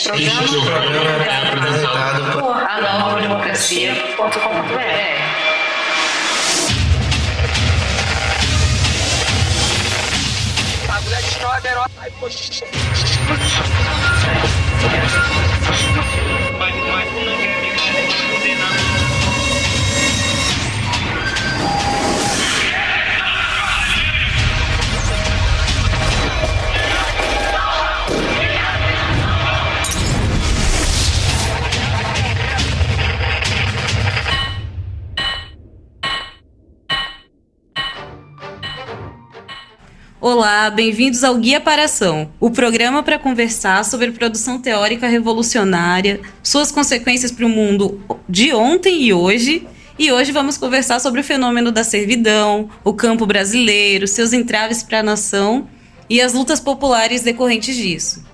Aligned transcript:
Este 0.00 0.08
programa, 0.08 0.44
este 0.44 0.56
programa 0.56 1.26
é 1.26 1.46
apresentado 1.46 2.40
por 2.40 2.56
anovademocracia.com.br. 2.56 5.20
Olá, 40.32 40.70
bem-vindos 40.70 41.24
ao 41.24 41.36
Guia 41.38 41.60
para 41.60 41.86
Ação, 41.86 42.30
o 42.38 42.52
programa 42.52 43.02
para 43.02 43.18
conversar 43.18 43.84
sobre 43.84 44.12
produção 44.12 44.60
teórica 44.60 45.08
revolucionária, 45.08 46.20
suas 46.40 46.70
consequências 46.70 47.32
para 47.32 47.44
o 47.44 47.48
mundo 47.48 48.00
de 48.28 48.52
ontem 48.52 49.02
e 49.02 49.12
hoje. 49.12 49.66
E 49.98 50.12
hoje 50.12 50.30
vamos 50.30 50.56
conversar 50.56 51.00
sobre 51.00 51.20
o 51.20 51.24
fenômeno 51.24 51.72
da 51.72 51.82
servidão, 51.82 52.70
o 52.84 52.92
campo 52.92 53.26
brasileiro, 53.26 54.06
seus 54.06 54.32
entraves 54.32 54.84
para 54.84 55.00
a 55.00 55.02
nação 55.02 55.68
e 56.08 56.20
as 56.20 56.32
lutas 56.32 56.60
populares 56.60 57.22
decorrentes 57.22 57.74
disso. 57.74 58.24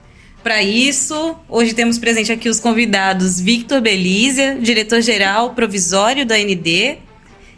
Para 0.42 0.62
isso, 0.62 1.34
hoje 1.48 1.72
temos 1.72 1.98
presente 1.98 2.30
aqui 2.30 2.50
os 2.50 2.60
convidados 2.60 3.40
Victor 3.40 3.80
Belízia, 3.80 4.58
diretor-geral 4.60 5.54
provisório 5.54 6.26
da 6.26 6.36
ND, 6.36 6.98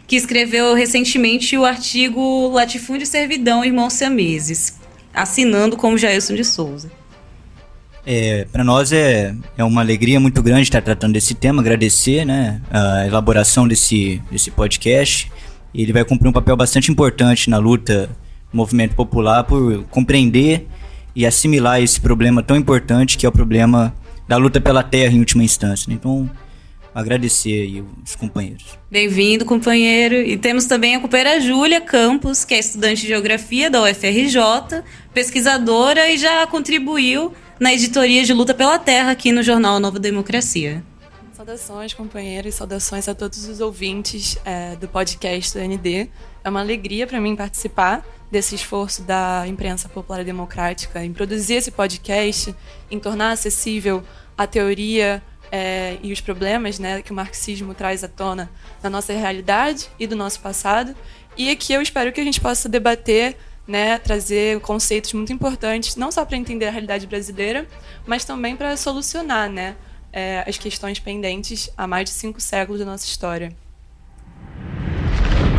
que 0.09 0.15
escreveu 0.15 0.73
recentemente 0.73 1.55
o 1.55 1.63
artigo 1.63 2.49
Latifúndio 2.49 3.03
e 3.03 3.05
Servidão, 3.05 3.63
Irmãos 3.63 3.93
Siameses, 3.93 4.79
assinando 5.13 5.77
como 5.77 5.99
Jailson 5.99 6.33
de 6.33 6.43
Souza. 6.43 6.91
É, 8.03 8.47
para 8.51 8.63
nós 8.63 8.91
é, 8.91 9.35
é 9.55 9.63
uma 9.63 9.81
alegria 9.81 10.19
muito 10.19 10.41
grande 10.41 10.63
estar 10.63 10.81
tratando 10.81 11.13
desse 11.13 11.35
tema, 11.35 11.61
agradecer 11.61 12.25
né, 12.25 12.59
a 12.71 13.05
elaboração 13.05 13.67
desse, 13.67 14.19
desse 14.31 14.49
podcast. 14.49 15.31
Ele 15.75 15.93
vai 15.93 16.03
cumprir 16.03 16.27
um 16.27 16.33
papel 16.33 16.57
bastante 16.57 16.91
importante 16.91 17.47
na 17.47 17.59
luta 17.59 18.09
do 18.51 18.57
movimento 18.57 18.95
popular 18.95 19.43
por 19.43 19.83
compreender 19.91 20.67
e 21.15 21.23
assimilar 21.23 21.83
esse 21.83 22.01
problema 22.01 22.41
tão 22.41 22.57
importante 22.57 23.15
que 23.15 23.27
é 23.27 23.29
o 23.29 23.31
problema 23.31 23.93
da 24.27 24.37
luta 24.37 24.59
pela 24.59 24.81
terra 24.81 25.13
em 25.13 25.19
última 25.19 25.43
instância. 25.43 25.87
Né? 25.87 25.97
Então, 25.99 26.27
agradecer 26.93 27.61
aí 27.61 27.83
os 28.03 28.15
companheiros. 28.15 28.77
Bem-vindo, 28.89 29.45
companheiro. 29.45 30.15
E 30.15 30.37
temos 30.37 30.65
também 30.65 30.95
a 30.95 30.99
companheira 30.99 31.39
Júlia 31.39 31.81
Campos, 31.81 32.43
que 32.43 32.53
é 32.53 32.59
estudante 32.59 33.01
de 33.01 33.07
Geografia 33.07 33.69
da 33.69 33.83
UFRJ, 33.83 34.83
pesquisadora 35.13 36.09
e 36.09 36.17
já 36.17 36.45
contribuiu 36.47 37.33
na 37.59 37.73
editoria 37.73 38.23
de 38.23 38.33
Luta 38.33 38.53
pela 38.53 38.79
Terra 38.79 39.11
aqui 39.11 39.31
no 39.31 39.43
jornal 39.43 39.79
Nova 39.79 39.99
Democracia. 39.99 40.83
Saudações, 41.33 41.93
companheiros, 41.93 42.55
saudações 42.55 43.07
a 43.07 43.15
todos 43.15 43.47
os 43.47 43.61
ouvintes 43.61 44.37
é, 44.43 44.75
do 44.75 44.87
podcast 44.87 45.57
do 45.57 45.63
ND. 45.63 46.09
É 46.43 46.49
uma 46.49 46.59
alegria 46.59 47.07
para 47.07 47.19
mim 47.21 47.35
participar 47.35 48.05
desse 48.31 48.55
esforço 48.55 49.03
da 49.03 49.45
imprensa 49.47 49.89
popular 49.89 50.21
e 50.21 50.25
democrática 50.25 51.03
em 51.03 51.13
produzir 51.13 51.55
esse 51.55 51.71
podcast, 51.71 52.53
em 52.91 52.99
tornar 52.99 53.31
acessível 53.31 54.03
a 54.37 54.45
teoria 54.45 55.23
é, 55.51 55.97
e 56.01 56.11
os 56.11 56.21
problemas 56.21 56.79
né, 56.79 57.01
que 57.01 57.11
o 57.11 57.15
marxismo 57.15 57.73
traz 57.73 58.03
à 58.03 58.07
tona 58.07 58.49
na 58.81 58.89
nossa 58.89 59.13
realidade 59.13 59.89
e 59.99 60.05
do 60.05 60.15
nosso 60.15 60.39
passado. 60.39 60.95
E 61.37 61.49
aqui 61.49 61.73
eu 61.73 61.81
espero 61.81 62.11
que 62.11 62.19
a 62.19 62.23
gente 62.23 62.39
possa 62.41 62.67
debater, 62.67 63.37
né, 63.67 63.97
trazer 63.97 64.59
conceitos 64.61 65.13
muito 65.13 65.31
importantes, 65.31 65.95
não 65.95 66.11
só 66.11 66.25
para 66.25 66.37
entender 66.37 66.65
a 66.65 66.71
realidade 66.71 67.07
brasileira, 67.07 67.67
mas 68.05 68.25
também 68.25 68.55
para 68.55 68.75
solucionar 68.75 69.49
né, 69.49 69.75
é, 70.11 70.43
as 70.47 70.57
questões 70.57 70.99
pendentes 70.99 71.69
há 71.77 71.87
mais 71.87 72.05
de 72.05 72.11
cinco 72.11 72.41
séculos 72.41 72.79
da 72.79 72.85
nossa 72.85 73.05
história. 73.05 73.53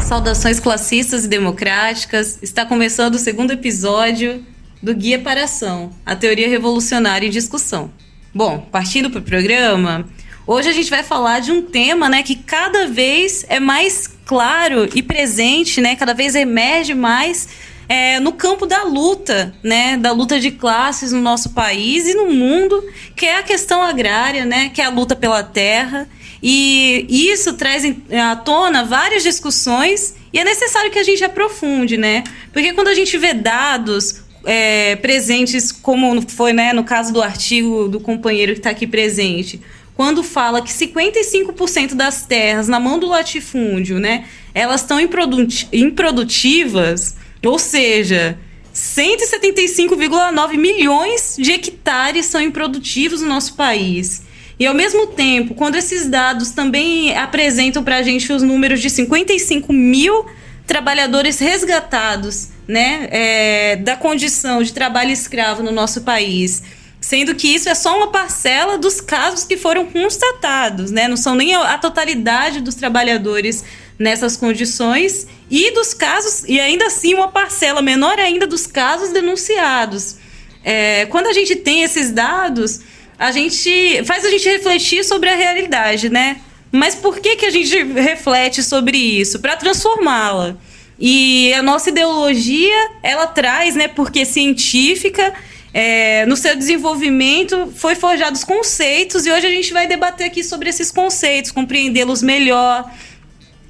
Saudações 0.00 0.58
classistas 0.58 1.24
e 1.24 1.28
democráticas. 1.28 2.42
Está 2.42 2.66
começando 2.66 3.14
o 3.14 3.18
segundo 3.18 3.52
episódio 3.52 4.44
do 4.82 4.94
Guia 4.94 5.18
para 5.18 5.42
a 5.42 5.44
Ação, 5.44 5.92
a 6.04 6.16
teoria 6.16 6.48
revolucionária 6.48 7.26
em 7.26 7.30
discussão. 7.30 7.92
Bom, 8.32 8.60
partindo 8.70 9.10
para 9.10 9.18
o 9.18 9.22
programa, 9.22 10.08
hoje 10.46 10.68
a 10.68 10.72
gente 10.72 10.88
vai 10.88 11.02
falar 11.02 11.40
de 11.40 11.50
um 11.50 11.62
tema 11.62 12.08
né, 12.08 12.22
que 12.22 12.36
cada 12.36 12.86
vez 12.86 13.44
é 13.48 13.58
mais 13.58 14.06
claro 14.24 14.88
e 14.94 15.02
presente, 15.02 15.80
né, 15.80 15.96
cada 15.96 16.14
vez 16.14 16.36
emerge 16.36 16.94
mais 16.94 17.48
é, 17.88 18.20
no 18.20 18.30
campo 18.30 18.66
da 18.66 18.84
luta, 18.84 19.52
né, 19.64 19.96
da 19.96 20.12
luta 20.12 20.38
de 20.38 20.52
classes 20.52 21.10
no 21.10 21.20
nosso 21.20 21.50
país 21.50 22.06
e 22.06 22.14
no 22.14 22.30
mundo, 22.30 22.80
que 23.16 23.26
é 23.26 23.38
a 23.38 23.42
questão 23.42 23.82
agrária, 23.82 24.44
né, 24.44 24.70
que 24.72 24.80
é 24.80 24.84
a 24.84 24.90
luta 24.90 25.16
pela 25.16 25.42
terra. 25.42 26.08
E 26.40 27.04
isso 27.10 27.54
traz 27.54 27.84
à 28.12 28.36
tona 28.36 28.84
várias 28.84 29.24
discussões 29.24 30.14
e 30.32 30.38
é 30.38 30.44
necessário 30.44 30.90
que 30.92 31.00
a 31.00 31.02
gente 31.02 31.22
aprofunde, 31.24 31.98
né? 31.98 32.24
Porque 32.52 32.72
quando 32.72 32.88
a 32.88 32.94
gente 32.94 33.18
vê 33.18 33.34
dados 33.34 34.22
é, 34.44 34.96
presentes, 34.96 35.72
como 35.72 36.20
foi 36.28 36.52
né, 36.52 36.72
no 36.72 36.84
caso 36.84 37.12
do 37.12 37.20
artigo 37.22 37.88
do 37.88 38.00
companheiro 38.00 38.52
que 38.52 38.58
está 38.58 38.70
aqui 38.70 38.86
presente, 38.86 39.60
quando 39.96 40.22
fala 40.22 40.62
que 40.62 40.72
55% 40.72 41.94
das 41.94 42.24
terras 42.24 42.68
na 42.68 42.80
mão 42.80 42.98
do 42.98 43.06
latifúndio, 43.06 43.98
né, 43.98 44.24
elas 44.54 44.80
estão 44.80 44.98
improdutivas, 44.98 47.16
ou 47.44 47.58
seja, 47.58 48.38
175,9 48.74 50.56
milhões 50.56 51.36
de 51.38 51.52
hectares 51.52 52.26
são 52.26 52.40
improdutivos 52.40 53.20
no 53.20 53.28
nosso 53.28 53.54
país. 53.54 54.22
E 54.58 54.66
ao 54.66 54.74
mesmo 54.74 55.06
tempo, 55.08 55.54
quando 55.54 55.76
esses 55.76 56.06
dados 56.06 56.50
também 56.50 57.16
apresentam 57.16 57.82
para 57.82 57.96
a 57.96 58.02
gente 58.02 58.32
os 58.32 58.42
números 58.42 58.80
de 58.80 58.90
55 58.90 59.72
mil 59.72 60.26
trabalhadores 60.66 61.38
resgatados 61.38 62.50
né, 62.70 63.08
é, 63.10 63.76
da 63.76 63.96
condição 63.96 64.62
de 64.62 64.72
trabalho 64.72 65.10
escravo 65.10 65.60
no 65.60 65.72
nosso 65.72 66.02
país. 66.02 66.62
Sendo 67.00 67.34
que 67.34 67.48
isso 67.48 67.68
é 67.68 67.74
só 67.74 67.96
uma 67.96 68.12
parcela 68.12 68.78
dos 68.78 69.00
casos 69.00 69.44
que 69.44 69.56
foram 69.56 69.86
constatados, 69.86 70.90
né? 70.90 71.08
Não 71.08 71.16
são 71.16 71.34
nem 71.34 71.54
a 71.54 71.76
totalidade 71.78 72.60
dos 72.60 72.74
trabalhadores 72.74 73.64
nessas 73.98 74.36
condições 74.36 75.26
e 75.50 75.72
dos 75.72 75.94
casos, 75.94 76.44
e 76.46 76.60
ainda 76.60 76.86
assim 76.86 77.14
uma 77.14 77.28
parcela 77.28 77.82
menor 77.82 78.18
ainda 78.18 78.46
dos 78.46 78.66
casos 78.66 79.10
denunciados. 79.10 80.16
É, 80.62 81.06
quando 81.06 81.26
a 81.26 81.32
gente 81.32 81.56
tem 81.56 81.82
esses 81.82 82.12
dados, 82.12 82.80
a 83.18 83.32
gente 83.32 84.04
faz 84.04 84.24
a 84.24 84.30
gente 84.30 84.48
refletir 84.48 85.04
sobre 85.04 85.28
a 85.28 85.34
realidade, 85.34 86.08
né? 86.08 86.36
Mas 86.70 86.94
por 86.94 87.18
que, 87.18 87.34
que 87.34 87.46
a 87.46 87.50
gente 87.50 87.82
reflete 87.82 88.62
sobre 88.62 88.96
isso? 88.96 89.40
Para 89.40 89.56
transformá-la. 89.56 90.56
E 91.00 91.54
a 91.54 91.62
nossa 91.62 91.88
ideologia, 91.88 92.90
ela 93.02 93.26
traz, 93.26 93.74
né, 93.74 93.88
porque 93.88 94.26
científica, 94.26 95.32
é, 95.72 96.26
no 96.26 96.36
seu 96.36 96.54
desenvolvimento 96.54 97.72
foi 97.74 97.94
forjados 97.94 98.44
conceitos 98.44 99.24
e 99.24 99.30
hoje 99.30 99.46
a 99.46 99.50
gente 99.50 99.72
vai 99.72 99.86
debater 99.86 100.26
aqui 100.26 100.44
sobre 100.44 100.68
esses 100.68 100.90
conceitos, 100.90 101.50
compreendê-los 101.50 102.22
melhor, 102.22 102.90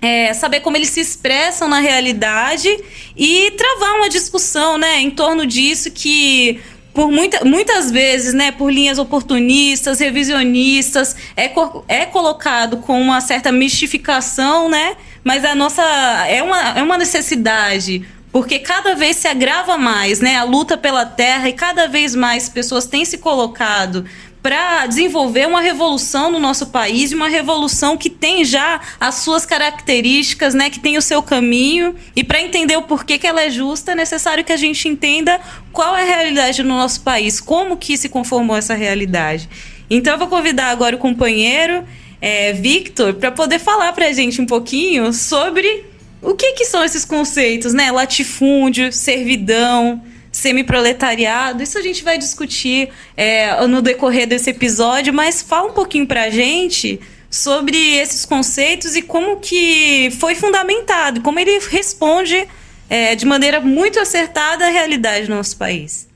é, 0.03 0.33
saber 0.33 0.61
como 0.61 0.77
eles 0.77 0.89
se 0.89 1.01
expressam 1.01 1.69
na 1.69 1.79
realidade 1.79 2.69
e 3.17 3.51
travar 3.53 3.97
uma 3.97 4.09
discussão, 4.09 4.77
né, 4.77 4.99
em 4.99 5.11
torno 5.11 5.47
disso 5.47 5.91
que 5.91 6.59
por 6.93 7.11
muita, 7.11 7.45
muitas 7.45 7.91
vezes, 7.91 8.35
né, 8.35 8.51
por 8.51 8.73
linhas 8.73 8.99
oportunistas, 8.99 10.01
revisionistas, 10.01 11.17
é, 11.37 11.51
é 11.89 12.07
colocado 12.07 12.79
com 12.79 13.01
uma 13.01 13.21
certa 13.21 13.53
mistificação, 13.53 14.69
né, 14.69 14.97
mas 15.23 15.45
a 15.45 15.55
nossa 15.55 15.83
é 16.27 16.43
uma, 16.43 16.79
é 16.79 16.83
uma 16.83 16.99
necessidade 16.99 18.05
porque 18.33 18.61
cada 18.61 18.95
vez 18.95 19.17
se 19.17 19.27
agrava 19.27 19.77
mais, 19.77 20.21
né, 20.21 20.37
a 20.37 20.45
luta 20.45 20.77
pela 20.77 21.05
terra 21.05 21.49
e 21.49 21.53
cada 21.53 21.89
vez 21.89 22.15
mais 22.15 22.49
pessoas 22.49 22.87
têm 22.87 23.05
se 23.05 23.19
colocado 23.19 24.05
para 24.43 24.87
desenvolver 24.87 25.47
uma 25.47 25.61
revolução 25.61 26.31
no 26.31 26.39
nosso 26.39 26.69
país, 26.69 27.13
uma 27.13 27.29
revolução 27.29 27.97
que 27.97 28.09
tem 28.09 28.45
já 28.45 28.81
as 28.99 29.17
suas 29.17 29.45
características, 29.45 30.55
né, 30.55 30.71
que 30.71 30.81
tem 30.81 30.97
o 30.97 31.03
seu 31.03 31.23
caminho, 31.23 31.95
e 32.17 32.25
para 32.25 32.41
entender 32.41 32.77
o 32.77 32.83
porquê 32.83 33.19
que 33.19 33.27
ela 33.27 33.43
é 33.43 33.51
justa, 33.51 33.93
é 33.93 33.95
necessário 33.95 34.45
que 34.45 34.53
a 34.53 34.57
gente 34.57 34.89
entenda 34.89 35.41
qual 35.73 35.95
é 35.95 36.03
a 36.03 36.07
realidade 36.07 36.63
no 36.63 36.71
nosso 36.71 37.03
país, 37.03 37.41
como 37.41 37.77
que 37.77 37.97
se 37.97 38.09
conformou 38.09 38.57
essa 38.57 38.75
realidade. 38.75 39.49
Então 39.91 40.15
eu 40.15 40.19
vou 40.19 40.29
convidar 40.29 40.69
agora 40.71 40.97
o 40.97 40.99
companheiro 40.99 41.85
é, 42.21 42.53
Victor 42.53 43.15
para 43.15 43.31
poder 43.31 43.59
falar 43.59 43.93
para 43.93 44.07
a 44.07 44.13
gente 44.13 44.41
um 44.41 44.47
pouquinho 44.47 45.13
sobre 45.13 45.85
o 46.23 46.35
que, 46.35 46.53
que 46.53 46.65
são 46.65 46.85
esses 46.85 47.05
conceitos, 47.05 47.73
né? 47.73 47.91
Latifúndio, 47.91 48.93
servidão, 48.93 50.03
semiproletariado. 50.41 51.63
Isso 51.63 51.79
a 51.79 51.83
gente 51.83 52.03
vai 52.03 52.17
discutir 52.17 52.89
é, 53.17 53.67
no 53.67 53.83
decorrer 53.83 54.27
desse 54.27 54.51
episódio, 54.51 55.13
mas 55.13 55.43
fala 55.43 55.71
um 55.71 55.75
pouquinho 55.75 56.07
para 56.07 56.25
a 56.25 56.31
gente 56.31 56.99
sobre 57.31 57.77
esses 57.77 58.25
conceitos 58.25 58.97
e 58.97 59.03
como 59.03 59.39
que 59.39 60.11
foi 60.19 60.35
fundamentado, 60.35 61.21
como 61.21 61.39
ele 61.39 61.61
responde 61.71 62.49
é, 62.89 63.15
de 63.15 63.25
maneira 63.25 63.61
muito 63.61 64.01
acertada 64.01 64.67
à 64.67 64.71
realidade 64.71 65.27
do 65.27 65.35
nosso 65.35 65.57
país. 65.57 66.09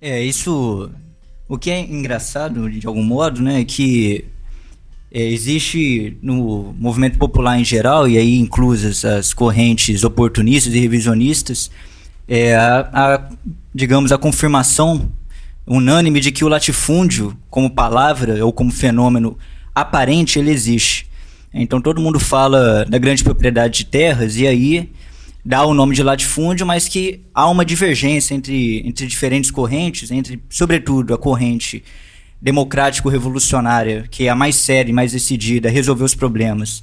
É, 0.00 0.22
isso. 0.22 0.90
O 1.48 1.56
que 1.58 1.70
é 1.70 1.80
engraçado, 1.80 2.70
de 2.70 2.86
algum 2.86 3.02
modo, 3.02 3.40
né, 3.40 3.62
é 3.62 3.64
que 3.64 4.26
é, 5.10 5.22
existe 5.22 6.18
no 6.20 6.74
movimento 6.78 7.18
popular 7.18 7.58
em 7.58 7.64
geral, 7.64 8.06
e 8.06 8.18
aí 8.18 8.38
inclusas 8.38 9.02
as 9.04 9.32
correntes 9.32 10.04
oportunistas 10.04 10.74
e 10.74 10.78
revisionistas, 10.78 11.70
é, 12.28 12.54
a, 12.54 12.88
a, 12.92 13.28
digamos, 13.74 14.12
a 14.12 14.18
confirmação 14.18 15.10
unânime 15.66 16.20
de 16.20 16.30
que 16.30 16.44
o 16.44 16.48
latifúndio, 16.48 17.36
como 17.50 17.70
palavra 17.70 18.44
ou 18.44 18.52
como 18.52 18.70
fenômeno 18.70 19.36
aparente, 19.74 20.38
ele 20.38 20.50
existe. 20.50 21.08
Então 21.52 21.80
todo 21.80 22.00
mundo 22.00 22.20
fala 22.20 22.84
da 22.84 22.98
grande 22.98 23.24
propriedade 23.24 23.78
de 23.78 23.84
terras, 23.86 24.36
e 24.36 24.46
aí 24.46 24.90
dá 25.44 25.64
o 25.64 25.72
nome 25.72 25.94
de 25.94 26.02
latifúndio, 26.02 26.66
mas 26.66 26.86
que 26.86 27.22
há 27.34 27.48
uma 27.48 27.64
divergência 27.64 28.34
entre, 28.34 28.86
entre 28.86 29.06
diferentes 29.06 29.50
correntes, 29.50 30.10
entre, 30.10 30.42
sobretudo, 30.50 31.14
a 31.14 31.18
corrente 31.18 31.82
democrático-revolucionária, 32.40 34.04
que 34.10 34.26
é 34.26 34.28
a 34.28 34.34
mais 34.34 34.56
séria 34.56 34.90
e 34.90 34.92
mais 34.92 35.12
decidida 35.12 35.68
a 35.68 35.72
resolver 35.72 36.04
os 36.04 36.14
problemas, 36.14 36.82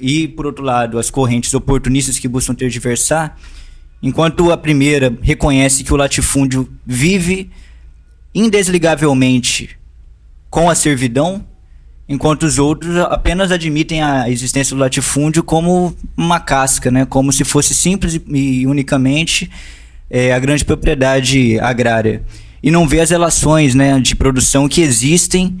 e, 0.00 0.28
por 0.28 0.46
outro 0.46 0.62
lado, 0.62 0.98
as 0.98 1.10
correntes 1.10 1.52
oportunistas 1.54 2.18
que 2.18 2.28
buscam 2.28 2.54
tergiversar, 2.54 3.36
enquanto 4.02 4.50
a 4.50 4.56
primeira 4.56 5.16
reconhece 5.20 5.84
que 5.84 5.92
o 5.92 5.96
latifúndio 5.96 6.70
vive 6.86 7.50
indesligavelmente 8.34 9.70
com 10.48 10.70
a 10.70 10.74
servidão, 10.74 11.44
enquanto 12.08 12.44
os 12.44 12.58
outros 12.58 12.96
apenas 12.96 13.52
admitem 13.52 14.02
a 14.02 14.28
existência 14.28 14.74
do 14.74 14.80
latifúndio 14.80 15.44
como 15.44 15.94
uma 16.16 16.40
casca, 16.40 16.90
né? 16.90 17.04
como 17.04 17.32
se 17.32 17.44
fosse 17.44 17.74
simples 17.74 18.20
e 18.28 18.66
unicamente 18.66 19.50
é, 20.08 20.32
a 20.32 20.38
grande 20.38 20.64
propriedade 20.64 21.58
agrária. 21.60 22.22
E 22.62 22.70
não 22.70 22.86
vê 22.86 23.00
as 23.00 23.10
relações 23.10 23.74
né, 23.74 23.98
de 24.00 24.14
produção 24.14 24.68
que 24.68 24.80
existem, 24.80 25.58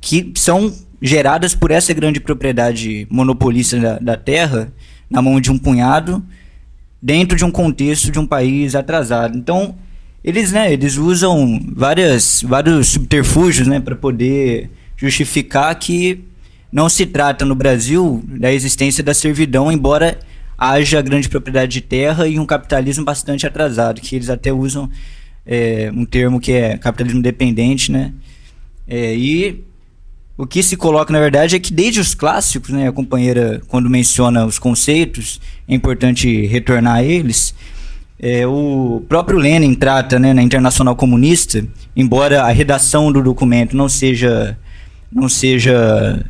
que 0.00 0.32
são 0.34 0.74
geradas 1.00 1.54
por 1.54 1.70
essa 1.70 1.94
grande 1.94 2.20
propriedade 2.20 3.06
monopolista 3.10 3.78
da, 3.78 3.98
da 3.98 4.16
terra, 4.16 4.72
na 5.08 5.22
mão 5.22 5.40
de 5.40 5.50
um 5.50 5.58
punhado, 5.58 6.22
dentro 7.00 7.36
de 7.36 7.44
um 7.44 7.50
contexto 7.50 8.10
de 8.10 8.18
um 8.18 8.26
país 8.26 8.74
atrasado. 8.74 9.36
Então, 9.36 9.74
eles, 10.24 10.52
né, 10.52 10.72
eles 10.72 10.96
usam 10.96 11.60
várias, 11.72 12.42
vários 12.42 12.88
subterfúgios 12.88 13.68
né, 13.68 13.78
para 13.78 13.94
poder 13.94 14.70
justificar 14.96 15.74
que 15.76 16.24
não 16.72 16.88
se 16.88 17.06
trata 17.06 17.44
no 17.44 17.54
Brasil 17.54 18.22
da 18.26 18.52
existência 18.52 19.04
da 19.04 19.14
servidão, 19.14 19.70
embora 19.70 20.18
haja 20.58 21.00
grande 21.02 21.28
propriedade 21.28 21.72
de 21.72 21.80
terra 21.80 22.26
e 22.26 22.38
um 22.38 22.46
capitalismo 22.46 23.04
bastante 23.04 23.46
atrasado, 23.46 24.00
que 24.00 24.16
eles 24.16 24.30
até 24.30 24.52
usam 24.52 24.90
é, 25.44 25.90
um 25.94 26.04
termo 26.04 26.40
que 26.40 26.52
é 26.52 26.76
capitalismo 26.76 27.22
dependente, 27.22 27.92
né? 27.92 28.12
É, 28.88 29.14
e 29.14 29.64
o 30.38 30.46
que 30.46 30.62
se 30.62 30.76
coloca, 30.76 31.12
na 31.12 31.18
verdade, 31.18 31.56
é 31.56 31.58
que 31.58 31.72
desde 31.72 31.98
os 31.98 32.14
clássicos, 32.14 32.70
né, 32.70 32.88
a 32.88 32.92
companheira, 32.92 33.62
quando 33.68 33.88
menciona 33.88 34.44
os 34.44 34.58
conceitos, 34.58 35.40
é 35.66 35.74
importante 35.74 36.46
retornar 36.46 36.96
a 36.96 37.02
eles. 37.02 37.54
É, 38.18 38.46
o 38.46 39.02
próprio 39.08 39.38
Lenin 39.38 39.74
trata 39.74 40.18
né, 40.18 40.34
na 40.34 40.42
Internacional 40.42 40.94
Comunista, 40.94 41.66
embora 41.94 42.42
a 42.42 42.50
redação 42.50 43.10
do 43.10 43.22
documento 43.22 43.76
não 43.76 43.88
seja 43.88 44.58
não 45.12 45.28
seja 45.28 46.24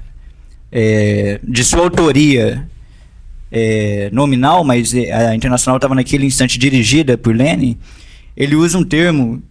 é, 0.70 1.40
de 1.42 1.64
sua 1.64 1.80
autoria 1.80 2.68
é, 3.50 4.10
nominal, 4.12 4.62
mas 4.64 4.94
é, 4.94 5.12
a 5.12 5.34
Internacional 5.34 5.78
estava 5.78 5.94
naquele 5.94 6.26
instante 6.26 6.58
dirigida 6.58 7.16
por 7.16 7.34
Lenin, 7.34 7.76
ele 8.36 8.54
usa 8.54 8.76
um 8.76 8.84
termo 8.84 9.42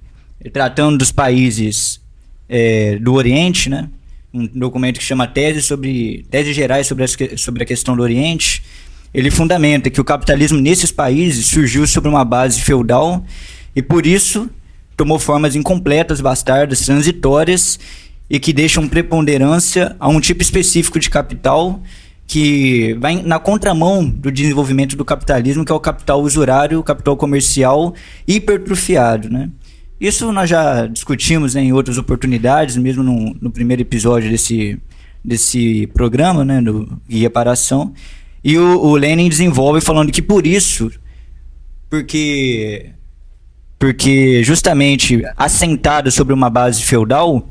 tratando 0.53 0.97
dos 0.97 1.11
países 1.11 1.99
é, 2.47 2.97
do 2.97 3.13
Oriente, 3.13 3.69
né? 3.69 3.89
Um 4.35 4.47
documento 4.53 4.99
que 4.99 5.03
chama 5.03 5.25
Tese 5.25 5.61
sobre 5.61 6.25
Tese 6.29 6.51
Gerais 6.51 6.85
sobre, 6.85 7.05
as, 7.05 7.15
sobre 7.37 7.63
a 7.63 7.65
questão 7.65 7.95
do 7.95 8.03
Oriente. 8.03 8.61
Ele 9.13 9.31
fundamenta 9.31 9.89
que 9.89 10.01
o 10.01 10.03
capitalismo 10.03 10.59
nesses 10.59 10.91
países 10.91 11.45
surgiu 11.45 11.87
sobre 11.87 12.09
uma 12.09 12.25
base 12.25 12.61
feudal 12.61 13.25
e 13.73 13.81
por 13.81 14.05
isso 14.05 14.49
tomou 14.97 15.17
formas 15.17 15.55
incompletas, 15.55 16.19
bastardas, 16.19 16.81
transitórias 16.81 17.79
e 18.29 18.37
que 18.37 18.51
deixam 18.51 18.89
preponderância 18.89 19.95
a 19.99 20.09
um 20.09 20.19
tipo 20.19 20.41
específico 20.41 20.99
de 20.99 21.09
capital 21.09 21.81
que 22.27 22.93
vai 22.95 23.21
na 23.21 23.39
contramão 23.39 24.03
do 24.03 24.31
desenvolvimento 24.31 24.97
do 24.97 25.05
capitalismo, 25.05 25.63
que 25.63 25.71
é 25.71 25.75
o 25.75 25.79
capital 25.79 26.21
usurário, 26.21 26.79
o 26.79 26.83
capital 26.83 27.15
comercial 27.15 27.93
hipertrofiado, 28.27 29.29
né? 29.29 29.49
Isso 29.99 30.31
nós 30.31 30.49
já 30.49 30.87
discutimos 30.87 31.55
né, 31.55 31.63
em 31.63 31.73
outras 31.73 31.97
oportunidades, 31.97 32.75
mesmo 32.77 33.01
no, 33.01 33.35
no, 33.39 33.49
primeiro 33.49 33.81
episódio 33.81 34.29
desse, 34.29 34.77
desse 35.23 35.87
programa, 35.87 36.43
né, 36.43 36.61
do 36.61 36.99
Guia 37.07 37.29
para 37.29 37.51
a 37.51 37.53
Ação. 37.53 37.93
E 38.43 38.57
o, 38.57 38.79
o 38.79 38.95
Lenin 38.95 39.29
desenvolve 39.29 39.81
falando 39.81 40.11
que 40.11 40.21
por 40.21 40.45
isso, 40.45 40.91
porque, 41.89 42.91
porque 43.79 44.43
justamente 44.43 45.23
assentado 45.37 46.11
sobre 46.11 46.33
uma 46.33 46.49
base 46.49 46.83
feudal, 46.83 47.49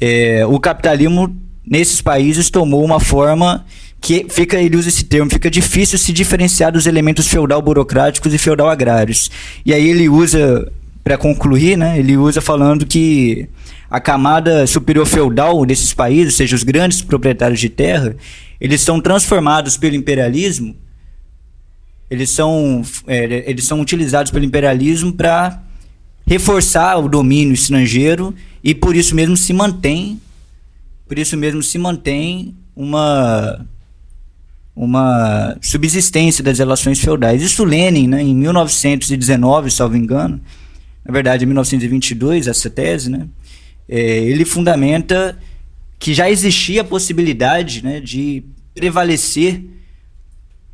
é, 0.00 0.44
o 0.46 0.58
capitalismo 0.58 1.36
nesses 1.66 2.00
países 2.00 2.50
tomou 2.50 2.84
uma 2.84 3.00
forma 3.00 3.64
que 4.00 4.26
fica, 4.28 4.60
ele 4.60 4.76
usa 4.76 4.88
esse 4.88 5.04
termo, 5.04 5.30
fica 5.30 5.50
difícil 5.50 5.98
se 5.98 6.12
diferenciar 6.12 6.70
dos 6.70 6.86
elementos 6.86 7.26
feudal 7.26 7.62
burocráticos 7.62 8.34
e 8.34 8.38
feudal 8.38 8.68
agrários. 8.68 9.30
E 9.64 9.72
aí 9.72 9.88
ele 9.88 10.08
usa, 10.10 10.70
para 11.04 11.16
concluir, 11.18 11.76
né, 11.76 11.98
ele 11.98 12.16
usa 12.16 12.40
falando 12.40 12.84
que 12.86 13.46
a 13.90 14.00
camada 14.00 14.66
superior 14.66 15.06
feudal 15.06 15.64
desses 15.64 15.92
países, 15.92 16.32
ou 16.32 16.36
seja, 16.38 16.56
os 16.56 16.64
grandes 16.64 17.02
proprietários 17.02 17.60
de 17.60 17.68
terra, 17.68 18.16
eles 18.60 18.80
são 18.80 19.00
transformados 19.00 19.76
pelo 19.76 19.94
imperialismo, 19.94 20.74
eles 22.10 22.30
são, 22.30 22.82
é, 23.06 23.44
eles 23.48 23.66
são 23.66 23.80
utilizados 23.80 24.32
pelo 24.32 24.44
imperialismo 24.44 25.12
para 25.12 25.62
reforçar 26.26 26.96
o 26.96 27.08
domínio 27.08 27.52
estrangeiro 27.52 28.34
e 28.62 28.74
por 28.74 28.96
isso 28.96 29.14
mesmo 29.14 29.36
se 29.36 29.52
mantém 29.52 30.18
por 31.06 31.18
isso 31.18 31.36
mesmo 31.36 31.62
se 31.62 31.78
mantém 31.78 32.54
uma 32.74 33.64
uma 34.76 35.56
subsistência 35.60 36.42
das 36.42 36.58
relações 36.58 36.98
feudais. 36.98 37.40
Isso 37.40 37.62
Lenin, 37.62 38.08
né, 38.08 38.20
em 38.20 38.34
1919, 38.34 39.70
salvo 39.70 39.96
engano, 39.96 40.40
na 41.04 41.12
verdade, 41.12 41.44
em 41.44 41.46
1922, 41.46 42.48
essa 42.48 42.70
tese, 42.70 43.10
né, 43.10 43.28
é, 43.88 44.00
ele 44.00 44.44
fundamenta 44.44 45.38
que 45.98 46.14
já 46.14 46.30
existia 46.30 46.80
a 46.80 46.84
possibilidade 46.84 47.84
né, 47.84 48.00
de 48.00 48.44
prevalecer, 48.74 49.62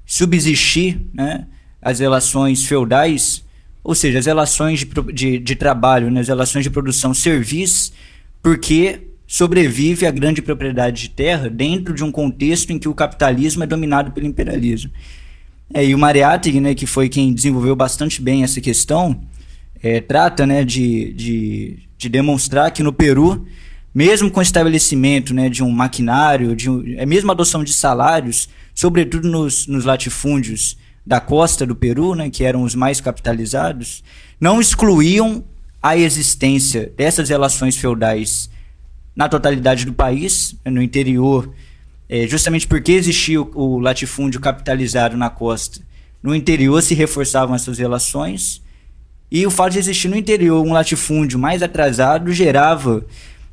subsistir 0.06 1.00
né, 1.12 1.46
as 1.82 2.00
relações 2.00 2.64
feudais 2.64 3.44
ou 3.82 3.94
seja, 3.94 4.18
as 4.18 4.26
relações 4.26 4.80
de, 4.80 5.12
de, 5.12 5.38
de 5.38 5.56
trabalho, 5.56 6.10
né, 6.10 6.20
as 6.20 6.28
relações 6.28 6.62
de 6.62 6.70
produção-serviço, 6.70 7.92
porque 8.42 9.08
sobrevive 9.26 10.06
a 10.06 10.10
grande 10.10 10.42
propriedade 10.42 11.02
de 11.02 11.10
terra 11.10 11.48
dentro 11.48 11.94
de 11.94 12.04
um 12.04 12.10
contexto 12.10 12.70
em 12.70 12.78
que 12.78 12.88
o 12.88 12.94
capitalismo 12.94 13.62
é 13.62 13.66
dominado 13.66 14.12
pelo 14.12 14.26
imperialismo. 14.26 14.90
É, 15.72 15.84
e 15.84 15.94
o 15.94 15.98
Mariátegui, 15.98 16.60
né, 16.60 16.74
que 16.74 16.86
foi 16.86 17.08
quem 17.08 17.32
desenvolveu 17.32 17.76
bastante 17.76 18.20
bem 18.20 18.42
essa 18.42 18.60
questão, 18.60 19.20
é, 19.82 20.00
trata 20.00 20.46
né, 20.46 20.64
de, 20.64 21.12
de, 21.12 21.78
de, 21.96 22.08
demonstrar 22.08 22.70
que 22.70 22.82
no 22.82 22.92
Peru, 22.92 23.46
mesmo 23.94 24.30
com 24.30 24.40
o 24.40 24.42
estabelecimento 24.42 25.32
né, 25.32 25.48
de 25.48 25.62
um 25.62 25.70
maquinário, 25.70 26.54
de 26.54 26.68
um, 26.68 26.84
é 26.96 27.06
mesmo 27.06 27.30
a 27.30 27.34
adoção 27.34 27.64
de 27.64 27.72
salários, 27.72 28.48
sobretudo 28.74 29.28
nos, 29.28 29.66
nos 29.66 29.84
latifúndios 29.84 30.76
da 31.06 31.20
costa 31.20 31.66
do 31.66 31.74
Peru, 31.74 32.14
né, 32.14 32.30
que 32.30 32.44
eram 32.44 32.62
os 32.62 32.74
mais 32.74 33.00
capitalizados, 33.00 34.04
não 34.40 34.60
excluíam 34.60 35.44
a 35.82 35.96
existência 35.96 36.92
dessas 36.96 37.30
relações 37.30 37.76
feudais 37.76 38.50
na 39.16 39.28
totalidade 39.28 39.84
do 39.84 39.92
país, 39.92 40.54
no 40.64 40.82
interior, 40.82 41.52
é, 42.08 42.26
justamente 42.26 42.66
porque 42.66 42.92
existia 42.92 43.40
o, 43.40 43.50
o, 43.54 43.78
latifúndio 43.78 44.40
capitalizado 44.40 45.16
na 45.16 45.30
costa. 45.30 45.80
No 46.22 46.34
interior 46.34 46.82
se 46.82 46.94
reforçavam 46.94 47.54
essas 47.54 47.78
relações 47.78 48.62
e 49.30 49.46
o 49.46 49.50
fato 49.50 49.72
de 49.72 49.78
existir 49.78 50.08
no 50.08 50.16
interior 50.16 50.64
um 50.64 50.72
latifúndio 50.72 51.38
mais 51.38 51.62
atrasado 51.62 52.32
gerava 52.32 53.04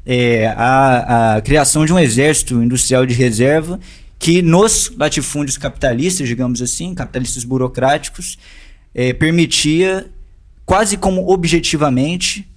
é, 0.06 0.48
a, 0.56 1.36
a 1.36 1.42
criação 1.42 1.86
de 1.86 1.94
um 1.94 2.00
exército 2.00 2.64
industrial 2.64 3.06
de 3.06 3.14
reserva 3.14 3.80
que 4.18 4.42
nos 4.42 4.92
latifúndios 4.98 5.58
capitalistas, 5.58 6.28
digamos 6.28 6.62
assim, 6.62 6.96
capitalistas 6.96 7.44
burocráticos, 7.44 8.38
é, 8.96 9.14
permitia 9.14 10.10
quase 10.66 10.98
como 10.98 11.30
objetivamente 11.30 12.48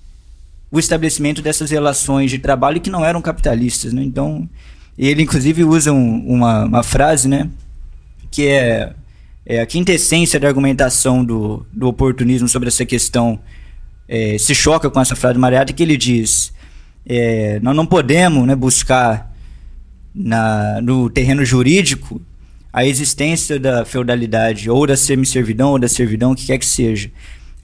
o 0.70 0.78
estabelecimento 0.78 1.42
dessas 1.42 1.70
relações 1.70 2.30
de 2.30 2.38
trabalho 2.38 2.80
que 2.80 2.88
não 2.88 3.04
eram 3.04 3.20
capitalistas. 3.20 3.92
Né? 3.92 4.02
Então, 4.02 4.48
ele 4.96 5.22
inclusive 5.22 5.64
usa 5.64 5.92
um, 5.92 6.26
uma, 6.26 6.64
uma 6.64 6.82
frase 6.82 7.28
né, 7.28 7.50
que 8.30 8.46
é, 8.46 8.94
é, 9.50 9.60
a 9.60 9.66
quintessência 9.66 10.38
da 10.38 10.46
argumentação 10.46 11.24
do, 11.24 11.66
do 11.72 11.88
oportunismo 11.88 12.48
sobre 12.48 12.68
essa 12.68 12.86
questão. 12.86 13.40
É, 14.08 14.38
se 14.38 14.54
choca 14.54 14.88
com 14.88 15.00
essa 15.00 15.16
frase 15.16 15.34
de 15.34 15.40
Mariata 15.40 15.72
que 15.72 15.82
ele 15.82 15.96
diz: 15.96 16.52
é, 17.04 17.58
nós 17.60 17.74
não 17.74 17.84
podemos 17.84 18.46
né, 18.46 18.54
buscar 18.54 19.34
na, 20.14 20.80
no 20.80 21.10
terreno 21.10 21.44
jurídico 21.44 22.22
a 22.72 22.86
existência 22.86 23.58
da 23.58 23.84
feudalidade, 23.84 24.70
ou 24.70 24.86
da 24.86 24.96
semi-servidão, 24.96 25.70
ou 25.70 25.80
da 25.80 25.88
servidão, 25.88 26.30
o 26.30 26.36
que 26.36 26.46
quer 26.46 26.58
que 26.58 26.66
seja. 26.66 27.10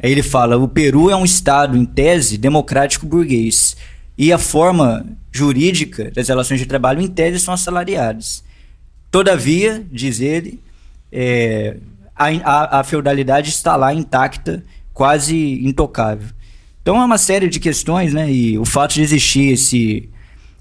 Aí 0.02 0.10
ele 0.10 0.24
fala: 0.24 0.58
o 0.58 0.66
Peru 0.66 1.08
é 1.08 1.14
um 1.14 1.24
Estado, 1.24 1.76
em 1.76 1.84
tese, 1.84 2.36
democrático 2.36 3.06
burguês. 3.06 3.76
E 4.18 4.32
a 4.32 4.38
forma 4.38 5.06
jurídica 5.30 6.10
das 6.10 6.26
relações 6.26 6.58
de 6.58 6.66
trabalho, 6.66 7.00
em 7.00 7.06
tese, 7.06 7.38
são 7.38 7.54
assalariadas. 7.54 8.42
Todavia, 9.08 9.86
diz 9.92 10.20
ele, 10.20 10.58
é, 11.10 11.76
a, 12.14 12.26
a, 12.26 12.80
a 12.80 12.84
feudalidade 12.84 13.50
está 13.50 13.76
lá 13.76 13.92
intacta, 13.92 14.62
quase 14.92 15.66
intocável. 15.66 16.28
Então 16.82 17.00
é 17.00 17.04
uma 17.04 17.18
série 17.18 17.48
de 17.48 17.58
questões, 17.58 18.14
né? 18.14 18.30
E 18.30 18.58
o 18.58 18.64
fato 18.64 18.94
de 18.94 19.02
existir 19.02 19.52
esse, 19.52 20.08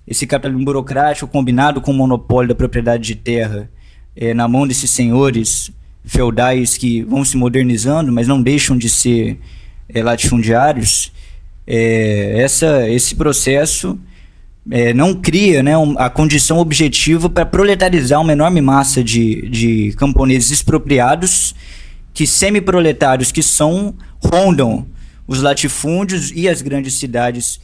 esse 0.07 0.25
capitalismo 0.25 0.65
burocrático 0.65 1.27
combinado 1.27 1.79
com 1.79 1.91
o 1.91 1.93
monopólio 1.93 2.49
da 2.49 2.55
propriedade 2.55 3.03
de 3.03 3.15
terra 3.15 3.69
é, 4.15 4.33
na 4.33 4.47
mão 4.47 4.67
desses 4.67 4.89
senhores 4.89 5.71
feudais 6.03 6.77
que 6.77 7.03
vão 7.03 7.23
se 7.25 7.37
modernizando, 7.37 8.11
mas 8.11 8.27
não 8.27 8.41
deixam 8.41 8.77
de 8.77 8.89
ser 8.89 9.39
é, 9.87 10.03
latifundiários, 10.03 11.11
é, 11.67 12.39
essa, 12.39 12.89
esse 12.89 13.15
processo 13.15 13.99
é, 14.71 14.93
não 14.93 15.13
cria 15.13 15.61
né, 15.61 15.77
um, 15.77 15.97
a 15.97 16.09
condição 16.09 16.57
objetiva 16.57 17.29
para 17.29 17.45
proletarizar 17.45 18.19
uma 18.19 18.31
enorme 18.31 18.61
massa 18.61 19.03
de, 19.03 19.47
de 19.49 19.93
camponeses 19.97 20.51
expropriados 20.51 21.53
que 22.13 22.25
semi-proletários 22.25 23.31
que 23.31 23.43
são 23.43 23.93
rondam 24.19 24.87
os 25.27 25.41
latifúndios 25.41 26.31
e 26.33 26.47
as 26.47 26.61
grandes 26.61 26.93
cidades 26.93 27.59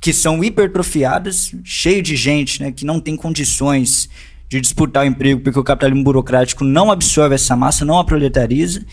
que 0.00 0.12
são 0.12 0.44
hipertrofiadas, 0.44 1.54
cheio 1.64 2.02
de 2.02 2.14
gente 2.14 2.62
né, 2.62 2.70
que 2.70 2.84
não 2.84 3.00
tem 3.00 3.16
condições 3.16 4.08
de 4.48 4.60
disputar 4.60 5.04
o 5.04 5.06
emprego, 5.06 5.40
porque 5.40 5.58
o 5.58 5.64
capitalismo 5.64 6.04
burocrático 6.04 6.62
não 6.62 6.90
absorve 6.90 7.34
essa 7.34 7.56
massa, 7.56 7.84
não 7.84 7.98
a 7.98 8.04
proletariza. 8.04 8.84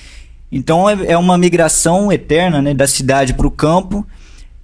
Então 0.52 0.90
é, 0.90 1.08
é 1.08 1.18
uma 1.18 1.38
migração 1.38 2.12
eterna 2.12 2.62
né, 2.62 2.74
da 2.74 2.88
cidade 2.88 3.34
para 3.34 3.48
o 3.48 3.52
campo, 3.52 4.06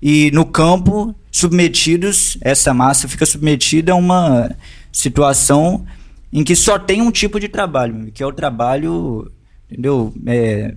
e 0.02 0.32
no 0.32 0.46
campo, 0.46 1.16
submetidos, 1.32 2.38
essa 2.42 2.74
massa 2.74 3.08
fica 3.08 3.26
submetida 3.26 3.92
a 3.92 3.96
uma 3.96 4.56
situação 4.92 5.86
em 6.32 6.44
que 6.44 6.56
só 6.56 6.78
tem 6.78 7.02
um 7.02 7.12
tipo 7.12 7.40
de 7.40 7.48
trabalho, 7.48 8.12
que 8.12 8.22
é 8.22 8.26
o 8.26 8.34
trabalho, 8.34 9.32
entendeu? 9.70 10.14
É, 10.26 10.76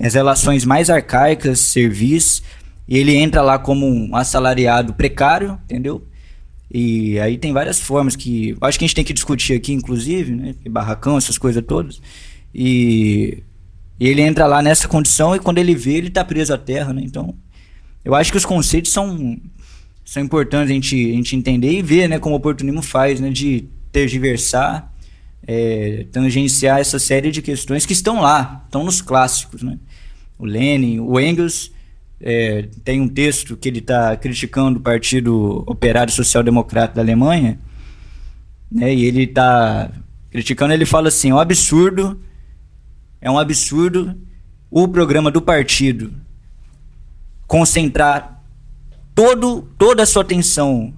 as 0.00 0.14
relações 0.14 0.64
mais 0.64 0.90
arcaicas, 0.90 1.60
serviço, 1.60 2.42
e 2.86 2.98
ele 2.98 3.14
entra 3.14 3.42
lá 3.42 3.58
como 3.58 3.86
um 3.86 4.14
assalariado 4.14 4.94
precário, 4.94 5.58
entendeu? 5.64 6.06
E 6.72 7.18
aí 7.18 7.36
tem 7.36 7.52
várias 7.52 7.80
formas 7.80 8.14
que. 8.14 8.56
Acho 8.60 8.78
que 8.78 8.84
a 8.84 8.86
gente 8.86 8.94
tem 8.94 9.04
que 9.04 9.12
discutir 9.12 9.54
aqui, 9.54 9.72
inclusive, 9.72 10.32
né? 10.32 10.54
Barracão, 10.68 11.16
essas 11.16 11.36
coisas 11.36 11.64
todas. 11.66 12.00
E, 12.54 13.42
e 13.98 14.08
ele 14.08 14.22
entra 14.22 14.46
lá 14.46 14.62
nessa 14.62 14.86
condição 14.86 15.34
e 15.34 15.40
quando 15.40 15.58
ele 15.58 15.74
vê, 15.74 15.94
ele 15.94 16.08
está 16.08 16.24
preso 16.24 16.54
à 16.54 16.58
terra, 16.58 16.92
né? 16.92 17.02
Então, 17.04 17.34
eu 18.04 18.14
acho 18.14 18.30
que 18.30 18.38
os 18.38 18.44
conceitos 18.44 18.92
são, 18.92 19.36
são 20.04 20.22
importantes 20.22 20.70
a 20.70 20.74
gente, 20.74 20.94
a 20.94 21.14
gente 21.14 21.36
entender 21.36 21.72
e 21.72 21.82
ver, 21.82 22.08
né? 22.08 22.18
Como 22.18 22.34
o 22.34 22.38
oportunismo 22.38 22.82
faz, 22.82 23.20
né? 23.20 23.30
De 23.30 23.68
tergiversar, 23.92 24.92
é, 25.46 26.06
tangenciar 26.10 26.80
essa 26.80 26.98
série 26.98 27.30
de 27.30 27.42
questões 27.42 27.84
que 27.84 27.92
estão 27.92 28.20
lá, 28.20 28.62
estão 28.64 28.84
nos 28.84 29.00
clássicos, 29.02 29.62
né? 29.62 29.78
O 30.38 30.46
Lenin, 30.46 31.00
o 31.00 31.20
Engels 31.20 31.70
é, 32.20 32.68
tem 32.84 33.00
um 33.00 33.08
texto 33.08 33.56
que 33.56 33.68
ele 33.68 33.78
está 33.78 34.16
criticando 34.16 34.78
o 34.78 34.82
Partido 34.82 35.64
Operário 35.66 36.12
Social 36.12 36.42
Democrata 36.42 36.94
da 36.94 37.02
Alemanha, 37.02 37.58
né, 38.70 38.94
e 38.94 39.04
ele 39.04 39.24
está 39.24 39.90
criticando, 40.30 40.72
ele 40.72 40.86
fala 40.86 41.08
assim, 41.08 41.30
é 41.30 41.34
um 41.34 41.38
absurdo, 41.38 42.20
é 43.20 43.30
um 43.30 43.38
absurdo 43.38 44.16
o 44.70 44.86
programa 44.86 45.30
do 45.30 45.42
partido 45.42 46.12
concentrar 47.50 48.40
todo, 49.12 49.62
toda 49.76 50.04
a 50.04 50.06
sua 50.06 50.22
atenção 50.22 50.94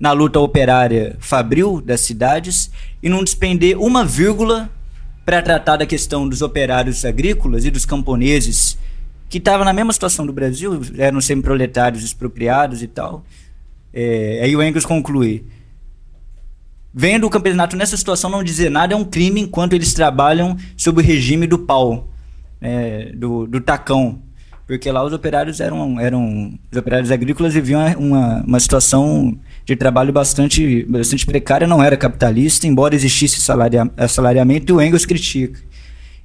na 0.00 0.10
luta 0.10 0.40
operária 0.40 1.16
fabril 1.20 1.80
das 1.80 2.00
cidades 2.00 2.72
e 3.00 3.08
não 3.08 3.22
despender 3.22 3.80
uma 3.80 4.04
vírgula 4.04 4.68
para 5.24 5.40
tratar 5.40 5.76
da 5.76 5.86
questão 5.86 6.28
dos 6.28 6.42
operários 6.42 7.04
agrícolas 7.04 7.64
e 7.64 7.70
dos 7.70 7.86
camponeses 7.86 8.76
que 9.28 9.38
estava 9.38 9.64
na 9.64 9.72
mesma 9.72 9.92
situação 9.92 10.26
do 10.26 10.32
Brasil, 10.32 10.80
eram 10.98 11.20
semi-proletários 11.20 12.02
expropriados 12.02 12.82
e 12.82 12.88
tal. 12.88 13.24
É, 13.94 14.40
aí 14.42 14.56
o 14.56 14.60
Engels 14.60 14.84
conclui: 14.84 15.46
vendo 16.92 17.28
o 17.28 17.30
campeonato 17.30 17.76
nessa 17.76 17.96
situação 17.96 18.28
não 18.28 18.42
dizer 18.42 18.72
nada 18.72 18.92
é 18.92 18.96
um 18.96 19.04
crime 19.04 19.40
enquanto 19.40 19.74
eles 19.74 19.94
trabalham 19.94 20.56
sob 20.76 21.00
o 21.00 21.04
regime 21.04 21.46
do 21.46 21.60
pau, 21.60 22.08
é, 22.60 23.12
do, 23.14 23.46
do 23.46 23.60
tacão. 23.60 24.20
Porque 24.66 24.90
lá 24.90 25.04
os 25.04 25.12
operários 25.12 25.60
eram, 25.60 25.98
eram. 26.00 26.58
Os 26.70 26.78
operários 26.78 27.10
agrícolas 27.10 27.52
viviam 27.52 27.80
uma, 27.98 28.42
uma 28.42 28.60
situação 28.60 29.36
de 29.64 29.76
trabalho 29.76 30.12
bastante, 30.12 30.84
bastante 30.84 31.26
precária, 31.26 31.66
não 31.66 31.82
era 31.82 31.96
capitalista, 31.96 32.66
embora 32.66 32.94
existisse 32.94 33.40
salaria, 33.40 33.90
assalariamento, 33.96 34.72
e 34.72 34.74
o 34.74 34.80
Engels 34.80 35.04
critica. 35.04 35.60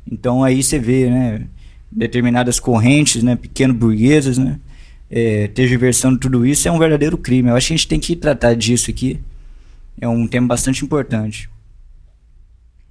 Então 0.10 0.44
aí 0.44 0.63
você 0.63 0.79
vê, 0.79 1.10
né? 1.10 1.48
determinadas 1.91 2.60
correntes, 2.60 3.24
né, 3.24 3.36
pequeno 3.36 3.74
burguesas, 3.74 4.38
né, 4.38 4.60
é, 5.10 5.48
tergiversando 5.48 6.20
tudo 6.20 6.46
isso 6.46 6.67
é 6.67 6.72
um 6.72 6.79
verdadeiro 6.79 7.17
crime. 7.17 7.50
Eu 7.50 7.56
acho 7.56 7.67
que 7.67 7.74
a 7.74 7.77
gente 7.77 7.88
tem 7.88 8.00
que 8.00 8.15
tratar 8.15 8.56
disso 8.56 8.91
aqui. 8.91 9.20
É 10.00 10.08
um 10.08 10.27
tema 10.27 10.48
bastante 10.48 10.84
importante. 10.84 11.50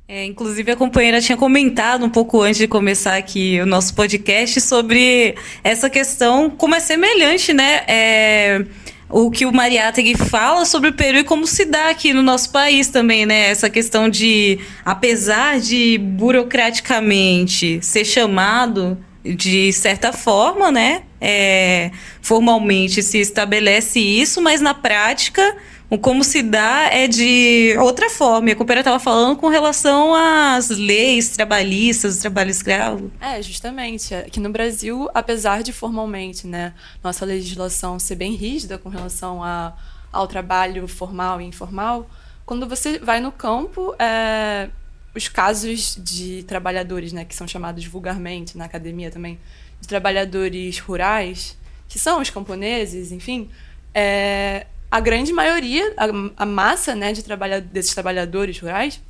É, 0.08 0.25
inclusive 0.25 0.70
a 0.70 0.76
companheira 0.76 1.20
tinha 1.20 1.36
comentado 1.36 2.04
um 2.04 2.10
pouco 2.10 2.40
antes 2.40 2.58
de 2.58 2.68
começar 2.68 3.16
aqui 3.16 3.58
o 3.60 3.66
nosso 3.66 3.92
podcast 3.92 4.60
sobre 4.60 5.34
essa 5.64 5.90
questão, 5.90 6.48
como 6.48 6.76
é 6.76 6.80
semelhante, 6.80 7.52
né? 7.52 7.82
É, 7.88 8.64
o 9.10 9.32
que 9.32 9.44
o 9.44 9.52
Mariátegui 9.52 10.16
fala 10.16 10.64
sobre 10.64 10.90
o 10.90 10.92
Peru 10.92 11.18
e 11.18 11.25
como 11.25 11.44
se 11.44 11.64
dá 11.64 11.88
aqui 11.88 12.12
no 12.12 12.22
nosso 12.22 12.52
país 12.52 12.86
também, 12.86 13.26
né? 13.26 13.50
Essa 13.50 13.68
questão 13.68 14.08
de, 14.08 14.60
apesar 14.84 15.58
de 15.58 15.98
burocraticamente 15.98 17.80
ser 17.82 18.04
chamado 18.04 18.96
de 19.25 19.72
certa 19.72 20.12
forma, 20.12 20.70
né? 20.70 21.02
É, 21.20 21.90
formalmente 22.22 23.02
se 23.02 23.18
estabelece 23.18 23.98
isso, 23.98 24.40
mas 24.40 24.60
na 24.60 24.72
prática 24.72 25.56
como 26.00 26.24
se 26.24 26.42
dá 26.42 26.88
é 26.90 27.06
de 27.06 27.76
outra 27.78 28.10
forma. 28.10 28.48
E 28.48 28.52
a 28.52 28.56
companheira 28.56 28.80
estava 28.80 28.98
falando 28.98 29.36
com 29.36 29.48
relação 29.48 30.14
às 30.14 30.68
leis 30.68 31.28
trabalhistas, 31.30 32.18
trabalho 32.18 32.50
escravo. 32.50 33.12
É, 33.20 33.40
justamente. 33.40 34.12
Aqui 34.14 34.40
no 34.40 34.50
Brasil, 34.50 35.08
apesar 35.14 35.62
de 35.62 35.72
formalmente, 35.72 36.46
né, 36.46 36.74
nossa 37.04 37.24
legislação 37.24 37.98
ser 37.98 38.16
bem 38.16 38.34
rígida 38.34 38.78
com 38.78 38.88
relação 38.88 39.44
a, 39.44 39.74
ao 40.10 40.26
trabalho 40.26 40.88
formal 40.88 41.40
e 41.40 41.44
informal, 41.44 42.10
quando 42.44 42.68
você 42.68 42.98
vai 42.98 43.20
no 43.20 43.30
campo, 43.30 43.94
é, 43.98 44.68
os 45.14 45.28
casos 45.28 45.96
de 46.02 46.42
trabalhadores, 46.44 47.12
né, 47.12 47.24
que 47.24 47.34
são 47.34 47.46
chamados 47.46 47.84
vulgarmente 47.84 48.58
na 48.58 48.64
academia 48.64 49.10
também, 49.10 49.38
de 49.80 49.86
trabalhadores 49.86 50.78
rurais, 50.78 51.56
que 51.88 51.98
são 51.98 52.20
os 52.20 52.30
camponeses, 52.30 53.12
enfim, 53.12 53.48
é, 53.94 54.66
a 54.90 55.00
grande 55.00 55.32
maioria, 55.32 55.94
a, 55.96 56.42
a 56.42 56.46
massa 56.46 56.94
né, 56.94 57.12
de 57.12 57.22
trabalha, 57.22 57.60
desses 57.60 57.92
trabalhadores 57.92 58.58
rurais, 58.58 59.00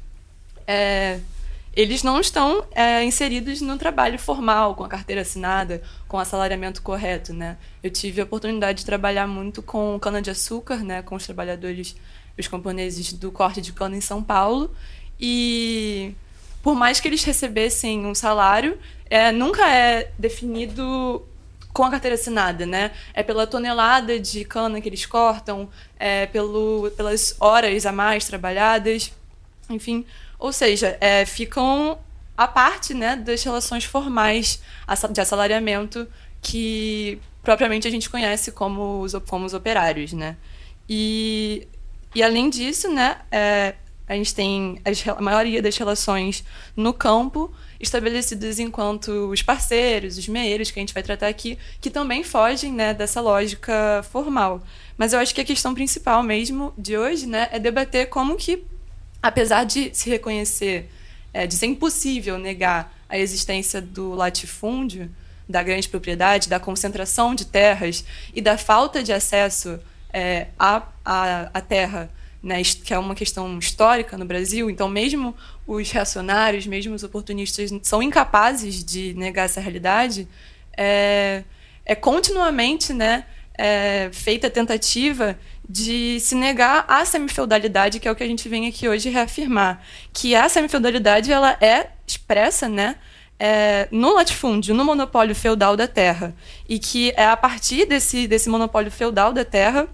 é, 0.67 1.21
eles 1.75 2.03
não 2.03 2.19
estão 2.19 2.65
é, 2.73 3.05
inseridos 3.05 3.61
no 3.61 3.77
trabalho 3.77 4.19
formal, 4.19 4.75
com 4.75 4.83
a 4.83 4.89
carteira 4.89 5.21
assinada, 5.21 5.83
com 6.09 6.17
o 6.17 6.21
assalariamento 6.21 6.81
correto. 6.81 7.35
Né? 7.35 7.59
Eu 7.83 7.91
tive 7.91 8.21
a 8.21 8.25
oportunidade 8.25 8.79
de 8.79 8.87
trabalhar 8.87 9.27
muito 9.27 9.63
com 9.63 9.99
cana-de-açúcar, 10.01 10.83
né, 10.83 11.03
com 11.03 11.15
os 11.15 11.25
trabalhadores, 11.25 11.95
os 12.39 12.49
camponeses 12.49 13.13
do 13.13 13.31
corte 13.31 13.61
de 13.61 13.73
cana 13.73 13.97
em 13.97 14.01
São 14.01 14.23
Paulo, 14.23 14.75
e 15.21 16.15
por 16.63 16.75
mais 16.75 16.99
que 16.99 17.09
eles 17.09 17.23
recebessem 17.25 18.07
um 18.07 18.15
salário, 18.15 18.79
é, 19.09 19.31
nunca 19.31 19.71
é 19.71 20.11
definido 20.19 21.23
com 21.77 21.85
a 21.85 21.91
carteira 21.91 22.15
assinada, 22.15 22.65
né? 22.65 22.91
É 23.13 23.23
pela 23.23 23.47
tonelada 23.47 24.19
de 24.19 24.47
cana 24.47 24.81
que 24.81 24.89
eles 24.89 25.05
cortam, 25.05 25.69
é 25.99 26.25
pelo, 26.25 26.91
pelas 26.97 27.37
horas 27.39 27.85
a 27.85 27.93
mais 27.93 28.25
trabalhadas, 28.25 29.13
enfim. 29.69 30.07
Ou 30.39 30.55
seja, 30.55 30.97
é, 31.03 31.27
ficam 31.27 31.99
a 32.35 32.49
parte 32.49 32.95
né, 32.95 33.15
das 33.15 33.45
relações 33.45 33.85
formais 33.85 34.63
de 35.13 35.21
assalariamento 35.21 36.09
que 36.41 37.19
propriamente 37.43 37.87
a 37.87 37.91
gente 37.91 38.09
conhece 38.09 38.53
como 38.53 39.03
os, 39.03 39.13
como 39.29 39.45
os 39.45 39.53
operários, 39.53 40.15
né? 40.15 40.39
E, 40.89 41.69
e 42.15 42.23
além 42.23 42.49
disso, 42.49 42.91
né, 42.91 43.19
é, 43.31 43.75
a 44.09 44.15
gente 44.15 44.35
tem 44.35 44.81
as, 44.83 45.07
a 45.07 45.21
maioria 45.21 45.61
das 45.61 45.77
relações 45.77 46.43
no 46.75 46.95
campo 46.95 47.53
estabelecidas 47.81 48.59
enquanto 48.59 49.31
os 49.31 49.43
parceiros, 49.43 50.17
os 50.19 50.29
meeiros 50.29 50.71
que 50.71 50.79
a 50.79 50.83
gente 50.83 50.95
vai 50.95 51.03
tratar 51.03 51.29
aqui, 51.29 51.59
que 51.81 51.91
também 51.91 52.23
fogem 52.23 52.73
né, 52.73 52.95
dessa 52.95 53.21
lógica 53.21 54.05
formal. 54.11 54.63
Mas 54.97 55.13
eu 55.13 55.19
acho 55.19 55.35
que 55.35 55.41
a 55.41 55.45
questão 55.45 55.75
principal 55.75 56.23
mesmo 56.23 56.73
de 56.77 56.97
hoje 56.97 57.27
né, 57.27 57.49
é 57.53 57.59
debater 57.59 58.09
como 58.09 58.37
que, 58.37 58.65
apesar 59.23 59.65
de 59.65 59.91
se 59.95 60.09
reconhecer, 60.09 60.91
é, 61.33 61.47
de 61.47 61.55
ser 61.55 61.67
impossível 61.67 62.39
negar 62.39 62.95
a 63.09 63.19
existência 63.19 63.81
do 63.81 64.15
latifúndio, 64.15 65.11
da 65.49 65.63
grande 65.63 65.89
propriedade, 65.89 66.49
da 66.49 66.59
concentração 66.59 67.35
de 67.35 67.45
terras 67.45 68.05
e 68.35 68.41
da 68.41 68.59
falta 68.59 69.03
de 69.03 69.13
acesso 69.13 69.79
é, 70.13 70.49
à, 70.59 70.83
à, 71.05 71.51
à 71.55 71.61
terra 71.61 72.11
né, 72.47 72.63
que 72.63 72.95
é 72.95 72.99
uma 72.99 73.17
questão 73.17 73.59
histórica 73.59 74.17
no 74.17 74.25
Brasil. 74.25 74.71
Então, 74.71 74.89
mesmo 74.89 75.35
os 75.67 75.91
reacionários, 75.91 76.65
mesmo 76.65 76.95
os 76.95 77.03
oportunistas, 77.03 77.73
são 77.83 78.01
incapazes 78.01 78.85
de 78.85 79.13
negar 79.15 79.47
essa 79.47 79.61
realidade. 79.61 80.29
É, 80.77 81.43
é 81.85 81.97
continuamente 81.97 82.93
né, 82.93 83.25
é, 83.59 84.11
feita 84.13 84.47
a 84.47 84.51
tentativa 84.51 85.37
de 85.69 86.21
se 86.21 86.37
negar 86.37 86.85
à 86.87 87.05
semifeudalidade, 87.05 87.99
que 87.99 88.07
é 88.07 88.13
o 88.13 88.15
que 88.15 88.23
a 88.23 88.29
gente 88.29 88.49
vem 88.49 88.69
aqui 88.69 88.89
hoje 88.89 89.09
reafirmar. 89.09 89.83
Que 90.13 90.37
a 90.37 90.49
semifeudalidade 90.49 91.33
ela 91.33 91.59
é 91.61 91.89
expressa 92.07 92.69
né, 92.69 92.95
é, 93.41 93.89
no 93.91 94.15
latifúndio, 94.15 94.73
no 94.73 94.85
monopólio 94.85 95.35
feudal 95.35 95.77
da 95.77 95.89
terra. 95.89 96.33
E 96.69 96.79
que 96.79 97.13
é 97.17 97.27
a 97.27 97.37
partir 97.37 97.87
desse, 97.87 98.29
desse 98.29 98.49
monopólio 98.49 98.93
feudal 98.93 99.33
da 99.33 99.45
terra 99.45 99.89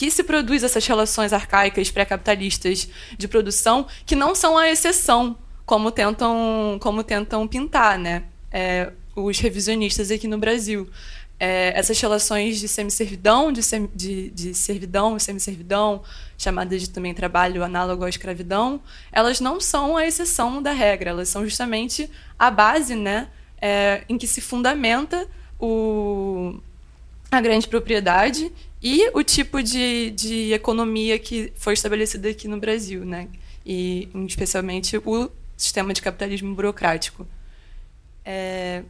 que 0.00 0.10
se 0.10 0.24
produz 0.24 0.62
essas 0.62 0.86
relações 0.86 1.30
arcaicas 1.30 1.90
pré-capitalistas 1.90 2.88
de 3.18 3.28
produção 3.28 3.86
que 4.06 4.16
não 4.16 4.34
são 4.34 4.56
a 4.56 4.66
exceção, 4.66 5.36
como 5.66 5.90
tentam, 5.90 6.78
como 6.80 7.04
tentam 7.04 7.46
pintar 7.46 7.98
né? 7.98 8.22
É, 8.50 8.92
os 9.14 9.38
revisionistas 9.38 10.10
aqui 10.10 10.26
no 10.26 10.38
Brasil. 10.38 10.88
É, 11.38 11.78
essas 11.78 12.00
relações 12.00 12.58
de 12.58 12.66
semi-servidão, 12.66 13.52
de, 13.52 13.62
sem, 13.62 13.90
de, 13.94 14.30
de 14.30 14.54
servidão 14.54 15.18
semi-servidão, 15.18 16.02
chamadas 16.38 16.80
de 16.80 16.88
também 16.88 17.12
trabalho 17.12 17.62
análogo 17.62 18.02
à 18.02 18.08
escravidão, 18.08 18.80
elas 19.12 19.38
não 19.38 19.60
são 19.60 19.98
a 19.98 20.06
exceção 20.06 20.62
da 20.62 20.72
regra, 20.72 21.10
elas 21.10 21.28
são 21.28 21.44
justamente 21.44 22.10
a 22.38 22.50
base 22.50 22.96
né, 22.96 23.28
é, 23.60 24.02
em 24.08 24.16
que 24.16 24.26
se 24.26 24.40
fundamenta 24.40 25.28
o, 25.60 26.58
a 27.30 27.38
grande 27.38 27.68
propriedade 27.68 28.50
e 28.82 29.10
o 29.12 29.22
tipo 29.22 29.62
de, 29.62 30.10
de 30.10 30.52
economia 30.52 31.18
que 31.18 31.52
foi 31.56 31.74
estabelecida 31.74 32.30
aqui 32.30 32.48
no 32.48 32.58
Brasil, 32.58 33.04
né? 33.04 33.28
E 33.64 34.08
especialmente 34.26 34.96
o 35.04 35.30
sistema 35.56 35.92
de 35.92 36.00
capitalismo 36.00 36.54
burocrático. 36.54 37.26
É, 38.24 38.82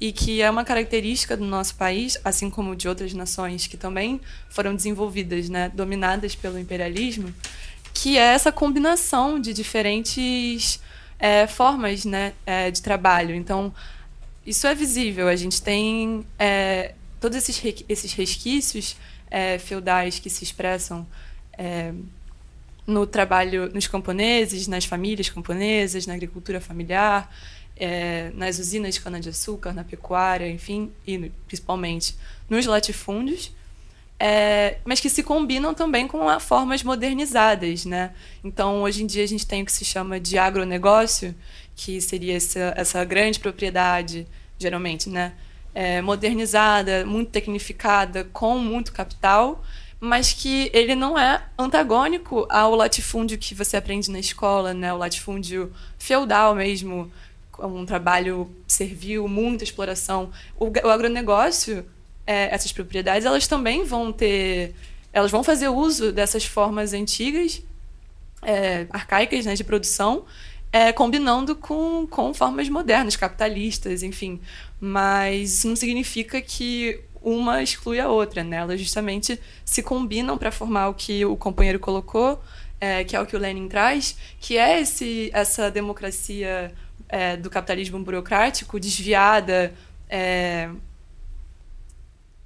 e 0.00 0.12
que 0.12 0.40
é 0.40 0.48
uma 0.48 0.64
característica 0.64 1.36
do 1.36 1.44
nosso 1.44 1.74
país, 1.74 2.18
assim 2.24 2.48
como 2.48 2.76
de 2.76 2.88
outras 2.88 3.12
nações 3.12 3.66
que 3.66 3.76
também 3.76 4.20
foram 4.48 4.74
desenvolvidas, 4.74 5.48
né, 5.48 5.70
dominadas 5.74 6.36
pelo 6.36 6.58
imperialismo, 6.58 7.34
que 7.92 8.16
é 8.16 8.34
essa 8.34 8.52
combinação 8.52 9.40
de 9.40 9.52
diferentes 9.52 10.80
é, 11.18 11.48
formas 11.48 12.04
né, 12.04 12.32
é, 12.46 12.70
de 12.70 12.80
trabalho. 12.80 13.34
Então, 13.34 13.74
isso 14.46 14.68
é 14.68 14.74
visível. 14.74 15.26
A 15.26 15.34
gente 15.34 15.60
tem 15.60 16.24
é, 16.38 16.94
todos 17.20 17.36
esses, 17.36 17.84
esses 17.88 18.12
resquícios 18.12 18.96
é, 19.30 19.58
feudais 19.58 20.18
que 20.18 20.30
se 20.30 20.44
expressam 20.44 21.06
é, 21.52 21.92
no 22.86 23.06
trabalho 23.06 23.70
nos 23.72 23.86
camponeses, 23.86 24.66
nas 24.66 24.84
famílias 24.84 25.28
camponesas, 25.28 26.06
na 26.06 26.14
agricultura 26.14 26.60
familiar, 26.60 27.30
é, 27.76 28.30
nas 28.34 28.58
usinas 28.58 28.94
de 28.94 29.00
cana-de-açúcar, 29.00 29.72
na 29.72 29.84
pecuária, 29.84 30.48
enfim, 30.48 30.90
e 31.06 31.30
principalmente 31.46 32.16
nos 32.48 32.66
latifúndios, 32.66 33.52
é, 34.18 34.78
mas 34.84 35.00
que 35.00 35.08
se 35.08 35.22
combinam 35.22 35.74
também 35.74 36.08
com 36.08 36.18
formas 36.40 36.82
modernizadas. 36.82 37.84
Né? 37.84 38.12
Então, 38.42 38.82
hoje 38.82 39.04
em 39.04 39.06
dia, 39.06 39.22
a 39.22 39.28
gente 39.28 39.46
tem 39.46 39.62
o 39.62 39.66
que 39.66 39.72
se 39.72 39.84
chama 39.84 40.18
de 40.18 40.38
agronegócio, 40.38 41.34
que 41.76 42.00
seria 42.00 42.36
essa, 42.36 42.72
essa 42.76 43.04
grande 43.04 43.38
propriedade, 43.38 44.26
geralmente, 44.58 45.08
né? 45.08 45.32
É, 45.78 46.02
modernizada, 46.02 47.06
muito 47.06 47.30
tecnificada, 47.30 48.24
com 48.32 48.58
muito 48.58 48.92
capital, 48.92 49.62
mas 50.00 50.32
que 50.32 50.68
ele 50.74 50.96
não 50.96 51.16
é 51.16 51.40
antagônico 51.56 52.48
ao 52.50 52.74
latifúndio 52.74 53.38
que 53.38 53.54
você 53.54 53.76
aprende 53.76 54.10
na 54.10 54.18
escola, 54.18 54.74
né? 54.74 54.92
o 54.92 54.96
latifúndio 54.96 55.72
feudal 55.96 56.52
mesmo, 56.56 57.08
um 57.60 57.86
trabalho 57.86 58.50
servil, 58.66 59.28
muita 59.28 59.62
exploração. 59.62 60.32
O, 60.58 60.66
o 60.66 60.90
agronegócio, 60.90 61.86
é, 62.26 62.52
essas 62.52 62.72
propriedades, 62.72 63.24
elas 63.24 63.46
também 63.46 63.84
vão 63.84 64.12
ter, 64.12 64.74
elas 65.12 65.30
vão 65.30 65.44
fazer 65.44 65.68
uso 65.68 66.10
dessas 66.10 66.44
formas 66.44 66.92
antigas, 66.92 67.62
é, 68.42 68.88
arcaicas 68.90 69.46
né, 69.46 69.54
de 69.54 69.62
produção, 69.62 70.24
é, 70.72 70.92
combinando 70.92 71.54
com, 71.54 72.04
com 72.06 72.34
formas 72.34 72.68
modernas, 72.68 73.14
capitalistas, 73.14 74.02
enfim. 74.02 74.40
Mas 74.80 75.58
isso 75.58 75.68
não 75.68 75.76
significa 75.76 76.40
que 76.40 77.00
uma 77.20 77.62
exclui 77.62 77.98
a 77.98 78.08
outra, 78.08 78.44
né? 78.44 78.58
Elas 78.58 78.80
justamente 78.80 79.40
se 79.64 79.82
combinam 79.82 80.38
para 80.38 80.52
formar 80.52 80.88
o 80.88 80.94
que 80.94 81.24
o 81.24 81.36
companheiro 81.36 81.78
colocou, 81.78 82.42
é, 82.80 83.02
que 83.04 83.16
é 83.16 83.20
o 83.20 83.26
que 83.26 83.36
o 83.36 83.38
Lenin 83.38 83.68
traz, 83.68 84.16
que 84.40 84.56
é 84.56 84.80
esse, 84.80 85.30
essa 85.32 85.70
democracia 85.70 86.72
é, 87.08 87.36
do 87.36 87.50
capitalismo 87.50 87.98
burocrático 87.98 88.78
desviada. 88.78 89.74
É, 90.08 90.68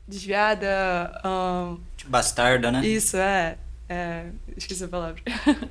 desviada. 0.07 1.21
Um, 1.25 1.79
Bastarda, 2.07 2.73
né? 2.73 2.85
Isso, 2.87 3.16
é. 3.16 3.57
é 3.88 4.27
esqueci 4.57 4.85
a 4.85 4.88
palavra. 4.88 5.23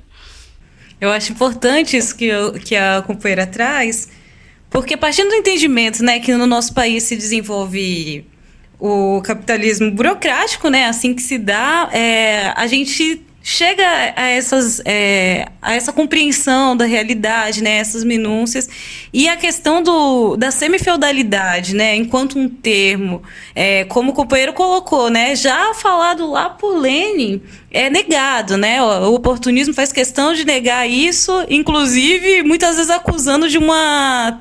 Eu 1.00 1.10
acho 1.10 1.32
importante 1.32 1.96
isso 1.96 2.14
que, 2.14 2.26
eu, 2.26 2.52
que 2.52 2.76
a 2.76 3.02
companheira 3.02 3.44
traz, 3.44 4.08
porque 4.72 4.96
partindo 4.96 5.28
do 5.28 5.34
entendimento 5.34 6.02
né, 6.02 6.18
que 6.18 6.34
no 6.34 6.46
nosso 6.46 6.72
país 6.72 7.04
se 7.04 7.14
desenvolve 7.14 8.24
o 8.80 9.20
capitalismo 9.22 9.92
burocrático, 9.92 10.68
né, 10.68 10.86
assim 10.86 11.14
que 11.14 11.22
se 11.22 11.38
dá, 11.38 11.88
é, 11.92 12.52
a 12.56 12.66
gente 12.66 13.22
chega 13.42 13.84
a, 14.16 14.28
essas, 14.28 14.80
é, 14.84 15.46
a 15.60 15.74
essa 15.74 15.92
compreensão 15.92 16.76
da 16.76 16.84
realidade, 16.84 17.62
né, 17.62 17.76
essas 17.76 18.02
minúcias, 18.02 18.68
e 19.12 19.28
a 19.28 19.36
questão 19.36 19.82
do, 19.82 20.36
da 20.36 20.50
semifeudalidade, 20.50 21.74
né, 21.74 21.94
enquanto 21.94 22.38
um 22.38 22.48
termo, 22.48 23.22
é, 23.54 23.84
como 23.84 24.10
o 24.10 24.14
companheiro 24.14 24.52
colocou, 24.52 25.10
né, 25.10 25.36
já 25.36 25.74
falado 25.74 26.30
lá 26.30 26.50
por 26.50 26.76
Lenin, 26.76 27.42
é 27.70 27.90
negado, 27.90 28.56
né, 28.56 28.82
o 28.82 29.14
oportunismo 29.14 29.74
faz 29.74 29.92
questão 29.92 30.32
de 30.32 30.44
negar 30.44 30.88
isso, 30.88 31.32
inclusive 31.48 32.42
muitas 32.42 32.76
vezes 32.76 32.90
acusando 32.90 33.48
de 33.48 33.58
uma 33.58 34.40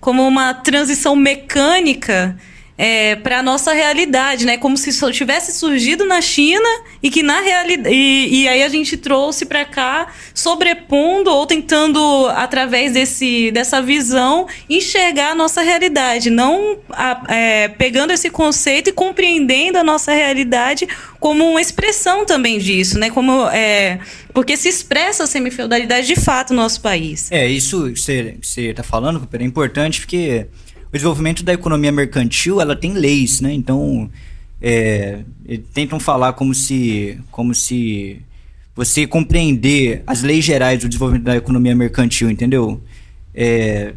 como 0.00 0.26
uma 0.26 0.54
transição 0.54 1.14
mecânica 1.14 2.36
é, 2.82 3.14
para 3.14 3.40
a 3.40 3.42
nossa 3.42 3.74
realidade, 3.74 4.46
né? 4.46 4.56
Como 4.56 4.74
se 4.74 4.90
só 4.90 5.12
tivesse 5.12 5.52
surgido 5.52 6.06
na 6.06 6.22
China 6.22 6.66
e 7.02 7.10
que 7.10 7.22
na 7.22 7.42
realidade 7.42 7.94
e, 7.94 8.44
e 8.44 8.48
aí 8.48 8.62
a 8.62 8.70
gente 8.70 8.96
trouxe 8.96 9.44
para 9.44 9.66
cá, 9.66 10.06
sobrepondo 10.32 11.30
ou 11.30 11.44
tentando 11.44 12.00
através 12.34 12.92
desse 12.92 13.50
dessa 13.50 13.82
visão 13.82 14.46
enxergar 14.66 15.32
a 15.32 15.34
nossa 15.34 15.60
realidade, 15.60 16.30
não 16.30 16.78
a, 16.88 17.22
é, 17.28 17.68
pegando 17.68 18.14
esse 18.14 18.30
conceito 18.30 18.88
e 18.88 18.92
compreendendo 18.94 19.76
a 19.76 19.84
nossa 19.84 20.14
realidade 20.14 20.88
como 21.18 21.46
uma 21.46 21.60
expressão 21.60 22.24
também 22.24 22.58
disso, 22.58 22.98
né? 22.98 23.10
Como 23.10 23.46
é, 23.50 23.98
porque 24.32 24.56
se 24.56 24.70
expressa 24.70 25.24
a 25.24 25.26
semifeudalidade 25.26 26.06
de 26.06 26.16
fato 26.16 26.54
no 26.54 26.62
nosso 26.62 26.80
país. 26.80 27.30
É, 27.30 27.46
isso 27.46 27.92
que 27.92 28.00
você 28.00 28.60
está 28.70 28.82
falando, 28.82 29.28
é 29.30 29.44
importante 29.44 30.00
porque 30.00 30.46
o 30.92 30.96
desenvolvimento 30.96 31.42
da 31.42 31.52
economia 31.52 31.92
mercantil 31.92 32.60
ela 32.60 32.74
tem 32.74 32.92
leis, 32.92 33.40
né? 33.40 33.52
Então 33.52 34.10
é, 34.60 35.20
tentam 35.72 35.98
falar 35.98 36.32
como 36.34 36.54
se 36.54 37.18
como 37.30 37.54
se 37.54 38.20
você 38.74 39.06
compreender 39.06 40.02
as 40.06 40.22
leis 40.22 40.44
gerais 40.44 40.80
do 40.80 40.88
desenvolvimento 40.88 41.24
da 41.24 41.36
economia 41.36 41.74
mercantil, 41.74 42.30
entendeu? 42.30 42.80
É, 43.34 43.94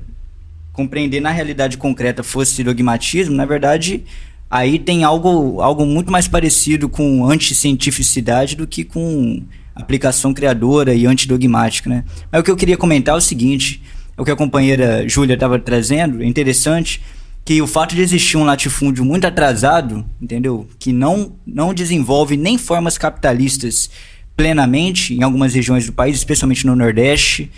compreender 0.74 1.20
na 1.22 1.30
realidade 1.30 1.78
concreta 1.78 2.24
fosse 2.24 2.64
dogmatismo, 2.64 3.36
na 3.36 3.46
verdade, 3.46 4.04
aí 4.50 4.80
tem 4.80 5.04
algo, 5.04 5.62
algo 5.62 5.86
muito 5.86 6.12
mais 6.12 6.28
parecido 6.28 6.90
com 6.90 7.26
anticientificidade 7.26 8.56
do 8.56 8.68
que 8.68 8.84
com 8.84 9.44
aplicação 9.76 10.34
criadora 10.34 10.94
e 10.94 11.06
antidogmática, 11.06 11.90
né? 11.90 12.04
Mas 12.32 12.42
o 12.42 12.44
que 12.44 12.52
eu 12.52 12.58
queria 12.58 12.78
comentar 12.78 13.16
é 13.16 13.18
o 13.18 13.22
seguinte, 13.22 13.82
o 14.18 14.24
que 14.24 14.32
a 14.32 14.36
companheira 14.36 15.08
Júlia 15.08 15.34
estava 15.34 15.58
trazendo, 15.60 16.22
é 16.22 16.26
interessante, 16.26 17.02
que 17.46 17.62
o 17.62 17.68
fato 17.68 17.96
de 17.96 18.02
existir 18.02 18.38
um 18.38 18.44
latifúndio 18.44 19.04
muito 19.04 19.28
atrasado, 19.28 20.06
entendeu? 20.22 20.68
Que 20.80 20.94
não, 20.94 21.34
não 21.46 21.74
desenvolve 21.74 22.38
nem 22.38 22.58
formas 22.58 22.98
capitalistas 22.98 23.90
plenamente 24.36 25.14
em 25.14 25.24
algumas 25.24 25.54
regiões 25.54 25.86
do 25.86 25.92
país, 25.92 26.16
especialmente 26.16 26.66
no 26.66 26.76
Nordeste, 26.76 27.52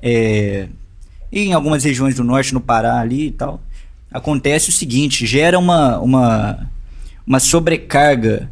é, 0.00 0.68
e 1.30 1.40
em 1.40 1.52
algumas 1.52 1.84
regiões 1.84 2.14
do 2.14 2.24
Norte, 2.24 2.54
no 2.54 2.60
Pará 2.60 3.00
ali 3.00 3.28
e 3.28 3.32
tal. 3.32 3.60
Acontece 4.10 4.68
o 4.68 4.72
seguinte, 4.72 5.26
gera 5.26 5.58
uma, 5.58 5.98
uma, 5.98 6.70
uma 7.26 7.40
sobrecarga 7.40 8.50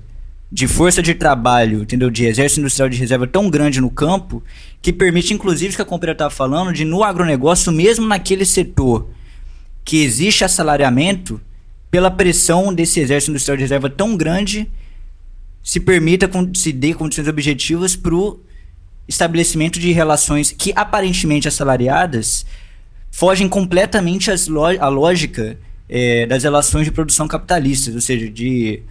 de 0.52 0.66
força 0.66 1.02
de 1.02 1.14
trabalho, 1.14 1.82
entendeu? 1.82 2.10
De 2.10 2.24
exército 2.24 2.60
industrial 2.60 2.88
de 2.88 2.96
reserva 2.96 3.26
tão 3.26 3.48
grande 3.48 3.80
no 3.80 3.90
campo, 3.90 4.42
que 4.82 4.92
permite, 4.92 5.32
inclusive, 5.32 5.76
que 5.76 5.82
a 5.82 5.84
companhia 5.84 6.12
estava 6.12 6.30
falando, 6.30 6.72
de 6.72 6.84
no 6.84 7.04
agronegócio, 7.04 7.70
mesmo 7.70 8.06
naquele 8.06 8.44
setor 8.44 9.08
que 9.84 10.02
existe 10.02 10.44
assalariamento, 10.44 11.40
pela 11.90 12.10
pressão 12.10 12.72
desse 12.72 13.00
exército 13.00 13.32
industrial 13.32 13.56
de 13.56 13.62
reserva 13.62 13.90
tão 13.90 14.16
grande, 14.16 14.70
se 15.62 15.78
permita, 15.78 16.28
se 16.54 16.72
dê 16.72 16.94
condições 16.94 17.28
objetivas 17.28 17.94
para 17.96 18.14
o 18.14 18.40
estabelecimento 19.08 19.78
de 19.78 19.92
relações 19.92 20.52
que 20.52 20.72
aparentemente 20.74 21.48
assalariadas 21.48 22.46
fogem 23.10 23.48
completamente 23.48 24.30
à 24.30 24.88
lógica 24.88 25.58
é, 25.88 26.26
das 26.26 26.44
relações 26.44 26.84
de 26.84 26.92
produção 26.92 27.26
capitalistas, 27.26 27.94
ou 27.94 28.00
seja, 28.00 28.30
de 28.30 28.82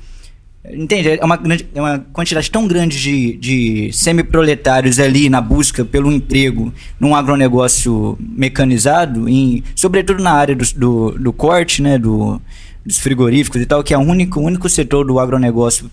Entende? 0.68 1.10
É 1.10 1.24
uma, 1.24 1.40
é 1.74 1.82
uma 1.82 2.00
quantidade 2.12 2.52
tão 2.52 2.68
grande 2.68 3.00
de, 3.00 3.38
de 3.38 3.94
semi-proletários 3.94 5.00
ali 5.00 5.30
na 5.30 5.40
busca 5.40 5.86
pelo 5.86 6.12
emprego 6.12 6.74
num 7.00 7.16
agronegócio 7.16 8.18
mecanizado, 8.20 9.30
em, 9.30 9.64
sobretudo 9.74 10.22
na 10.22 10.34
área 10.34 10.56
do, 10.56 10.66
do, 10.76 11.12
do 11.12 11.34
corte, 11.34 11.82
né, 11.82 11.98
do, 11.98 12.42
dos 12.86 13.00
frigoríficos 13.00 13.62
e 13.62 13.66
tal, 13.66 13.82
que 13.84 13.94
é 13.94 13.98
o 13.98 14.02
único, 14.02 14.42
único 14.42 14.68
setor 14.68 15.06
do 15.06 15.18
agronegócio 15.18 15.90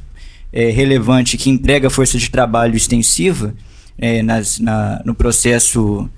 é, 0.53 0.69
relevante 0.71 1.37
que 1.37 1.49
emprega 1.49 1.89
força 1.89 2.19
de 2.19 2.29
trabalho 2.29 2.77
extensiva 2.77 3.55
é, 3.97 4.21
nas, 4.21 4.59
na, 4.59 5.01
no, 5.05 5.15
processo, 5.15 6.11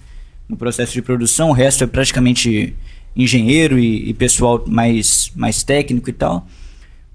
no 0.49 0.57
processo 0.57 0.95
de 0.95 1.03
produção. 1.03 1.51
O 1.51 1.53
resto 1.53 1.85
é 1.85 1.87
praticamente 1.87 2.75
engenheiro 3.15 3.79
e, 3.79 4.09
e 4.09 4.15
pessoal 4.15 4.65
mais, 4.67 5.31
mais 5.37 5.63
técnico 5.63 6.09
e 6.09 6.15
tal 6.15 6.47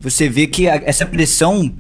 você 0.04 0.28
vê 0.28 0.46
que 0.46 0.68
a, 0.68 0.76
essa 0.86 1.06
pressão 1.06 1.74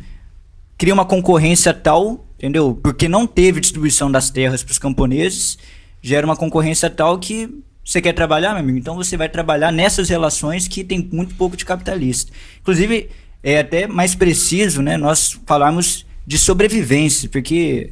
cria 0.77 0.93
uma 0.93 1.05
concorrência 1.05 1.73
tal, 1.73 2.25
entendeu? 2.37 2.79
Porque 2.81 3.07
não 3.09 3.27
teve 3.27 3.59
distribuição 3.59 4.09
das 4.09 4.29
terras 4.29 4.63
para 4.63 4.71
os 4.71 4.79
camponeses, 4.79 5.57
gera 6.01 6.25
uma 6.25 6.35
concorrência 6.35 6.89
tal 6.89 7.19
que 7.19 7.49
você 7.83 8.01
quer 8.01 8.13
trabalhar, 8.13 8.51
meu 8.51 8.61
amigo, 8.61 8.77
então 8.77 8.95
você 8.95 9.17
vai 9.17 9.27
trabalhar 9.27 9.71
nessas 9.71 10.07
relações 10.07 10.69
que 10.69 10.85
tem 10.85 11.09
muito 11.11 11.35
pouco 11.35 11.57
de 11.57 11.65
capitalista. 11.65 12.31
Inclusive, 12.61 13.09
é 13.43 13.59
até 13.59 13.87
mais 13.87 14.15
preciso, 14.15 14.81
né, 14.81 14.95
nós 14.95 15.37
falarmos 15.45 16.05
de 16.25 16.37
sobrevivência, 16.37 17.27
porque 17.27 17.91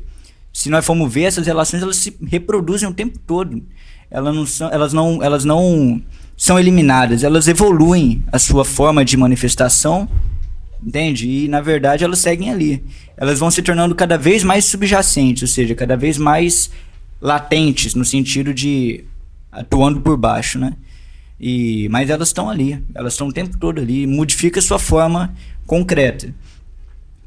se 0.54 0.70
nós 0.70 0.86
formos 0.86 1.14
ver 1.14 1.24
essas 1.24 1.46
relações, 1.46 1.84
elas 1.84 1.98
se 1.98 2.16
reproduzem 2.26 2.88
o 2.88 2.94
tempo 2.94 3.20
todo. 3.20 3.62
Elas 4.10 4.34
não 4.34 4.46
são, 4.46 4.70
elas 4.70 4.94
não, 4.94 5.24
elas 5.24 5.46
não 5.46 6.02
são 6.42 6.58
eliminadas, 6.58 7.24
elas 7.24 7.48
evoluem 7.48 8.24
a 8.32 8.40
sua 8.40 8.66
forma 8.66 9.06
de 9.06 9.16
manifestação, 9.16 10.10
entende? 10.82 11.30
E 11.30 11.48
na 11.48 11.62
verdade 11.62 12.04
elas 12.04 12.18
seguem 12.18 12.50
ali. 12.50 12.84
Elas 13.16 13.38
vão 13.38 13.52
se 13.52 13.62
tornando 13.62 13.94
cada 13.94 14.18
vez 14.18 14.44
mais 14.44 14.66
subjacentes, 14.66 15.44
ou 15.44 15.48
seja, 15.48 15.76
cada 15.76 15.96
vez 15.96 16.18
mais 16.18 16.72
latentes 17.22 17.94
no 17.94 18.04
sentido 18.04 18.56
de 18.56 19.04
atuando 19.52 20.02
por 20.02 20.18
baixo, 20.18 20.58
né? 20.58 20.74
E 21.40 21.88
mas 21.90 22.10
elas 22.10 22.30
estão 22.30 22.50
ali, 22.50 22.84
elas 22.96 23.14
estão 23.14 23.28
o 23.28 23.34
tempo 23.34 23.56
todo 23.60 23.80
ali, 23.80 24.08
modifica 24.08 24.60
sua 24.64 24.80
forma 24.80 25.36
concreta. 25.68 26.34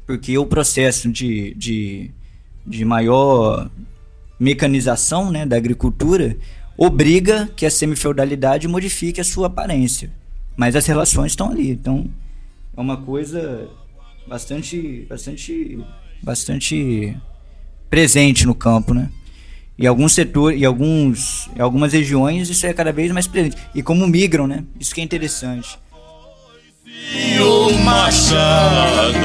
Porque 0.05 0.37
o 0.37 0.45
processo 0.45 1.09
de, 1.09 1.53
de, 1.53 2.11
de 2.67 2.83
maior 2.83 3.71
mecanização 4.37 5.31
né, 5.31 5.45
da 5.45 5.55
agricultura 5.55 6.35
obriga 6.77 7.49
que 7.55 7.65
a 7.65 7.71
semifeudalidade 7.71 8.67
modifique 8.67 9.21
a 9.21 9.23
sua 9.23 9.47
aparência. 9.47 10.11
Mas 10.55 10.75
as 10.75 10.85
relações 10.85 11.31
estão 11.31 11.51
ali. 11.51 11.71
Então, 11.71 12.09
é 12.75 12.81
uma 12.81 12.97
coisa 12.97 13.69
bastante, 14.27 15.05
bastante, 15.09 15.79
bastante 16.21 17.17
presente 17.89 18.45
no 18.45 18.55
campo, 18.55 18.93
né? 18.93 19.09
E 19.77 19.85
alguns 19.85 20.13
setores, 20.13 20.59
e 20.59 20.65
alguns, 20.65 21.49
em 21.55 21.61
algumas 21.61 21.91
regiões 21.91 22.49
isso 22.49 22.65
é 22.65 22.73
cada 22.73 22.93
vez 22.93 23.11
mais 23.11 23.27
presente. 23.27 23.57
E 23.73 23.83
como 23.83 24.07
migram, 24.07 24.47
né? 24.47 24.63
Isso 24.79 24.95
que 24.95 25.01
é 25.01 25.03
interessante. 25.03 25.77
E 26.85 27.39
o 27.39 27.77
machado 27.79 29.17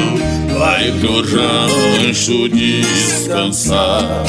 vai 0.59 0.91
pro 0.99 1.23
rancho 1.23 2.49
descansar. 2.49 4.25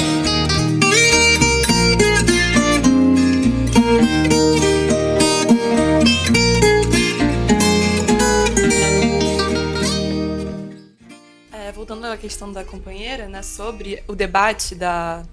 Voltando 11.91 12.05
à 12.05 12.15
questão 12.15 12.51
da 12.53 12.63
companheira, 12.63 13.27
né, 13.27 13.41
sobre 13.41 14.01
o 14.07 14.15
debate 14.15 14.73
da, 14.75 15.23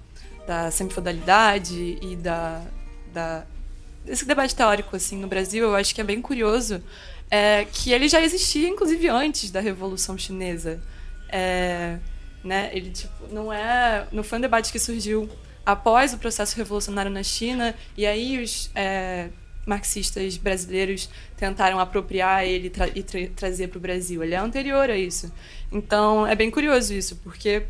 da 0.45 0.69
semifodalidade 0.69 1.97
e 2.01 2.17
da, 2.17 2.61
da 3.13 3.45
esse 4.05 4.25
debate 4.25 4.53
teórico 4.53 4.95
assim 4.95 5.17
no 5.17 5.27
Brasil, 5.27 5.63
eu 5.63 5.75
acho 5.75 5.95
que 5.95 6.01
é 6.01 6.03
bem 6.03 6.21
curioso 6.21 6.83
é, 7.31 7.65
que 7.71 7.93
ele 7.93 8.09
já 8.09 8.21
existia 8.21 8.67
inclusive 8.67 9.07
antes 9.07 9.51
da 9.51 9.61
Revolução 9.61 10.17
Chinesa. 10.17 10.81
É, 11.29 11.97
né, 12.43 12.69
ele 12.73 12.89
tipo 12.91 13.31
não 13.31 13.53
é, 13.53 14.05
não 14.11 14.23
foi 14.23 14.37
um 14.37 14.41
debate 14.41 14.71
que 14.71 14.79
surgiu 14.79 15.29
após 15.65 16.13
o 16.13 16.17
processo 16.17 16.57
revolucionário 16.57 17.11
na 17.11 17.23
China 17.23 17.73
e 17.95 18.05
aí 18.05 18.41
os 18.43 18.69
é, 18.75 19.29
marxistas 19.69 20.35
brasileiros 20.35 21.09
tentaram 21.37 21.79
apropriar 21.79 22.43
ele 22.43 22.69
tra 22.69 22.87
e 22.87 23.03
tra 23.03 23.19
trazer 23.35 23.67
para 23.67 23.77
o 23.77 23.81
Brasil. 23.81 24.23
Ele 24.23 24.33
é 24.33 24.37
anterior 24.37 24.89
a 24.89 24.97
isso. 24.97 25.31
Então, 25.71 26.25
é 26.25 26.35
bem 26.35 26.49
curioso 26.49 26.93
isso, 26.93 27.15
porque 27.17 27.63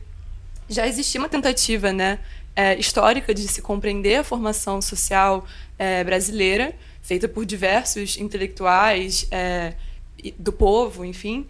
já 0.70 0.88
existia 0.88 1.20
uma 1.20 1.28
tentativa 1.28 1.92
né, 1.92 2.20
é, 2.56 2.80
histórica 2.80 3.34
de 3.34 3.48
se 3.48 3.62
compreender 3.62 4.16
a 4.16 4.24
formação 4.24 4.82
social 4.82 5.46
é, 5.78 6.04
brasileira, 6.04 6.74
feita 7.02 7.28
por 7.28 7.46
diversos 7.46 8.18
intelectuais 8.18 9.28
é, 9.30 9.74
do 10.38 10.54
povo, 10.54 11.04
enfim, 11.04 11.46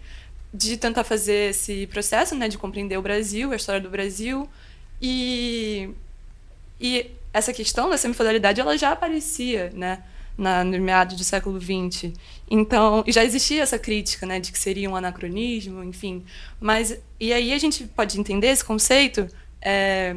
de 0.52 0.76
tentar 0.76 1.04
fazer 1.04 1.50
esse 1.50 1.86
processo 1.86 2.34
né, 2.34 2.48
de 2.48 2.58
compreender 2.58 2.98
o 2.98 3.02
Brasil, 3.02 3.52
a 3.52 3.56
história 3.56 3.80
do 3.80 3.88
Brasil. 3.88 4.48
E, 5.00 5.90
e 6.80 7.10
essa 7.32 7.52
questão 7.52 7.88
da 7.88 7.96
semifodalidade 7.96 8.60
ela 8.60 8.76
já 8.76 8.90
aparecia 8.90 9.70
né, 9.74 10.02
na, 10.36 10.64
no 10.64 10.78
meados 10.80 11.16
do 11.16 11.24
século 11.24 11.60
XX. 11.60 12.12
Então, 12.50 13.04
já 13.06 13.24
existia 13.24 13.62
essa 13.62 13.78
crítica, 13.78 14.26
né, 14.26 14.40
de 14.40 14.50
que 14.50 14.58
seria 14.58 14.88
um 14.88 14.96
anacronismo, 14.96 15.84
enfim. 15.84 16.24
Mas 16.60 16.98
e 17.18 17.32
aí 17.32 17.52
a 17.52 17.58
gente 17.58 17.84
pode 17.84 18.18
entender 18.18 18.48
esse 18.48 18.64
conceito 18.64 19.28
é, 19.60 20.16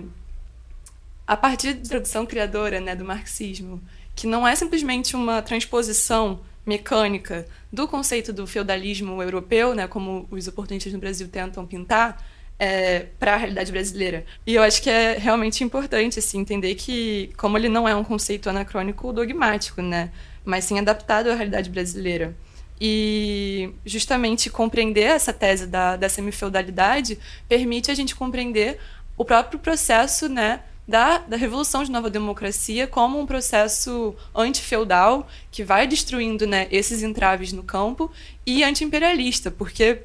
a 1.27 1.35
partir 1.35 1.73
da 1.73 1.89
tradução 1.89 2.25
criadora, 2.25 2.79
né, 2.79 2.95
do 2.95 3.05
marxismo, 3.05 3.81
que 4.15 4.27
não 4.27 4.47
é 4.47 4.55
simplesmente 4.55 5.15
uma 5.15 5.41
transposição 5.41 6.39
mecânica 6.65 7.45
do 7.71 7.87
conceito 7.87 8.31
do 8.31 8.47
feudalismo 8.47 9.21
europeu, 9.21 9.73
né, 9.73 9.87
como 9.87 10.27
os 10.31 10.47
oportunistas 10.47 10.93
no 10.93 10.99
Brasil 10.99 11.27
tentam 11.27 11.65
pintar, 11.65 12.23
é, 12.63 13.07
para 13.19 13.33
a 13.33 13.37
realidade 13.37 13.71
brasileira. 13.73 14.25
E 14.47 14.55
eu 14.55 14.63
acho 14.63 14.81
que 14.81 14.89
é 14.89 15.17
realmente 15.17 15.63
importante 15.65 16.17
assim, 16.19 16.39
entender 16.39 16.75
que, 16.75 17.29
como 17.35 17.57
ele 17.57 17.67
não 17.67 17.87
é 17.87 17.93
um 17.93 18.05
conceito 18.05 18.49
anacrônico 18.49 19.11
dogmático, 19.11 19.81
né, 19.81 20.11
mas 20.45 20.63
sim 20.63 20.79
adaptado 20.79 21.29
à 21.29 21.35
realidade 21.35 21.69
brasileira. 21.69 22.33
E 22.79 23.69
justamente 23.85 24.49
compreender 24.49 25.03
essa 25.03 25.33
tese 25.33 25.67
da, 25.67 25.97
da 25.97 26.07
semifeudalidade 26.07 27.19
permite 27.49 27.91
a 27.91 27.93
gente 27.93 28.15
compreender 28.15 28.79
o 29.17 29.25
próprio 29.25 29.59
processo 29.59 30.29
né, 30.29 30.61
da, 30.87 31.17
da 31.17 31.35
Revolução 31.35 31.83
de 31.83 31.91
Nova 31.91 32.09
Democracia 32.09 32.87
como 32.87 33.19
um 33.19 33.25
processo 33.25 34.15
antifeudal 34.33 35.27
que 35.51 35.63
vai 35.63 35.85
destruindo 35.85 36.47
né, 36.47 36.67
esses 36.71 37.03
entraves 37.03 37.51
no 37.51 37.63
campo 37.63 38.09
e 38.45 38.63
antiimperialista, 38.63 39.51
porque 39.51 40.01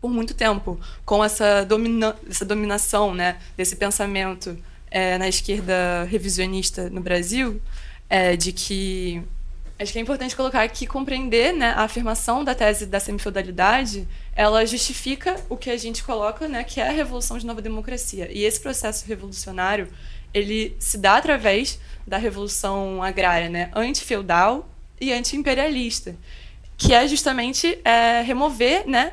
por 0.00 0.10
muito 0.10 0.34
tempo 0.34 0.80
com 1.04 1.22
essa, 1.22 1.64
domina 1.64 2.16
essa 2.28 2.44
dominação 2.44 3.14
né, 3.14 3.38
desse 3.56 3.76
pensamento 3.76 4.56
é, 4.90 5.18
na 5.18 5.28
esquerda 5.28 6.04
revisionista 6.04 6.88
no 6.90 7.00
Brasil, 7.00 7.60
é, 8.08 8.36
de 8.36 8.52
que 8.52 9.22
acho 9.78 9.92
que 9.92 9.98
é 9.98 10.02
importante 10.02 10.36
colocar 10.36 10.66
que 10.68 10.86
compreender 10.86 11.52
né, 11.52 11.70
a 11.70 11.82
afirmação 11.82 12.44
da 12.44 12.54
tese 12.54 12.86
da 12.86 13.00
semifeudalidade 13.00 14.06
ela 14.34 14.64
justifica 14.66 15.36
o 15.48 15.56
que 15.56 15.70
a 15.70 15.76
gente 15.76 16.02
coloca, 16.02 16.48
né, 16.48 16.64
que 16.64 16.80
é 16.80 16.88
a 16.88 16.92
revolução 16.92 17.38
de 17.38 17.46
nova 17.46 17.62
democracia. 17.62 18.28
E 18.30 18.44
esse 18.44 18.60
processo 18.60 19.06
revolucionário 19.06 19.88
ele 20.32 20.76
se 20.78 20.96
dá 20.96 21.16
através 21.16 21.80
da 22.06 22.16
revolução 22.16 23.02
agrária, 23.02 23.48
né, 23.48 23.70
antifeudal 23.74 24.68
e 25.00 25.12
antiimperialista 25.12 26.14
que 26.80 26.94
é 26.94 27.06
justamente 27.06 27.78
é, 27.84 28.22
remover, 28.22 28.88
né, 28.88 29.12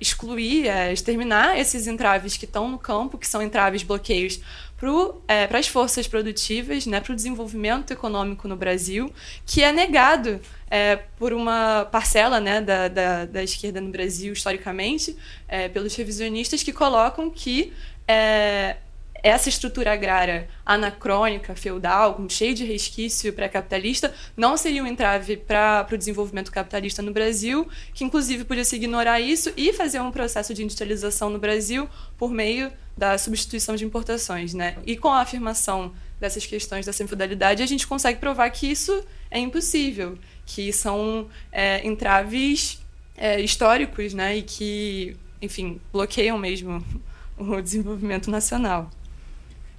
excluir, 0.00 0.68
é, 0.68 0.92
exterminar 0.92 1.58
esses 1.58 1.86
entraves 1.86 2.36
que 2.36 2.44
estão 2.44 2.68
no 2.68 2.78
campo, 2.78 3.18
que 3.18 3.26
são 3.26 3.42
entraves, 3.42 3.82
bloqueios 3.82 4.40
para 4.78 5.58
as 5.58 5.66
forças 5.66 6.06
produtivas, 6.06 6.86
né, 6.86 7.00
para 7.00 7.12
o 7.12 7.16
desenvolvimento 7.16 7.92
econômico 7.92 8.46
no 8.46 8.54
Brasil, 8.54 9.12
que 9.44 9.62
é 9.62 9.72
negado 9.72 10.40
é, 10.70 10.96
por 11.18 11.32
uma 11.32 11.84
parcela 11.90 12.38
né, 12.38 12.60
da, 12.60 12.86
da, 12.86 13.24
da, 13.24 13.42
esquerda 13.42 13.80
no 13.80 13.90
Brasil, 13.90 14.32
historicamente, 14.32 15.16
é, 15.48 15.68
pelos 15.68 15.96
revisionistas 15.96 16.62
que 16.62 16.72
colocam 16.72 17.28
que 17.28 17.72
é, 18.06 18.76
essa 19.22 19.48
estrutura 19.48 19.92
agrária 19.92 20.48
anacrônica, 20.64 21.54
feudal, 21.54 22.24
cheia 22.28 22.54
de 22.54 22.64
resquício 22.64 23.32
pré-capitalista, 23.32 24.14
não 24.36 24.56
seria 24.56 24.82
um 24.82 24.86
entrave 24.86 25.36
para 25.36 25.86
o 25.90 25.96
desenvolvimento 25.96 26.52
capitalista 26.52 27.02
no 27.02 27.12
Brasil, 27.12 27.68
que 27.92 28.04
inclusive 28.04 28.44
podia 28.44 28.64
se 28.64 28.76
ignorar 28.76 29.20
isso 29.20 29.52
e 29.56 29.72
fazer 29.72 30.00
um 30.00 30.10
processo 30.10 30.54
de 30.54 30.62
industrialização 30.62 31.30
no 31.30 31.38
Brasil 31.38 31.88
por 32.16 32.30
meio 32.30 32.72
da 32.96 33.18
substituição 33.18 33.76
de 33.76 33.84
importações. 33.84 34.54
Né? 34.54 34.76
E 34.86 34.96
com 34.96 35.08
a 35.08 35.20
afirmação 35.20 35.92
dessas 36.20 36.46
questões 36.46 36.86
dessa 36.86 37.02
infidalidade, 37.02 37.62
a 37.62 37.66
gente 37.66 37.86
consegue 37.86 38.18
provar 38.18 38.50
que 38.50 38.70
isso 38.70 39.04
é 39.30 39.38
impossível, 39.38 40.18
que 40.46 40.72
são 40.72 41.28
é, 41.52 41.86
entraves 41.86 42.80
é, 43.16 43.40
históricos 43.40 44.14
né? 44.14 44.36
e 44.38 44.42
que, 44.42 45.16
enfim, 45.42 45.80
bloqueiam 45.92 46.38
mesmo 46.38 46.84
o 47.38 47.60
desenvolvimento 47.60 48.30
nacional. 48.30 48.90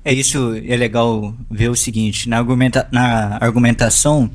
É 0.10 0.12
isso, 0.12 0.56
é 0.68 0.76
legal 0.76 1.36
ver 1.52 1.70
o 1.70 1.76
seguinte, 1.76 2.28
na, 2.28 2.38
argumenta, 2.38 2.90
na 2.92 3.38
argumentação, 3.40 4.28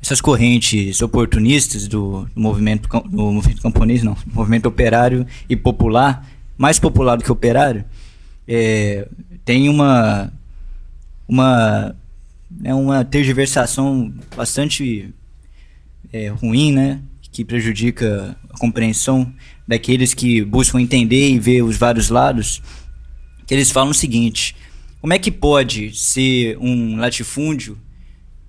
essas 0.00 0.20
correntes 0.20 1.02
oportunistas 1.02 1.88
do, 1.88 2.28
do, 2.32 2.40
movimento, 2.40 2.88
do 3.08 3.32
movimento 3.32 3.60
camponês, 3.60 4.04
não, 4.04 4.16
movimento 4.32 4.66
operário 4.66 5.26
e 5.48 5.56
popular, 5.56 6.24
mais 6.56 6.78
popular 6.78 7.16
do 7.16 7.24
que 7.24 7.32
operário, 7.32 7.84
é, 8.46 9.08
tem 9.44 9.68
uma, 9.68 10.32
uma, 11.26 11.92
é 12.62 12.72
uma 12.72 13.04
tergiversação 13.04 14.14
bastante 14.36 15.12
é, 16.12 16.28
ruim, 16.28 16.70
né, 16.70 17.00
que 17.32 17.44
prejudica 17.44 18.36
a 18.48 18.56
compreensão 18.58 19.34
daqueles 19.66 20.14
que 20.14 20.44
buscam 20.44 20.80
entender 20.80 21.30
e 21.30 21.38
ver 21.40 21.62
os 21.62 21.76
vários 21.76 22.10
lados, 22.10 22.62
que 23.44 23.52
eles 23.52 23.72
falam 23.72 23.90
o 23.90 23.94
seguinte 23.94 24.54
como 25.00 25.12
é 25.12 25.18
que 25.18 25.30
pode 25.30 25.96
ser 25.96 26.58
um 26.58 26.96
latifúndio 26.96 27.78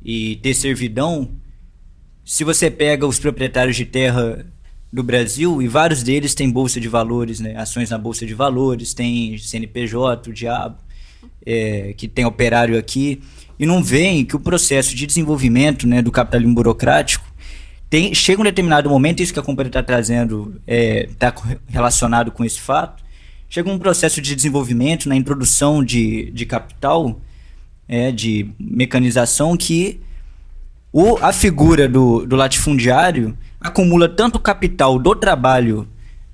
e 0.03 0.35
ter 0.37 0.53
servidão 0.53 1.29
se 2.25 2.43
você 2.43 2.69
pega 2.69 3.05
os 3.05 3.19
proprietários 3.19 3.75
de 3.75 3.85
terra 3.85 4.45
do 4.91 5.01
Brasil 5.01 5.61
e 5.61 5.67
vários 5.67 6.03
deles 6.03 6.35
têm 6.35 6.49
bolsa 6.49 6.79
de 6.79 6.87
valores, 6.87 7.39
né? 7.39 7.55
ações 7.55 7.89
na 7.89 7.97
bolsa 7.97 8.25
de 8.25 8.33
valores, 8.33 8.93
tem 8.93 9.37
CNPJ, 9.37 10.29
o 10.29 10.33
diabo, 10.33 10.77
é, 11.45 11.93
que 11.95 12.07
tem 12.07 12.25
operário 12.25 12.77
aqui, 12.77 13.21
e 13.57 13.65
não 13.65 13.81
veem 13.81 14.25
que 14.25 14.35
o 14.35 14.39
processo 14.39 14.95
de 14.95 15.05
desenvolvimento 15.05 15.87
né, 15.87 16.01
do 16.01 16.11
capitalismo 16.11 16.53
burocrático 16.53 17.25
tem, 17.89 18.13
chega 18.13 18.41
um 18.41 18.45
determinado 18.45 18.89
momento, 18.89 19.21
isso 19.21 19.33
que 19.33 19.39
a 19.39 19.43
companhia 19.43 19.69
está 19.69 19.83
trazendo 19.83 20.61
está 20.67 21.27
é, 21.27 21.31
tá 21.31 21.33
relacionado 21.67 22.31
com 22.31 22.43
esse 22.43 22.59
fato, 22.59 23.03
chega 23.51 23.69
um 23.69 23.77
processo 23.77 24.21
de 24.21 24.33
desenvolvimento 24.33 25.09
na 25.09 25.15
introdução 25.15 25.83
de, 25.83 26.31
de 26.31 26.45
capital, 26.45 27.19
é, 27.85 28.09
de 28.09 28.49
mecanização, 28.57 29.57
que 29.57 29.99
o, 30.89 31.17
a 31.17 31.33
figura 31.33 31.85
do, 31.85 32.25
do 32.25 32.37
latifundiário 32.37 33.37
acumula 33.59 34.07
tanto 34.07 34.39
capital 34.39 34.97
do 34.97 35.13
trabalho, 35.13 35.85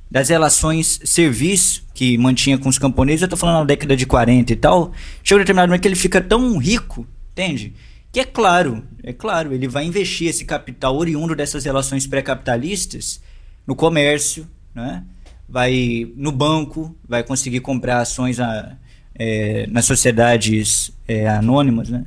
das 0.10 0.30
relações 0.30 1.00
serviço 1.04 1.88
que 1.92 2.20
mantinha 2.20 2.56
com 2.56 2.70
os 2.70 2.78
camponeses, 2.78 3.24
eu 3.24 3.26
estou 3.26 3.38
falando 3.38 3.62
na 3.62 3.66
década 3.66 3.98
de 3.98 4.06
40 4.06 4.54
e 4.54 4.56
tal, 4.56 4.92
chega 5.24 5.40
um 5.40 5.44
determinado 5.44 5.70
momento 5.70 5.82
que 5.82 5.88
ele 5.88 5.96
fica 5.96 6.22
tão 6.22 6.56
rico, 6.60 7.06
entende? 7.32 7.74
Que 8.12 8.20
é 8.20 8.26
claro, 8.26 8.84
é 9.02 9.12
claro, 9.12 9.54
ele 9.54 9.68
vai 9.68 9.86
investir 9.86 10.30
esse 10.30 10.46
capital 10.46 10.96
oriundo 10.96 11.36
dessas 11.36 11.66
relações 11.66 12.06
pré-capitalistas 12.06 13.20
no 13.66 13.76
comércio, 13.76 14.48
né? 14.76 15.04
Vai 15.48 16.12
no 16.16 16.32
banco, 16.32 16.96
vai 17.08 17.24
conseguir 17.24 17.62
comprar 17.62 18.02
ações 18.02 18.40
a, 18.40 18.78
é, 19.16 19.66
nas 19.68 19.86
sociedades 19.86 20.92
é, 21.08 21.28
anônimas, 21.28 21.90
né? 21.90 22.06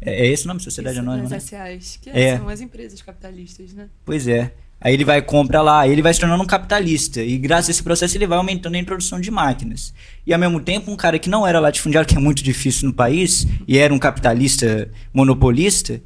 É, 0.00 0.26
é 0.26 0.28
esse 0.28 0.44
o 0.44 0.48
nome? 0.48 0.60
Sociedade 0.60 0.98
Isso, 0.98 1.06
Anônima? 1.06 1.36
As 1.36 1.50
né? 1.50 1.78
que 2.00 2.10
é. 2.10 2.38
são 2.38 2.48
as 2.48 2.60
empresas 2.60 3.02
capitalistas, 3.02 3.72
né? 3.74 3.88
Pois 4.04 4.26
é. 4.26 4.52
Aí 4.80 4.94
ele 4.94 5.04
vai 5.04 5.20
comprar 5.20 5.60
lá, 5.60 5.86
ele 5.86 6.00
vai 6.00 6.14
se 6.14 6.18
tornando 6.18 6.42
um 6.42 6.46
capitalista. 6.46 7.20
E 7.20 7.36
graças 7.36 7.68
a 7.68 7.70
esse 7.72 7.82
processo 7.82 8.16
ele 8.16 8.26
vai 8.26 8.38
aumentando 8.38 8.76
a 8.76 8.78
introdução 8.78 9.20
de 9.20 9.30
máquinas. 9.30 9.92
E 10.26 10.32
ao 10.32 10.40
mesmo 10.40 10.58
tempo, 10.58 10.90
um 10.90 10.96
cara 10.96 11.18
que 11.18 11.28
não 11.28 11.46
era 11.46 11.60
latifundiário, 11.60 12.08
que 12.08 12.16
é 12.16 12.18
muito 12.18 12.42
difícil 12.42 12.88
no 12.88 12.94
país, 12.94 13.46
e 13.68 13.76
era 13.76 13.92
um 13.92 13.98
capitalista 13.98 14.90
monopolista, 15.12 16.00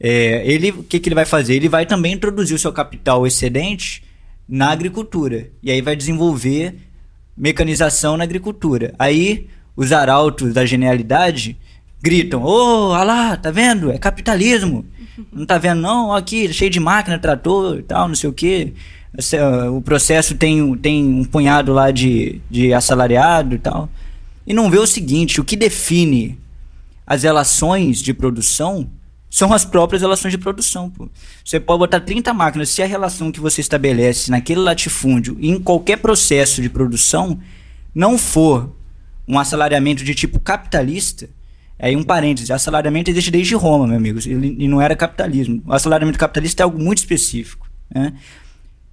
é, 0.00 0.42
ele 0.46 0.70
o 0.70 0.82
que, 0.82 0.98
que 0.98 1.08
ele 1.10 1.14
vai 1.14 1.26
fazer? 1.26 1.56
Ele 1.56 1.68
vai 1.68 1.84
também 1.84 2.14
introduzir 2.14 2.54
o 2.54 2.58
seu 2.58 2.72
capital 2.72 3.26
excedente 3.26 4.02
na 4.48 4.70
agricultura. 4.70 5.50
E 5.62 5.70
aí 5.70 5.80
vai 5.80 5.96
desenvolver 5.96 6.76
mecanização 7.36 8.16
na 8.16 8.24
agricultura. 8.24 8.94
Aí 8.98 9.48
os 9.76 9.92
arautos 9.92 10.54
da 10.54 10.64
genialidade 10.64 11.56
gritam: 12.00 12.42
Ô, 12.42 12.90
oh, 12.90 13.04
lá, 13.04 13.36
tá 13.36 13.50
vendo? 13.50 13.90
É 13.90 13.98
capitalismo. 13.98 14.84
Não 15.32 15.46
tá 15.46 15.58
vendo, 15.58 15.80
não? 15.80 16.14
Aqui, 16.14 16.52
cheio 16.52 16.70
de 16.70 16.80
máquina, 16.80 17.18
trator 17.18 17.78
e 17.78 17.82
tal, 17.82 18.08
não 18.08 18.14
sei 18.14 18.30
o 18.30 18.32
quê. 18.32 18.72
O 19.72 19.80
processo 19.80 20.34
tem, 20.34 20.76
tem 20.76 21.04
um 21.04 21.24
punhado 21.24 21.72
lá 21.72 21.90
de, 21.90 22.40
de 22.50 22.72
assalariado 22.72 23.54
e 23.54 23.58
tal. 23.58 23.88
E 24.46 24.52
não 24.52 24.70
vê 24.70 24.78
o 24.78 24.86
seguinte: 24.86 25.40
o 25.40 25.44
que 25.44 25.56
define 25.56 26.38
as 27.06 27.22
relações 27.22 28.02
de 28.02 28.12
produção 28.12 28.88
são 29.28 29.52
as 29.52 29.64
próprias 29.64 30.02
relações 30.02 30.30
de 30.30 30.38
produção. 30.38 30.90
Pô. 30.90 31.08
Você 31.44 31.58
pode 31.58 31.78
botar 31.78 32.00
30 32.00 32.32
máquinas, 32.32 32.68
se 32.68 32.82
a 32.82 32.86
relação 32.86 33.32
que 33.32 33.40
você 33.40 33.60
estabelece 33.60 34.30
naquele 34.30 34.60
latifúndio, 34.60 35.36
em 35.40 35.60
qualquer 35.60 35.98
processo 35.98 36.62
de 36.62 36.68
produção, 36.68 37.38
não 37.94 38.16
for 38.16 38.74
um 39.26 39.38
assalariamento 39.38 40.04
de 40.04 40.14
tipo 40.14 40.38
capitalista, 40.38 41.28
aí 41.78 41.96
um 41.96 42.02
parêntese, 42.02 42.52
assalariamento 42.52 43.10
existe 43.10 43.30
desde 43.30 43.54
Roma, 43.54 43.86
meu 43.86 43.96
amigo, 43.96 44.20
e 44.26 44.68
não 44.68 44.80
era 44.80 44.94
capitalismo. 44.94 45.62
O 45.66 45.72
assalariamento 45.72 46.18
capitalista 46.18 46.62
é 46.62 46.64
algo 46.64 46.78
muito 46.78 46.98
específico. 46.98 47.68
Né? 47.92 48.12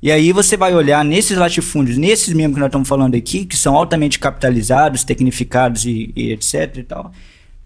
E 0.01 0.11
aí 0.11 0.33
você 0.33 0.57
vai 0.57 0.73
olhar 0.73 1.05
nesses 1.05 1.37
latifúndios, 1.37 1.97
nesses 1.97 2.33
mesmo 2.33 2.55
que 2.55 2.59
nós 2.59 2.67
estamos 2.67 2.89
falando 2.89 3.15
aqui, 3.15 3.45
que 3.45 3.55
são 3.55 3.75
altamente 3.75 4.19
capitalizados, 4.19 5.03
tecnificados 5.03 5.85
e, 5.85 6.11
e 6.15 6.33
etc 6.33 6.77
e 6.77 6.83
tal, 6.83 7.11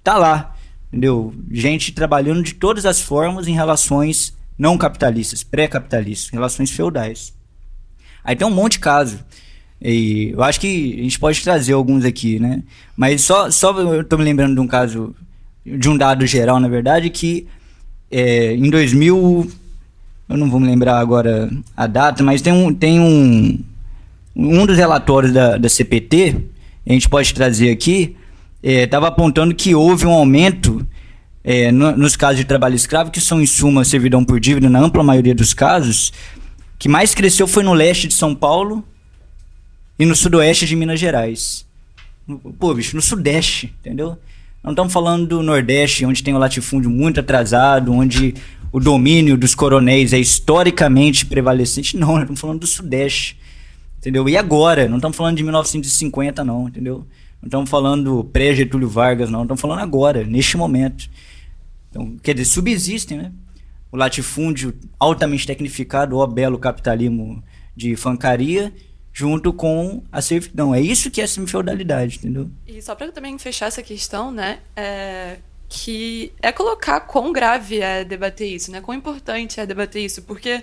tá 0.03 0.17
lá 0.17 0.56
entendeu? 0.87 1.33
Gente 1.51 1.91
trabalhando 1.91 2.41
de 2.43 2.53
todas 2.53 2.85
as 2.85 3.01
formas 3.01 3.47
em 3.47 3.53
relações 3.53 4.35
não 4.57 4.77
capitalistas, 4.77 5.43
pré-capitalistas, 5.43 6.29
relações 6.31 6.71
feudais. 6.71 7.33
Aí 8.23 8.35
tem 8.35 8.47
um 8.47 8.51
monte 8.51 8.73
de 8.73 8.79
caso. 8.79 9.19
E 9.81 10.31
eu 10.33 10.43
acho 10.43 10.59
que 10.59 10.95
a 10.99 11.03
gente 11.03 11.19
pode 11.19 11.41
trazer 11.43 11.73
alguns 11.73 12.03
aqui, 12.03 12.39
né? 12.39 12.63
Mas 12.95 13.21
só, 13.21 13.51
só 13.51 13.77
eu 13.79 14.03
tô 14.03 14.17
me 14.17 14.23
lembrando 14.23 14.55
de 14.55 14.59
um 14.59 14.67
caso, 14.67 15.15
de 15.63 15.87
um 15.87 15.95
dado 15.95 16.25
geral, 16.25 16.59
na 16.59 16.67
verdade, 16.67 17.11
que 17.11 17.47
é, 18.09 18.55
em 18.55 18.69
2000, 18.69 19.51
eu 20.29 20.37
não 20.37 20.49
vou 20.49 20.59
me 20.59 20.65
lembrar 20.65 20.97
agora 20.97 21.49
a 21.75 21.85
data, 21.85 22.23
mas 22.23 22.41
tem 22.41 22.51
um, 22.51 22.73
tem 22.73 22.99
um, 22.99 23.63
um 24.35 24.65
dos 24.65 24.77
relatórios 24.77 25.31
da, 25.31 25.57
da 25.57 25.69
CPT, 25.69 26.37
a 26.87 26.93
gente 26.93 27.07
pode 27.07 27.33
trazer 27.33 27.69
aqui, 27.69 28.15
estava 28.71 29.05
é, 29.05 29.09
apontando 29.09 29.55
que 29.55 29.73
houve 29.73 30.05
um 30.05 30.11
aumento 30.11 30.85
é, 31.43 31.71
no, 31.71 31.95
nos 31.95 32.15
casos 32.15 32.37
de 32.37 32.45
trabalho 32.45 32.75
escravo, 32.75 33.11
que 33.11 33.21
são 33.21 33.41
em 33.41 33.45
suma 33.45 33.85
servidão 33.85 34.23
por 34.25 34.39
dívida 34.39 34.69
na 34.69 34.79
ampla 34.79 35.03
maioria 35.03 35.33
dos 35.33 35.53
casos, 35.53 36.11
que 36.77 36.89
mais 36.89 37.15
cresceu 37.15 37.47
foi 37.47 37.63
no 37.63 37.73
leste 37.73 38.07
de 38.07 38.13
São 38.13 38.35
Paulo 38.35 38.83
e 39.97 40.05
no 40.05 40.15
sudoeste 40.15 40.65
de 40.65 40.75
Minas 40.75 40.99
Gerais. 40.99 41.65
Pô, 42.59 42.73
bicho, 42.73 42.95
no 42.95 43.01
sudeste, 43.01 43.73
entendeu? 43.79 44.17
Não 44.61 44.71
estamos 44.71 44.91
falando 44.91 45.25
do 45.25 45.41
nordeste, 45.41 46.05
onde 46.05 46.21
tem 46.21 46.33
o 46.33 46.37
latifúndio 46.37 46.89
muito 46.89 47.21
atrasado, 47.21 47.93
onde 47.93 48.35
o 48.69 48.81
domínio 48.81 49.37
dos 49.37 49.55
coronéis 49.55 50.11
é 50.11 50.19
historicamente 50.19 51.25
prevalecente. 51.25 51.95
Não, 51.95 52.19
estamos 52.19 52.41
falando 52.41 52.59
do 52.59 52.67
sudeste, 52.67 53.39
entendeu? 53.97 54.27
E 54.27 54.35
agora? 54.35 54.89
Não 54.89 54.97
estamos 54.97 55.15
falando 55.15 55.37
de 55.37 55.43
1950, 55.43 56.43
não, 56.43 56.67
entendeu? 56.67 57.07
Não 57.47 57.61
estamos 57.61 57.69
falando 57.69 58.25
pré-Getúlio 58.25 58.89
Vargas, 58.89 59.29
não. 59.29 59.43
Estamos 59.43 59.61
falando 59.61 59.79
agora, 59.79 60.25
neste 60.25 60.57
momento. 60.57 61.09
Então, 61.89 62.17
quer 62.21 62.33
dizer, 62.33 62.45
subsistem, 62.45 63.17
né? 63.17 63.31
O 63.89 63.95
latifúndio 63.95 64.77
altamente 64.99 65.47
tecnificado, 65.47 66.17
o 66.17 66.27
belo 66.27 66.59
capitalismo 66.59 67.41
de 67.73 67.95
fancaria, 67.95 68.73
junto 69.13 69.53
com 69.53 70.03
a 70.11 70.21
servidão. 70.21 70.75
É 70.75 70.81
isso 70.81 71.09
que 71.09 71.21
é 71.21 71.23
a 71.23 71.27
semifeudalidade, 71.27 72.17
entendeu? 72.17 72.51
E 72.67 72.81
só 72.81 72.93
para 72.93 73.13
também 73.13 73.37
fechar 73.37 73.67
essa 73.67 73.81
questão, 73.81 74.29
né? 74.29 74.59
É, 74.75 75.37
que 75.69 76.33
é 76.41 76.51
colocar 76.51 76.99
quão 76.99 77.31
grave 77.31 77.79
é 77.79 78.03
debater 78.03 78.51
isso, 78.51 78.71
né? 78.71 78.81
Quão 78.81 78.97
importante 78.97 79.57
é 79.61 79.65
debater 79.65 80.03
isso, 80.03 80.21
porque 80.23 80.61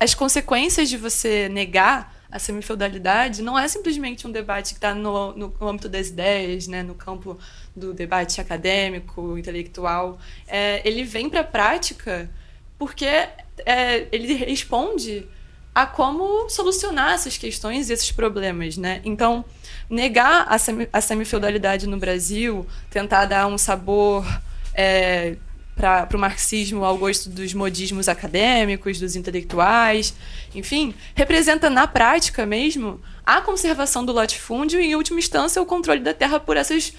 as 0.00 0.12
consequências 0.12 0.88
de 0.88 0.96
você 0.96 1.48
negar 1.48 2.12
a 2.34 2.38
semifeudalidade 2.40 3.42
não 3.42 3.56
é 3.56 3.68
simplesmente 3.68 4.26
um 4.26 4.32
debate 4.32 4.70
que 4.70 4.78
está 4.78 4.92
no, 4.92 5.32
no, 5.36 5.54
âmbito 5.60 5.88
das 5.88 6.08
ideias, 6.08 6.66
né, 6.66 6.82
no 6.82 6.92
campo 6.92 7.38
do 7.76 7.94
debate 7.94 8.40
acadêmico, 8.40 9.38
intelectual. 9.38 10.18
É, 10.48 10.82
ele 10.84 11.04
vem 11.04 11.30
para 11.30 11.40
a 11.40 11.44
prática 11.44 12.28
porque 12.76 13.06
é, 13.06 14.08
ele 14.10 14.34
responde 14.34 15.28
a 15.72 15.86
como 15.86 16.50
solucionar 16.50 17.14
essas 17.14 17.38
questões 17.38 17.88
e 17.88 17.92
esses 17.92 18.10
problemas, 18.10 18.76
né? 18.76 19.00
Então, 19.04 19.44
negar 19.88 20.44
a, 20.48 20.58
semi, 20.58 20.88
a 20.92 21.00
semifeudalidade 21.00 21.86
no 21.86 21.98
Brasil, 21.98 22.66
tentar 22.90 23.26
dar 23.26 23.46
um 23.46 23.56
sabor 23.56 24.26
é, 24.74 25.36
para 25.76 26.08
o 26.14 26.18
marxismo 26.18 26.84
ao 26.84 26.96
gosto 26.96 27.28
dos 27.28 27.52
modismos 27.52 28.08
acadêmicos, 28.08 29.00
dos 29.00 29.16
intelectuais, 29.16 30.14
enfim, 30.54 30.94
representa 31.14 31.68
na 31.68 31.86
prática 31.86 32.46
mesmo 32.46 33.00
a 33.26 33.40
conservação 33.40 34.04
do 34.04 34.12
latifúndio 34.12 34.80
e, 34.80 34.86
em 34.86 34.94
última 34.94 35.18
instância, 35.18 35.60
o 35.60 35.66
controle 35.66 36.00
da 36.00 36.14
terra 36.14 36.38
por 36.38 36.56
essas, 36.56 36.92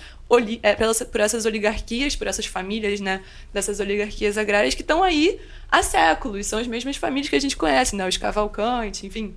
é, 0.62 0.76
por 1.06 1.22
essas 1.22 1.46
oligarquias, 1.46 2.16
por 2.16 2.28
essas 2.28 2.48
famílias, 2.48 3.00
né, 3.00 3.22
dessas 3.54 3.80
oligarquias 3.80 4.38
agrárias 4.38 4.74
que 4.74 4.82
estão 4.82 5.04
aí 5.04 5.40
há 5.72 5.82
séculos. 5.82 6.48
São 6.48 6.60
as 6.60 6.68
mesmas 6.68 6.98
famílias 6.98 7.30
que 7.30 7.36
a 7.36 7.42
gente 7.42 7.56
conhece, 7.56 7.96
né, 7.96 8.08
os 8.08 8.18
Cavalcante, 8.18 9.06
enfim, 9.06 9.34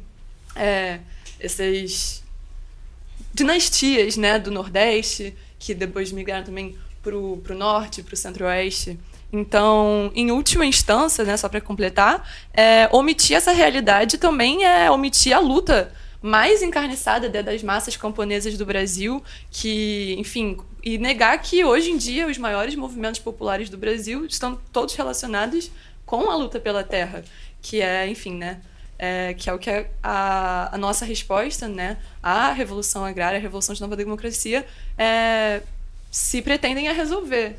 é, 0.57 1.01
essas 1.39 2.25
dinastias 3.33 4.17
né, 4.17 4.39
do 4.39 4.51
Nordeste, 4.51 5.35
que 5.59 5.75
depois 5.75 6.11
migraram 6.11 6.45
também 6.45 6.77
para 7.03 7.17
o 7.17 7.43
Norte, 7.57 8.03
para 8.03 8.15
o 8.15 8.17
Centro-Oeste. 8.17 8.99
Então, 9.33 10.11
em 10.15 10.31
última 10.31 10.65
instância, 10.65 11.25
né, 11.25 11.37
só 11.37 11.49
para 11.49 11.61
completar, 11.61 12.27
é, 12.55 12.89
omitir 12.93 13.37
essa 13.37 13.53
realidade 13.53 14.17
também 14.17 14.65
é 14.65 14.91
omitir 14.91 15.35
a 15.35 15.39
luta 15.39 15.93
mais 16.21 16.63
encarniçada 16.63 17.29
das 17.29 17.63
massas 17.63 17.97
camponesas 17.97 18.57
do 18.57 18.67
Brasil, 18.67 19.23
que, 19.51 20.17
enfim, 20.19 20.57
e 20.83 20.99
negar 20.99 21.41
que 21.41 21.65
hoje 21.65 21.91
em 21.91 21.97
dia 21.97 22.27
os 22.27 22.39
maiores 22.39 22.75
movimentos 22.75 23.21
populares 23.21 23.69
do 23.69 23.77
Brasil 23.77 24.25
estão 24.27 24.59
todos 24.73 24.95
relacionados 24.95 25.71
com 26.05 26.31
a 26.31 26.35
luta 26.35 26.59
pela 26.59 26.83
terra, 26.83 27.23
que 27.61 27.81
é, 27.81 28.09
enfim, 28.09 28.35
né, 28.35 28.61
é, 28.99 29.35
que 29.35 29.49
é 29.49 29.53
o 29.53 29.59
que 29.59 29.71
é 29.71 29.91
a, 30.03 30.75
a, 30.75 30.79
nossa 30.79 31.05
resposta, 31.05 31.69
né, 31.69 31.99
à 32.23 32.51
revolução 32.51 33.05
agrária, 33.05 33.39
à 33.39 33.43
revolução 33.43 33.75
de 33.75 33.81
nova 33.81 33.95
democracia, 33.95 34.67
é, 34.97 35.63
se 36.11 36.43
pretendem 36.43 36.89
a 36.89 36.93
resolver. 36.93 37.57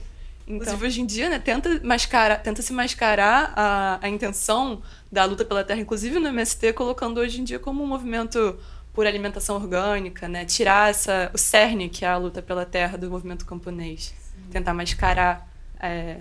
Inclusive, 0.50 0.76
então. 0.76 0.88
hoje 0.88 1.02
em 1.02 1.06
dia, 1.06 1.30
né, 1.30 1.38
tenta, 1.38 1.80
mascarar, 1.84 2.42
tenta 2.42 2.64
se 2.64 2.74
mascarar 2.74 3.54
a, 3.56 4.00
a 4.02 4.10
intenção 4.10 4.82
da 5.12 5.24
luta 5.24 5.46
pela 5.46 5.64
terra, 5.64 5.80
inclusive 5.80 6.20
no 6.20 6.28
MST, 6.28 6.74
colocando 6.74 7.20
hoje 7.20 7.40
em 7.40 7.44
dia 7.44 7.60
como 7.60 7.84
um 7.84 7.88
movimento 7.88 8.58
por 8.92 9.06
alimentação 9.06 9.56
orgânica, 9.56 10.28
né, 10.28 10.46
tirar 10.46 10.90
essa, 10.90 11.30
o 11.36 11.38
cerne 11.38 11.88
que 11.88 12.04
é 12.04 12.08
a 12.08 12.18
luta 12.18 12.42
pela 12.42 12.66
terra 12.66 12.98
do 12.98 13.12
movimento 13.12 13.46
camponês, 13.46 14.12
tentar 14.50 14.74
mascarar 14.74 15.48
é, 15.80 16.18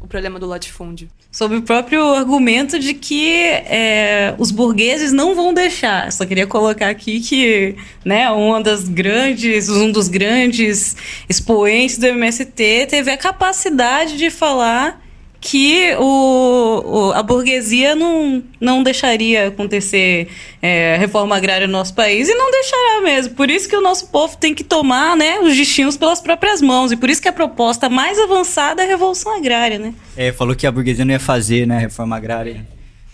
o 0.00 0.06
problema 0.06 0.38
do 0.38 0.46
latifúndio. 0.46 1.08
Sob 1.30 1.56
o 1.56 1.62
próprio 1.62 2.14
argumento 2.14 2.78
de 2.78 2.94
que 2.94 3.42
é, 3.42 4.34
os 4.38 4.50
burgueses 4.50 5.12
não 5.12 5.34
vão 5.34 5.52
deixar. 5.52 6.10
Só 6.12 6.24
queria 6.24 6.46
colocar 6.46 6.88
aqui 6.88 7.20
que 7.20 7.76
né, 8.04 8.30
uma 8.30 8.62
das 8.62 8.88
grandes, 8.88 9.68
um 9.68 9.90
dos 9.90 10.08
grandes 10.08 10.96
expoentes 11.28 11.98
do 11.98 12.06
MST 12.06 12.86
teve 12.88 13.10
a 13.10 13.16
capacidade 13.16 14.16
de 14.16 14.30
falar 14.30 15.00
que 15.40 15.94
o, 15.98 16.82
o, 16.84 17.12
a 17.12 17.22
burguesia 17.22 17.94
não, 17.94 18.42
não 18.60 18.82
deixaria 18.82 19.48
acontecer 19.48 20.28
é, 20.60 20.96
reforma 20.98 21.36
agrária 21.36 21.66
no 21.66 21.72
nosso 21.72 21.94
país 21.94 22.28
e 22.28 22.34
não 22.34 22.50
deixará 22.50 23.00
mesmo. 23.02 23.34
Por 23.34 23.48
isso 23.48 23.68
que 23.68 23.76
o 23.76 23.80
nosso 23.80 24.08
povo 24.08 24.36
tem 24.36 24.54
que 24.54 24.64
tomar 24.64 25.16
né, 25.16 25.38
os 25.38 25.56
destinos 25.56 25.96
pelas 25.96 26.20
próprias 26.20 26.60
mãos 26.60 26.90
e 26.90 26.96
por 26.96 27.08
isso 27.08 27.22
que 27.22 27.28
a 27.28 27.32
proposta 27.32 27.88
mais 27.88 28.18
avançada 28.18 28.82
é 28.82 28.86
a 28.86 28.88
revolução 28.88 29.36
agrária. 29.36 29.78
Né? 29.78 29.94
É, 30.16 30.32
falou 30.32 30.56
que 30.56 30.66
a 30.66 30.72
burguesia 30.72 31.04
não 31.04 31.12
ia 31.12 31.20
fazer 31.20 31.66
né, 31.66 31.78
reforma 31.78 32.16
agrária. 32.16 32.66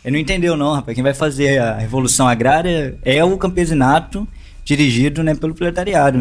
Ele 0.04 0.12
não 0.12 0.20
entendeu 0.20 0.56
não, 0.56 0.72
rapaz. 0.72 0.94
Quem 0.94 1.04
vai 1.04 1.14
fazer 1.14 1.58
a 1.58 1.78
revolução 1.78 2.26
agrária 2.26 2.96
é 3.02 3.22
o 3.24 3.36
campesinato 3.36 4.26
dirigido 4.64 5.22
né, 5.22 5.34
pelo 5.34 5.54
proletariado. 5.54 6.18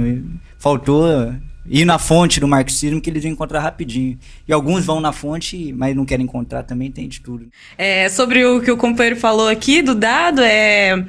Faltou 0.57 1.33
ir 1.65 1.85
na 1.85 1.97
fonte 1.97 2.39
do 2.39 2.47
marxismo 2.47 2.99
que 2.99 3.09
eles 3.09 3.23
vão 3.23 3.31
encontrar 3.31 3.59
rapidinho. 3.59 4.17
E 4.47 4.53
alguns 4.53 4.85
vão 4.85 4.99
na 4.99 5.11
fonte, 5.11 5.73
mas 5.73 5.95
não 5.95 6.05
querem 6.05 6.25
encontrar 6.25 6.63
também, 6.63 6.91
tem 6.91 7.07
de 7.07 7.21
tudo. 7.21 7.47
É, 7.77 8.09
sobre 8.09 8.45
o 8.45 8.61
que 8.61 8.71
o 8.71 8.77
companheiro 8.77 9.15
falou 9.19 9.47
aqui 9.47 9.81
do 9.81 9.95
dado, 9.95 10.41
é 10.41 11.03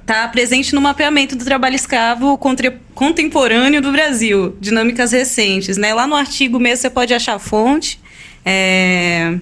está 0.00 0.26
presente 0.26 0.74
no 0.74 0.80
mapeamento 0.80 1.36
do 1.36 1.44
trabalho 1.44 1.76
escravo 1.76 2.36
contemporâneo 2.94 3.80
do 3.80 3.92
Brasil, 3.92 4.56
dinâmicas 4.60 5.12
recentes. 5.12 5.76
Né? 5.76 5.94
Lá 5.94 6.04
no 6.04 6.16
artigo 6.16 6.58
mesmo 6.58 6.82
você 6.82 6.90
pode 6.90 7.14
achar 7.14 7.36
a 7.36 7.38
fonte. 7.38 8.00
É 8.44 9.38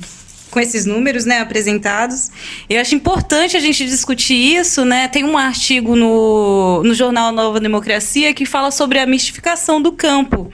com 0.59 0.61
esses 0.61 0.85
números 0.85 1.25
né, 1.25 1.38
apresentados. 1.38 2.33
Eu 2.68 2.81
acho 2.81 2.92
importante 2.92 3.57
a 3.57 3.61
gente 3.61 3.87
discutir 3.87 4.35
isso. 4.35 4.85
Né? 4.85 5.07
Tem 5.07 5.23
um 5.23 5.38
artigo 5.38 5.94
no, 5.94 6.83
no 6.83 6.94
jornal 6.94 7.31
Nova 7.31 7.61
Democracia 7.61 8.35
que 8.35 8.44
fala 8.44 8.73
sobre 8.73 8.99
a 8.99 9.07
mistificação 9.07 9.81
do 9.81 9.92
campo. 9.92 10.53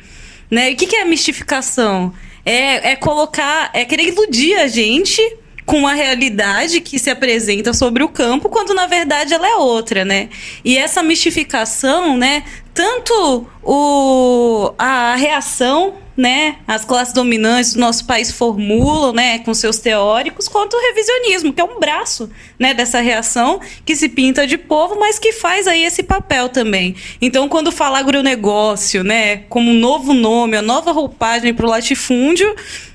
Né? 0.50 0.72
O 0.72 0.76
que, 0.76 0.86
que 0.86 0.96
é 0.96 1.02
a 1.02 1.06
mistificação? 1.06 2.12
É, 2.44 2.90
é 2.90 2.96
colocar, 2.96 3.70
é 3.72 3.86
querer 3.86 4.08
iludir 4.08 4.56
a 4.56 4.66
gente 4.66 5.22
com 5.64 5.78
uma 5.78 5.94
realidade 5.94 6.82
que 6.82 6.98
se 6.98 7.08
apresenta 7.08 7.72
sobre 7.72 8.02
o 8.02 8.08
campo, 8.10 8.50
quando 8.50 8.74
na 8.74 8.86
verdade 8.86 9.32
ela 9.32 9.48
é 9.48 9.54
outra, 9.54 10.04
né? 10.04 10.28
E 10.62 10.76
essa 10.76 11.02
mistificação, 11.02 12.18
né, 12.18 12.44
tanto 12.74 13.48
o, 13.62 14.74
a 14.76 15.16
reação 15.16 15.94
né, 16.16 16.56
as 16.66 16.84
classes 16.84 17.12
dominantes 17.12 17.74
do 17.74 17.80
nosso 17.80 18.06
país 18.06 18.30
formulam, 18.30 19.12
né, 19.12 19.40
com 19.40 19.52
seus 19.52 19.78
teóricos, 19.78 20.48
quanto 20.48 20.76
o 20.76 20.80
revisionismo, 20.80 21.52
que 21.52 21.60
é 21.60 21.64
um 21.64 21.78
braço, 21.78 22.30
né, 22.58 22.72
dessa 22.72 23.00
reação 23.00 23.60
que 23.84 23.96
se 23.96 24.08
pinta 24.08 24.46
de 24.46 24.56
povo, 24.56 24.98
mas 24.98 25.18
que 25.18 25.32
faz 25.32 25.66
aí 25.66 25.84
esse 25.84 26.02
papel 26.02 26.48
também. 26.48 26.94
Então, 27.20 27.48
quando 27.48 27.72
fala 27.72 27.98
agronegócio, 27.98 29.02
né, 29.02 29.38
como 29.48 29.70
um 29.70 29.78
novo 29.78 30.12
nome, 30.12 30.56
a 30.56 30.62
nova 30.62 30.92
roupagem 30.92 31.52
para 31.52 31.66
o 31.66 31.70
latifúndio, 31.70 32.54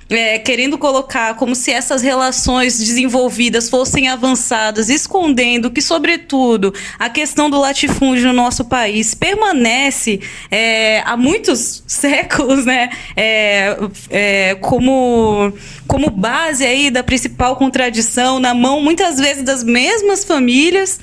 é, 0.10 0.39
querendo 0.39 0.78
colocar 0.78 1.36
como 1.36 1.56
se 1.56 1.72
essas 1.72 2.02
relações 2.02 2.78
desenvolvidas 2.80 3.69
fossem 3.69 4.08
avançadas, 4.08 4.89
escondendo 4.89 5.69
que, 5.69 5.82
sobretudo, 5.82 6.74
a 6.98 7.10
questão 7.10 7.50
do 7.50 7.60
latifúndio 7.60 8.28
no 8.28 8.34
nosso 8.34 8.65
país 8.65 9.13
permanece 9.13 10.19
é, 10.50 11.02
há 11.06 11.15
muitos 11.15 11.84
séculos, 11.88 12.65
né, 12.65 12.89
é, 13.15 13.78
é, 14.10 14.56
como, 14.56 15.54
como 15.88 16.10
base 16.10 16.65
aí 16.65 16.89
da 16.89 17.04
principal 17.04 17.56
contradição 17.56 18.39
na 18.39 18.54
mão, 18.54 18.82
muitas 18.82 19.19
vezes, 19.19 19.43
das 19.43 19.63
mesmas 19.63 20.24
famílias 20.24 21.00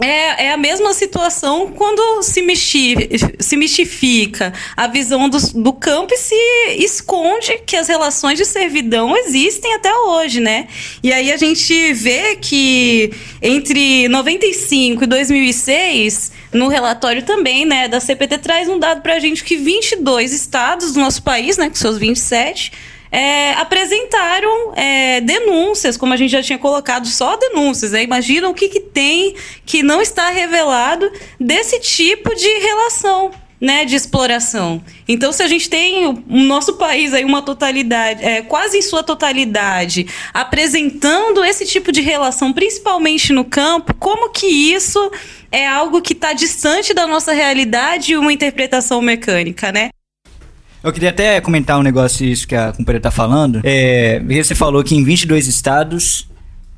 é, 0.00 0.46
é 0.46 0.52
a 0.52 0.56
mesma 0.56 0.92
situação 0.92 1.70
quando 1.72 2.22
se, 2.22 2.42
se 3.38 3.56
mistifica 3.56 4.52
a 4.76 4.88
visão 4.88 5.28
do, 5.28 5.38
do 5.54 5.72
campo 5.72 6.12
e 6.12 6.16
se 6.16 6.34
esconde 6.78 7.58
que 7.64 7.76
as 7.76 7.86
relações 7.86 8.38
de 8.38 8.44
servidão 8.44 9.16
existem 9.16 9.72
até 9.74 9.94
hoje, 9.94 10.40
né? 10.40 10.66
E 11.02 11.12
aí 11.12 11.30
a 11.30 11.36
gente 11.36 11.92
vê 11.92 12.36
que 12.36 13.12
entre 13.40 14.08
95 14.08 15.04
e 15.04 15.06
2006, 15.06 16.32
no 16.52 16.68
relatório 16.68 17.22
também, 17.22 17.64
né, 17.64 17.86
da 17.86 18.00
CPT 18.00 18.38
traz 18.38 18.68
um 18.68 18.78
dado 18.78 19.00
pra 19.00 19.20
gente 19.20 19.44
que 19.44 19.56
22 19.56 20.32
estados 20.32 20.92
do 20.92 21.00
nosso 21.00 21.22
país, 21.22 21.56
né, 21.56 21.68
com 21.68 21.76
seus 21.76 21.98
27, 21.98 22.72
é, 23.14 23.52
apresentaram 23.52 24.72
é, 24.74 25.20
denúncias, 25.20 25.96
como 25.96 26.12
a 26.12 26.16
gente 26.16 26.32
já 26.32 26.42
tinha 26.42 26.58
colocado, 26.58 27.06
só 27.06 27.36
denúncias. 27.36 27.92
Né? 27.92 28.02
Imagina 28.02 28.48
o 28.48 28.54
que, 28.54 28.68
que 28.68 28.80
tem 28.80 29.36
que 29.64 29.84
não 29.84 30.02
está 30.02 30.30
revelado 30.30 31.08
desse 31.38 31.78
tipo 31.78 32.34
de 32.34 32.58
relação. 32.58 33.30
Né, 33.60 33.86
de 33.86 33.94
exploração. 33.94 34.84
Então, 35.08 35.32
se 35.32 35.42
a 35.42 35.46
gente 35.46 35.70
tem 35.70 36.06
o, 36.06 36.22
nosso 36.28 36.74
país 36.74 37.14
aí 37.14 37.24
uma 37.24 37.40
totalidade, 37.40 38.22
é, 38.22 38.42
quase 38.42 38.76
em 38.76 38.82
sua 38.82 39.02
totalidade, 39.02 40.06
apresentando 40.34 41.42
esse 41.42 41.64
tipo 41.64 41.90
de 41.90 42.02
relação, 42.02 42.52
principalmente 42.52 43.32
no 43.32 43.42
campo, 43.42 43.94
como 43.94 44.28
que 44.28 44.46
isso 44.46 45.10
é 45.50 45.66
algo 45.66 46.02
que 46.02 46.12
está 46.12 46.34
distante 46.34 46.92
da 46.92 47.06
nossa 47.06 47.32
realidade 47.32 48.12
e 48.12 48.16
uma 48.18 48.32
interpretação 48.34 49.00
mecânica, 49.00 49.72
né? 49.72 49.88
Eu 50.84 50.92
queria 50.92 51.08
até 51.08 51.40
comentar 51.40 51.78
um 51.78 51.82
negócio 51.82 52.26
isso 52.26 52.46
que 52.46 52.54
a 52.54 52.70
companheira 52.70 53.00
tá 53.00 53.10
falando. 53.10 53.62
É, 53.64 54.20
você 54.20 54.54
falou 54.54 54.84
que 54.84 54.94
em 54.94 55.02
22 55.02 55.46
estados 55.46 56.28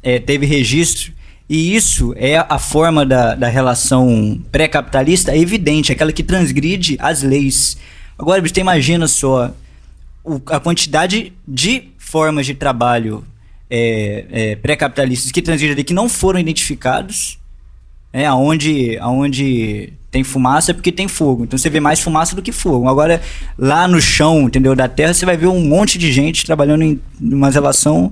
é, 0.00 0.20
teve 0.20 0.46
registro 0.46 1.12
e 1.48 1.74
isso 1.74 2.14
é 2.16 2.36
a 2.36 2.56
forma 2.56 3.04
da, 3.04 3.34
da 3.34 3.48
relação 3.48 4.40
pré-capitalista 4.52 5.36
evidente, 5.36 5.90
aquela 5.90 6.12
que 6.12 6.22
transgride 6.22 6.96
as 7.00 7.24
leis. 7.24 7.76
Agora, 8.16 8.40
você 8.40 8.60
imagina 8.60 9.08
só 9.08 9.52
o, 10.22 10.40
a 10.46 10.60
quantidade 10.60 11.32
de 11.46 11.88
formas 11.98 12.46
de 12.46 12.54
trabalho 12.54 13.26
é, 13.68 14.24
é, 14.30 14.56
pré-capitalistas 14.56 15.32
que 15.32 15.42
transigem 15.42 15.72
ali 15.72 15.82
que 15.82 15.92
não 15.92 16.08
foram 16.08 16.38
identificados. 16.38 17.40
É, 18.16 18.24
aonde, 18.24 18.96
aonde 18.98 19.92
tem 20.10 20.24
fumaça 20.24 20.70
é 20.70 20.74
porque 20.74 20.90
tem 20.90 21.06
fogo. 21.06 21.44
Então 21.44 21.58
você 21.58 21.68
vê 21.68 21.80
mais 21.80 22.00
fumaça 22.00 22.34
do 22.34 22.40
que 22.40 22.50
fogo. 22.50 22.88
Agora, 22.88 23.20
lá 23.58 23.86
no 23.86 24.00
chão, 24.00 24.44
entendeu, 24.44 24.74
da 24.74 24.88
terra, 24.88 25.12
você 25.12 25.26
vai 25.26 25.36
ver 25.36 25.48
um 25.48 25.60
monte 25.60 25.98
de 25.98 26.10
gente 26.10 26.46
trabalhando 26.46 26.82
em 26.82 26.98
uma 27.20 27.50
relação 27.50 28.10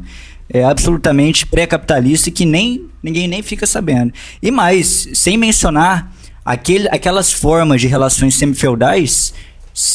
é, 0.52 0.62
absolutamente 0.62 1.46
pré-capitalista 1.46 2.30
que 2.30 2.44
nem 2.44 2.84
ninguém 3.02 3.26
nem 3.26 3.42
fica 3.42 3.66
sabendo. 3.66 4.12
E 4.42 4.50
mais, 4.50 5.08
sem 5.14 5.38
mencionar 5.38 6.14
aquele, 6.44 6.86
aquelas 6.90 7.32
formas 7.32 7.80
de 7.80 7.86
relações 7.86 8.34
semi-feudais, 8.34 9.32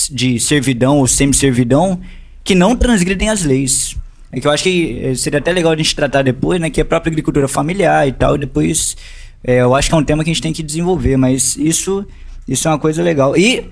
de 0.09 0.39
servidão 0.39 0.97
ou 0.97 1.07
semi-servidão, 1.07 2.01
que 2.43 2.55
não 2.55 2.75
transgridem 2.75 3.29
as 3.29 3.43
leis. 3.43 3.95
É 4.31 4.39
que 4.39 4.47
eu 4.47 4.51
acho 4.51 4.63
que 4.63 4.99
eh, 5.03 5.13
seria 5.13 5.37
até 5.37 5.51
legal 5.51 5.71
a 5.71 5.75
gente 5.75 5.95
tratar 5.95 6.23
depois, 6.23 6.59
né? 6.59 6.71
Que 6.71 6.81
é 6.81 6.83
a 6.83 6.85
própria 6.85 7.11
agricultura 7.11 7.47
familiar 7.47 8.07
e 8.07 8.11
tal. 8.11 8.35
E 8.35 8.39
depois, 8.39 8.95
é, 9.43 9.61
eu 9.61 9.75
acho 9.75 9.89
que 9.89 9.95
é 9.95 9.97
um 9.97 10.03
tema 10.03 10.23
que 10.23 10.29
a 10.29 10.33
gente 10.33 10.41
tem 10.41 10.53
que 10.53 10.63
desenvolver. 10.63 11.17
Mas 11.17 11.55
isso, 11.57 12.05
isso 12.47 12.67
é 12.67 12.71
uma 12.71 12.79
coisa 12.79 13.01
legal. 13.03 13.37
E 13.37 13.69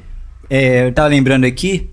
é, 0.50 0.88
eu 0.88 0.94
tava 0.94 1.08
lembrando 1.10 1.46
aqui 1.46 1.90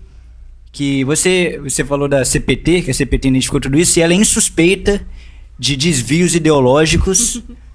que 0.71 1.03
você, 1.03 1.59
você 1.63 1.83
falou 1.85 2.07
da 2.07 2.25
CPT, 2.25 2.81
que 2.81 2.91
a 2.91 2.93
CPT 2.93 3.29
identificou 3.29 3.61
tudo 3.61 3.77
isso, 3.77 3.97
e 3.97 4.01
ela 4.01 4.13
é 4.13 4.15
insuspeita 4.15 5.05
de 5.57 5.75
desvios 5.77 6.35
ideológicos 6.35 7.41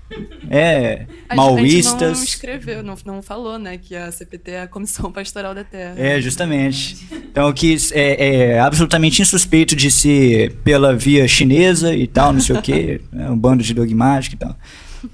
É, 0.51 1.07
a 1.29 1.37
maoístas. 1.37 2.19
não 2.19 2.25
escreveu, 2.25 2.83
não, 2.83 2.97
não 3.05 3.23
falou, 3.23 3.57
né, 3.57 3.79
que 3.79 3.95
a 3.95 4.11
CPT 4.11 4.51
é 4.51 4.63
a 4.63 4.67
Comissão 4.67 5.11
Pastoral 5.13 5.55
da 5.55 5.63
Terra. 5.63 5.95
É, 5.97 6.21
justamente. 6.21 7.07
Então, 7.13 7.53
que 7.53 7.77
é, 7.93 8.55
é 8.55 8.59
absolutamente 8.59 9.23
insuspeito 9.23 9.77
de 9.77 9.91
ser 9.91 10.57
pela 10.65 10.95
via 10.97 11.29
chinesa 11.29 11.95
e 11.95 12.07
tal, 12.09 12.33
não 12.33 12.41
sei 12.41 12.57
o 12.57 12.63
quê, 12.63 13.01
né, 13.13 13.31
um 13.31 13.39
bando 13.39 13.63
de 13.63 13.73
dogmático 13.73 14.35
e 14.35 14.39
tal. 14.39 14.57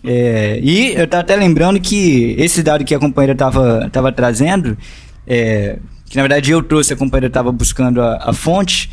É, 0.04 0.58
e 0.62 0.94
eu 0.94 1.06
tava 1.06 1.22
até 1.22 1.36
lembrando 1.36 1.80
que 1.80 2.34
esse 2.38 2.62
dado 2.62 2.84
que 2.84 2.94
a 2.94 2.98
companheira 2.98 3.34
tava, 3.34 3.88
tava 3.90 4.12
trazendo, 4.12 4.76
é, 5.26 5.78
que 6.06 6.16
na 6.16 6.22
verdade 6.22 6.50
eu 6.50 6.62
trouxe, 6.62 6.92
a 6.92 6.96
companheira 6.96 7.28
estava 7.28 7.52
buscando 7.52 8.00
a, 8.00 8.30
a 8.30 8.32
fonte, 8.32 8.90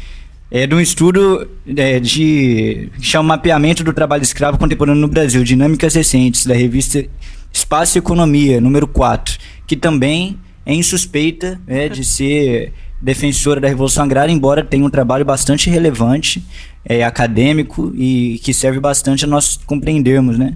é 0.52 0.68
de 0.68 0.76
um 0.76 0.80
estudo 0.80 1.50
é, 1.76 2.00
de 2.00 2.89
que 2.96 3.06
chama 3.06 3.30
Mapeamento 3.30 3.84
do 3.84 3.91
Trabalho 3.91 4.22
Escravo 4.22 4.58
Contemporâneo 4.58 5.02
no 5.02 5.08
Brasil, 5.08 5.44
Dinâmicas 5.44 5.96
Recentes, 5.96 6.46
da 6.46 6.54
revista 6.54 7.04
Espaço 7.52 7.98
e 7.98 8.00
Economia, 8.00 8.62
número 8.62 8.88
4, 8.88 9.38
que 9.66 9.76
também 9.76 10.38
é 10.66 10.74
insuspeita 10.74 11.60
é, 11.68 11.89
de 11.89 12.04
ser 12.06 12.72
defensora 13.02 13.60
da 13.60 13.68
Revolução 13.68 14.04
Agrária, 14.06 14.32
embora 14.32 14.64
tenha 14.64 14.86
um 14.86 14.89
trabalho 14.89 15.26
bastante 15.26 15.70
relevante, 15.70 16.44
é, 16.86 17.04
acadêmico 17.04 17.91
e 17.96 18.39
que 18.44 18.54
serve 18.54 18.80
bastante 18.80 19.26
a 19.26 19.28
nós 19.28 19.60
compreendermos, 19.66 20.38
né? 20.38 20.56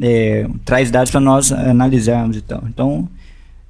É, 0.00 0.46
traz 0.64 0.90
dados 0.90 1.10
para 1.10 1.20
nós 1.20 1.52
analisarmos 1.52 2.36
e 2.36 2.40
tal. 2.40 2.64
Então, 2.68 3.08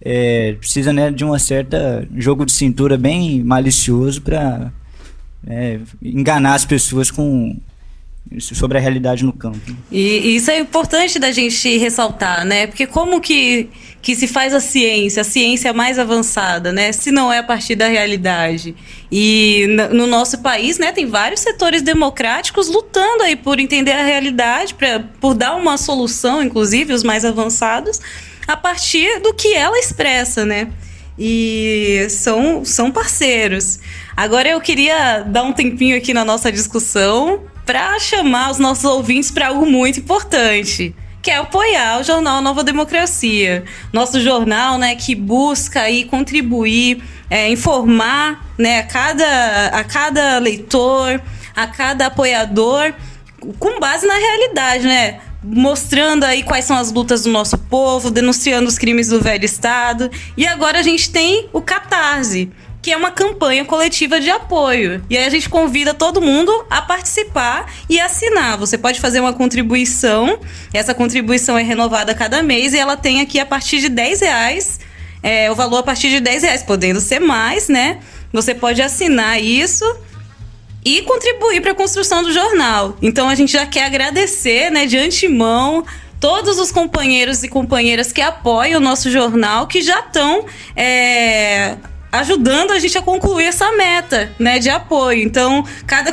é, 0.01 0.55
precisa 0.59 0.93
né, 0.93 1.11
de 1.11 1.25
uma 1.25 1.39
certa 1.39 2.07
jogo 2.17 2.45
de 2.45 2.53
cintura 2.53 2.97
bem 2.97 3.43
malicioso 3.43 4.21
para 4.23 4.73
é, 5.47 5.79
enganar 6.03 6.55
as 6.55 6.65
pessoas 6.65 7.11
com 7.11 7.57
sobre 8.41 8.79
a 8.79 8.81
realidade 8.81 9.25
no 9.25 9.33
campo. 9.33 9.77
E, 9.91 10.37
isso 10.37 10.51
é 10.51 10.59
importante 10.59 11.19
da 11.19 11.31
gente 11.31 11.77
ressaltar, 11.77 12.45
né? 12.45 12.67
Porque 12.67 12.87
como 12.87 13.21
que, 13.21 13.69
que 14.01 14.15
se 14.15 14.27
faz 14.27 14.55
a 14.55 14.61
ciência, 14.61 15.21
a 15.21 15.25
ciência 15.25 15.73
mais 15.73 15.99
avançada, 15.99 16.73
né? 16.73 16.93
Se 16.93 17.11
não 17.11 17.33
é 17.33 17.39
a 17.39 17.43
partir 17.43 17.75
da 17.75 17.89
realidade. 17.89 18.75
E 19.11 19.67
no 19.93 20.07
nosso 20.07 20.39
país, 20.39 20.79
né, 20.79 20.93
tem 20.93 21.07
vários 21.07 21.41
setores 21.41 21.83
democráticos 21.83 22.69
lutando 22.69 23.25
aí 23.25 23.37
por 23.37 23.61
entender 23.61 23.93
a 23.93 24.05
realidade, 24.05 24.75
pra, 24.75 25.01
por 25.21 25.35
dar 25.35 25.55
uma 25.55 25.77
solução, 25.77 26.43
inclusive 26.43 26.95
os 26.95 27.03
mais 27.03 27.25
avançados, 27.25 28.01
a 28.47 28.57
partir 28.57 29.21
do 29.21 29.35
que 29.35 29.53
ela 29.55 29.79
expressa, 29.79 30.47
né? 30.47 30.69
E 31.19 32.07
são, 32.09 32.65
são 32.65 32.91
parceiros. 32.91 33.79
Agora 34.17 34.49
eu 34.49 34.61
queria 34.61 35.21
dar 35.21 35.43
um 35.43 35.53
tempinho 35.53 35.97
aqui 35.97 36.15
na 36.15 36.25
nossa 36.25 36.51
discussão 36.51 37.52
para 37.73 37.99
chamar 37.99 38.51
os 38.51 38.59
nossos 38.59 38.85
ouvintes 38.85 39.31
para 39.31 39.49
algo 39.49 39.65
muito 39.65 39.99
importante 39.99 40.95
que 41.23 41.31
é 41.31 41.37
apoiar 41.37 42.01
o 42.01 42.05
jornal 42.05 42.43
Nova 42.43 42.63
Democracia. 42.63 43.65
Nosso 43.91 44.21
jornal, 44.21 44.77
né, 44.77 44.95
que 44.95 45.15
busca 45.15 45.81
aí 45.81 46.05
contribuir, 46.05 47.03
é, 47.31 47.49
informar, 47.49 48.45
né, 48.59 48.81
a 48.81 48.83
cada, 48.83 49.67
a 49.69 49.85
cada 49.85 50.39
leitor, 50.39 51.23
a 51.57 51.67
cada 51.67 52.09
apoiador, 52.09 52.93
com 53.59 53.81
base 53.81 54.07
na 54.07 54.17
realidade, 54.17 54.87
né? 54.87 55.21
Mostrando 55.43 56.25
aí 56.25 56.43
quais 56.43 56.67
são 56.67 56.77
as 56.77 56.93
lutas 56.93 57.23
do 57.23 57.31
nosso 57.31 57.57
povo, 57.57 58.11
denunciando 58.11 58.69
os 58.69 58.77
crimes 58.77 59.09
do 59.09 59.19
velho 59.19 59.47
Estado. 59.47 60.11
E 60.37 60.47
agora 60.47 60.81
a 60.81 60.83
gente 60.83 61.09
tem 61.11 61.49
o 61.55 61.63
Catarse 61.63 62.51
que 62.83 62.91
é 62.91 62.97
uma 62.97 63.13
campanha 63.13 63.65
coletiva 63.65 64.21
de 64.21 64.29
apoio. 64.29 65.05
E 65.09 65.17
aí 65.17 65.25
a 65.25 65.31
gente 65.31 65.49
convida 65.49 65.95
todo 65.95 66.21
mundo 66.21 66.53
a 66.69 66.83
participar 66.83 67.73
e 67.89 68.01
assinar. 68.01 68.59
Você 68.59 68.77
pode 68.77 69.01
fazer 69.01 69.21
uma 69.21 69.33
contribuição, 69.33 70.41
essa 70.75 70.93
contribuição 70.93 71.57
é 71.57 71.63
renovada 71.63 72.11
a 72.11 72.15
cada 72.15 72.43
mês 72.43 72.75
e 72.75 72.79
ela 72.79 72.97
tem 72.97 73.21
aqui 73.21 73.39
a 73.39 73.47
partir 73.47 73.79
de 73.79 73.89
10 73.89 74.21
reais. 74.21 74.81
É, 75.23 75.49
o 75.49 75.55
valor 75.55 75.79
a 75.79 75.83
partir 75.85 76.11
de 76.11 76.19
10 76.19 76.43
reais, 76.43 76.63
podendo 76.65 77.01
ser 77.01 77.21
mais, 77.21 77.69
né? 77.69 78.01
Você 78.33 78.53
pode 78.53 78.83
assinar 78.83 79.41
isso 79.41 79.85
e 80.85 81.03
contribuir 81.03 81.61
para 81.61 81.71
a 81.71 81.75
construção 81.77 82.25
do 82.25 82.33
jornal. 82.33 82.97
Então 83.01 83.29
a 83.29 83.37
gente 83.37 83.53
já 83.53 83.65
quer 83.65 83.85
agradecer, 83.85 84.69
né, 84.71 84.85
de 84.87 84.99
antemão 84.99 85.85
todos 86.19 86.59
os 86.59 86.71
companheiros 86.71 87.43
e 87.43 87.49
companheiras 87.49 88.13
que 88.13 88.21
apoiam 88.21 88.81
o 88.81 88.83
nosso 88.83 89.11
jornal, 89.11 89.67
que 89.67 89.83
já 89.83 89.99
estão 89.99 90.47
é, 90.77 91.77
ajudando 92.13 92.73
a 92.73 92.79
gente 92.79 92.97
a 92.99 93.03
concluir 93.03 93.47
essa 93.47 93.73
meta, 93.73 94.31
né, 94.39 94.59
de 94.59 94.69
apoio. 94.69 95.23
Então, 95.23 95.65
cada 95.87 96.13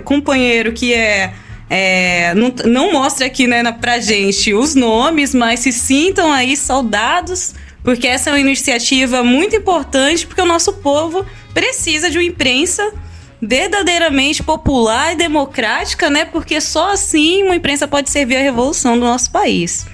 companheiro 0.00 0.72
que 0.72 0.94
é 0.94 1.34
é, 1.72 2.34
não, 2.34 2.52
não, 2.64 2.92
mostra 2.92 3.26
aqui 3.26 3.46
né, 3.46 3.62
pra 3.70 4.00
gente 4.00 4.52
os 4.52 4.74
nomes, 4.74 5.32
mas 5.32 5.60
se 5.60 5.70
sintam 5.70 6.32
aí 6.32 6.56
saudados, 6.56 7.54
porque 7.84 8.08
essa 8.08 8.30
é 8.30 8.32
uma 8.32 8.40
iniciativa 8.40 9.22
muito 9.22 9.54
importante, 9.54 10.26
porque 10.26 10.42
o 10.42 10.46
nosso 10.46 10.72
povo 10.72 11.24
precisa 11.54 12.10
de 12.10 12.18
uma 12.18 12.24
imprensa 12.24 12.92
verdadeiramente 13.40 14.42
popular 14.42 15.12
e 15.12 15.16
democrática, 15.16 16.10
né? 16.10 16.24
Porque 16.24 16.60
só 16.60 16.92
assim 16.92 17.44
uma 17.44 17.54
imprensa 17.54 17.86
pode 17.86 18.10
servir 18.10 18.36
à 18.36 18.40
revolução 18.40 18.98
do 18.98 19.06
nosso 19.06 19.30
país. 19.30 19.86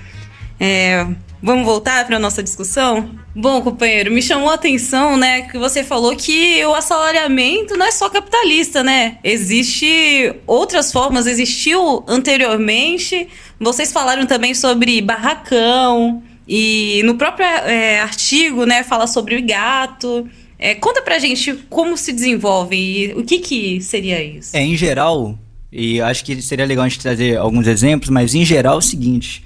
É, 0.58 1.06
vamos 1.42 1.66
voltar 1.66 2.06
para 2.06 2.16
a 2.16 2.18
nossa 2.18 2.42
discussão? 2.42 3.25
Bom, 3.38 3.60
companheiro, 3.60 4.10
me 4.10 4.22
chamou 4.22 4.48
a 4.48 4.54
atenção, 4.54 5.18
né, 5.18 5.42
que 5.42 5.58
você 5.58 5.84
falou 5.84 6.16
que 6.16 6.64
o 6.64 6.74
assalariamento 6.74 7.76
não 7.76 7.84
é 7.84 7.90
só 7.90 8.08
capitalista, 8.08 8.82
né? 8.82 9.18
Existe 9.22 10.34
outras 10.46 10.90
formas, 10.90 11.26
existiu 11.26 12.02
anteriormente. 12.08 13.28
Vocês 13.60 13.92
falaram 13.92 14.24
também 14.24 14.54
sobre 14.54 15.02
barracão 15.02 16.22
e 16.48 17.02
no 17.04 17.16
próprio 17.16 17.44
é, 17.44 18.00
artigo, 18.00 18.64
né, 18.64 18.82
fala 18.82 19.06
sobre 19.06 19.36
o 19.36 19.46
gato. 19.46 20.26
É, 20.58 20.74
conta 20.74 21.02
pra 21.02 21.18
gente 21.18 21.52
como 21.68 21.94
se 21.94 22.14
desenvolve 22.14 22.74
e 22.74 23.12
o 23.12 23.22
que 23.22 23.38
que 23.40 23.82
seria 23.82 24.22
isso. 24.24 24.56
É, 24.56 24.62
em 24.62 24.78
geral, 24.78 25.38
e 25.70 26.00
acho 26.00 26.24
que 26.24 26.40
seria 26.40 26.64
legal 26.64 26.86
a 26.86 26.88
gente 26.88 27.02
trazer 27.02 27.36
alguns 27.36 27.66
exemplos, 27.66 28.08
mas 28.08 28.34
em 28.34 28.46
geral 28.46 28.76
é 28.76 28.78
o 28.78 28.80
seguinte 28.80 29.44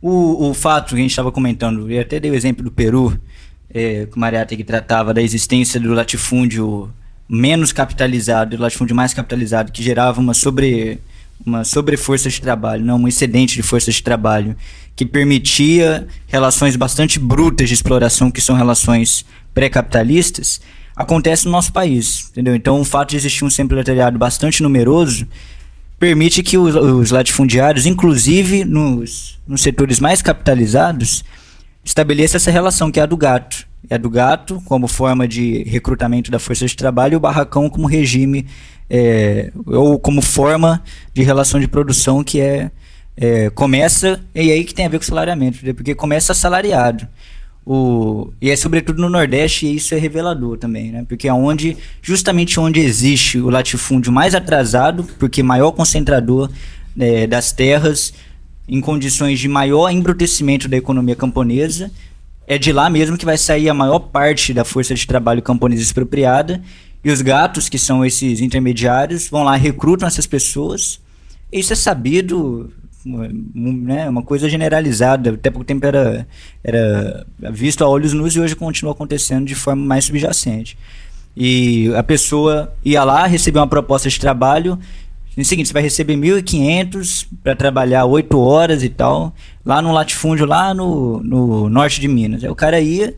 o, 0.00 0.48
o 0.50 0.54
fato 0.54 0.90
que 0.90 0.94
a 0.96 0.98
gente 0.98 1.10
estava 1.10 1.32
comentando, 1.32 1.90
e 1.90 1.98
até 1.98 2.20
dei 2.20 2.30
o 2.30 2.34
exemplo 2.34 2.64
do 2.64 2.70
Peru, 2.70 3.18
é, 3.72 4.06
que 4.06 4.16
o 4.16 4.20
Mariata 4.20 4.56
que 4.56 4.64
tratava 4.64 5.12
da 5.12 5.20
existência 5.20 5.78
do 5.78 5.92
latifúndio 5.92 6.90
menos 7.28 7.72
capitalizado 7.72 8.54
e 8.54 8.58
latifúndio 8.58 8.96
mais 8.96 9.12
capitalizado, 9.12 9.72
que 9.72 9.82
gerava 9.82 10.20
uma 10.20 10.32
sobre 10.32 11.00
uma 11.44 11.62
sobre 11.62 11.96
força 11.96 12.28
de 12.28 12.40
trabalho, 12.40 12.84
não 12.84 12.98
um 12.98 13.06
excedente 13.08 13.54
de 13.54 13.62
força 13.62 13.92
de 13.92 14.02
trabalho, 14.02 14.56
que 14.96 15.06
permitia 15.06 16.08
relações 16.26 16.74
bastante 16.74 17.18
brutas 17.18 17.68
de 17.68 17.74
exploração, 17.74 18.30
que 18.30 18.40
são 18.40 18.56
relações 18.56 19.24
pré-capitalistas, 19.54 20.60
acontece 20.96 21.44
no 21.44 21.52
nosso 21.52 21.72
país, 21.72 22.28
entendeu? 22.30 22.56
Então, 22.56 22.80
o 22.80 22.84
fato 22.84 23.10
de 23.10 23.16
existir 23.16 23.44
um 23.44 23.66
proletariado 23.68 24.18
bastante 24.18 24.62
numeroso 24.62 25.26
permite 25.98 26.42
que 26.42 26.56
os, 26.56 26.74
os 26.74 27.10
latifundiários, 27.10 27.86
inclusive 27.86 28.64
nos, 28.64 29.38
nos 29.46 29.62
setores 29.62 30.00
mais 30.00 30.22
capitalizados, 30.22 31.24
estabeleça 31.84 32.36
essa 32.36 32.50
relação 32.50 32.90
que 32.90 33.00
é 33.00 33.02
a 33.02 33.06
do 33.06 33.16
gato. 33.16 33.66
É 33.88 33.94
a 33.94 33.98
do 33.98 34.10
gato 34.10 34.62
como 34.64 34.86
forma 34.86 35.26
de 35.26 35.62
recrutamento 35.64 36.30
da 36.30 36.38
força 36.38 36.66
de 36.66 36.76
trabalho 36.76 37.14
e 37.14 37.16
o 37.16 37.20
barracão 37.20 37.70
como 37.70 37.86
regime 37.86 38.46
é, 38.90 39.52
ou 39.66 39.98
como 39.98 40.20
forma 40.20 40.82
de 41.14 41.22
relação 41.22 41.60
de 41.60 41.68
produção 41.68 42.24
que 42.24 42.40
é, 42.40 42.70
é, 43.16 43.50
começa 43.50 44.20
e 44.34 44.50
aí 44.50 44.64
que 44.64 44.74
tem 44.74 44.86
a 44.86 44.88
ver 44.88 44.98
com 44.98 45.04
o 45.04 45.06
salariamento, 45.06 45.58
porque 45.74 45.94
começa 45.94 46.32
assalariado. 46.32 47.06
O, 47.70 48.32
e 48.40 48.48
é 48.48 48.56
sobretudo 48.56 49.02
no 49.02 49.10
Nordeste 49.10 49.66
e 49.66 49.76
isso 49.76 49.94
é 49.94 49.98
revelador 49.98 50.56
também, 50.56 50.90
né? 50.90 51.04
Porque 51.06 51.28
é 51.28 51.34
onde, 51.34 51.76
justamente 52.00 52.58
onde 52.58 52.80
existe 52.80 53.38
o 53.38 53.50
latifúndio 53.50 54.10
mais 54.10 54.34
atrasado, 54.34 55.04
porque 55.18 55.42
maior 55.42 55.72
concentrador 55.72 56.50
é, 56.98 57.26
das 57.26 57.52
terras, 57.52 58.14
em 58.66 58.80
condições 58.80 59.38
de 59.38 59.48
maior 59.48 59.90
embrutecimento 59.90 60.66
da 60.66 60.78
economia 60.78 61.14
camponesa, 61.14 61.90
é 62.46 62.56
de 62.56 62.72
lá 62.72 62.88
mesmo 62.88 63.18
que 63.18 63.26
vai 63.26 63.36
sair 63.36 63.68
a 63.68 63.74
maior 63.74 63.98
parte 63.98 64.54
da 64.54 64.64
força 64.64 64.94
de 64.94 65.06
trabalho 65.06 65.42
camponesa 65.42 65.82
expropriada, 65.82 66.62
e 67.04 67.10
os 67.10 67.20
gatos, 67.20 67.68
que 67.68 67.78
são 67.78 68.02
esses 68.02 68.40
intermediários, 68.40 69.28
vão 69.28 69.42
lá, 69.42 69.54
recrutam 69.56 70.08
essas 70.08 70.26
pessoas, 70.26 71.02
isso 71.52 71.74
é 71.74 71.76
sabido 71.76 72.72
né, 73.54 74.08
uma 74.08 74.22
coisa 74.22 74.48
generalizada. 74.48 75.30
Até 75.30 75.50
pouco 75.50 75.64
tempo 75.64 75.86
era, 75.86 76.26
era 76.62 77.26
visto 77.52 77.82
a 77.82 77.88
olhos 77.88 78.12
nus 78.12 78.34
e 78.34 78.40
hoje 78.40 78.54
continua 78.54 78.92
acontecendo 78.92 79.46
de 79.46 79.54
forma 79.54 79.84
mais 79.84 80.04
subjacente. 80.04 80.76
E 81.36 81.92
a 81.94 82.02
pessoa 82.02 82.74
ia 82.84 83.04
lá, 83.04 83.26
recebia 83.26 83.60
uma 83.60 83.68
proposta 83.68 84.08
de 84.08 84.18
trabalho. 84.18 84.78
No 85.36 85.44
seguinte, 85.44 85.68
você 85.68 85.72
vai 85.72 85.82
receber 85.82 86.16
1.500 86.16 87.28
para 87.44 87.54
trabalhar 87.54 88.04
8 88.06 88.36
horas 88.40 88.82
e 88.82 88.88
tal, 88.88 89.32
lá 89.64 89.80
no 89.80 89.92
latifúndio, 89.92 90.44
lá 90.44 90.74
no, 90.74 91.22
no 91.22 91.68
norte 91.68 92.00
de 92.00 92.08
Minas. 92.08 92.42
Aí 92.42 92.50
o 92.50 92.56
cara 92.56 92.80
ia, 92.80 93.14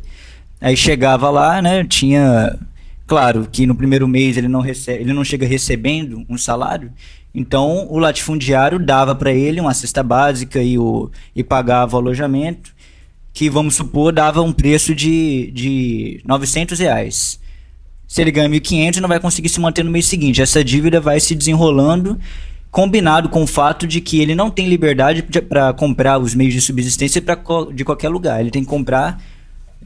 aí 0.60 0.76
chegava 0.76 1.30
lá, 1.30 1.62
né? 1.62 1.82
Tinha. 1.84 2.58
Claro 3.06 3.48
que 3.50 3.66
no 3.66 3.74
primeiro 3.74 4.06
mês 4.06 4.36
ele 4.36 4.48
não, 4.48 4.60
recebe, 4.60 5.02
ele 5.02 5.14
não 5.14 5.24
chega 5.24 5.46
recebendo 5.46 6.22
um 6.28 6.36
salário, 6.36 6.92
então, 7.34 7.86
o 7.88 7.98
latifundiário 7.98 8.78
dava 8.78 9.14
para 9.14 9.32
ele 9.32 9.60
uma 9.60 9.72
cesta 9.72 10.02
básica 10.02 10.62
e, 10.62 10.78
o, 10.78 11.10
e 11.34 11.44
pagava 11.44 11.96
o 11.96 12.00
alojamento, 12.00 12.74
que, 13.32 13.48
vamos 13.48 13.76
supor, 13.76 14.12
dava 14.12 14.42
um 14.42 14.52
preço 14.52 14.94
de, 14.94 15.50
de 15.52 16.20
900 16.24 16.78
reais. 16.78 17.38
Se 18.08 18.20
ele 18.20 18.32
ganha 18.32 18.48
1.500, 18.48 18.96
não 18.96 19.08
vai 19.08 19.20
conseguir 19.20 19.48
se 19.48 19.60
manter 19.60 19.84
no 19.84 19.90
mês 19.90 20.06
seguinte. 20.06 20.42
Essa 20.42 20.64
dívida 20.64 21.00
vai 21.00 21.20
se 21.20 21.32
desenrolando, 21.36 22.18
combinado 22.68 23.28
com 23.28 23.44
o 23.44 23.46
fato 23.46 23.86
de 23.86 24.00
que 24.00 24.20
ele 24.20 24.34
não 24.34 24.50
tem 24.50 24.68
liberdade 24.68 25.22
para 25.22 25.72
comprar 25.72 26.18
os 26.18 26.34
meios 26.34 26.52
de 26.52 26.60
subsistência 26.60 27.22
pra, 27.22 27.38
de 27.72 27.84
qualquer 27.84 28.08
lugar. 28.08 28.40
Ele 28.40 28.50
tem 28.50 28.64
que 28.64 28.68
comprar 28.68 29.22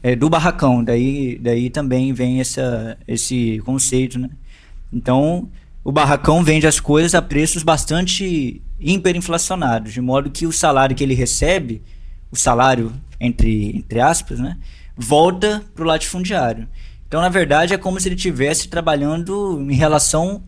é, 0.01 0.15
do 0.15 0.27
barracão. 0.27 0.83
Daí, 0.83 1.37
daí 1.39 1.69
também 1.69 2.11
vem 2.13 2.39
essa, 2.39 2.97
esse 3.07 3.61
conceito, 3.63 4.17
né? 4.17 4.29
Então, 4.91 5.47
o 5.85 5.91
barracão 5.91 6.43
vende 6.43 6.65
as 6.65 6.79
coisas 6.79 7.13
a 7.13 7.21
preços 7.21 7.61
bastante 7.61 8.59
hiperinflacionados, 8.79 9.93
de 9.93 10.01
modo 10.01 10.31
que 10.31 10.47
o 10.47 10.51
salário 10.51 10.95
que 10.95 11.03
ele 11.03 11.13
recebe, 11.13 11.83
o 12.31 12.35
salário 12.35 12.91
entre, 13.19 13.77
entre 13.77 14.01
aspas, 14.01 14.39
né, 14.39 14.57
volta 14.97 15.63
para 15.75 15.83
o 15.83 15.87
latifundiário. 15.87 16.67
Então, 17.07 17.21
na 17.21 17.29
verdade, 17.29 17.75
é 17.75 17.77
como 17.77 17.99
se 17.99 18.07
ele 18.07 18.15
estivesse 18.15 18.67
trabalhando 18.67 19.63
em 19.69 19.75
relação. 19.75 20.43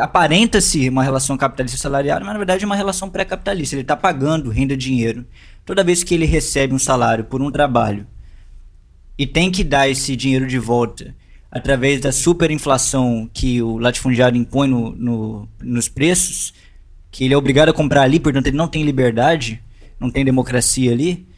Aparenta-se 0.00 0.88
uma 0.88 1.04
relação 1.04 1.36
capitalista 1.36 1.78
salarial, 1.78 2.18
mas 2.18 2.32
na 2.32 2.36
verdade 2.36 2.64
é 2.64 2.66
uma 2.66 2.76
relação 2.76 3.08
pré-capitalista. 3.08 3.76
Ele 3.76 3.82
está 3.82 3.96
pagando 3.96 4.50
renda 4.50 4.76
dinheiro. 4.76 5.24
Toda 5.64 5.84
vez 5.84 6.02
que 6.02 6.16
ele 6.16 6.26
recebe 6.26 6.74
um 6.74 6.80
salário 6.80 7.24
por 7.24 7.40
um 7.40 7.50
trabalho 7.50 8.08
e 9.16 9.24
tem 9.24 9.52
que 9.52 9.62
dar 9.62 9.88
esse 9.88 10.16
dinheiro 10.16 10.48
de 10.48 10.58
volta 10.58 11.14
através 11.52 12.00
da 12.00 12.10
superinflação 12.10 13.28
que 13.32 13.60
o 13.60 13.76
latifundiário 13.76 14.38
impõe 14.38 14.66
no, 14.66 14.96
no, 14.96 15.48
nos 15.60 15.86
preços, 15.86 16.54
que 17.10 17.24
ele 17.24 17.34
é 17.34 17.36
obrigado 17.36 17.68
a 17.68 17.74
comprar 17.74 18.02
ali, 18.02 18.18
portanto 18.18 18.46
ele 18.46 18.56
não 18.56 18.66
tem 18.66 18.82
liberdade, 18.82 19.62
não 20.00 20.10
tem 20.10 20.24
democracia 20.24 20.90
ali, 20.90 21.28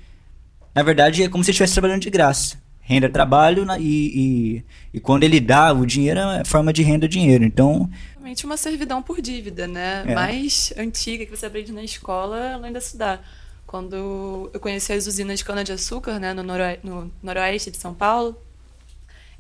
na 0.73 0.85
verdade 0.85 1.25
é 1.25 1.29
como 1.29 1.43
se 1.43 1.51
ele 1.51 1.55
estivesse 1.55 1.75
trabalhando 1.75 2.03
de 2.03 2.11
graça. 2.11 2.63
Renda 2.81 3.07
é 3.07 3.09
trabalho 3.09 3.67
e, 3.81 3.83
e, 3.83 4.65
e, 4.93 5.01
quando 5.01 5.25
ele 5.25 5.41
dá 5.41 5.73
o 5.73 5.87
dinheiro 5.87 6.21
é 6.21 6.45
forma 6.45 6.71
de 6.71 6.83
renda 6.83 7.09
dinheiro. 7.09 7.43
Então. 7.43 7.89
Realmente 8.13 8.45
uma 8.45 8.59
servidão 8.59 9.03
por 9.03 9.23
dívida, 9.23 9.67
né? 9.67 10.05
É. 10.07 10.15
Mais 10.15 10.71
antiga 10.77 11.25
que 11.25 11.35
você 11.35 11.47
aprende 11.47 11.73
na 11.73 11.83
escola, 11.83 12.53
além 12.53 12.73
da 12.73 12.79
estudar. 12.79 13.27
Quando 13.67 14.51
eu 14.53 14.61
conheci 14.61 14.93
as 14.93 15.07
usinas 15.07 15.39
de 15.39 15.47
cana-de-açúcar, 15.47 16.21
né, 16.21 16.35
no, 16.35 16.43
noro 16.43 16.63
no 16.83 17.11
noroeste 17.23 17.71
de 17.71 17.79
São 17.79 17.95
Paulo, 17.95 18.37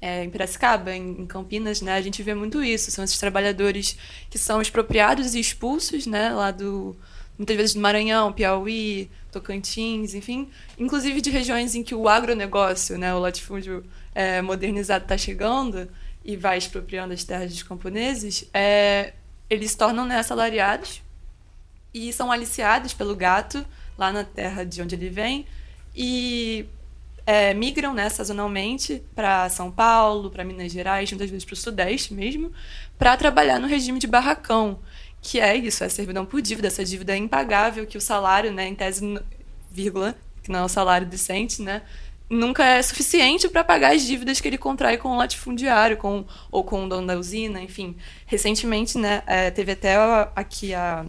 é, 0.05 0.23
em 0.23 0.29
Piracicaba, 0.29 0.95
em, 0.95 1.23
em, 1.23 1.27
Campinas, 1.27 1.81
né, 1.81 1.95
a 1.95 2.03
gente 2.03 2.23
vê 2.23 2.35
muito 2.35 2.63
isso. 2.63 2.91
São 2.91 3.03
esses 3.03 3.17
trabalhadores 3.17 3.97
que 4.29 4.37
são 4.37 4.61
expropriados 4.61 5.35
e 5.35 5.41
expulsos, 5.41 6.07
né, 6.07 6.29
lá 6.29 6.51
do 6.51 6.95
muitas 7.39 7.57
vezes 7.57 7.75
do 7.75 7.81
Maranhão, 7.81 8.31
Piauí, 8.31 9.11
Tocantins, 9.33 10.13
enfim, 10.13 10.51
inclusive 10.79 11.23
de 11.23 11.31
regiões 11.31 11.75
em 11.75 11.83
que 11.83 11.95
o 11.95 12.07
agronegócio, 12.07 12.99
né, 12.99 13.15
o 13.15 13.19
latifúndio 13.19 13.83
é, 14.15 14.43
modernizado 14.43 15.07
está 15.07 15.17
chegando 15.17 15.89
e 16.23 16.37
vai 16.37 16.59
expropriando 16.59 17.15
as 17.15 17.25
terras 17.25 17.51
dos 17.51 17.63
camponeses, 17.63 18.45
é, 18.53 19.15
eles 19.49 19.71
se 19.71 19.79
tornam 19.79 20.05
né, 20.05 20.19
assalariados 20.19 21.03
e 21.95 22.13
são 22.13 22.31
aliciados 22.31 22.93
pelo 22.93 23.17
gato 23.17 23.65
lá 23.97 24.13
na 24.13 24.23
terra 24.23 24.65
de 24.65 24.83
onde 24.83 24.95
ele 24.95 25.09
vem 25.09 25.47
e 25.97 26.67
é, 27.27 27.55
migram 27.55 27.95
né, 27.95 28.09
sazonalmente 28.09 29.03
para 29.15 29.49
São 29.49 29.71
Paulo, 29.71 30.31
para 30.31 30.45
Minas 30.45 30.73
Gerais, 30.73 31.11
muitas 31.11 31.31
vezes 31.31 31.45
para 31.45 31.55
o 31.55 31.57
Sudeste 31.57 32.13
mesmo, 32.13 32.53
para 32.99 33.17
trabalhar 33.17 33.59
no 33.59 33.67
regime 33.67 33.99
de 33.99 34.07
barracão, 34.07 34.79
que 35.23 35.41
é 35.41 35.57
isso, 35.57 35.83
é 35.83 35.89
servidão 35.89 36.27
por 36.27 36.43
dívida, 36.43 36.69
essa 36.69 36.85
dívida 36.85 37.15
é 37.15 37.17
impagável, 37.17 37.87
que 37.87 37.97
o 37.97 38.01
salário, 38.01 38.53
né, 38.53 38.69
em 38.69 38.75
tese, 38.75 39.19
vírgula, 39.71 40.15
que 40.43 40.51
não 40.51 40.61
é 40.61 40.65
um 40.65 40.69
salário 40.69 41.07
decente, 41.07 41.63
né, 41.63 41.83
nunca 42.29 42.65
é 42.65 42.83
suficiente 42.83 43.49
para 43.49 43.65
pagar 43.65 43.95
as 43.95 44.03
dívidas 44.03 44.41
que 44.41 44.49
ele 44.49 44.59
contrai 44.59 44.99
com 44.99 45.11
o 45.11 45.17
latifundiário, 45.17 45.97
com, 45.97 46.25
ou 46.51 46.63
com 46.63 46.85
o 46.85 46.89
dono 46.89 47.07
da 47.07 47.19
usina, 47.19 47.63
enfim. 47.63 47.97
Recentemente, 48.27 48.99
né, 48.99 49.23
é, 49.27 49.51
teve 49.51 49.73
até 49.73 49.97
aqui 50.35 50.75
a, 50.75 51.07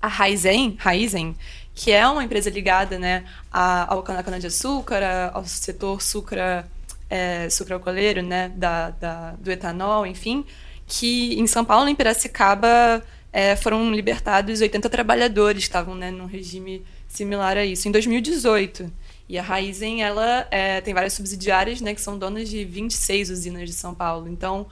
a 0.00 0.08
Raizen, 0.08 0.76
Raizen 0.78 1.36
que 1.76 1.92
é 1.92 2.08
uma 2.08 2.24
empresa 2.24 2.48
ligada 2.48 2.98
né, 2.98 3.22
ao 3.52 4.02
cana-de-açúcar, 4.02 5.30
ao 5.34 5.44
setor 5.44 6.00
sucra, 6.00 6.66
é, 7.08 7.50
sucroalcooleiro, 7.50 8.22
né, 8.22 8.50
da, 8.56 8.90
da, 8.90 9.32
do 9.32 9.52
etanol, 9.52 10.06
enfim, 10.06 10.42
que 10.86 11.38
em 11.38 11.46
São 11.46 11.66
Paulo, 11.66 11.86
em 11.86 11.94
Piracicaba, 11.94 13.04
é, 13.30 13.54
foram 13.56 13.92
libertados 13.92 14.62
80 14.62 14.88
trabalhadores 14.88 15.64
estavam 15.64 15.94
né, 15.94 16.10
num 16.10 16.24
regime 16.24 16.82
similar 17.06 17.58
a 17.58 17.64
isso, 17.64 17.86
em 17.86 17.92
2018. 17.92 18.90
E 19.28 19.38
a 19.38 19.42
Raizen, 19.42 20.02
ela 20.02 20.48
é, 20.50 20.80
tem 20.80 20.94
várias 20.94 21.12
subsidiárias, 21.12 21.82
né, 21.82 21.94
que 21.94 22.00
são 22.00 22.18
donas 22.18 22.48
de 22.48 22.64
26 22.64 23.28
usinas 23.28 23.68
de 23.68 23.74
São 23.74 23.94
Paulo. 23.94 24.28
Então, 24.28 24.66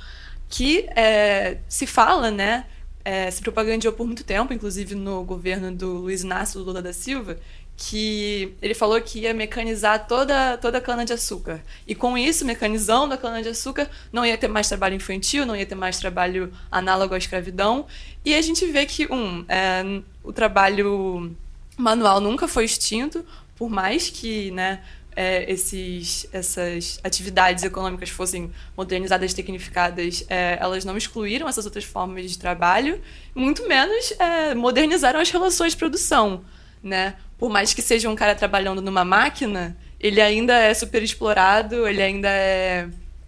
que 0.49 0.87
é, 0.97 1.59
se 1.69 1.87
fala, 1.87 2.31
né, 2.31 2.65
é, 3.05 3.31
se 3.31 3.43
propagandeou 3.43 3.93
por 3.93 4.07
muito 4.07 4.25
tempo, 4.25 4.53
inclusive 4.53 4.95
no 4.95 5.23
governo 5.25 5.71
do 5.71 5.99
Luiz 5.99 6.23
Inácio 6.23 6.61
Lula 6.61 6.81
da 6.81 6.93
Silva, 6.93 7.39
que 7.77 8.55
ele 8.63 8.73
falou 8.73 9.01
que 9.01 9.21
ia 9.21 9.35
mecanizar 9.35 10.07
toda, 10.07 10.57
toda 10.59 10.79
a 10.79 10.81
cana-de-açúcar. 10.81 11.61
E 11.87 11.95
com 11.95 12.17
isso, 12.17 12.45
mecanizando 12.45 13.15
a 13.15 13.19
cana-de-açúcar, 13.19 13.91
não 14.13 14.25
ia 14.25 14.39
ter 14.39 14.49
mais 14.49 14.69
trabalho 14.69 14.95
infantil, 14.95 15.45
não 15.45 15.57
ia 15.57 15.67
ter 15.67 15.75
mais 15.75 15.99
trabalho 15.99 16.53
análogo 16.71 17.15
à 17.15 17.19
escravidão. 17.19 17.87
E 18.25 18.35
a 18.35 18.41
gente 18.41 18.65
vê 18.67 18.87
que, 18.87 19.13
um, 19.13 19.45
é, 19.49 20.01
o 20.23 20.33
trabalho 20.33 21.35
manual 21.77 22.21
nunca 22.21 22.47
foi 22.47 22.65
extinto, 22.65 23.25
por 23.57 23.69
mais 23.69 24.09
que 24.09 24.51
né, 24.53 24.81
é, 25.17 25.51
esses, 25.51 26.27
essas 26.33 26.99
atividades 27.03 27.65
econômicas 27.65 28.11
fossem 28.11 28.53
modernizadas, 28.77 29.33
tecnificadas, 29.35 30.25
é, 30.29 30.59
elas 30.61 30.85
não 30.85 30.97
excluíram 30.97 31.49
essas 31.49 31.65
outras 31.65 31.85
formas 31.85 32.31
de 32.31 32.39
trabalho, 32.39 33.01
muito 33.35 33.67
menos 33.69 34.12
é, 34.19 34.55
modernizaram 34.55 35.21
as 35.21 35.31
relações 35.31 35.73
de 35.73 35.79
produção. 35.79 36.45
Né? 36.83 37.15
Por 37.39 37.51
mais 37.51 37.73
que 37.73 37.83
seja 37.83 38.09
um 38.09 38.15
cara 38.15 38.35
trabalhando 38.35 38.83
numa 38.83 39.05
máquina, 39.05 39.77
ele 39.99 40.21
ainda 40.21 40.55
é 40.55 40.75
super 40.75 41.03
explorado, 41.03 41.87
ele 41.89 42.03
ainda 42.03 42.29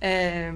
é, 0.01 0.53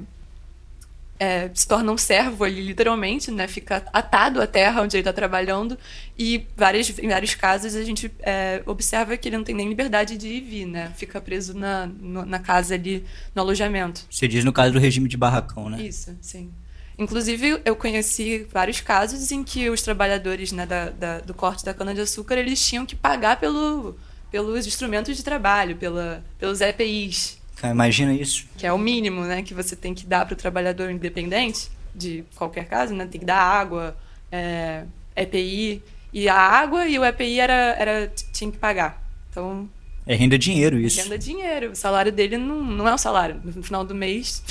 é 1.21 1.51
se 1.53 1.69
torna 1.69 1.93
um 1.93 1.99
servo 1.99 2.45
ali, 2.45 2.63
literalmente, 2.63 3.31
né? 3.31 3.47
Fica 3.47 3.85
atado 3.93 4.41
à 4.41 4.47
terra 4.47 4.81
onde 4.81 4.97
ele 4.97 5.03
está 5.03 5.13
trabalhando. 5.13 5.79
E 6.19 6.47
várias, 6.57 6.99
em 6.99 7.09
vários 7.09 7.35
casos 7.35 7.77
a 7.77 7.85
gente 7.85 8.11
é, 8.21 8.63
observa 8.65 9.15
que 9.19 9.29
ele 9.29 9.37
não 9.37 9.45
tem 9.45 9.55
nem 9.55 9.69
liberdade 9.69 10.17
de 10.17 10.29
ir 10.29 10.39
e 10.39 10.41
vir, 10.41 10.67
né? 10.67 10.91
Fica 10.97 11.21
preso 11.21 11.53
na, 11.53 11.87
no, 11.87 12.25
na 12.25 12.39
casa 12.39 12.75
ali, 12.75 13.05
no 13.35 13.43
alojamento. 13.43 14.07
Você 14.11 14.27
diz 14.27 14.45
no 14.45 14.53
caso 14.53 14.73
do 14.73 14.79
regime 14.79 15.09
de 15.09 15.19
barracão, 15.19 15.69
né? 15.69 15.83
Isso, 15.83 16.17
sim. 16.23 16.51
Inclusive, 16.99 17.61
eu 17.67 17.77
conheci 17.77 18.47
vários 18.51 18.81
casos 18.81 19.31
em 19.31 19.45
que 19.45 19.69
os 19.69 19.83
trabalhadores 19.83 20.53
né, 20.53 20.65
da, 20.65 20.91
da, 20.91 21.21
do 21.21 21.35
corte 21.35 21.65
da 21.65 21.75
cana-de-açúcar, 21.75 22.37
eles 22.37 22.67
tinham 22.67 22.85
que 22.85 22.97
pagar 22.97 23.39
pelo, 23.39 23.95
pelos 24.31 24.67
instrumentos 24.67 25.17
de 25.17 25.23
trabalho, 25.23 25.77
pela, 25.77 26.25
pelos 26.39 26.61
EPIs, 26.61 27.40
imagina 27.69 28.15
isso. 28.15 28.47
Que 28.57 28.67
é 28.67 28.73
o 28.73 28.79
mínimo, 28.79 29.23
né, 29.25 29.43
que 29.43 29.53
você 29.53 29.77
tem 29.77 29.95
que 29.95 30.07
dar 30.07 30.25
para 30.25 30.35
o 30.35 30.37
trabalhador 30.37 30.91
independente, 30.91 31.69
de 31.95 32.25
qualquer 32.35 32.67
caso, 32.67 32.95
né? 32.95 33.07
Tem 33.07 33.21
que 33.21 33.27
dar 33.27 33.41
água, 33.41 33.97
é, 34.31 34.85
EPI. 35.15 35.83
E 36.13 36.29
a 36.29 36.37
água 36.37 36.87
e 36.89 36.99
o 36.99 37.05
EPI 37.05 37.41
era, 37.41 37.77
era, 37.79 38.13
tinha 38.33 38.51
que 38.51 38.59
pagar. 38.59 39.03
Então, 39.31 39.69
É 40.07 40.15
renda 40.15 40.39
dinheiro 40.39 40.79
isso. 40.79 41.03
Renda 41.03 41.19
dinheiro. 41.19 41.73
O 41.73 41.77
salário 41.77 42.11
dele 42.11 42.37
não, 42.37 42.63
não 42.63 42.89
é 42.89 42.95
um 42.95 42.99
salário. 42.99 43.41
No 43.45 43.63
final 43.63 43.85
do 43.85 43.95
mês, 43.95 44.43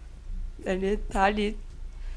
ele 0.64 0.96
tá 0.96 1.24
ali 1.24 1.56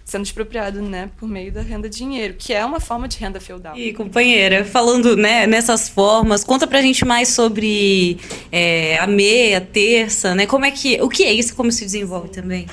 sendo 0.07 0.23
expropriado, 0.23 0.81
né, 0.81 1.09
por 1.17 1.27
meio 1.27 1.51
da 1.51 1.61
renda 1.61 1.89
dinheiro, 1.89 2.35
que 2.39 2.53
é 2.53 2.63
uma 2.63 2.79
forma 2.79 3.09
de 3.09 3.17
renda 3.17 3.41
feudal. 3.41 3.77
E 3.77 3.91
companheira, 3.91 4.63
falando 4.63 5.17
né, 5.17 5.45
nessas 5.45 5.89
formas, 5.89 6.45
conta 6.45 6.65
pra 6.65 6.81
gente 6.81 7.03
mais 7.03 7.27
sobre 7.27 8.17
é, 8.49 8.97
a 8.99 9.05
meia, 9.05 9.57
a 9.57 9.61
terça, 9.61 10.33
né? 10.33 10.45
Como 10.45 10.63
é 10.63 10.71
que, 10.71 11.01
o 11.01 11.09
que 11.09 11.25
é 11.25 11.33
isso, 11.33 11.53
como 11.53 11.69
se 11.73 11.83
desenvolve 11.83 12.29
também? 12.29 12.67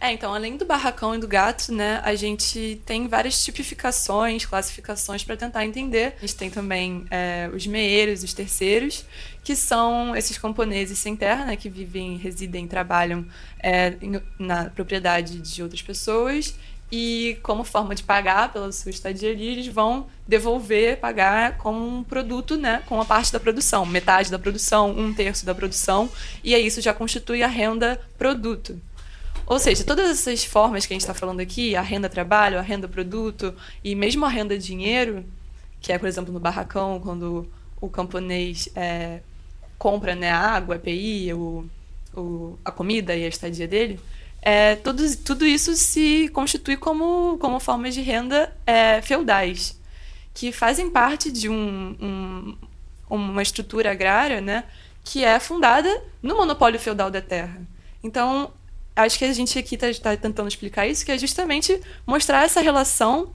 É, 0.00 0.12
então, 0.12 0.32
além 0.32 0.56
do 0.56 0.64
barracão 0.64 1.14
e 1.14 1.18
do 1.18 1.26
gato, 1.26 1.72
né, 1.72 2.00
a 2.04 2.14
gente 2.14 2.80
tem 2.86 3.08
várias 3.08 3.44
tipificações, 3.44 4.46
classificações 4.46 5.24
para 5.24 5.36
tentar 5.36 5.64
entender. 5.64 6.14
A 6.18 6.20
gente 6.20 6.36
tem 6.36 6.50
também 6.50 7.04
é, 7.10 7.50
os 7.52 7.66
meeiros, 7.66 8.22
os 8.22 8.32
terceiros, 8.32 9.04
que 9.42 9.56
são 9.56 10.14
esses 10.14 10.38
camponeses 10.38 10.98
sem 10.98 11.16
terra, 11.16 11.46
né, 11.46 11.56
que 11.56 11.68
vivem, 11.68 12.16
residem, 12.16 12.68
trabalham 12.68 13.26
é, 13.58 13.94
na 14.38 14.70
propriedade 14.70 15.40
de 15.40 15.62
outras 15.64 15.82
pessoas 15.82 16.54
e 16.90 17.38
como 17.42 17.64
forma 17.64 17.94
de 17.94 18.02
pagar 18.02 18.52
pela 18.52 18.72
sua 18.72 18.90
estadia 18.90 19.30
ali, 19.30 19.48
eles 19.48 19.66
vão 19.66 20.06
devolver, 20.26 20.98
pagar 20.98 21.58
com 21.58 21.72
um 21.72 22.02
produto, 22.02 22.56
né, 22.56 22.82
com 22.86 23.00
a 23.00 23.04
parte 23.04 23.32
da 23.32 23.40
produção, 23.40 23.84
metade 23.84 24.30
da 24.30 24.38
produção, 24.38 24.90
um 24.90 25.12
terço 25.12 25.44
da 25.44 25.54
produção, 25.54 26.08
e 26.42 26.54
aí 26.54 26.66
isso 26.66 26.80
já 26.80 26.94
constitui 26.94 27.42
a 27.42 27.48
renda 27.48 28.00
produto. 28.16 28.80
Ou 29.48 29.58
seja, 29.58 29.82
todas 29.82 30.10
essas 30.10 30.44
formas 30.44 30.84
que 30.84 30.92
a 30.92 30.94
gente 30.94 31.00
está 31.00 31.14
falando 31.14 31.40
aqui, 31.40 31.74
a 31.74 31.80
renda 31.80 32.06
trabalho, 32.06 32.58
a 32.58 32.60
renda 32.60 32.86
produto 32.86 33.54
e 33.82 33.94
mesmo 33.94 34.26
a 34.26 34.28
renda 34.28 34.58
dinheiro, 34.58 35.24
que 35.80 35.90
é, 35.90 35.98
por 35.98 36.06
exemplo, 36.06 36.30
no 36.30 36.38
barracão, 36.38 37.00
quando 37.00 37.48
o 37.80 37.88
camponês 37.88 38.68
é, 38.76 39.20
compra 39.78 40.14
né, 40.14 40.30
a 40.30 40.38
água, 40.38 40.74
a 40.74 40.76
EPI, 40.76 41.32
o, 41.32 41.64
o, 42.14 42.58
a 42.62 42.70
comida 42.70 43.16
e 43.16 43.24
a 43.24 43.28
estadia 43.28 43.66
dele, 43.66 43.98
é, 44.42 44.76
tudo, 44.76 45.16
tudo 45.24 45.46
isso 45.46 45.74
se 45.76 46.28
constitui 46.28 46.76
como, 46.76 47.38
como 47.38 47.58
formas 47.58 47.94
de 47.94 48.02
renda 48.02 48.54
é, 48.66 49.00
feudais, 49.00 49.80
que 50.34 50.52
fazem 50.52 50.90
parte 50.90 51.32
de 51.32 51.48
um, 51.48 51.96
um, 51.98 52.58
uma 53.08 53.40
estrutura 53.40 53.92
agrária 53.92 54.42
né, 54.42 54.64
que 55.02 55.24
é 55.24 55.40
fundada 55.40 56.02
no 56.22 56.36
monopólio 56.36 56.78
feudal 56.78 57.10
da 57.10 57.22
terra. 57.22 57.62
Então, 58.04 58.52
acho 59.04 59.18
que 59.18 59.24
a 59.24 59.32
gente 59.32 59.58
aqui 59.58 59.74
está 59.74 59.92
tá 59.94 60.16
tentando 60.16 60.48
explicar 60.48 60.86
isso, 60.86 61.04
que 61.04 61.12
é 61.12 61.18
justamente 61.18 61.80
mostrar 62.06 62.44
essa 62.44 62.60
relação 62.60 63.32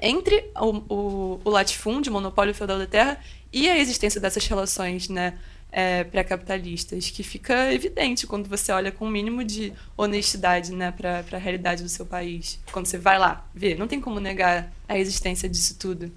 entre 0.00 0.50
o, 0.56 0.94
o, 0.94 1.40
o 1.44 1.50
latifúndio, 1.50 2.10
o 2.10 2.12
monopólio 2.12 2.54
feudal 2.54 2.78
da 2.78 2.86
terra, 2.86 3.20
e 3.52 3.68
a 3.68 3.78
existência 3.78 4.20
dessas 4.20 4.46
relações 4.46 5.08
né, 5.08 5.38
é, 5.72 6.04
pré-capitalistas, 6.04 7.10
que 7.10 7.22
fica 7.22 7.72
evidente 7.72 8.26
quando 8.26 8.48
você 8.48 8.72
olha 8.72 8.92
com 8.92 9.04
o 9.04 9.08
um 9.08 9.10
mínimo 9.10 9.44
de 9.44 9.72
honestidade 9.96 10.72
né, 10.72 10.90
para 10.92 11.24
a 11.32 11.38
realidade 11.38 11.82
do 11.82 11.88
seu 11.88 12.06
país. 12.06 12.58
Quando 12.72 12.86
você 12.86 12.98
vai 12.98 13.18
lá 13.18 13.46
ver, 13.54 13.78
não 13.78 13.88
tem 13.88 14.00
como 14.00 14.20
negar 14.20 14.72
a 14.88 14.98
existência 14.98 15.48
disso 15.48 15.76
tudo. 15.78 16.12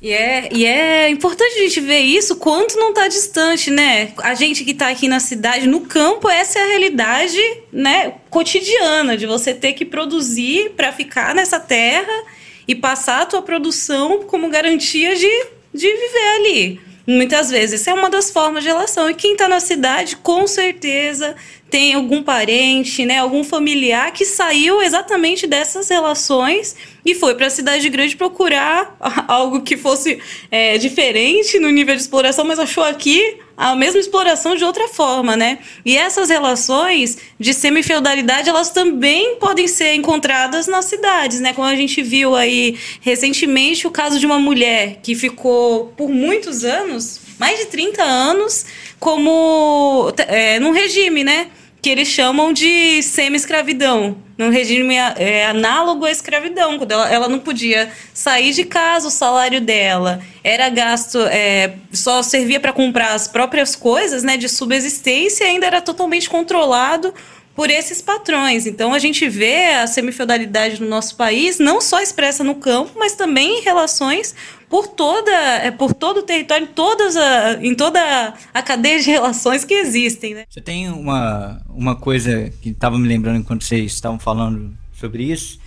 E 0.00 0.12
é, 0.12 0.48
e 0.52 0.64
é 0.64 1.10
importante 1.10 1.56
a 1.56 1.62
gente 1.62 1.80
ver 1.80 1.98
isso 1.98 2.36
quanto 2.36 2.78
não 2.78 2.90
está 2.90 3.08
distante, 3.08 3.68
né? 3.68 4.12
A 4.18 4.32
gente 4.32 4.64
que 4.64 4.70
está 4.70 4.88
aqui 4.88 5.08
na 5.08 5.18
cidade, 5.18 5.66
no 5.66 5.80
campo, 5.80 6.28
essa 6.28 6.58
é 6.60 6.62
a 6.62 6.66
realidade 6.66 7.40
né, 7.72 8.14
cotidiana 8.30 9.16
de 9.16 9.26
você 9.26 9.52
ter 9.52 9.72
que 9.72 9.84
produzir 9.84 10.70
para 10.76 10.92
ficar 10.92 11.34
nessa 11.34 11.58
terra 11.58 12.22
e 12.66 12.76
passar 12.76 13.22
a 13.22 13.26
tua 13.26 13.42
produção 13.42 14.22
como 14.22 14.48
garantia 14.48 15.16
de, 15.16 15.46
de 15.74 15.86
viver 15.88 16.28
ali. 16.36 16.87
Muitas 17.10 17.48
vezes, 17.48 17.80
essa 17.80 17.90
é 17.90 17.94
uma 17.94 18.10
das 18.10 18.30
formas 18.30 18.62
de 18.62 18.68
relação. 18.68 19.08
E 19.08 19.14
quem 19.14 19.32
está 19.32 19.48
na 19.48 19.60
cidade, 19.60 20.14
com 20.14 20.46
certeza, 20.46 21.34
tem 21.70 21.94
algum 21.94 22.22
parente, 22.22 23.06
né, 23.06 23.16
algum 23.16 23.42
familiar 23.42 24.12
que 24.12 24.26
saiu 24.26 24.82
exatamente 24.82 25.46
dessas 25.46 25.88
relações 25.88 26.76
e 27.06 27.14
foi 27.14 27.34
para 27.34 27.46
a 27.46 27.50
cidade 27.50 27.88
grande 27.88 28.14
procurar 28.14 28.94
algo 29.26 29.62
que 29.62 29.74
fosse 29.74 30.20
é, 30.50 30.76
diferente 30.76 31.58
no 31.58 31.70
nível 31.70 31.96
de 31.96 32.02
exploração, 32.02 32.44
mas 32.44 32.58
achou 32.58 32.84
aqui 32.84 33.38
a 33.58 33.74
mesma 33.74 33.98
exploração 33.98 34.54
de 34.54 34.64
outra 34.64 34.86
forma, 34.86 35.36
né? 35.36 35.58
E 35.84 35.98
essas 35.98 36.30
relações 36.30 37.18
de 37.40 37.52
semi-feudalidade, 37.52 38.48
elas 38.48 38.70
também 38.70 39.34
podem 39.40 39.66
ser 39.66 39.94
encontradas 39.94 40.68
nas 40.68 40.84
cidades, 40.84 41.40
né? 41.40 41.52
Como 41.52 41.66
a 41.66 41.74
gente 41.74 42.00
viu 42.00 42.36
aí 42.36 42.78
recentemente 43.00 43.84
o 43.84 43.90
caso 43.90 44.20
de 44.20 44.26
uma 44.26 44.38
mulher 44.38 45.00
que 45.02 45.16
ficou 45.16 45.92
por 45.96 46.08
muitos 46.08 46.64
anos, 46.64 47.20
mais 47.36 47.58
de 47.58 47.66
30 47.66 48.00
anos, 48.00 48.64
como 49.00 50.12
é, 50.28 50.60
num 50.60 50.70
regime, 50.70 51.24
né? 51.24 51.48
Que 51.80 51.88
eles 51.88 52.08
chamam 52.08 52.52
de 52.52 53.02
semi-escravidão, 53.02 54.16
num 54.36 54.50
regime 54.50 54.94
é, 54.96 55.46
análogo 55.46 56.04
à 56.04 56.10
escravidão, 56.10 56.78
quando 56.78 56.92
ela, 56.92 57.12
ela, 57.12 57.28
não 57.28 57.38
podia 57.38 57.90
sair 58.12 58.52
de 58.52 58.64
casa, 58.64 59.08
o 59.08 59.10
salário 59.10 59.60
dela 59.60 60.20
era 60.42 60.68
gasto, 60.68 61.18
é, 61.20 61.74
só 61.92 62.22
servia 62.22 62.58
para 62.60 62.72
comprar 62.72 63.14
as 63.14 63.28
próprias 63.28 63.76
coisas, 63.76 64.22
né, 64.22 64.36
de 64.36 64.48
subsistência, 64.48 65.46
ainda 65.46 65.66
era 65.66 65.80
totalmente 65.80 66.28
controlado 66.28 67.14
por 67.58 67.70
esses 67.70 68.00
patrões. 68.00 68.68
Então 68.68 68.94
a 68.94 69.00
gente 69.00 69.28
vê 69.28 69.74
a 69.74 69.86
semifeudalidade 69.88 70.80
no 70.80 70.88
nosso 70.88 71.16
país 71.16 71.58
não 71.58 71.80
só 71.80 72.00
expressa 72.00 72.44
no 72.44 72.54
campo, 72.54 72.92
mas 72.96 73.16
também 73.16 73.58
em 73.58 73.62
relações 73.64 74.32
por 74.68 74.86
toda, 74.86 75.32
é, 75.32 75.68
por 75.72 75.92
todo 75.92 76.18
o 76.18 76.22
território, 76.22 76.68
em, 76.68 76.72
todas 76.72 77.16
a, 77.16 77.58
em 77.60 77.74
toda 77.74 78.32
a 78.54 78.62
cadeia 78.62 79.00
de 79.00 79.10
relações 79.10 79.64
que 79.64 79.74
existem. 79.74 80.34
Né? 80.34 80.44
Você 80.48 80.60
tem 80.60 80.88
uma, 80.88 81.60
uma 81.68 81.96
coisa 81.96 82.48
que 82.62 82.68
estava 82.68 82.96
me 82.96 83.08
lembrando 83.08 83.40
enquanto 83.40 83.64
vocês 83.64 83.92
estavam 83.92 84.20
falando 84.20 84.72
sobre 84.92 85.24
isso, 85.24 85.58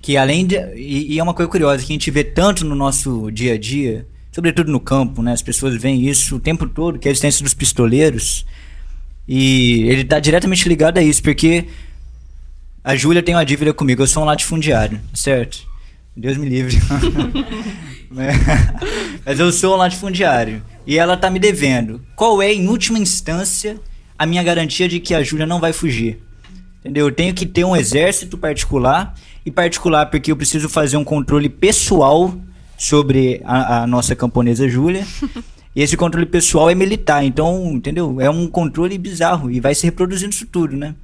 que 0.00 0.16
além 0.16 0.46
de. 0.46 0.54
E, 0.76 1.14
e, 1.14 1.18
é 1.18 1.22
uma 1.24 1.34
coisa 1.34 1.50
curiosa, 1.50 1.84
que 1.84 1.92
a 1.92 1.96
gente 1.96 2.10
vê 2.12 2.22
tanto 2.22 2.64
no 2.64 2.76
nosso 2.76 3.32
dia 3.32 3.54
a 3.54 3.58
dia, 3.58 4.06
sobretudo 4.30 4.70
no 4.70 4.78
campo, 4.78 5.20
né? 5.20 5.32
As 5.32 5.42
pessoas 5.42 5.74
veem 5.74 6.08
isso 6.08 6.36
o 6.36 6.38
tempo 6.38 6.68
todo, 6.68 7.00
que 7.00 7.08
é 7.08 7.10
a 7.10 7.10
existência 7.10 7.42
dos 7.42 7.52
pistoleiros. 7.52 8.46
E 9.26 9.82
ele 9.88 10.02
está 10.02 10.18
diretamente 10.18 10.68
ligado 10.68 10.98
a 10.98 11.02
isso, 11.02 11.22
porque 11.22 11.66
a 12.82 12.96
Júlia 12.96 13.22
tem 13.22 13.34
uma 13.34 13.44
dívida 13.44 13.72
comigo, 13.72 14.02
eu 14.02 14.06
sou 14.06 14.22
um 14.22 14.26
latifundiário, 14.26 15.00
certo? 15.14 15.66
Deus 16.16 16.36
me 16.36 16.48
livre. 16.48 16.76
Mas 19.24 19.40
eu 19.40 19.50
sou 19.50 19.74
um 19.74 19.78
latifundiário. 19.78 20.62
E 20.86 20.98
ela 20.98 21.16
tá 21.16 21.30
me 21.30 21.38
devendo. 21.38 22.02
Qual 22.14 22.42
é, 22.42 22.52
em 22.52 22.68
última 22.68 22.98
instância, 22.98 23.80
a 24.18 24.26
minha 24.26 24.42
garantia 24.42 24.88
de 24.88 25.00
que 25.00 25.14
a 25.14 25.22
Júlia 25.22 25.46
não 25.46 25.60
vai 25.60 25.72
fugir? 25.72 26.20
Entendeu? 26.80 27.06
Eu 27.06 27.12
tenho 27.12 27.32
que 27.32 27.46
ter 27.46 27.64
um 27.64 27.74
exército 27.74 28.36
particular. 28.36 29.14
E 29.46 29.50
particular 29.50 30.06
porque 30.06 30.30
eu 30.30 30.36
preciso 30.36 30.68
fazer 30.68 30.96
um 30.96 31.04
controle 31.04 31.48
pessoal 31.48 32.34
sobre 32.76 33.40
a, 33.44 33.82
a 33.82 33.86
nossa 33.86 34.14
camponesa 34.14 34.68
Júlia. 34.68 35.06
E 35.74 35.82
esse 35.82 35.96
controle 35.96 36.26
pessoal 36.26 36.68
é 36.68 36.74
militar, 36.74 37.24
então, 37.24 37.72
entendeu? 37.72 38.20
É 38.20 38.28
um 38.28 38.46
controle 38.46 38.98
bizarro 38.98 39.50
e 39.50 39.60
vai 39.60 39.74
se 39.74 39.86
reproduzindo 39.86 40.32
isso 40.32 40.46
tudo, 40.46 40.76
né? 40.76 40.94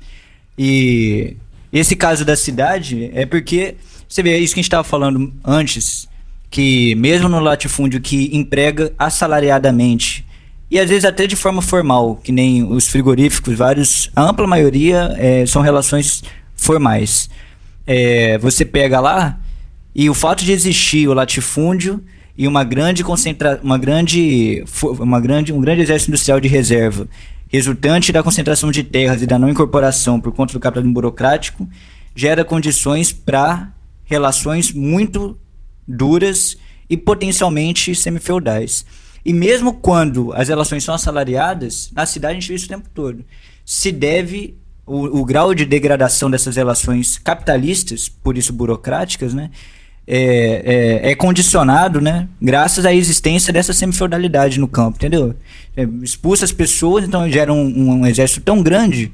E 0.58 1.36
esse 1.72 1.96
caso 1.96 2.24
da 2.24 2.36
cidade 2.36 3.10
é 3.14 3.24
porque, 3.24 3.76
você 4.08 4.22
vê, 4.22 4.30
é 4.30 4.38
isso 4.38 4.54
que 4.54 4.60
a 4.60 4.62
gente 4.62 4.68
estava 4.68 4.84
falando 4.84 5.32
antes, 5.44 6.08
que 6.50 6.94
mesmo 6.96 7.28
no 7.28 7.40
latifúndio 7.40 8.00
que 8.00 8.30
emprega 8.36 8.92
assalariadamente, 8.98 10.26
e 10.70 10.78
às 10.78 10.90
vezes 10.90 11.04
até 11.06 11.26
de 11.26 11.36
forma 11.36 11.62
formal, 11.62 12.16
que 12.16 12.30
nem 12.30 12.62
os 12.62 12.88
frigoríficos, 12.88 13.56
vários, 13.56 14.10
a 14.14 14.22
ampla 14.22 14.46
maioria 14.46 15.14
é, 15.16 15.46
são 15.46 15.62
relações 15.62 16.22
formais. 16.54 17.30
É, 17.86 18.36
você 18.36 18.66
pega 18.66 19.00
lá 19.00 19.38
e 19.94 20.10
o 20.10 20.14
fato 20.14 20.44
de 20.44 20.52
existir 20.52 21.08
o 21.08 21.14
latifúndio 21.14 22.04
e 22.38 22.46
uma 22.46 22.62
grande 22.62 23.02
concentra 23.02 23.58
uma 23.64 23.76
grande 23.76 24.64
uma 25.00 25.20
grande 25.20 25.52
um 25.52 25.60
grande 25.60 25.82
exército 25.82 26.12
industrial 26.12 26.40
de 26.40 26.46
reserva 26.46 27.08
resultante 27.48 28.12
da 28.12 28.22
concentração 28.22 28.70
de 28.70 28.84
terras 28.84 29.20
e 29.20 29.26
da 29.26 29.38
não 29.38 29.50
incorporação 29.50 30.20
por 30.20 30.32
conta 30.32 30.52
do 30.52 30.60
capitalismo 30.60 30.94
burocrático 30.94 31.68
gera 32.14 32.44
condições 32.44 33.12
para 33.12 33.72
relações 34.04 34.72
muito 34.72 35.36
duras 35.86 36.56
e 36.88 36.96
potencialmente 36.96 37.94
semifeudais. 37.94 38.84
E 39.24 39.32
mesmo 39.32 39.74
quando 39.74 40.32
as 40.32 40.48
relações 40.48 40.84
são 40.84 40.94
assalariadas, 40.94 41.90
na 41.94 42.06
cidade 42.06 42.32
a 42.32 42.40
gente 42.40 42.48
vê 42.48 42.54
isso 42.54 42.66
o 42.66 42.68
tempo 42.68 42.88
todo. 42.94 43.24
Se 43.64 43.92
deve 43.92 44.56
o, 44.86 45.20
o 45.20 45.24
grau 45.24 45.54
de 45.54 45.66
degradação 45.66 46.30
dessas 46.30 46.56
relações 46.56 47.18
capitalistas, 47.18 48.08
por 48.08 48.38
isso 48.38 48.52
burocráticas, 48.52 49.34
né, 49.34 49.50
é, 50.10 51.02
é, 51.04 51.10
é, 51.10 51.14
condicionado, 51.14 52.00
né? 52.00 52.26
Graças 52.40 52.86
à 52.86 52.94
existência 52.94 53.52
dessa 53.52 53.74
semifeudalidade 53.74 54.58
no 54.58 54.66
campo, 54.66 54.96
entendeu? 54.96 55.34
É, 55.76 55.86
expulsa 56.02 56.46
as 56.46 56.52
pessoas, 56.52 57.04
então 57.04 57.28
gera 57.30 57.52
um, 57.52 58.00
um, 58.00 58.06
exército 58.06 58.40
tão 58.40 58.62
grande 58.62 59.12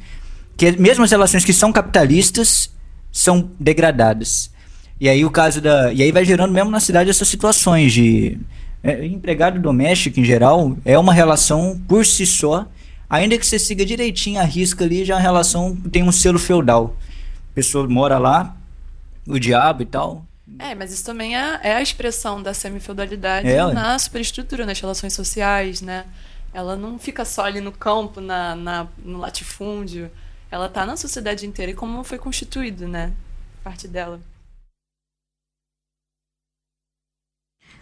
que 0.56 0.70
mesmo 0.80 1.02
as 1.02 1.10
relações 1.10 1.44
que 1.44 1.52
são 1.52 1.72
capitalistas 1.72 2.70
são 3.10 3.50
degradadas. 3.58 4.52
E 5.00 5.08
aí 5.08 5.24
o 5.24 5.30
caso 5.32 5.60
da. 5.60 5.92
E 5.92 6.00
aí 6.00 6.12
vai 6.12 6.24
gerando 6.24 6.52
mesmo 6.52 6.70
na 6.70 6.78
cidade 6.78 7.10
essas 7.10 7.26
situações 7.26 7.92
de 7.92 8.38
É, 8.80 9.04
empregado 9.04 9.58
doméstico, 9.58 10.20
em 10.20 10.24
geral, 10.24 10.76
é 10.84 10.96
uma 10.96 11.12
relação 11.12 11.80
por 11.88 12.06
si 12.06 12.24
só. 12.24 12.68
Ainda 13.10 13.36
que 13.36 13.46
você 13.46 13.58
siga 13.58 13.84
direitinho 13.84 14.40
a 14.40 14.44
risca 14.44 14.84
ali, 14.84 15.04
já 15.04 15.14
é 15.14 15.16
uma 15.16 15.22
relação 15.22 15.76
tem 15.90 16.04
um 16.04 16.12
selo 16.12 16.38
feudal. 16.38 16.96
A 17.50 17.54
pessoa 17.54 17.88
mora 17.88 18.18
lá, 18.18 18.54
o 19.26 19.40
diabo 19.40 19.82
e 19.82 19.86
tal. 19.86 20.24
É, 20.58 20.74
mas 20.74 20.92
isso 20.92 21.04
também 21.04 21.36
é, 21.36 21.60
é 21.62 21.74
a 21.74 21.82
expressão 21.82 22.42
da 22.42 22.54
semi-feudalidade 22.54 23.48
É, 23.48 23.64
na 23.72 23.98
superestrutura, 23.98 24.64
nas 24.64 24.78
relações 24.80 25.12
sociais, 25.12 25.80
né? 25.80 26.06
Ela 26.52 26.76
não 26.76 26.98
fica 26.98 27.24
só 27.24 27.44
ali 27.44 27.60
no 27.60 27.72
campo, 27.72 28.20
na, 28.20 28.54
na- 28.54 28.86
no 28.98 29.18
latifúndio. 29.18 30.10
Ela 30.50 30.68
tá 30.68 30.86
na 30.86 30.96
sociedade 30.96 31.46
inteira 31.46 31.72
e 31.72 31.74
como 31.74 32.04
foi 32.04 32.18
constituído, 32.18 32.86
né? 32.86 33.12
Parte 33.64 33.88
dela. 33.88 34.20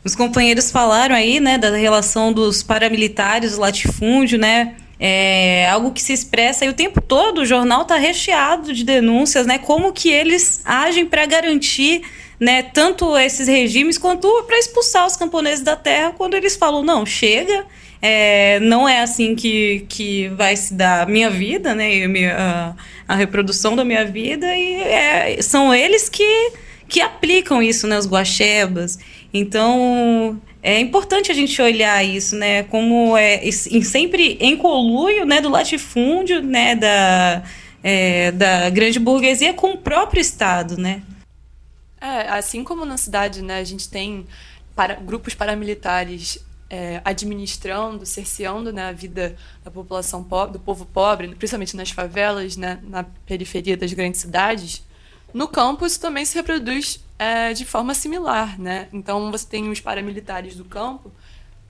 Os 0.04 0.16
companheiros 0.16 0.70
falaram 0.70 1.14
aí, 1.14 1.38
né, 1.38 1.58
da 1.58 1.70
relação 1.76 2.32
dos 2.32 2.62
paramilitares, 2.62 3.52
do 3.54 3.60
latifúndio, 3.60 4.38
né? 4.38 4.76
É 4.98 5.68
algo 5.68 5.92
que 5.92 6.00
se 6.02 6.12
expressa 6.12 6.64
aí 6.64 6.68
o 6.70 6.74
tempo 6.74 7.00
todo. 7.00 7.38
O 7.42 7.46
jornal 7.46 7.82
está 7.82 7.96
recheado 7.96 8.72
de 8.72 8.84
denúncias, 8.84 9.46
né? 9.46 9.58
Como 9.58 9.92
que 9.92 10.08
eles 10.08 10.60
agem 10.64 11.06
para 11.06 11.26
garantir, 11.26 12.02
né, 12.42 12.60
tanto 12.64 13.16
esses 13.16 13.46
regimes 13.46 13.96
quanto 13.96 14.26
para 14.48 14.58
expulsar 14.58 15.06
os 15.06 15.14
camponeses 15.16 15.62
da 15.62 15.76
terra 15.76 16.12
quando 16.18 16.34
eles 16.34 16.56
falam 16.56 16.82
não, 16.82 17.06
chega. 17.06 17.64
é, 18.00 18.58
não 18.58 18.88
é 18.88 19.00
assim 19.00 19.36
que, 19.36 19.86
que 19.88 20.26
vai 20.30 20.56
se 20.56 20.74
dar 20.74 21.02
a 21.02 21.06
minha 21.06 21.30
vida, 21.30 21.72
né? 21.72 21.86
a, 22.32 22.74
a- 23.06 23.14
reprodução 23.14 23.76
da 23.76 23.84
minha 23.84 24.04
vida. 24.04 24.46
E 24.56 24.74
é, 24.82 25.40
são 25.40 25.72
eles 25.72 26.08
que, 26.08 26.50
que 26.88 27.00
aplicam 27.00 27.62
isso, 27.62 27.86
né? 27.86 27.96
Os 27.96 28.08
guaxebas. 28.08 28.98
Então, 29.32 30.36
é 30.60 30.80
importante 30.80 31.30
a 31.30 31.34
gente 31.34 31.62
olhar 31.62 32.04
isso, 32.04 32.34
né? 32.34 32.64
Como 32.64 33.16
é 33.16 33.40
sempre 33.52 34.36
em 34.40 34.56
conluio, 34.56 35.24
né? 35.24 35.40
Do 35.40 35.48
latifúndio, 35.48 36.42
né? 36.42 36.74
Da, 36.74 37.42
é, 37.84 38.32
da 38.32 38.68
grande 38.68 38.98
burguesia 38.98 39.54
com 39.54 39.74
o 39.74 39.78
próprio 39.78 40.20
Estado, 40.20 40.76
né? 40.76 41.02
É, 42.02 42.28
assim 42.30 42.64
como 42.64 42.84
na 42.84 42.96
cidade, 42.96 43.42
né, 43.42 43.58
a 43.60 43.64
gente 43.64 43.88
tem 43.88 44.26
para- 44.74 44.96
grupos 44.96 45.34
paramilitares 45.34 46.44
é, 46.68 47.00
administrando, 47.04 48.04
cerceando 48.04 48.72
né, 48.72 48.88
a 48.88 48.92
vida 48.92 49.36
da 49.62 49.70
população 49.70 50.24
pobre, 50.24 50.54
do 50.54 50.58
povo 50.58 50.84
pobre, 50.84 51.28
principalmente 51.36 51.76
nas 51.76 51.90
favelas, 51.90 52.56
né, 52.56 52.80
na 52.82 53.04
periferia 53.04 53.76
das 53.76 53.92
grandes 53.92 54.20
cidades, 54.20 54.82
no 55.32 55.46
campo 55.46 55.86
isso 55.86 56.00
também 56.00 56.24
se 56.24 56.34
reproduz 56.34 56.98
é, 57.18 57.52
de 57.52 57.64
forma 57.64 57.94
similar, 57.94 58.58
né? 58.58 58.88
Então 58.92 59.30
você 59.30 59.46
tem 59.46 59.70
os 59.70 59.80
paramilitares 59.80 60.56
do 60.56 60.64
campo, 60.64 61.12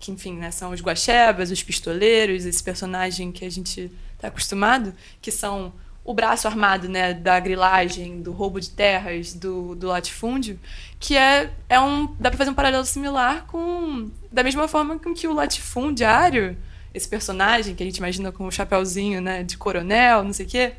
que 0.01 0.11
enfim, 0.11 0.35
né, 0.37 0.51
são 0.51 0.71
os 0.71 0.81
guaxebas, 0.81 1.51
os 1.51 1.63
pistoleiros, 1.63 2.47
esse 2.47 2.63
personagem 2.63 3.31
que 3.33 3.45
a 3.45 3.51
gente 3.51 3.91
está 4.15 4.29
acostumado, 4.29 4.95
que 5.21 5.31
são 5.31 5.73
o 6.05 6.13
braço 6.13 6.49
armado 6.49 6.89
né, 6.89 7.15
da 7.15 7.39
grilagem, 7.39 8.21
do 8.21 8.33
roubo 8.33 8.61
de 8.61 8.71
terras, 8.71 9.33
do, 9.33 9.75
do 9.75 9.87
latifúndio, 9.87 10.59
que 10.99 11.17
é, 11.17 11.51
é 11.69 11.79
um. 11.79 12.07
dá 12.19 12.31
para 12.31 12.39
fazer 12.39 12.51
um 12.51 12.55
paralelo 12.55 12.85
similar 12.85 13.47
com. 13.47 14.11
da 14.31 14.43
mesma 14.43 14.67
forma 14.67 14.99
com 14.99 15.15
que 15.15 15.29
o 15.29 15.33
latifundiário, 15.33 16.57
esse 16.93 17.09
personagem 17.09 17.75
que 17.75 17.83
a 17.83 17.87
gente 17.87 17.99
imagina 17.99 18.33
com 18.33 18.47
o 18.47 18.51
chapéuzinho 18.51 19.21
né, 19.21 19.43
de 19.45 19.57
coronel, 19.57 20.25
não 20.25 20.33
sei 20.33 20.47
o 20.47 20.49
quê, 20.49 20.73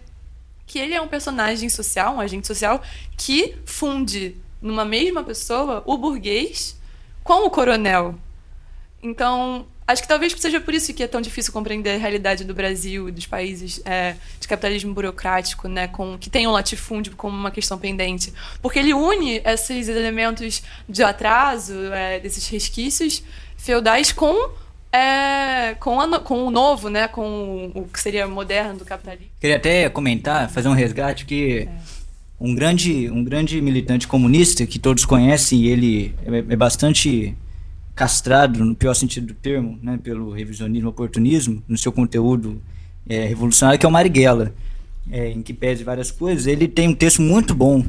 que 0.66 0.78
ele 0.78 0.94
é 0.94 1.02
um 1.02 1.08
personagem 1.08 1.70
social, 1.70 2.16
um 2.16 2.20
agente 2.20 2.46
social, 2.46 2.82
que 3.18 3.56
funde 3.66 4.36
numa 4.62 4.86
mesma 4.86 5.24
pessoa 5.24 5.84
o 5.86 5.98
burguês 5.98 6.80
com 7.24 7.46
o 7.46 7.50
coronel. 7.50 8.16
Então, 9.02 9.66
acho 9.88 10.02
que 10.02 10.08
talvez 10.08 10.34
seja 10.38 10.60
por 10.60 10.74
isso 10.74 10.94
que 10.94 11.04
é 11.04 11.08
tão 11.08 11.22
difícil 11.22 11.52
compreender 11.52 11.96
a 11.96 11.98
realidade 11.98 12.44
do 12.44 12.54
Brasil 12.54 13.10
e 13.10 13.12
dos 13.12 13.26
países 13.26 13.82
é, 13.86 14.16
de 14.40 14.48
capitalismo 14.48 14.94
burocrático, 14.94 15.68
né, 15.68 15.88
com, 15.88 16.18
que 16.18 16.30
tem 16.30 16.48
o 16.48 16.52
latifúndio 16.52 17.16
como 17.16 17.36
uma 17.36 17.52
questão 17.52 17.78
pendente. 17.78 18.34
Porque 18.62 18.80
ele 18.80 18.94
une 18.94 19.42
esses 19.46 19.88
elementos 19.88 20.64
de 20.88 21.04
atraso, 21.04 21.74
é, 21.94 22.20
desses 22.20 22.48
resquícios 22.48 23.24
feudais 23.58 24.12
com, 24.12 24.50
é, 24.92 25.76
com, 25.80 26.00
a 26.00 26.20
com 26.20 26.46
o 26.46 26.52
novo, 26.52 26.90
né, 26.90 27.08
com 27.08 27.72
o, 27.76 27.82
o 27.82 27.88
que 27.88 28.00
seria 28.00 28.28
moderno 28.28 28.80
do 28.80 28.86
capitalismo. 28.86 29.32
Queria 29.40 29.58
até 29.58 29.90
comentar, 29.90 30.50
fazer 30.50 30.70
um 30.70 30.74
resgate 30.74 31.26
que 31.26 31.68
um 32.40 32.54
grande, 32.54 33.10
um 33.10 33.24
grande 33.24 33.62
militante 33.62 34.08
comunista 34.08 34.66
que 34.66 34.78
todos 34.78 35.06
conhecem 35.06 35.66
ele 35.66 36.14
é, 36.26 36.54
é 36.54 36.56
bastante 36.56 37.36
castrado 37.96 38.64
no 38.64 38.76
pior 38.76 38.94
sentido 38.94 39.28
do 39.28 39.34
termo, 39.34 39.78
né, 39.82 40.00
pelo 40.02 40.32
revisionismo, 40.32 40.90
oportunismo 40.90 41.62
no 41.68 41.78
seu 41.78 41.92
conteúdo 41.92 42.62
é, 43.08 43.26
revolucionário 43.26 43.80
que 43.80 43.86
é 43.86 43.90
o 43.90 43.92
Marighella, 43.92 44.54
é, 45.12 45.30
em 45.30 45.42
que 45.42 45.54
pese 45.54 45.84
várias 45.84 46.10
coisas. 46.10 46.48
Ele 46.48 46.68
tem 46.68 46.88
um 46.88 46.96
texto 46.96 47.22
muito 47.22 47.54
bom 47.54 47.84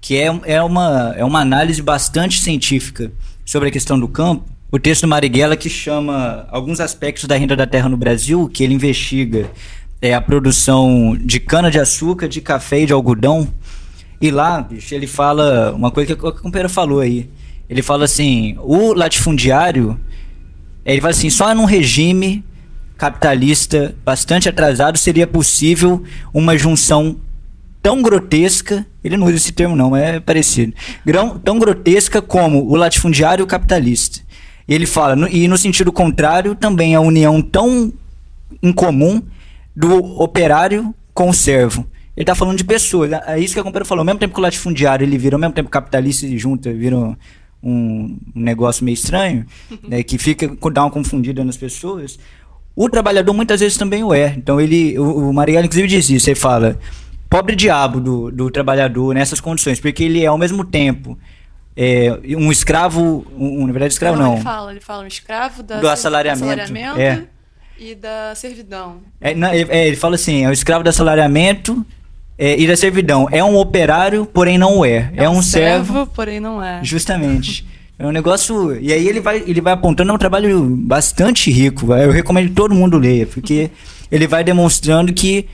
que 0.00 0.16
é, 0.16 0.26
é 0.44 0.62
uma 0.62 1.14
é 1.16 1.24
uma 1.24 1.40
análise 1.40 1.80
bastante 1.80 2.40
científica 2.40 3.10
sobre 3.44 3.68
a 3.68 3.72
questão 3.72 3.98
do 3.98 4.08
campo. 4.08 4.44
O 4.70 4.78
texto 4.78 5.02
do 5.02 5.08
Marighella 5.08 5.56
que 5.56 5.70
chama 5.70 6.46
alguns 6.50 6.80
aspectos 6.80 7.26
da 7.26 7.36
renda 7.36 7.54
da 7.54 7.66
terra 7.66 7.88
no 7.88 7.96
Brasil, 7.96 8.48
que 8.48 8.64
ele 8.64 8.74
investiga 8.74 9.50
é 10.02 10.12
a 10.12 10.20
produção 10.20 11.16
de 11.18 11.40
cana 11.40 11.70
de 11.70 12.40
café 12.40 12.80
e 12.80 12.86
de 12.86 12.92
algodão. 12.92 13.48
E 14.20 14.30
lá, 14.30 14.60
bicho, 14.60 14.94
ele 14.94 15.06
fala 15.06 15.72
uma 15.72 15.90
coisa 15.90 16.14
que 16.14 16.26
o 16.26 16.32
companheiro 16.32 16.68
falou 16.68 17.00
aí. 17.00 17.30
Ele 17.68 17.82
fala 17.82 18.04
assim, 18.04 18.56
o 18.60 18.92
latifundiário, 18.92 19.98
ele 20.84 21.00
fala 21.00 21.12
assim, 21.12 21.30
só 21.30 21.54
num 21.54 21.64
regime 21.64 22.44
capitalista 22.96 23.94
bastante 24.04 24.48
atrasado 24.48 24.98
seria 24.98 25.26
possível 25.26 26.02
uma 26.32 26.56
junção 26.56 27.16
tão 27.82 28.00
grotesca, 28.00 28.86
ele 29.02 29.16
não 29.16 29.26
usa 29.26 29.36
esse 29.36 29.52
termo 29.52 29.76
não, 29.76 29.94
é 29.96 30.20
parecido, 30.20 30.72
grão, 31.04 31.38
tão 31.38 31.58
grotesca 31.58 32.22
como 32.22 32.64
o 32.66 32.76
latifundiário 32.76 33.42
e 33.42 33.46
capitalista. 33.46 34.20
E 34.66 34.74
ele 34.74 34.86
fala, 34.86 35.14
no- 35.14 35.28
e 35.28 35.46
no 35.48 35.58
sentido 35.58 35.92
contrário, 35.92 36.54
também 36.54 36.94
a 36.94 37.00
união 37.00 37.42
tão 37.42 37.92
incomum 38.62 39.22
do 39.76 40.02
operário 40.22 40.94
com 41.12 41.28
o 41.28 41.34
servo. 41.34 41.86
Ele 42.16 42.22
está 42.22 42.34
falando 42.34 42.56
de 42.56 42.64
pessoas. 42.64 43.10
É 43.26 43.38
isso 43.38 43.52
que 43.52 43.60
a 43.60 43.62
companheira 43.62 43.84
falou. 43.84 44.00
Ao 44.00 44.06
mesmo 44.06 44.20
tempo 44.20 44.32
que 44.32 44.40
o 44.40 44.42
latifundiário 44.42 45.04
ele 45.04 45.18
vira, 45.18 45.36
ao 45.36 45.40
mesmo 45.40 45.52
tempo 45.52 45.68
capitalista 45.68 46.26
se 46.26 46.38
junta, 46.38 46.72
vira 46.72 46.96
um, 47.64 48.18
um 48.34 48.40
negócio 48.40 48.84
meio 48.84 48.94
estranho, 48.94 49.46
né, 49.86 50.02
que 50.02 50.18
fica 50.18 50.48
dá 50.72 50.84
uma 50.84 50.90
confundida 50.90 51.44
nas 51.44 51.56
pessoas. 51.56 52.18
O 52.76 52.88
trabalhador 52.88 53.32
muitas 53.32 53.60
vezes 53.60 53.78
também 53.78 54.02
o 54.02 54.12
é. 54.12 54.34
Então 54.36 54.60
ele, 54.60 54.98
o, 54.98 55.30
o 55.30 55.32
Marighella 55.32 55.66
inclusive 55.66 55.88
diz 55.88 56.10
isso. 56.10 56.28
Ele 56.28 56.38
fala, 56.38 56.78
pobre 57.30 57.56
diabo 57.56 58.00
do, 58.00 58.30
do 58.30 58.50
trabalhador 58.50 59.14
nessas 59.14 59.40
condições, 59.40 59.80
porque 59.80 60.04
ele 60.04 60.22
é 60.22 60.26
ao 60.26 60.38
mesmo 60.38 60.64
tempo 60.64 61.18
é, 61.76 62.20
um 62.36 62.52
escravo, 62.52 63.26
um, 63.36 63.66
na 63.66 63.72
verdade 63.72 63.92
escravo 63.92 64.16
não, 64.16 64.34
Ele 64.34 64.42
fala, 64.42 64.70
ele 64.70 64.80
fala 64.80 65.02
um 65.02 65.06
escravo 65.06 65.62
da 65.62 65.80
Do 65.80 65.88
assalariamento, 65.88 66.44
assalariamento 66.44 67.00
é. 67.00 67.24
e 67.76 67.94
da 67.94 68.32
servidão. 68.36 68.98
É, 69.20 69.34
não, 69.34 69.52
ele, 69.52 69.70
é, 69.70 69.88
ele 69.88 69.96
fala 69.96 70.14
assim, 70.14 70.44
é 70.44 70.48
o 70.48 70.52
escravo 70.52 70.84
do 70.84 70.90
assalariamento 70.90 71.84
é, 72.38 72.58
e 72.58 72.66
da 72.66 72.76
servidão. 72.76 73.28
É 73.30 73.42
um 73.44 73.56
operário, 73.56 74.26
porém 74.26 74.58
não 74.58 74.78
o 74.78 74.84
é. 74.84 75.10
É, 75.16 75.28
um, 75.28 75.40
servo, 75.42 76.06
porém 76.06 76.40
não 76.40 76.62
é. 76.62 76.80
justamente. 76.82 77.66
É 77.96 78.04
um 78.04 78.10
negócio. 78.10 78.76
E 78.80 78.92
aí 78.92 79.06
ele 79.06 79.20
vai, 79.20 79.44
ele 79.46 79.60
vai 79.60 79.72
apontando, 79.72 80.10
é 80.10 80.14
um 80.14 80.18
trabalho 80.18 80.64
bastante 80.68 81.48
rico. 81.48 81.94
Eu 81.94 82.10
recomendo 82.10 82.48
que 82.48 82.54
todo 82.54 82.74
mundo 82.74 82.98
leia, 82.98 83.24
porque 83.24 83.70
ele 84.10 84.26
vai 84.26 84.42
demonstrando 84.42 85.12
que. 85.12 85.46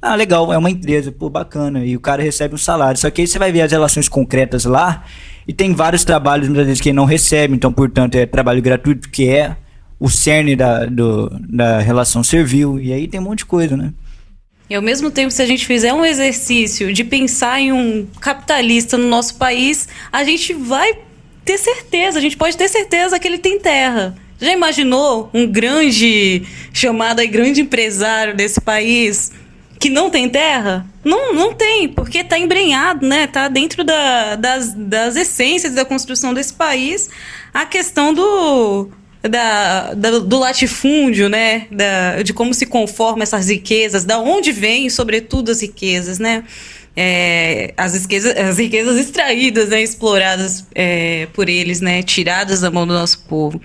Ah, 0.00 0.14
legal, 0.14 0.52
é 0.52 0.56
uma 0.56 0.70
empresa, 0.70 1.10
pô, 1.10 1.28
bacana. 1.28 1.84
E 1.84 1.96
o 1.96 2.00
cara 2.00 2.22
recebe 2.22 2.54
um 2.54 2.58
salário. 2.58 3.00
Só 3.00 3.10
que 3.10 3.22
aí 3.22 3.26
você 3.26 3.36
vai 3.36 3.50
ver 3.50 3.62
as 3.62 3.72
relações 3.72 4.08
concretas 4.08 4.64
lá, 4.64 5.02
e 5.46 5.52
tem 5.52 5.74
vários 5.74 6.04
trabalhos, 6.04 6.46
muitas 6.46 6.66
vezes, 6.66 6.80
que 6.80 6.90
ele 6.90 6.96
não 6.96 7.04
recebe, 7.04 7.52
então, 7.52 7.72
portanto, 7.72 8.14
é 8.14 8.26
trabalho 8.26 8.62
gratuito, 8.62 9.08
que 9.10 9.28
é 9.28 9.56
o 9.98 10.08
cerne 10.08 10.54
da, 10.54 10.84
do- 10.86 11.30
da 11.48 11.80
relação 11.80 12.22
servil. 12.22 12.78
E 12.78 12.92
aí 12.92 13.08
tem 13.08 13.18
um 13.18 13.24
monte 13.24 13.38
de 13.38 13.46
coisa, 13.46 13.76
né? 13.76 13.92
E 14.72 14.74
ao 14.74 14.80
mesmo 14.80 15.10
tempo, 15.10 15.30
se 15.30 15.42
a 15.42 15.44
gente 15.44 15.66
fizer 15.66 15.92
um 15.92 16.02
exercício 16.02 16.94
de 16.94 17.04
pensar 17.04 17.60
em 17.60 17.72
um 17.72 18.06
capitalista 18.18 18.96
no 18.96 19.06
nosso 19.06 19.34
país, 19.34 19.86
a 20.10 20.24
gente 20.24 20.54
vai 20.54 20.94
ter 21.44 21.58
certeza, 21.58 22.18
a 22.18 22.22
gente 22.22 22.38
pode 22.38 22.56
ter 22.56 22.70
certeza 22.70 23.18
que 23.18 23.28
ele 23.28 23.36
tem 23.36 23.58
terra. 23.60 24.16
Já 24.40 24.50
imaginou 24.50 25.28
um 25.34 25.46
grande, 25.46 26.44
chamado 26.72 27.20
aí 27.20 27.26
grande 27.26 27.60
empresário 27.60 28.34
desse 28.34 28.62
país 28.62 29.30
que 29.78 29.90
não 29.90 30.08
tem 30.08 30.26
terra? 30.26 30.86
Não, 31.04 31.34
não 31.34 31.52
tem, 31.52 31.86
porque 31.86 32.24
tá 32.24 32.38
embrenhado, 32.38 33.06
né? 33.06 33.26
Tá 33.26 33.48
dentro 33.48 33.84
da- 33.84 34.36
das, 34.36 34.72
das 34.72 35.16
essências 35.16 35.74
da 35.74 35.84
construção 35.84 36.32
desse 36.32 36.54
país 36.54 37.10
a 37.52 37.66
questão 37.66 38.14
do, 38.14 38.88
da, 39.22 39.94
da- 39.94 40.18
do 40.18 40.38
latifúndio, 40.38 41.28
né? 41.28 41.66
Da, 41.70 42.22
de 42.22 42.32
como 42.32 42.52
se 42.52 42.66
conforma 42.66 43.22
essas 43.22 43.48
riquezas, 43.48 44.04
da 44.04 44.18
onde 44.18 44.52
vêm, 44.52 44.90
sobretudo, 44.90 45.50
as 45.50 45.62
riquezas, 45.62 46.18
né? 46.18 46.44
é, 46.96 47.72
as, 47.76 47.94
riquezas, 47.94 48.36
as 48.36 48.58
riquezas 48.58 48.98
extraídas, 48.98 49.68
né, 49.70 49.82
exploradas 49.82 50.66
é, 50.74 51.26
por 51.32 51.48
eles, 51.48 51.80
né, 51.80 52.02
tiradas 52.02 52.60
da 52.60 52.70
mão 52.70 52.86
do 52.86 52.92
nosso 52.92 53.20
povo. 53.20 53.60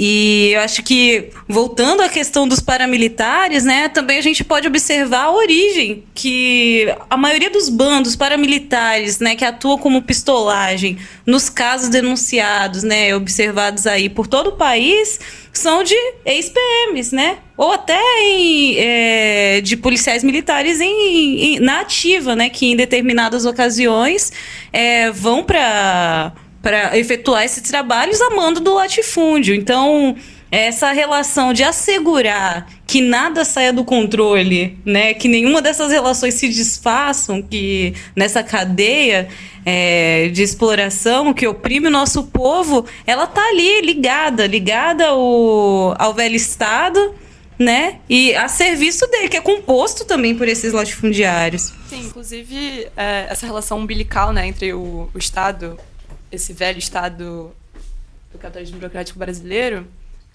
E 0.00 0.52
eu 0.52 0.60
acho 0.60 0.80
que, 0.84 1.30
voltando 1.48 2.02
à 2.02 2.08
questão 2.08 2.46
dos 2.46 2.60
paramilitares, 2.60 3.64
né, 3.64 3.88
também 3.88 4.16
a 4.16 4.22
gente 4.22 4.44
pode 4.44 4.68
observar 4.68 5.24
a 5.24 5.32
origem, 5.32 6.04
que 6.14 6.86
a 7.10 7.16
maioria 7.16 7.50
dos 7.50 7.68
bandos 7.68 8.14
paramilitares, 8.14 9.18
né, 9.18 9.34
que 9.34 9.44
atuam 9.44 9.76
como 9.76 10.00
pistolagem, 10.00 10.98
nos 11.26 11.48
casos 11.48 11.88
denunciados, 11.88 12.84
né, 12.84 13.12
observados 13.12 13.88
aí 13.88 14.08
por 14.08 14.28
todo 14.28 14.50
o 14.50 14.52
país, 14.52 15.18
são 15.52 15.82
de 15.82 15.96
ex-PMs, 16.24 17.12
né? 17.12 17.38
Ou 17.56 17.72
até 17.72 18.00
em, 18.22 18.76
é, 18.78 19.60
de 19.60 19.76
policiais 19.76 20.22
militares 20.22 20.80
em, 20.80 21.56
em, 21.56 21.58
na 21.58 21.80
ativa, 21.80 22.36
né? 22.36 22.48
Que 22.48 22.66
em 22.66 22.76
determinadas 22.76 23.44
ocasiões 23.44 24.32
é, 24.72 25.10
vão 25.10 25.42
para 25.42 26.32
para 26.62 26.98
efetuar 26.98 27.44
esses 27.44 27.62
trabalhos 27.62 28.20
a 28.20 28.30
mando 28.30 28.60
do 28.60 28.74
latifúndio. 28.74 29.54
Então, 29.54 30.16
essa 30.50 30.92
relação 30.92 31.52
de 31.52 31.62
assegurar 31.62 32.66
que 32.86 33.00
nada 33.00 33.44
saia 33.44 33.72
do 33.72 33.84
controle, 33.84 34.78
né, 34.84 35.12
que 35.12 35.28
nenhuma 35.28 35.60
dessas 35.60 35.92
relações 35.92 36.34
se 36.34 36.48
desfaçam, 36.48 37.42
que 37.42 37.94
nessa 38.16 38.42
cadeia 38.42 39.28
é, 39.64 40.28
de 40.28 40.42
exploração 40.42 41.34
que 41.34 41.46
oprime 41.46 41.88
o 41.88 41.90
nosso 41.90 42.24
povo, 42.24 42.86
ela 43.06 43.26
tá 43.26 43.42
ali 43.42 43.82
ligada, 43.82 44.46
ligada 44.46 45.08
ao, 45.08 45.94
ao 45.98 46.14
velho 46.14 46.36
Estado, 46.36 47.14
né, 47.58 47.98
e 48.08 48.34
a 48.34 48.48
serviço 48.48 49.06
dele, 49.08 49.28
que 49.28 49.36
é 49.36 49.40
composto 49.40 50.06
também 50.06 50.34
por 50.34 50.48
esses 50.48 50.72
latifundiários. 50.72 51.74
Sim, 51.90 52.06
inclusive 52.06 52.86
é, 52.96 53.26
essa 53.28 53.44
relação 53.44 53.78
umbilical, 53.78 54.32
né, 54.32 54.46
entre 54.46 54.72
o, 54.72 55.10
o 55.12 55.18
Estado 55.18 55.76
esse 56.30 56.52
velho 56.52 56.78
Estado 56.78 57.52
do 58.32 58.38
capitalismo 58.38 58.78
burocrático 58.78 59.18
brasileiro 59.18 59.86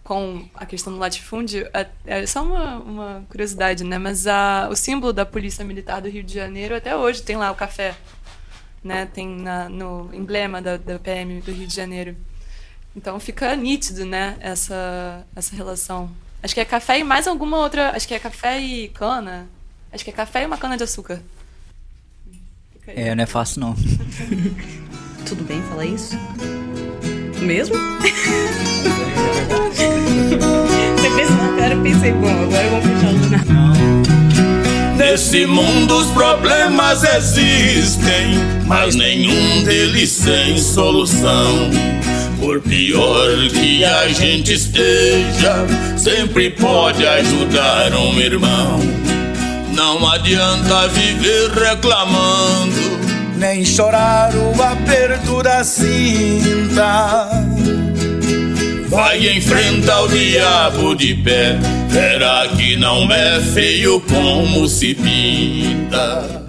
com 0.03 0.45
a 0.53 0.65
questão 0.65 0.91
do 0.91 0.99
latifúndio, 0.99 1.67
é, 1.73 1.87
é 2.05 2.25
só 2.25 2.43
uma, 2.43 2.77
uma, 2.79 3.25
curiosidade, 3.29 3.83
né? 3.85 3.97
Mas 3.97 4.27
a, 4.27 4.67
o 4.69 4.75
símbolo 4.75 5.13
da 5.13 5.25
Polícia 5.25 5.63
Militar 5.63 6.01
do 6.01 6.09
Rio 6.09 6.23
de 6.23 6.33
Janeiro 6.33 6.75
até 6.75 6.95
hoje 6.95 7.23
tem 7.23 7.37
lá 7.37 7.49
o 7.49 7.55
café, 7.55 7.95
né? 8.83 9.05
Tem 9.05 9.27
na, 9.27 9.69
no 9.69 10.13
emblema 10.13 10.61
da, 10.61 10.75
da 10.75 10.99
PM 10.99 11.39
do 11.39 11.53
Rio 11.53 11.65
de 11.65 11.73
Janeiro. 11.73 12.17
Então 12.95 13.17
fica 13.19 13.55
nítido, 13.55 14.05
né? 14.05 14.37
Essa 14.41 15.25
essa 15.33 15.55
relação. 15.55 16.11
Acho 16.41 16.53
que 16.53 16.59
é 16.59 16.65
café 16.65 16.99
e 16.99 17.03
mais 17.03 17.25
alguma 17.25 17.57
outra. 17.57 17.95
Acho 17.95 18.05
que 18.05 18.13
é 18.13 18.19
café 18.19 18.59
e 18.59 18.89
cana. 18.89 19.47
Acho 19.91 20.03
que 20.03 20.09
é 20.09 20.13
café 20.13 20.43
e 20.43 20.45
uma 20.45 20.57
cana 20.57 20.75
de 20.75 20.83
açúcar. 20.83 21.21
É, 22.85 23.15
não 23.15 23.23
é 23.23 23.27
fácil 23.27 23.61
não. 23.61 23.75
Tudo 25.25 25.43
bem 25.45 25.61
falar 25.69 25.85
isso? 25.85 26.17
Mesmo? 27.41 27.75
Você 30.97 31.09
fez 31.15 31.29
uma 31.29 31.57
cara, 31.57 31.75
pensei, 31.77 32.11
bom, 32.11 32.27
agora 32.27 32.69
vamos 32.69 32.85
fechar 32.85 33.13
o 33.13 33.17
jornal. 33.29 33.73
Nesse 34.97 35.45
mundo 35.45 35.97
os 35.97 36.07
problemas 36.11 37.03
existem, 37.03 38.35
mas 38.65 38.95
nenhum 38.95 39.63
deles 39.63 40.09
sem 40.09 40.57
solução. 40.57 41.69
Por 42.39 42.61
pior 42.61 43.49
que 43.49 43.85
a 43.85 44.07
gente 44.09 44.53
esteja, 44.53 45.65
sempre 45.97 46.49
pode 46.49 47.05
ajudar 47.05 47.93
um 47.93 48.19
irmão. 48.19 48.79
Não 49.73 50.07
adianta 50.07 50.87
viver 50.89 51.51
reclamando 51.51 53.12
nem 53.37 53.65
chorar 53.65 54.31
o 54.35 54.61
aperto 54.61 55.41
da 55.43 55.63
cinta. 55.63 57.29
Vai 58.87 59.27
enfrentar 59.35 60.01
o 60.01 60.07
diabo 60.07 60.95
de 60.95 61.15
pé, 61.15 61.57
verá 61.89 62.47
que 62.55 62.75
não 62.75 63.11
é 63.11 63.41
feio 63.41 63.99
como 64.01 64.67
se 64.67 64.93
pinta. 64.93 66.43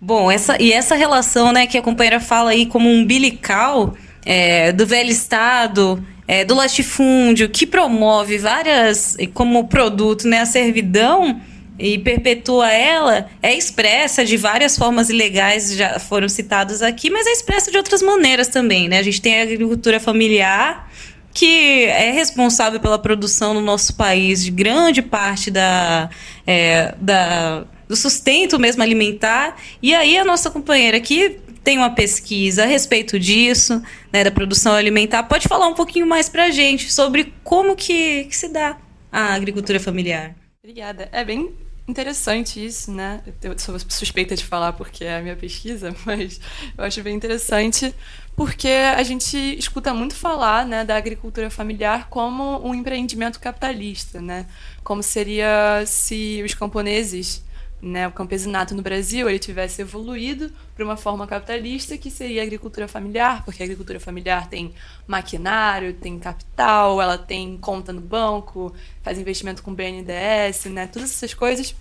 Bom, 0.00 0.30
essa, 0.30 0.56
e 0.58 0.72
essa 0.72 0.94
relação 0.94 1.52
né, 1.52 1.66
que 1.66 1.76
a 1.76 1.82
companheira 1.82 2.18
fala 2.18 2.52
aí 2.52 2.64
como 2.64 2.88
umbilical 2.88 3.94
é, 4.24 4.72
do 4.72 4.86
velho 4.86 5.10
Estado, 5.10 6.02
é, 6.26 6.46
do 6.46 6.54
latifúndio, 6.54 7.48
que 7.50 7.66
promove 7.66 8.38
várias, 8.38 9.18
como 9.34 9.68
produto, 9.68 10.26
né, 10.26 10.40
a 10.40 10.46
servidão, 10.46 11.42
e 11.78 11.96
perpetua 11.98 12.72
ela 12.72 13.30
é 13.40 13.54
expressa 13.54 14.24
de 14.24 14.36
várias 14.36 14.76
formas 14.76 15.08
ilegais, 15.10 15.74
já 15.76 15.98
foram 16.00 16.28
citadas 16.28 16.82
aqui, 16.82 17.08
mas 17.08 17.26
é 17.26 17.30
expressa 17.30 17.70
de 17.70 17.76
outras 17.76 18.02
maneiras 18.02 18.48
também, 18.48 18.88
né? 18.88 18.98
A 18.98 19.02
gente 19.02 19.20
tem 19.22 19.38
a 19.38 19.42
agricultura 19.44 20.00
familiar, 20.00 20.90
que 21.32 21.84
é 21.84 22.10
responsável 22.10 22.80
pela 22.80 22.98
produção 22.98 23.54
no 23.54 23.60
nosso 23.60 23.94
país 23.94 24.42
de 24.42 24.50
grande 24.50 25.00
parte 25.00 25.52
da, 25.52 26.10
é, 26.44 26.94
da, 27.00 27.64
do 27.86 27.94
sustento 27.94 28.58
mesmo 28.58 28.82
alimentar. 28.82 29.56
E 29.80 29.94
aí 29.94 30.18
a 30.18 30.24
nossa 30.24 30.50
companheira 30.50 30.96
aqui 30.96 31.38
tem 31.62 31.78
uma 31.78 31.90
pesquisa 31.90 32.64
a 32.64 32.66
respeito 32.66 33.20
disso, 33.20 33.80
né, 34.12 34.24
da 34.24 34.32
produção 34.32 34.72
alimentar. 34.72 35.22
Pode 35.24 35.46
falar 35.46 35.68
um 35.68 35.74
pouquinho 35.74 36.06
mais 36.06 36.28
para 36.28 36.46
a 36.46 36.50
gente 36.50 36.92
sobre 36.92 37.32
como 37.44 37.76
que, 37.76 38.24
que 38.24 38.36
se 38.36 38.48
dá 38.48 38.76
a 39.12 39.34
agricultura 39.34 39.78
familiar. 39.78 40.34
Obrigada. 40.60 41.08
É 41.12 41.24
bem 41.24 41.67
interessante 41.88 42.64
isso, 42.64 42.92
né? 42.92 43.22
Eu 43.42 43.58
sou 43.58 43.78
suspeita 43.88 44.36
de 44.36 44.44
falar 44.44 44.72
porque 44.74 45.04
é 45.04 45.16
a 45.16 45.22
minha 45.22 45.36
pesquisa, 45.36 45.94
mas 46.04 46.40
eu 46.76 46.84
acho 46.84 47.02
bem 47.02 47.16
interessante 47.16 47.94
porque 48.36 48.68
a 48.68 49.02
gente 49.02 49.36
escuta 49.58 49.92
muito 49.92 50.14
falar 50.14 50.64
né, 50.64 50.84
da 50.84 50.96
agricultura 50.96 51.50
familiar 51.50 52.08
como 52.08 52.64
um 52.64 52.74
empreendimento 52.74 53.40
capitalista, 53.40 54.20
né? 54.20 54.46
Como 54.84 55.02
seria 55.02 55.84
se 55.86 56.42
os 56.44 56.54
camponeses, 56.54 57.42
né, 57.80 58.08
o 58.08 58.12
campesinato 58.12 58.74
no 58.74 58.82
Brasil, 58.82 59.28
ele 59.28 59.38
tivesse 59.38 59.82
evoluído 59.82 60.52
para 60.74 60.84
uma 60.84 60.96
forma 60.96 61.26
capitalista 61.26 61.96
que 61.96 62.10
seria 62.10 62.42
a 62.42 62.44
agricultura 62.44 62.88
familiar, 62.88 63.44
porque 63.44 63.62
a 63.62 63.64
agricultura 63.64 64.00
familiar 64.00 64.48
tem 64.48 64.74
maquinário, 65.06 65.94
tem 65.94 66.18
capital, 66.18 67.00
ela 67.00 67.16
tem 67.16 67.56
conta 67.56 67.92
no 67.92 68.00
banco, 68.00 68.74
faz 69.02 69.18
investimento 69.18 69.62
com 69.62 69.72
BNDES, 69.72 70.64
né? 70.66 70.86
Todas 70.88 71.10
essas 71.10 71.34
coisas. 71.34 71.74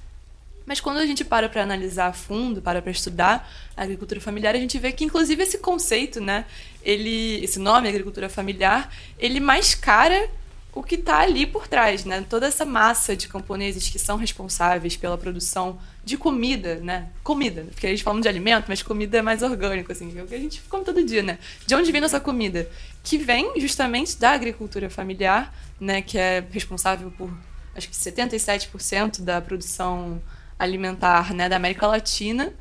Mas 0.67 0.81
quando 0.81 0.97
a 0.97 1.05
gente 1.05 1.23
para 1.23 1.47
para 1.47 1.63
analisar 1.63 2.07
a 2.07 2.13
fundo, 2.13 2.61
para 2.61 2.81
para 2.81 2.91
estudar 2.91 3.49
a 3.75 3.83
agricultura 3.83 4.19
familiar, 4.19 4.53
a 4.53 4.59
gente 4.59 4.77
vê 4.77 4.91
que 4.91 5.05
inclusive 5.05 5.41
esse 5.41 5.57
conceito, 5.59 6.19
né, 6.19 6.45
ele, 6.83 7.43
esse 7.43 7.57
nome 7.57 7.87
agricultura 7.87 8.27
familiar, 8.27 8.93
ele 9.17 9.39
mascara 9.39 10.29
o 10.77 10.83
que 10.83 10.93
está 10.93 11.21
ali 11.21 11.47
por 11.47 11.67
trás, 11.67 12.05
né? 12.05 12.23
Toda 12.29 12.45
essa 12.45 12.63
massa 12.63 13.15
de 13.15 13.27
camponeses 13.27 13.89
que 13.89 13.97
são 13.97 14.15
responsáveis 14.15 14.95
pela 14.95 15.17
produção 15.17 15.79
de 16.05 16.15
comida, 16.17 16.75
né? 16.75 17.09
Comida, 17.23 17.65
porque 17.71 17.87
a 17.87 17.89
gente 17.89 18.03
fala 18.03 18.21
de 18.21 18.27
alimento, 18.27 18.65
mas 18.67 18.83
comida 18.83 19.17
é 19.17 19.21
mais 19.23 19.41
orgânico, 19.41 19.91
assim, 19.91 20.13
é 20.15 20.21
o 20.21 20.27
que 20.27 20.35
a 20.35 20.39
gente 20.39 20.61
come 20.69 20.85
todo 20.85 21.03
dia, 21.03 21.23
né? 21.23 21.39
De 21.65 21.73
onde 21.73 21.91
vem 21.91 21.99
nossa 21.99 22.19
comida? 22.19 22.69
Que 23.03 23.17
vem 23.17 23.59
justamente 23.59 24.17
da 24.19 24.29
agricultura 24.29 24.87
familiar, 24.87 25.51
né? 25.79 26.03
Que 26.03 26.19
é 26.19 26.45
responsável 26.51 27.11
por 27.17 27.31
acho 27.75 27.89
que 27.89 27.95
77% 27.95 29.21
da 29.21 29.41
produção 29.41 30.21
alimentar 30.59 31.33
né, 31.33 31.49
da 31.49 31.55
América 31.55 31.87
Latina, 31.87 32.53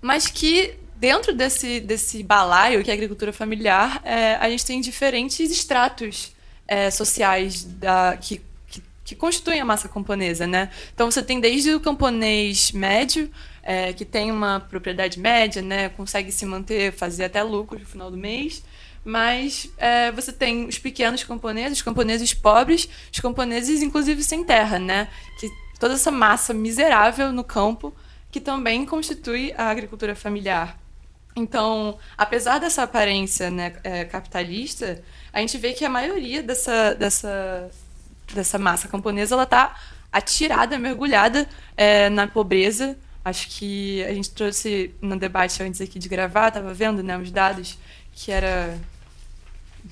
mas 0.00 0.26
que 0.26 0.74
dentro 0.96 1.34
desse, 1.34 1.80
desse 1.80 2.22
balaio 2.22 2.82
que 2.82 2.90
é 2.90 2.92
a 2.92 2.96
agricultura 2.96 3.32
familiar, 3.32 4.00
é, 4.04 4.34
a 4.36 4.48
gente 4.48 4.64
tem 4.64 4.80
diferentes 4.80 5.50
estratos 5.50 6.35
é, 6.66 6.90
sociais 6.90 7.64
da, 7.64 8.16
que, 8.16 8.40
que, 8.68 8.82
que, 9.04 9.14
constituem 9.14 9.60
a 9.60 9.64
massa 9.64 9.88
camponesa. 9.88 10.46
Né? 10.46 10.70
Então 10.94 11.10
você 11.10 11.22
tem 11.22 11.40
desde 11.40 11.74
o 11.74 11.80
camponês 11.80 12.72
médio, 12.72 13.30
é, 13.62 13.92
que 13.92 14.04
tem 14.04 14.30
uma 14.30 14.60
propriedade 14.60 15.18
média, 15.18 15.60
né, 15.60 15.88
consegue 15.88 16.30
se 16.30 16.46
manter, 16.46 16.92
fazer 16.92 17.24
até 17.24 17.42
lucro 17.42 17.78
no 17.78 17.84
final 17.84 18.10
do 18.10 18.16
mês, 18.16 18.62
mas 19.04 19.68
é, 19.76 20.12
você 20.12 20.32
tem 20.32 20.66
os 20.66 20.78
pequenos 20.78 21.24
camponeses, 21.24 21.78
os 21.78 21.82
camponeses 21.82 22.32
pobres, 22.32 22.88
os 23.12 23.18
camponeses 23.18 23.82
inclusive 23.82 24.22
sem 24.22 24.44
terra, 24.44 24.78
né, 24.78 25.08
que 25.40 25.50
toda 25.80 25.94
essa 25.94 26.12
massa 26.12 26.54
miserável 26.54 27.32
no 27.32 27.42
campo 27.42 27.92
que 28.30 28.40
também 28.40 28.86
constitui 28.86 29.52
a 29.56 29.68
agricultura 29.68 30.14
familiar. 30.14 30.78
Então, 31.34 31.98
apesar 32.16 32.58
dessa 32.58 32.82
aparência 32.82 33.50
né, 33.50 33.74
é, 33.84 34.04
capitalista, 34.04 35.02
a 35.36 35.40
gente 35.40 35.58
vê 35.58 35.74
que 35.74 35.84
a 35.84 35.90
maioria 35.90 36.42
dessa, 36.42 36.94
dessa, 36.94 37.70
dessa 38.32 38.58
massa 38.58 38.88
camponesa 38.88 39.34
ela 39.34 39.42
está 39.42 39.78
atirada, 40.10 40.78
mergulhada 40.78 41.46
é, 41.76 42.08
na 42.08 42.26
pobreza. 42.26 42.96
Acho 43.22 43.46
que 43.50 44.02
a 44.04 44.14
gente 44.14 44.30
trouxe 44.30 44.94
no 44.98 45.18
debate 45.18 45.62
antes 45.62 45.78
aqui 45.82 45.98
de 45.98 46.08
gravar, 46.08 46.48
estava 46.48 46.72
vendo 46.72 47.02
né, 47.02 47.18
os 47.18 47.30
dados, 47.30 47.76
que 48.14 48.32
era 48.32 48.78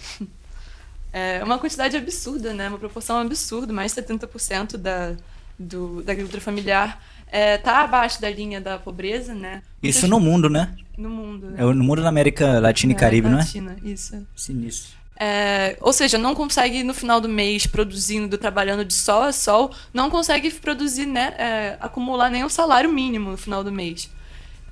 é 1.12 1.44
uma 1.44 1.58
quantidade 1.58 1.94
absurda, 1.94 2.54
né, 2.54 2.66
uma 2.66 2.78
proporção 2.78 3.18
absurda, 3.18 3.70
mais 3.70 3.94
de 3.94 4.00
70% 4.00 4.78
da, 4.78 5.14
do, 5.58 6.02
da 6.02 6.12
agricultura 6.12 6.40
familiar 6.40 7.04
é, 7.30 7.58
tá 7.58 7.82
abaixo 7.82 8.18
da 8.18 8.30
linha 8.30 8.62
da 8.62 8.78
pobreza, 8.78 9.34
né? 9.34 9.62
Isso 9.82 10.08
no 10.08 10.18
mundo, 10.18 10.48
né? 10.48 10.74
no 10.96 11.10
mundo. 11.10 11.52
É 11.54 11.62
no 11.62 11.84
mundo 11.84 12.00
da 12.00 12.08
América 12.08 12.60
Latina 12.60 12.92
e 12.92 12.96
Caribe, 12.96 13.28
não 13.28 13.38
é? 13.38 13.42
Latina, 13.42 13.76
isso. 13.84 14.26
Sinistro. 14.34 15.03
É, 15.16 15.76
ou 15.80 15.92
seja, 15.92 16.18
não 16.18 16.34
consegue 16.34 16.82
no 16.82 16.92
final 16.92 17.20
do 17.20 17.28
mês 17.28 17.66
produzindo, 17.66 18.36
trabalhando 18.36 18.84
de 18.84 18.94
sol 18.94 19.22
a 19.22 19.32
sol, 19.32 19.72
não 19.92 20.10
consegue 20.10 20.50
produzir, 20.50 21.06
né, 21.06 21.34
é, 21.38 21.76
acumular 21.80 22.30
nenhum 22.30 22.48
salário 22.48 22.92
mínimo 22.92 23.30
no 23.30 23.36
final 23.36 23.62
do 23.62 23.70
mês. 23.70 24.10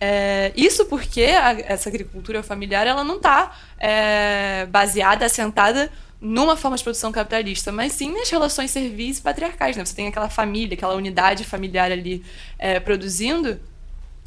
É, 0.00 0.52
isso 0.56 0.84
porque 0.86 1.22
a, 1.22 1.52
essa 1.60 1.88
agricultura 1.88 2.42
familiar 2.42 2.88
ela 2.88 3.04
não 3.04 3.18
está 3.18 3.56
é, 3.78 4.66
baseada, 4.68 5.24
assentada 5.26 5.92
numa 6.20 6.56
forma 6.56 6.76
de 6.76 6.82
produção 6.82 7.12
capitalista, 7.12 7.70
mas 7.70 7.92
sim 7.92 8.12
nas 8.12 8.28
relações 8.28 8.72
serviço 8.72 9.20
e 9.20 9.22
patriarcais. 9.22 9.76
Né? 9.76 9.84
Você 9.84 9.94
tem 9.94 10.08
aquela 10.08 10.28
família, 10.28 10.74
aquela 10.74 10.94
unidade 10.94 11.44
familiar 11.44 11.92
ali 11.92 12.24
é, 12.58 12.80
produzindo, 12.80 13.60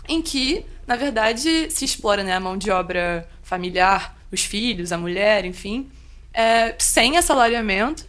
em 0.07 0.21
que, 0.21 0.65
na 0.87 0.95
verdade, 0.95 1.69
se 1.69 1.83
explora 1.83 2.23
né, 2.23 2.33
a 2.33 2.39
mão 2.39 2.57
de 2.57 2.71
obra 2.71 3.27
familiar, 3.43 4.15
os 4.31 4.45
filhos, 4.45 4.93
a 4.93 4.97
mulher, 4.97 5.43
enfim, 5.45 5.89
é, 6.35 6.75
sem 6.77 7.17
assalariamento, 7.17 8.05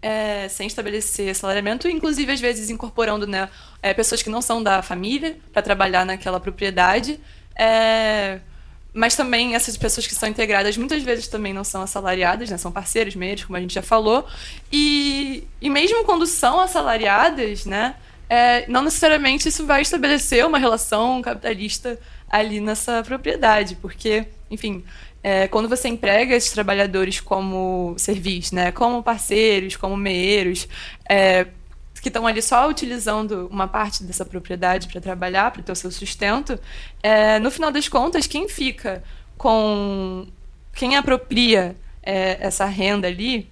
é, 0.00 0.48
sem 0.48 0.68
estabelecer 0.68 1.30
assalariamento, 1.30 1.88
inclusive 1.88 2.30
às 2.30 2.40
vezes 2.40 2.70
incorporando 2.70 3.26
né, 3.26 3.48
é, 3.82 3.92
pessoas 3.92 4.22
que 4.22 4.30
não 4.30 4.40
são 4.40 4.62
da 4.62 4.80
família 4.82 5.36
para 5.52 5.62
trabalhar 5.62 6.06
naquela 6.06 6.38
propriedade. 6.38 7.18
É, 7.56 8.38
mas 8.94 9.16
também 9.16 9.54
essas 9.54 9.76
pessoas 9.76 10.06
que 10.06 10.14
são 10.14 10.28
integradas 10.28 10.76
muitas 10.76 11.02
vezes 11.02 11.26
também 11.26 11.52
não 11.52 11.64
são 11.64 11.82
assalariadas, 11.82 12.48
né, 12.48 12.56
são 12.56 12.70
parceiros, 12.70 13.16
meios, 13.16 13.44
como 13.44 13.56
a 13.56 13.60
gente 13.60 13.74
já 13.74 13.82
falou. 13.82 14.26
E, 14.72 15.44
e 15.60 15.68
mesmo 15.68 16.04
quando 16.04 16.24
são 16.24 16.60
assalariadas, 16.60 17.66
né, 17.66 17.96
é, 18.30 18.64
não 18.68 18.82
necessariamente 18.82 19.48
isso 19.48 19.66
vai 19.66 19.82
estabelecer 19.82 20.46
uma 20.46 20.58
relação 20.58 21.20
capitalista 21.20 21.98
ali 22.30 22.60
nessa 22.60 23.02
propriedade, 23.02 23.76
porque, 23.76 24.26
enfim, 24.50 24.84
é, 25.26 25.48
quando 25.48 25.68
você 25.68 25.88
emprega 25.88 26.36
esses 26.36 26.52
trabalhadores 26.52 27.18
como 27.18 27.96
serviço, 27.98 28.54
né, 28.54 28.70
como 28.70 29.02
parceiros, 29.02 29.74
como 29.74 29.96
meeiros, 29.96 30.68
é, 31.08 31.48
que 32.00 32.08
estão 32.08 32.28
ali 32.28 32.40
só 32.40 32.70
utilizando 32.70 33.48
uma 33.50 33.66
parte 33.66 34.04
dessa 34.04 34.24
propriedade 34.24 34.86
para 34.86 35.00
trabalhar, 35.00 35.50
para 35.50 35.64
ter 35.64 35.72
o 35.72 35.74
seu 35.74 35.90
sustento, 35.90 36.56
é, 37.02 37.40
no 37.40 37.50
final 37.50 37.72
das 37.72 37.88
contas, 37.88 38.28
quem 38.28 38.48
fica 38.48 39.02
com. 39.36 40.28
quem 40.72 40.94
apropria 40.94 41.74
é, 42.04 42.36
essa 42.38 42.64
renda 42.64 43.08
ali 43.08 43.50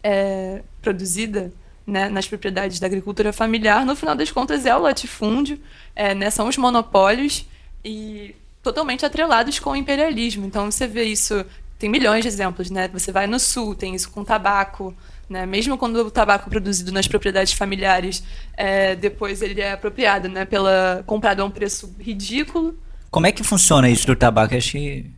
é, 0.00 0.62
produzida 0.80 1.52
né, 1.84 2.08
nas 2.08 2.28
propriedades 2.28 2.78
da 2.78 2.86
agricultura 2.86 3.32
familiar, 3.32 3.84
no 3.84 3.96
final 3.96 4.14
das 4.14 4.30
contas 4.30 4.64
é 4.64 4.76
o 4.76 4.78
latifúndio, 4.78 5.60
é, 5.96 6.14
né, 6.14 6.30
são 6.30 6.46
os 6.46 6.56
monopólios 6.56 7.48
e 7.84 8.36
totalmente 8.62 9.04
atrelados 9.04 9.58
com 9.58 9.70
o 9.70 9.76
imperialismo. 9.76 10.46
Então 10.46 10.70
você 10.70 10.86
vê 10.86 11.04
isso, 11.04 11.44
tem 11.78 11.88
milhões 11.88 12.22
de 12.22 12.28
exemplos, 12.28 12.70
né? 12.70 12.88
Você 12.88 13.12
vai 13.12 13.26
no 13.26 13.38
sul, 13.38 13.74
tem 13.74 13.94
isso 13.94 14.10
com 14.10 14.24
tabaco, 14.24 14.94
né? 15.28 15.46
Mesmo 15.46 15.76
quando 15.76 15.96
o 15.96 16.10
tabaco 16.10 16.48
produzido 16.48 16.92
nas 16.92 17.06
propriedades 17.06 17.52
familiares, 17.52 18.22
é, 18.56 18.96
depois 18.96 19.42
ele 19.42 19.60
é 19.60 19.72
apropriado, 19.72 20.28
né? 20.28 20.44
Pela 20.44 21.02
comprado 21.06 21.40
a 21.40 21.44
um 21.44 21.50
preço 21.50 21.94
ridículo. 21.98 22.76
Como 23.10 23.26
é 23.26 23.32
que 23.32 23.42
funciona 23.42 23.88
isso 23.88 24.06
do 24.06 24.14
tabaco? 24.14 24.54
Acho 24.54 24.72
que 24.72 25.10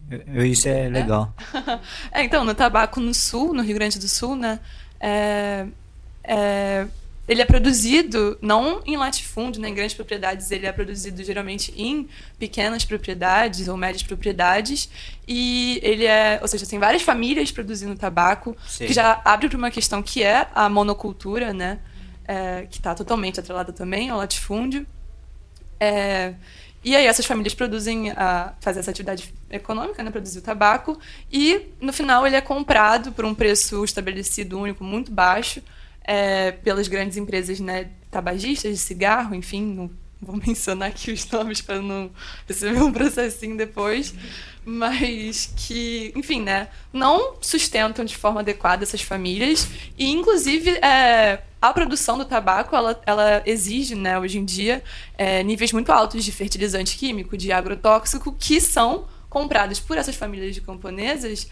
isso 0.45 0.69
é 0.69 0.89
legal. 0.89 1.35
É, 2.13 2.21
é 2.21 2.25
então, 2.25 2.45
no 2.45 2.55
tabaco 2.55 3.01
no 3.01 3.13
sul, 3.13 3.53
no 3.53 3.63
Rio 3.63 3.75
Grande 3.75 3.99
do 3.99 4.09
Sul, 4.09 4.37
né? 4.37 4.61
É, 5.01 5.67
é, 6.23 6.87
ele 7.31 7.41
é 7.41 7.45
produzido 7.45 8.37
não 8.43 8.83
em 8.85 8.97
latifúndio, 8.97 9.63
né, 9.63 9.69
em 9.69 9.75
grandes 9.75 9.95
propriedades, 9.95 10.51
ele 10.51 10.67
é 10.67 10.73
produzido 10.73 11.23
geralmente 11.23 11.73
em 11.77 12.09
pequenas 12.37 12.85
propriedades 12.85 13.69
ou 13.69 13.77
médias 13.77 14.03
propriedades. 14.03 14.91
E 15.29 15.79
ele 15.81 16.07
é, 16.07 16.41
ou 16.43 16.49
seja, 16.49 16.67
tem 16.67 16.81
várias 16.81 17.03
famílias 17.03 17.53
produzindo 17.53 17.95
tabaco, 17.95 18.57
Sim. 18.67 18.87
que 18.87 18.93
já 18.93 19.23
abre 19.25 19.49
para 19.49 19.57
uma 19.57 19.71
questão 19.71 20.03
que 20.03 20.25
é 20.25 20.49
a 20.53 20.69
monocultura, 20.69 21.53
né, 21.53 21.79
é, 22.27 22.67
que 22.69 22.79
está 22.79 22.97
totalmente 22.97 23.39
atrelada 23.39 23.73
também 23.73 24.11
ao 24.11 24.19
latifúndio. 24.19 24.85
É, 25.79 26.35
e 26.83 26.97
aí 26.97 27.07
essas 27.07 27.27
famílias 27.27 27.55
produzem, 27.55 28.11
a, 28.11 28.55
fazem 28.61 28.81
essa 28.81 28.91
atividade 28.91 29.33
econômica, 29.49 30.03
né, 30.03 30.11
produzir 30.11 30.41
o 30.41 30.43
tabaco, 30.43 30.99
e 31.31 31.69
no 31.81 31.93
final 31.93 32.27
ele 32.27 32.35
é 32.35 32.41
comprado 32.41 33.13
por 33.13 33.25
um 33.25 33.37
preço 33.37 33.85
estabelecido 33.85 34.59
único 34.59 34.83
muito 34.83 35.13
baixo, 35.13 35.63
é, 36.11 36.51
pelas 36.51 36.89
grandes 36.89 37.17
empresas 37.17 37.61
né, 37.61 37.89
tabagistas 38.11 38.73
de 38.73 38.79
cigarro, 38.79 39.33
enfim, 39.33 39.63
não 39.63 39.89
vou 40.21 40.37
mencionar 40.45 40.89
aqui 40.89 41.13
os 41.13 41.25
nomes 41.31 41.61
para 41.61 41.81
não 41.81 42.11
receber 42.49 42.83
um 42.83 42.91
processinho 42.91 43.57
depois, 43.57 44.13
mas 44.65 45.55
que, 45.57 46.13
enfim, 46.17 46.43
né, 46.43 46.67
não 46.93 47.37
sustentam 47.41 48.05
de 48.05 48.17
forma 48.17 48.41
adequada 48.41 48.83
essas 48.83 49.03
famílias. 49.03 49.69
E, 49.97 50.11
inclusive, 50.11 50.71
é, 50.85 51.43
a 51.63 51.73
produção 51.73 52.19
do 52.19 52.25
tabaco 52.25 52.75
ela, 52.75 53.01
ela 53.07 53.43
exige, 53.47 53.95
né, 53.95 54.19
hoje 54.19 54.37
em 54.37 54.45
dia, 54.45 54.83
é, 55.17 55.45
níveis 55.45 55.73
muito 55.73 55.93
altos 55.93 56.25
de 56.25 56.33
fertilizante 56.33 56.97
químico, 56.97 57.37
de 57.37 57.53
agrotóxico, 57.53 58.35
que 58.37 58.61
são 58.61 59.07
comprados 59.29 59.79
por 59.79 59.97
essas 59.97 60.17
famílias 60.17 60.57
de 60.57 60.61
camponesas 60.61 61.49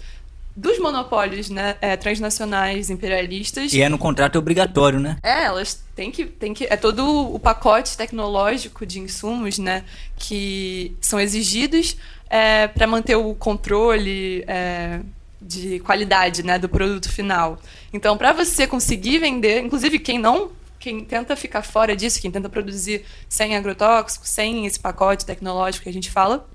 dos 0.59 0.77
monopólios 0.81 1.49
né, 1.49 1.77
é, 1.81 1.97
transnacionais 1.97 2.91
imperialistas. 2.91 3.73
E 3.73 3.81
é 3.81 3.89
no 3.89 3.97
contrato 3.97 4.37
obrigatório, 4.39 4.99
né? 4.99 5.17
É, 5.23 5.45
elas 5.45 5.85
têm 5.95 6.11
que, 6.11 6.27
têm 6.27 6.53
que. 6.53 6.65
É 6.65 6.77
todo 6.77 7.33
o 7.33 7.39
pacote 7.39 7.97
tecnológico 7.97 8.85
de 8.85 8.99
insumos 8.99 9.57
né, 9.59 9.85
que 10.17 10.97
são 11.01 11.21
exigidos 11.21 11.97
é, 12.29 12.67
para 12.67 12.89
manter 12.89 13.15
o 13.15 13.35
controle 13.37 14.45
é, 14.49 15.01
de 15.41 15.79
qualidade 15.81 16.43
né, 16.43 16.59
do 16.59 16.69
produto 16.69 17.09
final. 17.09 17.61
Então, 17.93 18.17
para 18.19 18.33
você 18.33 18.67
conseguir 18.67 19.21
vender, 19.21 19.63
inclusive 19.63 20.01
quem 20.01 20.19
não 20.19 20.51
quem 20.81 21.05
tenta 21.05 21.35
ficar 21.35 21.63
fora 21.63 21.97
disso, 21.97 22.21
quem 22.21 22.31
tenta 22.31 22.49
produzir 22.49 23.05
sem 23.29 23.57
agrotóxico, 23.57 24.27
sem 24.27 24.65
esse 24.65 24.79
pacote 24.79 25.27
tecnológico 25.27 25.83
que 25.85 25.89
a 25.89 25.93
gente 25.93 26.09
fala, 26.09 26.49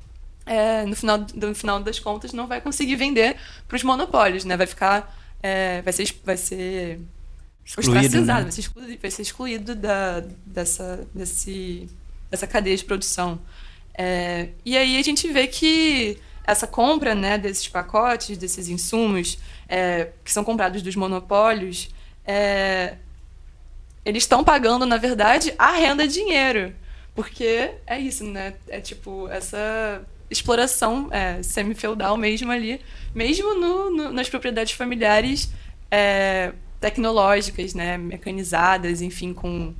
é, 0.45 0.85
no, 0.85 0.95
final, 0.95 1.25
no 1.33 1.55
final 1.55 1.79
das 1.79 1.99
contas, 1.99 2.33
não 2.33 2.47
vai 2.47 2.59
conseguir 2.59 2.95
vender 2.95 3.37
para 3.67 3.75
os 3.75 3.83
monopólios, 3.83 4.45
né? 4.45 4.57
Vai 4.57 4.67
ficar. 4.67 5.15
É, 5.41 5.81
vai 5.81 5.93
ser. 5.93 6.21
Vai 6.23 6.37
ser 6.37 6.99
excluído, 7.65 8.21
né? 8.21 8.41
vai, 8.41 8.51
ser 8.51 8.59
excluído, 8.59 9.01
vai 9.01 9.11
ser 9.11 9.21
excluído 9.21 9.75
da, 9.75 10.21
dessa, 10.45 11.07
desse, 11.13 11.89
dessa 12.29 12.45
cadeia 12.45 12.75
de 12.75 12.83
produção. 12.83 13.39
É, 13.93 14.49
e 14.65 14.75
aí 14.75 14.97
a 14.97 15.01
gente 15.01 15.31
vê 15.31 15.47
que 15.47 16.19
essa 16.45 16.67
compra 16.67 17.15
né, 17.15 17.37
desses 17.37 17.67
pacotes, 17.67 18.37
desses 18.37 18.67
insumos 18.67 19.37
é, 19.67 20.09
que 20.25 20.31
são 20.31 20.43
comprados 20.43 20.81
dos 20.81 20.95
monopólios, 20.95 21.89
é, 22.25 22.97
eles 24.03 24.23
estão 24.23 24.43
pagando, 24.43 24.85
na 24.85 24.97
verdade, 24.97 25.53
a 25.57 25.71
renda 25.71 26.07
dinheiro. 26.07 26.75
Porque 27.15 27.71
é 27.85 27.99
isso, 27.99 28.23
né? 28.25 28.55
É 28.67 28.81
tipo, 28.81 29.29
essa 29.29 30.03
exploração 30.33 31.07
é, 31.11 31.41
semi-feudal 31.41 32.17
mesmo 32.17 32.51
ali, 32.51 32.81
mesmo 33.15 33.53
no, 33.55 33.89
no, 33.89 34.11
nas 34.11 34.27
propriedades 34.27 34.73
familiares 34.73 35.49
é, 35.89 36.51
tecnológicas, 36.79 37.73
né, 37.73 37.97
mecanizadas, 37.97 39.01
enfim, 39.01 39.33
com 39.33 39.73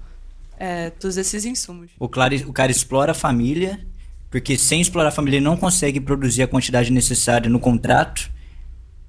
é, 0.57 0.89
todos 0.91 1.17
esses 1.17 1.43
insumos. 1.43 1.91
O, 1.99 2.07
claro, 2.07 2.35
o 2.47 2.53
cara 2.53 2.71
explora 2.71 3.11
a 3.11 3.15
família, 3.15 3.85
porque 4.29 4.57
sem 4.57 4.79
explorar 4.79 5.09
a 5.09 5.11
família 5.11 5.37
ele 5.37 5.45
não 5.45 5.57
consegue 5.57 5.99
produzir 5.99 6.43
a 6.43 6.47
quantidade 6.47 6.91
necessária 6.91 7.49
no 7.49 7.59
contrato. 7.59 8.31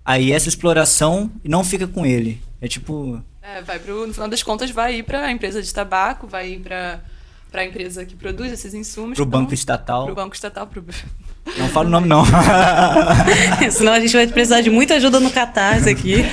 Aí 0.05 0.33
essa 0.33 0.49
exploração 0.49 1.31
não 1.45 1.63
fica 1.63 1.87
com 1.87 2.05
ele. 2.05 2.41
É 2.61 2.67
tipo. 2.67 3.23
É, 3.41 3.63
vai 3.63 3.79
pro, 3.79 4.07
no 4.07 4.13
final 4.13 4.29
das 4.29 4.43
contas, 4.43 4.71
vai 4.71 4.97
ir 4.97 5.03
para 5.03 5.27
a 5.27 5.31
empresa 5.31 5.63
de 5.63 5.73
tabaco, 5.73 6.27
vai 6.27 6.53
ir 6.53 6.61
para 6.61 7.01
para 7.55 7.63
a 7.63 7.67
empresa 7.67 8.05
que 8.05 8.17
produz 8.17 8.51
esses 8.51 8.75
insumos. 8.75 9.15
Para 9.15 9.23
o 9.23 9.27
banco 9.27 9.55
estatal. 9.55 10.07
Para 10.07 10.13
o 10.13 10.17
banco 10.17 10.35
estatal. 10.35 10.67
Pro... 10.67 10.85
Não 11.57 11.69
falo 11.69 11.87
o 11.87 11.91
nome, 11.93 12.09
não. 12.09 12.25
Senão 13.71 13.93
a 13.93 14.01
gente 14.01 14.13
vai 14.13 14.27
precisar 14.27 14.61
de 14.61 14.71
muita 14.71 14.95
ajuda 14.95 15.21
no 15.21 15.31
Catarse 15.31 15.89
aqui. 15.89 16.25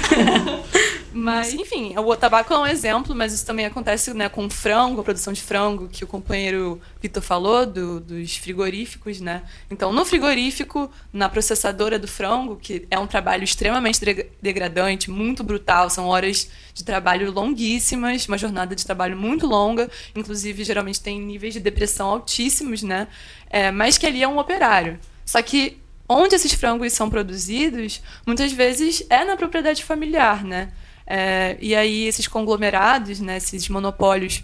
Mas, 1.14 1.53
enfim, 1.53 1.93
o 1.97 2.16
tabaco 2.16 2.53
é 2.53 2.57
um 2.57 2.66
exemplo, 2.66 3.14
mas 3.14 3.34
isso 3.34 3.45
também 3.45 3.66
acontece 3.66 4.14
né, 4.14 4.30
com 4.30 4.49
frango, 4.49 5.01
a 5.01 5.03
produção 5.03 5.34
de 5.34 5.41
frango, 5.41 5.89
que 5.89 6.03
o 6.03 6.07
companheiro 6.07 6.80
Vitor 7.01 7.22
falou, 7.22 7.66
do, 7.66 7.99
dos 7.99 8.38
frigoríficos, 8.38 9.20
né? 9.20 9.43
Então, 9.70 9.91
no 9.91 10.05
frigorífico, 10.05 10.89
na 11.12 11.28
processadora 11.28 11.99
do 11.99 12.07
frango, 12.07 12.55
que 12.55 12.88
é 12.89 12.97
um 12.97 13.07
trabalho 13.07 13.43
extremamente 13.43 13.99
degradante, 14.41 15.12
muito 15.12 15.43
brutal, 15.43 15.89
são 15.89 16.07
horas 16.07 16.49
de 16.74 16.84
trabalho 16.84 17.32
longuíssimas, 17.32 18.28
uma 18.28 18.38
jornada 18.38 18.74
de 18.74 18.86
trabalho 18.86 19.18
muito 19.18 19.45
longa, 19.45 19.89
inclusive, 20.16 20.64
geralmente 20.64 21.01
tem 21.01 21.20
níveis 21.20 21.53
de 21.53 21.59
depressão 21.59 22.09
altíssimos, 22.09 22.84
né? 22.84 23.07
É, 23.49 23.70
mas 23.70 23.97
que 23.97 24.05
ali 24.05 24.24
é 24.24 24.28
um 24.28 24.38
operário. 24.38 24.97
Só 25.26 25.41
que 25.41 25.78
onde 26.07 26.36
esses 26.36 26.53
frangos 26.53 26.93
são 26.93 27.09
produzidos, 27.09 28.01
muitas 28.26 28.51
vezes 28.51 29.03
é 29.09 29.26
na 29.26 29.36
propriedade 29.36 29.84
familiar, 29.84 30.43
né? 30.43 30.72
É, 31.06 31.58
e 31.60 31.76
aí 31.76 32.06
esses 32.08 32.28
conglomerados, 32.28 33.20
né, 33.20 33.38
esses 33.38 33.68
monopólios, 33.70 34.43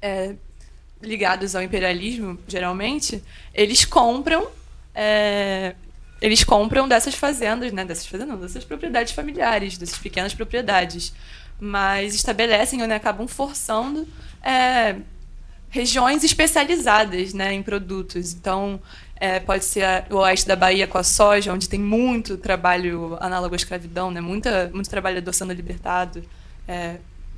é, 0.00 0.34
ligados 1.00 1.54
ao 1.54 1.62
imperialismo, 1.62 2.38
geralmente, 2.48 3.22
eles 3.52 3.84
compram 3.84 4.48
é, 4.94 5.74
eles 6.24 6.42
compram 6.44 6.88
dessas 6.88 7.14
fazendas, 7.14 7.72
né? 7.72 7.84
Dessas 7.84 8.06
fazendas, 8.06 8.40
dessas 8.40 8.64
propriedades 8.64 9.12
familiares, 9.12 9.76
dessas 9.76 9.98
pequenas 9.98 10.32
propriedades. 10.32 11.12
Mas 11.60 12.14
estabelecem 12.14 12.80
ou 12.80 12.88
né, 12.88 12.94
acabam 12.94 13.28
forçando 13.28 14.08
é, 14.42 14.96
regiões 15.68 16.24
especializadas 16.24 17.34
né, 17.34 17.52
em 17.52 17.62
produtos. 17.62 18.32
Então, 18.32 18.80
é, 19.16 19.40
pode 19.40 19.64
ser 19.64 19.84
a, 19.84 20.04
o 20.10 20.16
oeste 20.16 20.46
da 20.46 20.56
Bahia 20.56 20.86
com 20.86 20.98
a 20.98 21.02
soja, 21.02 21.52
onde 21.52 21.68
tem 21.68 21.80
muito 21.80 22.36
trabalho 22.36 23.16
análogo 23.20 23.54
à 23.54 23.56
escravidão, 23.56 24.10
né? 24.10 24.20
Muita, 24.20 24.70
muito 24.72 24.90
trabalhador 24.90 25.32
sendo 25.32 25.52
libertado 25.52 26.22
é, 26.66 26.96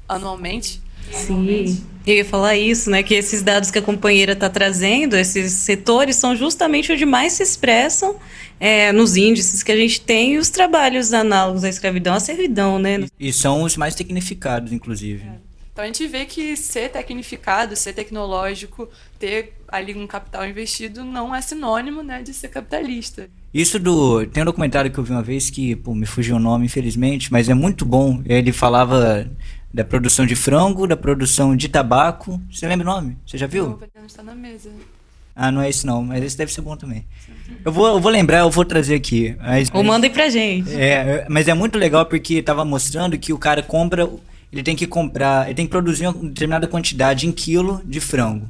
anualmente. 0.08 0.80
Sim, 1.12 1.84
eu 2.04 2.16
ia 2.16 2.24
falar 2.24 2.56
isso, 2.56 2.90
né? 2.90 3.02
Que 3.02 3.14
esses 3.14 3.42
dados 3.42 3.70
que 3.70 3.78
a 3.78 3.82
companheira 3.82 4.32
está 4.32 4.50
trazendo, 4.50 5.16
esses 5.16 5.52
setores, 5.52 6.16
são 6.16 6.34
justamente 6.34 6.92
onde 6.92 7.04
mais 7.04 7.34
se 7.34 7.42
expressam 7.42 8.16
é, 8.58 8.90
nos 8.90 9.16
índices 9.16 9.62
que 9.62 9.70
a 9.70 9.76
gente 9.76 10.00
tem 10.00 10.36
os 10.36 10.48
trabalhos 10.48 11.12
análogos 11.12 11.62
à 11.62 11.68
escravidão, 11.68 12.14
à 12.14 12.20
servidão, 12.20 12.78
né? 12.78 13.06
E 13.20 13.32
são 13.32 13.62
os 13.62 13.76
mais 13.76 13.94
tecnificados, 13.94 14.72
inclusive. 14.72 15.24
É. 15.24 15.46
Então 15.72 15.84
a 15.84 15.86
gente 15.86 16.06
vê 16.06 16.24
que 16.24 16.56
ser 16.56 16.88
tecnificado, 16.88 17.76
ser 17.76 17.92
tecnológico, 17.92 18.88
ter 19.18 19.52
ali 19.68 19.94
um 19.94 20.06
capital 20.06 20.46
investido 20.46 21.04
não 21.04 21.34
é 21.34 21.40
sinônimo 21.40 22.02
né, 22.02 22.22
de 22.22 22.32
ser 22.32 22.48
capitalista. 22.48 23.28
Isso 23.52 23.78
do. 23.78 24.26
Tem 24.26 24.42
um 24.42 24.46
documentário 24.46 24.90
que 24.90 24.98
eu 24.98 25.04
vi 25.04 25.12
uma 25.12 25.22
vez 25.22 25.50
que, 25.50 25.76
pô, 25.76 25.94
me 25.94 26.06
fugiu 26.06 26.36
o 26.36 26.40
nome, 26.40 26.66
infelizmente, 26.66 27.32
mas 27.32 27.48
é 27.48 27.54
muito 27.54 27.84
bom. 27.84 28.22
Ele 28.26 28.52
falava 28.52 29.28
da 29.72 29.84
produção 29.84 30.26
de 30.26 30.36
frango, 30.36 30.86
da 30.86 30.96
produção 30.96 31.56
de 31.56 31.68
tabaco. 31.68 32.40
Você 32.50 32.66
lembra 32.66 32.88
o 32.88 32.94
nome? 32.94 33.16
Você 33.26 33.36
já 33.38 33.46
viu? 33.46 33.78
Não, 33.94 34.06
está 34.06 34.22
na 34.22 34.34
mesa. 34.34 34.70
Ah, 35.34 35.52
não 35.52 35.60
é 35.60 35.68
esse 35.68 35.86
não, 35.86 36.02
mas 36.02 36.24
esse 36.24 36.36
deve 36.36 36.50
ser 36.50 36.62
bom 36.62 36.76
também. 36.76 37.04
Eu 37.62 37.70
vou, 37.70 37.86
eu 37.88 38.00
vou 38.00 38.10
lembrar, 38.10 38.38
eu 38.38 38.50
vou 38.50 38.64
trazer 38.64 38.94
aqui. 38.94 39.36
Mas, 39.38 39.70
Ou 39.72 39.84
mandem 39.84 40.10
pra 40.10 40.30
gente. 40.30 40.72
É, 40.74 41.26
mas 41.28 41.46
é 41.46 41.52
muito 41.52 41.78
legal 41.78 42.06
porque 42.06 42.42
tava 42.42 42.64
mostrando 42.64 43.18
que 43.18 43.34
o 43.34 43.38
cara 43.38 43.62
compra, 43.62 44.08
ele 44.50 44.62
tem 44.62 44.74
que 44.74 44.86
comprar, 44.86 45.46
ele 45.46 45.54
tem 45.54 45.66
que 45.66 45.70
produzir 45.70 46.06
uma 46.06 46.14
determinada 46.14 46.66
quantidade 46.66 47.26
em 47.26 47.32
quilo 47.32 47.82
de 47.84 48.00
frango. 48.00 48.48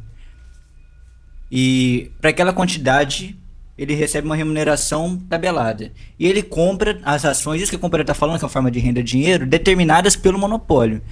E 1.50 2.10
para 2.20 2.30
aquela 2.30 2.52
quantidade, 2.52 3.36
ele 3.78 3.94
recebe 3.94 4.26
uma 4.26 4.36
remuneração 4.36 5.16
tabelada. 5.28 5.92
E 6.18 6.26
ele 6.26 6.42
compra 6.42 6.98
as 7.04 7.24
ações, 7.24 7.62
isso 7.62 7.70
que 7.70 7.76
a 7.76 7.80
companhia 7.80 8.02
está 8.02 8.14
falando, 8.14 8.38
que 8.38 8.44
é 8.44 8.46
uma 8.46 8.50
forma 8.50 8.70
de 8.70 8.78
renda 8.78 9.02
dinheiro, 9.02 9.46
determinadas 9.46 10.16
pelo 10.16 10.38
monopólio. 10.38 11.02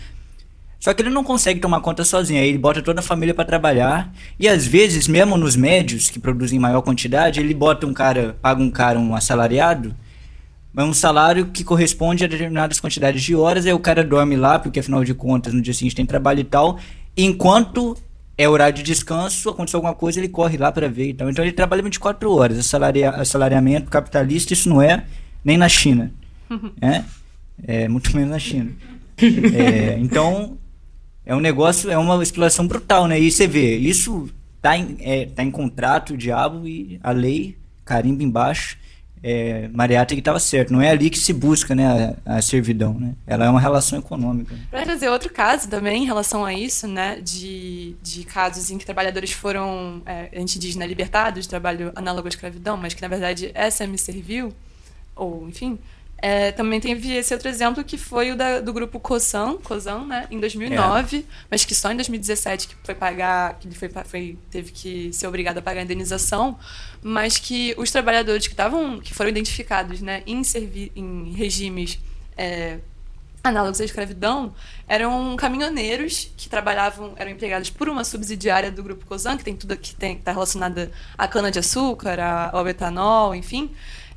Só 0.81 0.93
que 0.93 1.01
ele 1.01 1.11
não 1.11 1.25
consegue 1.25 1.61
tomar 1.61 1.81
conta 1.81 2.05
sozinho, 2.05 2.41
aí 2.41 2.49
ele 2.49 2.59
bota 2.59 2.83
toda 2.83 3.01
a 3.01 3.03
família 3.03 3.35
para 3.35 3.45
trabalhar. 3.45 4.13
E 4.39 4.47
às 4.47 4.67
vezes, 4.67 5.09
mesmo 5.09 5.37
nos 5.37 5.57
médios, 5.57 6.11
que 6.11 6.19
produzem 6.19 6.59
maior 6.59 6.83
quantidade, 6.83 7.41
ele 7.41 7.55
bota 7.55 7.87
um 7.87 7.95
cara, 7.95 8.37
paga 8.43 8.63
um 8.63 8.71
cara 8.71 8.99
um 8.99 9.15
assalariado, 9.15 9.97
mas 10.75 10.87
um 10.87 10.93
salário 10.93 11.47
que 11.47 11.65
corresponde 11.65 12.25
a 12.25 12.27
determinadas 12.27 12.81
quantidades 12.81 13.23
de 13.23 13.35
horas, 13.35 13.65
aí 13.65 13.73
o 13.73 13.79
cara 13.79 14.05
dorme 14.05 14.37
lá, 14.37 14.59
porque 14.59 14.81
afinal 14.81 15.05
de 15.05 15.15
contas 15.15 15.55
no 15.55 15.63
dia 15.63 15.73
seguinte 15.73 15.97
tem 15.97 16.05
trabalho 16.05 16.41
e 16.41 16.45
tal, 16.45 16.79
enquanto 17.17 17.97
é 18.37 18.49
horário 18.49 18.75
de 18.75 18.83
descanso, 18.83 19.49
aconteceu 19.49 19.79
alguma 19.79 19.95
coisa, 19.95 20.19
ele 20.19 20.29
corre 20.29 20.57
lá 20.57 20.73
para 20.73 20.89
ver 20.89 21.11
e 21.11 21.15
tal. 21.15 21.31
Então 21.31 21.45
ele 21.45 21.53
trabalha 21.53 21.83
24 21.83 22.31
horas. 22.31 22.59
Assalaria, 22.59 23.11
assalariamento 23.11 23.91
capitalista, 23.91 24.53
isso 24.53 24.69
não 24.69 24.83
é 24.83 25.05
nem 25.45 25.57
na 25.57 25.69
China. 25.69 26.13
é? 26.81 27.05
é 27.67 27.89
muito 27.89 28.15
menos 28.15 28.31
na 28.31 28.39
China. 28.39 28.73
é, 29.19 29.99
então, 29.99 30.59
é 31.25 31.35
um 31.35 31.41
negócio, 31.41 31.91
é 31.91 31.97
uma 31.97 32.21
exploração 32.23 32.67
brutal, 32.67 33.07
né? 33.07 33.19
E 33.21 33.31
você 33.31 33.47
vê, 33.47 33.77
isso 33.77 34.29
tá 34.61 34.77
em, 34.77 34.97
é, 35.01 35.27
tá 35.27 35.43
em 35.43 35.51
contrato, 35.51 36.15
o 36.15 36.17
diabo, 36.17 36.67
e 36.67 36.99
a 37.03 37.13
lei, 37.13 37.57
carimbo 37.85 38.23
embaixo 38.23 38.77
é, 39.27 39.71
Mariátegui 39.73 40.21
estava 40.21 40.39
certo. 40.39 40.71
Não 40.71 40.83
é 40.83 40.91
ali 40.91 41.09
que 41.09 41.19
se 41.19 41.33
busca 41.33 41.75
né, 41.75 42.15
a, 42.27 42.37
a, 42.37 42.43
servidão. 42.43 42.93
Né? 42.93 43.15
Ela 43.27 43.47
é 43.47 43.49
uma 43.49 43.59
relação 43.59 43.99
econômica. 43.99 44.55
Para 44.71 44.83
trazer 44.83 45.09
outro 45.09 45.33
caso 45.33 45.67
também 45.67 46.03
em 46.03 46.07
relação 46.07 46.45
a 46.45 46.53
isso, 46.53 46.87
né, 46.87 47.19
de, 47.23 47.97
de 48.03 48.25
casos 48.25 48.71
em 48.71 48.77
que 48.77 48.85
trabalhadores 48.85 49.33
foram, 49.33 50.03
é, 50.05 50.29
a 50.31 50.39
gente 50.39 50.59
diz, 50.59 50.77
né, 50.77 50.87
libertados 50.87 51.45
de 51.45 51.49
trabalho 51.49 51.91
análogo 51.97 52.29
à 52.29 52.29
escravidão, 52.29 52.77
mas 52.77 52.93
que 52.93 53.01
na 53.01 53.09
verdade 53.09 53.51
essa 53.55 53.87
me 53.87 53.97
serviu, 53.97 54.53
ou 55.17 55.49
enfim, 55.49 55.79
é, 56.27 56.53
também 56.53 56.81
teve 56.81 57.13
esse 57.15 57.35
outro 57.35 57.51
exemplo 57.51 57.85
que 57.85 57.99
foi 57.99 58.31
o 58.31 58.37
da, 58.37 58.59
do 58.59 58.73
grupo 58.73 58.99
COSAN, 58.99 59.59
COSAN 59.59 60.07
né, 60.07 60.27
em 60.31 60.41
2009, 60.41 61.19
é. 61.19 61.23
mas 61.51 61.67
que 61.67 61.75
só 61.75 61.93
em 61.93 61.97
2017 61.97 62.69
que 62.69 62.75
foi 62.83 62.95
pagar, 62.95 63.59
que 63.59 63.71
foi, 63.73 63.91
foi, 64.07 64.39
teve 64.51 64.73
que 64.73 65.13
ser 65.13 65.27
obrigado 65.27 65.59
a 65.59 65.63
pagar 65.63 65.83
a 65.83 65.85
indenização, 65.85 66.59
mas 67.03 67.37
que 67.37 67.75
os 67.77 67.91
trabalhadores 67.91 68.47
que 68.47 68.55
estavam, 68.55 69.01
que 69.01 69.13
foram 69.13 69.29
identificados 69.29 70.01
né, 70.01 70.23
em, 70.27 70.43
servi 70.43 70.91
em 70.97 71.31
regimes 71.35 72.01
é, 72.39 72.79
análogos 73.43 73.79
à 73.83 73.85
escravidão 73.85 74.55
eram 74.89 75.37
caminhoneiros 75.37 76.33
que 76.39 76.49
trabalhavam, 76.49 77.13
eram 77.17 77.33
empregados 77.33 77.69
por 77.69 77.87
uma 77.87 78.03
subsidiária 78.03 78.73
do 78.73 78.83
grupo 78.83 79.05
COSAN, 79.05 79.37
que 79.37 79.45
tem 79.45 79.55
tudo 79.55 79.77
que 79.77 79.95
está 80.03 80.33
relacionado 80.33 80.91
à 81.19 81.29
cana-de-açúcar, 81.29 82.19
ao 82.51 82.67
etanol, 82.67 83.35
enfim 83.35 83.71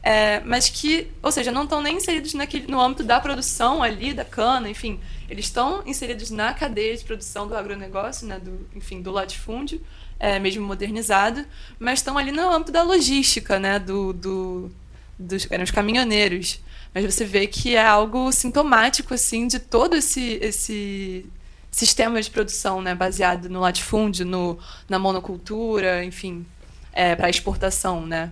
é, 0.08 0.40
mas 0.46 0.70
que, 0.70 1.12
ou 1.22 1.30
seja, 1.34 1.52
não 1.52 1.66
estão 1.66 1.82
nem 1.82 1.98
inseridos 1.98 2.34
naquele, 2.34 2.66
no 2.72 2.80
âmbito 2.80 3.04
da 3.04 3.20
produção 3.20 3.84
ali, 3.84 4.14
da 4.14 4.24
cana, 4.24 4.70
enfim. 4.70 5.02
Eles 5.30 5.48
estão 5.48 5.84
inseridos 5.86 6.32
na 6.32 6.54
cadeia 6.54 6.96
de 6.96 7.04
produção 7.04 7.46
do 7.46 7.54
agronegócio, 7.54 8.26
né, 8.26 8.40
do, 8.40 8.66
enfim, 8.74 9.02
do 9.02 9.12
latifúndio, 9.12 9.82
é, 10.18 10.40
mesmo 10.40 10.66
modernizado, 10.66 11.46
mas 11.78 12.00
estão 12.00 12.18
ali 12.18 12.32
no 12.32 12.50
âmbito 12.50 12.72
da 12.72 12.84
logística, 12.84 13.60
né, 13.60 13.80
do, 13.80 14.14
do, 14.14 14.72
dos 15.20 15.46
eram 15.52 15.66
os 15.66 15.72
caminhoneiros. 15.72 16.62
Mas 16.96 17.04
você 17.04 17.26
vê 17.26 17.46
que 17.46 17.76
é 17.76 17.86
algo 17.86 18.32
sintomático, 18.32 19.14
assim, 19.14 19.46
de 19.46 19.60
todo 19.60 19.98
esse, 19.98 20.40
esse 20.42 21.26
sistema 21.70 22.22
de 22.22 22.32
produção, 22.32 22.82
né, 22.82 22.96
baseado 22.96 23.50
no 23.50 23.60
latifúndio, 23.60 24.26
no, 24.26 24.58
na 24.88 24.98
monocultura, 24.98 26.02
enfim, 26.06 26.46
é, 26.94 27.14
para 27.14 27.30
exportação, 27.30 28.06
né. 28.06 28.32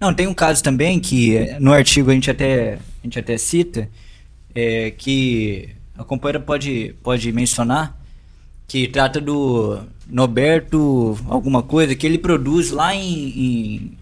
Não, 0.00 0.14
tem 0.14 0.26
um 0.26 0.34
caso 0.34 0.62
também 0.62 1.00
que 1.00 1.36
eh, 1.36 1.56
no 1.58 1.72
artigo 1.72 2.10
a 2.10 2.14
gente 2.14 2.30
até, 2.30 2.74
a 2.74 2.78
gente 3.04 3.18
até 3.18 3.36
cita, 3.36 3.88
é, 4.54 4.92
que 4.92 5.70
a 5.96 6.04
companheira 6.04 6.38
pode, 6.38 6.94
pode 7.02 7.32
mencionar, 7.32 7.98
que 8.66 8.86
trata 8.86 9.20
do 9.20 9.80
Norberto 10.06 11.18
alguma 11.28 11.62
coisa, 11.62 11.94
que 11.96 12.06
ele 12.06 12.18
produz 12.18 12.70
lá 12.70 12.94
em, 12.94 13.28
em, 13.28 13.98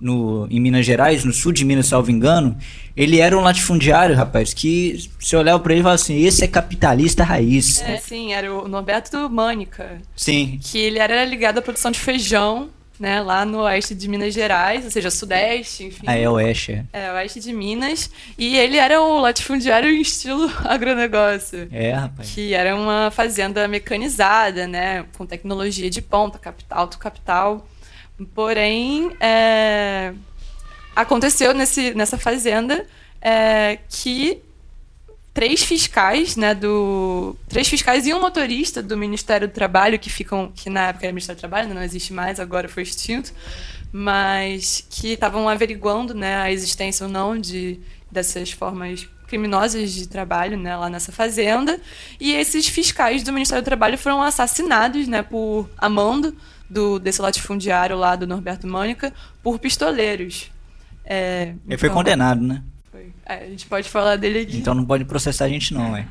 no, 0.00 0.46
em 0.48 0.60
Minas 0.60 0.86
Gerais, 0.86 1.24
no 1.24 1.32
sul 1.32 1.50
de 1.50 1.64
Minas, 1.64 1.86
salvo 1.86 2.10
engano, 2.10 2.56
ele 2.96 3.18
era 3.18 3.36
um 3.36 3.40
latifundiário, 3.40 4.14
rapaz, 4.14 4.54
que 4.54 5.10
se 5.18 5.34
olhava 5.34 5.58
para 5.58 5.72
ele 5.72 5.80
e 5.80 5.82
falava 5.82 6.00
assim, 6.00 6.22
esse 6.22 6.44
é 6.44 6.46
capitalista 6.46 7.24
raiz. 7.24 7.80
É, 7.82 7.96
sim, 7.96 8.32
era 8.32 8.54
o 8.54 8.68
Norberto 8.68 9.28
Mânica. 9.28 10.00
Sim. 10.14 10.60
Que 10.62 10.78
ele 10.78 11.00
era 11.00 11.24
ligado 11.24 11.58
à 11.58 11.62
produção 11.62 11.90
de 11.90 11.98
feijão 11.98 12.70
né, 13.02 13.20
lá 13.20 13.44
no 13.44 13.62
oeste 13.62 13.96
de 13.96 14.06
Minas 14.06 14.32
Gerais, 14.32 14.84
ou 14.84 14.90
seja, 14.92 15.10
sudeste, 15.10 15.86
enfim. 15.86 16.04
Ah, 16.06 16.16
é 16.16 16.30
oeste. 16.30 16.84
É, 16.92 17.06
é 17.06 17.12
oeste 17.14 17.40
de 17.40 17.52
Minas. 17.52 18.08
E 18.38 18.56
ele 18.56 18.76
era 18.76 19.02
um 19.02 19.18
latifundiário 19.18 19.90
em 19.90 20.00
estilo 20.00 20.48
agronegócio. 20.64 21.68
É, 21.72 21.90
rapaz. 21.90 22.30
Que 22.30 22.54
era 22.54 22.76
uma 22.76 23.10
fazenda 23.10 23.66
mecanizada, 23.66 24.68
né, 24.68 25.04
com 25.18 25.26
tecnologia 25.26 25.90
de 25.90 26.00
ponta, 26.00 26.38
capital, 26.38 26.78
alto 26.78 26.96
capital. 26.96 27.66
Porém, 28.36 29.10
é, 29.18 30.12
aconteceu 30.94 31.52
nesse, 31.52 31.92
nessa 31.94 32.16
fazenda 32.16 32.86
é, 33.20 33.80
que 33.88 34.40
três 35.34 35.62
fiscais, 35.62 36.36
né, 36.36 36.54
do 36.54 37.36
três 37.48 37.68
fiscais 37.68 38.06
e 38.06 38.12
um 38.12 38.20
motorista 38.20 38.82
do 38.82 38.96
Ministério 38.96 39.48
do 39.48 39.54
Trabalho 39.54 39.98
que 39.98 40.10
ficam 40.10 40.52
que 40.54 40.68
na 40.68 40.88
época 40.88 41.06
era 41.06 41.12
Ministério 41.12 41.36
do 41.38 41.40
Trabalho, 41.40 41.74
não 41.74 41.82
existe 41.82 42.12
mais, 42.12 42.38
agora 42.38 42.68
foi 42.68 42.82
extinto, 42.82 43.32
mas 43.90 44.86
que 44.90 45.12
estavam 45.12 45.48
averiguando, 45.48 46.14
né, 46.14 46.36
a 46.36 46.52
existência 46.52 47.06
ou 47.06 47.12
não 47.12 47.38
de 47.38 47.80
dessas 48.10 48.52
formas 48.52 49.08
criminosas 49.26 49.92
de 49.92 50.06
trabalho, 50.06 50.58
né, 50.58 50.76
lá 50.76 50.90
nessa 50.90 51.10
fazenda, 51.10 51.80
e 52.20 52.32
esses 52.32 52.68
fiscais 52.68 53.22
do 53.22 53.32
Ministério 53.32 53.62
do 53.62 53.64
Trabalho 53.64 53.96
foram 53.96 54.20
assassinados, 54.20 55.08
né, 55.08 55.22
por 55.22 55.70
amando 55.78 56.36
do 56.68 56.98
desse 56.98 57.20
latifundiário 57.20 57.96
lá 57.96 58.16
do 58.16 58.26
Norberto 58.26 58.66
Mônica 58.66 59.12
por 59.42 59.58
pistoleiros. 59.58 60.50
É, 61.04 61.54
Ele 61.66 61.78
foi 61.78 61.88
então, 61.88 61.98
condenado, 61.98 62.42
né? 62.42 62.62
É, 63.26 63.34
a 63.34 63.46
gente 63.46 63.66
pode 63.66 63.88
falar 63.88 64.16
dele 64.16 64.40
aqui. 64.40 64.58
Então 64.58 64.74
não 64.74 64.84
pode 64.84 65.04
processar 65.04 65.46
a 65.46 65.48
gente 65.48 65.72
não, 65.72 65.96
é. 65.96 66.06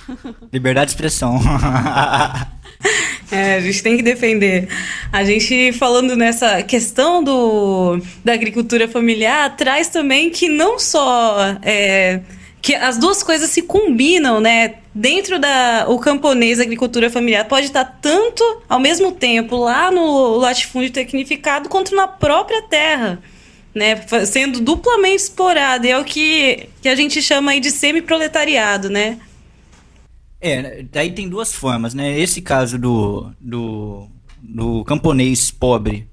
Liberdade 0.52 0.86
de 0.86 0.92
expressão. 0.92 1.40
é, 3.30 3.56
a 3.56 3.60
gente 3.60 3.82
tem 3.82 3.96
que 3.96 4.02
defender. 4.02 4.68
A 5.12 5.24
gente 5.24 5.72
falando 5.72 6.16
nessa 6.16 6.62
questão 6.62 7.22
do, 7.22 8.00
da 8.24 8.32
agricultura 8.32 8.88
familiar, 8.88 9.56
traz 9.56 9.88
também 9.88 10.30
que 10.30 10.48
não 10.48 10.78
só 10.78 11.56
é, 11.62 12.20
que 12.62 12.76
as 12.76 12.96
duas 12.96 13.24
coisas 13.24 13.50
se 13.50 13.62
combinam, 13.62 14.40
né? 14.40 14.76
Dentro 14.94 15.38
da 15.38 15.86
o 15.88 15.98
camponês, 15.98 16.60
a 16.60 16.62
agricultura 16.62 17.10
familiar 17.10 17.46
pode 17.46 17.66
estar 17.66 17.84
tanto 17.84 18.44
ao 18.68 18.78
mesmo 18.78 19.10
tempo 19.10 19.56
lá 19.56 19.90
no 19.90 20.36
latifúndio 20.36 20.92
tecnificado 20.92 21.68
quanto 21.68 21.94
na 21.94 22.06
própria 22.06 22.62
terra, 22.62 23.18
né? 23.74 23.96
Sendo 24.26 24.60
duplamente 24.60 25.22
explorado. 25.22 25.86
E 25.86 25.90
é 25.90 25.98
o 25.98 26.04
que, 26.04 26.68
que 26.80 26.88
a 26.88 26.94
gente 26.94 27.20
chama 27.22 27.52
aí 27.52 27.60
de 27.60 27.70
semi-proletariado, 27.70 28.88
né? 28.88 29.18
É, 30.40 30.82
daí 30.90 31.12
tem 31.12 31.28
duas 31.28 31.52
formas, 31.52 31.94
né? 31.94 32.18
Esse 32.18 32.42
caso 32.42 32.78
do, 32.78 33.30
do, 33.40 34.08
do 34.40 34.84
camponês 34.84 35.50
pobre. 35.50 36.06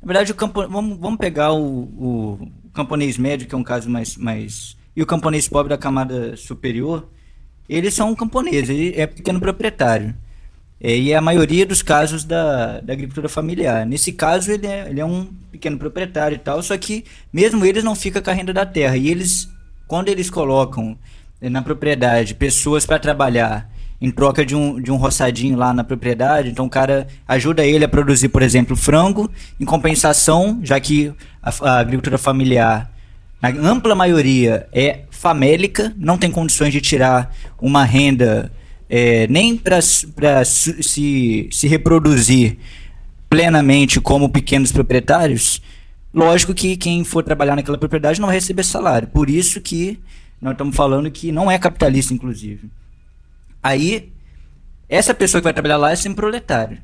Na 0.00 0.06
verdade, 0.06 0.32
o 0.32 0.34
campo, 0.34 0.66
vamos, 0.66 0.98
vamos 0.98 1.18
pegar 1.18 1.52
o, 1.52 1.82
o 1.82 2.48
camponês 2.72 3.18
médio, 3.18 3.46
que 3.46 3.54
é 3.54 3.58
um 3.58 3.62
caso 3.62 3.88
mais, 3.88 4.16
mais 4.16 4.76
e 4.94 5.02
o 5.02 5.06
camponês 5.06 5.48
pobre 5.48 5.70
da 5.70 5.78
camada 5.78 6.36
superior, 6.36 7.08
eles 7.68 7.94
são 7.94 8.14
camponeses, 8.14 8.68
ele 8.68 8.92
é 9.00 9.06
pequeno 9.06 9.40
proprietário. 9.40 10.14
É, 10.84 10.96
e 10.96 11.12
é 11.12 11.16
a 11.16 11.20
maioria 11.20 11.64
dos 11.64 11.80
casos 11.80 12.24
da, 12.24 12.80
da 12.80 12.92
agricultura 12.92 13.28
familiar. 13.28 13.86
Nesse 13.86 14.12
caso, 14.12 14.50
ele 14.50 14.66
é, 14.66 14.88
ele 14.90 15.00
é 15.00 15.04
um 15.04 15.26
pequeno 15.52 15.78
proprietário 15.78 16.34
e 16.34 16.38
tal, 16.38 16.60
só 16.60 16.76
que 16.76 17.04
mesmo 17.32 17.64
eles 17.64 17.84
não 17.84 17.94
ficam 17.94 18.20
com 18.20 18.30
a 18.30 18.32
renda 18.32 18.52
da 18.52 18.66
terra. 18.66 18.96
E 18.96 19.08
eles, 19.08 19.48
quando 19.86 20.08
eles 20.08 20.28
colocam 20.28 20.98
é, 21.40 21.48
na 21.48 21.62
propriedade 21.62 22.34
pessoas 22.34 22.84
para 22.84 22.98
trabalhar 22.98 23.70
em 24.00 24.10
troca 24.10 24.44
de 24.44 24.56
um, 24.56 24.80
de 24.80 24.90
um 24.90 24.96
roçadinho 24.96 25.56
lá 25.56 25.72
na 25.72 25.84
propriedade. 25.84 26.50
Então 26.50 26.66
o 26.66 26.70
cara 26.70 27.06
ajuda 27.28 27.64
ele 27.64 27.84
a 27.84 27.88
produzir, 27.88 28.28
por 28.30 28.42
exemplo, 28.42 28.74
frango. 28.74 29.30
Em 29.60 29.64
compensação, 29.64 30.58
já 30.64 30.80
que 30.80 31.14
a, 31.40 31.52
a 31.60 31.78
agricultura 31.78 32.18
familiar 32.18 32.90
na 33.40 33.50
ampla 33.50 33.94
maioria 33.94 34.66
é 34.72 35.02
famélica, 35.10 35.92
não 35.96 36.18
tem 36.18 36.32
condições 36.32 36.72
de 36.72 36.80
tirar 36.80 37.32
uma 37.60 37.84
renda 37.84 38.50
é, 38.94 39.26
nem 39.26 39.56
para 39.56 39.80
se, 39.80 41.48
se 41.50 41.66
reproduzir 41.66 42.58
plenamente 43.26 43.98
como 43.98 44.28
pequenos 44.28 44.70
proprietários, 44.70 45.62
lógico 46.12 46.52
que 46.52 46.76
quem 46.76 47.02
for 47.02 47.24
trabalhar 47.24 47.56
naquela 47.56 47.78
propriedade 47.78 48.20
não 48.20 48.26
vai 48.26 48.36
receber 48.36 48.62
salário. 48.62 49.08
Por 49.08 49.30
isso 49.30 49.62
que 49.62 49.98
nós 50.38 50.52
estamos 50.52 50.76
falando 50.76 51.10
que 51.10 51.32
não 51.32 51.50
é 51.50 51.58
capitalista, 51.58 52.12
inclusive. 52.12 52.68
Aí, 53.62 54.12
essa 54.90 55.14
pessoa 55.14 55.40
que 55.40 55.44
vai 55.44 55.54
trabalhar 55.54 55.78
lá 55.78 55.92
é 55.92 55.96
sempre 55.96 56.16
proletário. 56.16 56.76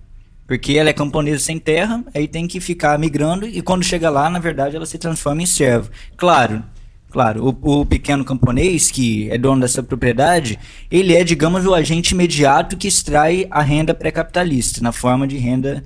Porque 0.46 0.78
ela 0.78 0.88
é 0.88 0.94
camponesa 0.94 1.40
sem 1.40 1.58
terra, 1.58 2.02
aí 2.14 2.26
tem 2.26 2.48
que 2.48 2.58
ficar 2.58 2.98
migrando 2.98 3.46
e 3.46 3.60
quando 3.60 3.84
chega 3.84 4.08
lá, 4.08 4.30
na 4.30 4.38
verdade, 4.38 4.76
ela 4.76 4.86
se 4.86 4.96
transforma 4.96 5.42
em 5.42 5.46
servo. 5.46 5.90
Claro, 6.16 6.64
claro, 7.10 7.56
o, 7.62 7.80
o 7.80 7.86
pequeno 7.86 8.24
camponês 8.24 8.90
que 8.90 9.30
é 9.30 9.38
dono 9.38 9.60
dessa 9.60 9.82
propriedade, 9.82 10.58
ele 10.90 11.14
é, 11.14 11.24
digamos, 11.24 11.66
o 11.66 11.74
agente 11.74 12.14
imediato 12.14 12.76
que 12.76 12.88
extrai 12.88 13.46
a 13.50 13.62
renda 13.62 13.94
pré-capitalista, 13.94 14.80
na 14.82 14.92
forma 14.92 15.26
de 15.26 15.36
renda 15.36 15.84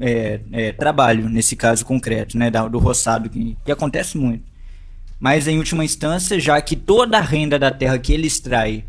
é, 0.00 0.40
é, 0.52 0.72
trabalho, 0.72 1.28
nesse 1.28 1.54
caso 1.54 1.84
concreto, 1.84 2.38
né, 2.38 2.50
do 2.50 2.78
roçado, 2.78 3.28
que, 3.28 3.56
que 3.64 3.72
acontece 3.72 4.16
muito. 4.16 4.44
Mas, 5.18 5.46
em 5.46 5.58
última 5.58 5.84
instância, 5.84 6.40
já 6.40 6.60
que 6.62 6.74
toda 6.74 7.18
a 7.18 7.20
renda 7.20 7.58
da 7.58 7.70
terra 7.70 7.98
que 7.98 8.12
ele 8.12 8.26
extrai 8.26 8.84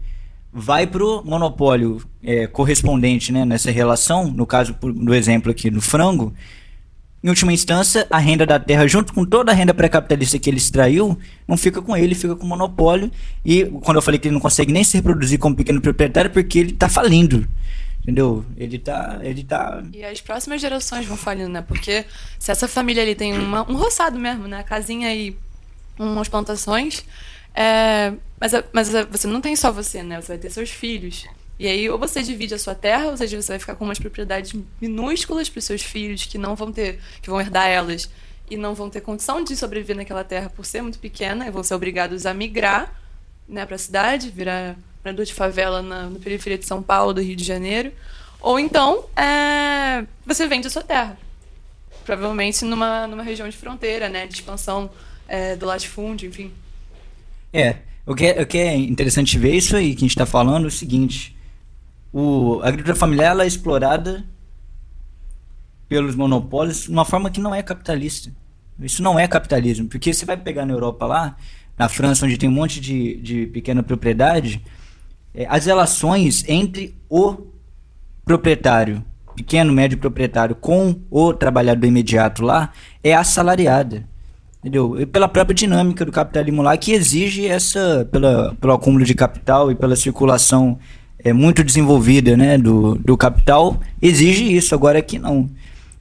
vai 0.53 0.87
para 0.87 1.03
o 1.03 1.23
monopólio 1.23 2.01
é, 2.23 2.47
correspondente 2.47 3.31
né, 3.31 3.43
nessa 3.45 3.71
relação, 3.71 4.31
no 4.31 4.45
caso 4.45 4.73
do 4.73 5.13
exemplo 5.13 5.51
aqui 5.51 5.69
do 5.69 5.81
frango, 5.81 6.33
em 7.23 7.29
última 7.29 7.53
instância, 7.53 8.07
a 8.09 8.17
renda 8.17 8.45
da 8.47 8.59
terra, 8.59 8.87
junto 8.87 9.13
com 9.13 9.23
toda 9.23 9.51
a 9.51 9.55
renda 9.55 9.73
pré-capitalista 9.73 10.39
que 10.39 10.49
ele 10.49 10.57
extraiu, 10.57 11.17
não 11.47 11.55
fica 11.55 11.79
com 11.79 11.95
ele, 11.95 12.15
fica 12.15 12.35
com 12.35 12.45
o 12.45 12.49
monopólio. 12.49 13.11
E 13.45 13.65
quando 13.83 13.97
eu 13.97 14.01
falei 14.01 14.19
que 14.19 14.27
ele 14.27 14.33
não 14.33 14.41
consegue 14.41 14.73
nem 14.73 14.83
se 14.83 14.97
reproduzir 14.97 15.37
como 15.37 15.55
pequeno 15.55 15.79
proprietário, 15.79 16.31
porque 16.31 16.57
ele 16.57 16.71
está 16.71 16.89
falindo. 16.89 17.47
Entendeu? 18.01 18.43
Ele 18.57 18.79
tá, 18.79 19.19
ele 19.21 19.43
tá. 19.43 19.83
E 19.93 20.03
as 20.03 20.19
próximas 20.19 20.59
gerações 20.59 21.05
vão 21.05 21.15
falindo, 21.15 21.49
né? 21.49 21.61
Porque 21.61 22.03
se 22.39 22.51
essa 22.51 22.67
família 22.67 23.03
ali 23.03 23.13
tem 23.13 23.37
uma, 23.37 23.69
um 23.69 23.75
roçado 23.75 24.17
mesmo, 24.17 24.47
né? 24.47 24.63
Casinha 24.63 25.13
e 25.13 25.37
umas 25.99 26.27
plantações, 26.27 27.05
é, 27.53 28.13
mas, 28.39 28.53
mas 28.73 28.89
você 29.11 29.27
não 29.27 29.39
tem 29.39 29.55
só 29.55 29.71
você, 29.71 30.01
né? 30.01 30.19
Você 30.19 30.29
vai 30.29 30.37
ter 30.39 30.49
seus 30.49 30.71
filhos. 30.71 31.27
E 31.61 31.67
aí, 31.67 31.87
ou 31.87 31.99
você 31.99 32.23
divide 32.23 32.55
a 32.55 32.57
sua 32.57 32.73
terra, 32.73 33.11
ou 33.11 33.15
seja, 33.15 33.39
você 33.39 33.51
vai 33.51 33.59
ficar 33.59 33.75
com 33.75 33.85
umas 33.85 33.99
propriedades 33.99 34.59
minúsculas 34.81 35.47
para 35.47 35.59
os 35.59 35.65
seus 35.65 35.83
filhos 35.83 36.25
que 36.25 36.35
não 36.35 36.55
vão 36.55 36.71
ter, 36.71 36.99
que 37.21 37.29
vão 37.29 37.39
herdar 37.39 37.67
elas 37.67 38.09
e 38.49 38.57
não 38.57 38.73
vão 38.73 38.89
ter 38.89 38.99
condição 39.01 39.43
de 39.43 39.55
sobreviver 39.55 39.95
naquela 39.95 40.23
terra 40.23 40.49
por 40.49 40.65
ser 40.65 40.81
muito 40.81 40.97
pequena 40.97 41.45
e 41.45 41.51
vão 41.51 41.61
ser 41.61 41.75
obrigados 41.75 42.25
a 42.25 42.33
migrar, 42.33 42.91
né, 43.47 43.63
para 43.63 43.75
a 43.75 43.77
cidade, 43.77 44.31
virar 44.31 44.75
morador 45.05 45.23
de 45.23 45.35
favela 45.35 45.83
na, 45.83 46.09
na, 46.09 46.17
periferia 46.17 46.57
de 46.57 46.65
São 46.65 46.81
Paulo, 46.81 47.13
do 47.13 47.21
Rio 47.21 47.35
de 47.35 47.43
Janeiro. 47.43 47.91
Ou 48.39 48.59
então, 48.59 49.05
é, 49.15 50.03
você 50.25 50.47
vende 50.47 50.65
a 50.65 50.71
sua 50.71 50.81
terra. 50.81 51.15
Provavelmente 52.03 52.65
numa, 52.65 53.05
numa 53.05 53.21
região 53.21 53.47
de 53.47 53.55
fronteira, 53.55 54.09
né, 54.09 54.25
de 54.25 54.33
expansão 54.33 54.89
é, 55.27 55.55
do 55.55 55.67
latifúndio, 55.67 56.27
enfim. 56.27 56.51
É, 57.53 57.75
o 58.03 58.15
que 58.15 58.25
é, 58.25 58.41
o 58.41 58.47
que 58.47 58.57
é 58.57 58.75
interessante 58.75 59.37
ver 59.37 59.53
isso 59.53 59.75
aí 59.75 59.91
que 59.93 59.99
a 59.99 60.07
gente 60.07 60.09
está 60.09 60.25
falando 60.25 60.65
é 60.65 60.67
o 60.67 60.71
seguinte: 60.71 61.39
o, 62.13 62.59
a 62.61 62.67
agricultura 62.67 62.95
familiar 62.95 63.39
é 63.39 63.47
explorada 63.47 64.23
pelos 65.87 66.15
monopólios 66.15 66.83
de 66.83 66.89
uma 66.89 67.05
forma 67.05 67.29
que 67.29 67.39
não 67.39 67.53
é 67.53 67.61
capitalista. 67.61 68.31
Isso 68.79 69.03
não 69.03 69.19
é 69.19 69.27
capitalismo, 69.27 69.87
porque 69.87 70.13
você 70.13 70.25
vai 70.25 70.37
pegar 70.37 70.65
na 70.65 70.73
Europa 70.73 71.05
lá, 71.05 71.35
na 71.77 71.87
França, 71.87 72.25
onde 72.25 72.37
tem 72.37 72.49
um 72.49 72.53
monte 72.53 72.79
de, 72.79 73.17
de 73.17 73.45
pequena 73.47 73.83
propriedade, 73.83 74.63
é, 75.33 75.45
as 75.49 75.65
relações 75.65 76.43
entre 76.47 76.95
o 77.09 77.47
proprietário, 78.25 79.03
pequeno, 79.35 79.71
médio 79.71 79.97
proprietário, 79.97 80.55
com 80.55 80.95
o 81.09 81.33
trabalhador 81.33 81.85
imediato 81.85 82.43
lá, 82.43 82.71
é 83.03 83.13
assalariada. 83.13 84.09
Entendeu? 84.59 84.99
E 84.99 85.05
pela 85.05 85.27
própria 85.27 85.55
dinâmica 85.55 86.05
do 86.05 86.11
capitalismo 86.11 86.61
lá, 86.61 86.77
que 86.77 86.91
exige 86.91 87.47
essa, 87.47 88.07
pela, 88.11 88.55
pelo 88.55 88.73
acúmulo 88.73 89.03
de 89.03 89.15
capital 89.15 89.71
e 89.71 89.75
pela 89.75 89.95
circulação 89.95 90.77
é, 91.23 91.33
muito 91.33 91.63
desenvolvida 91.63 92.35
né, 92.35 92.57
do, 92.57 92.95
do 92.95 93.15
capital, 93.17 93.79
exige 94.01 94.55
isso. 94.55 94.73
Agora 94.73 94.99
aqui 94.99 95.19
não. 95.19 95.49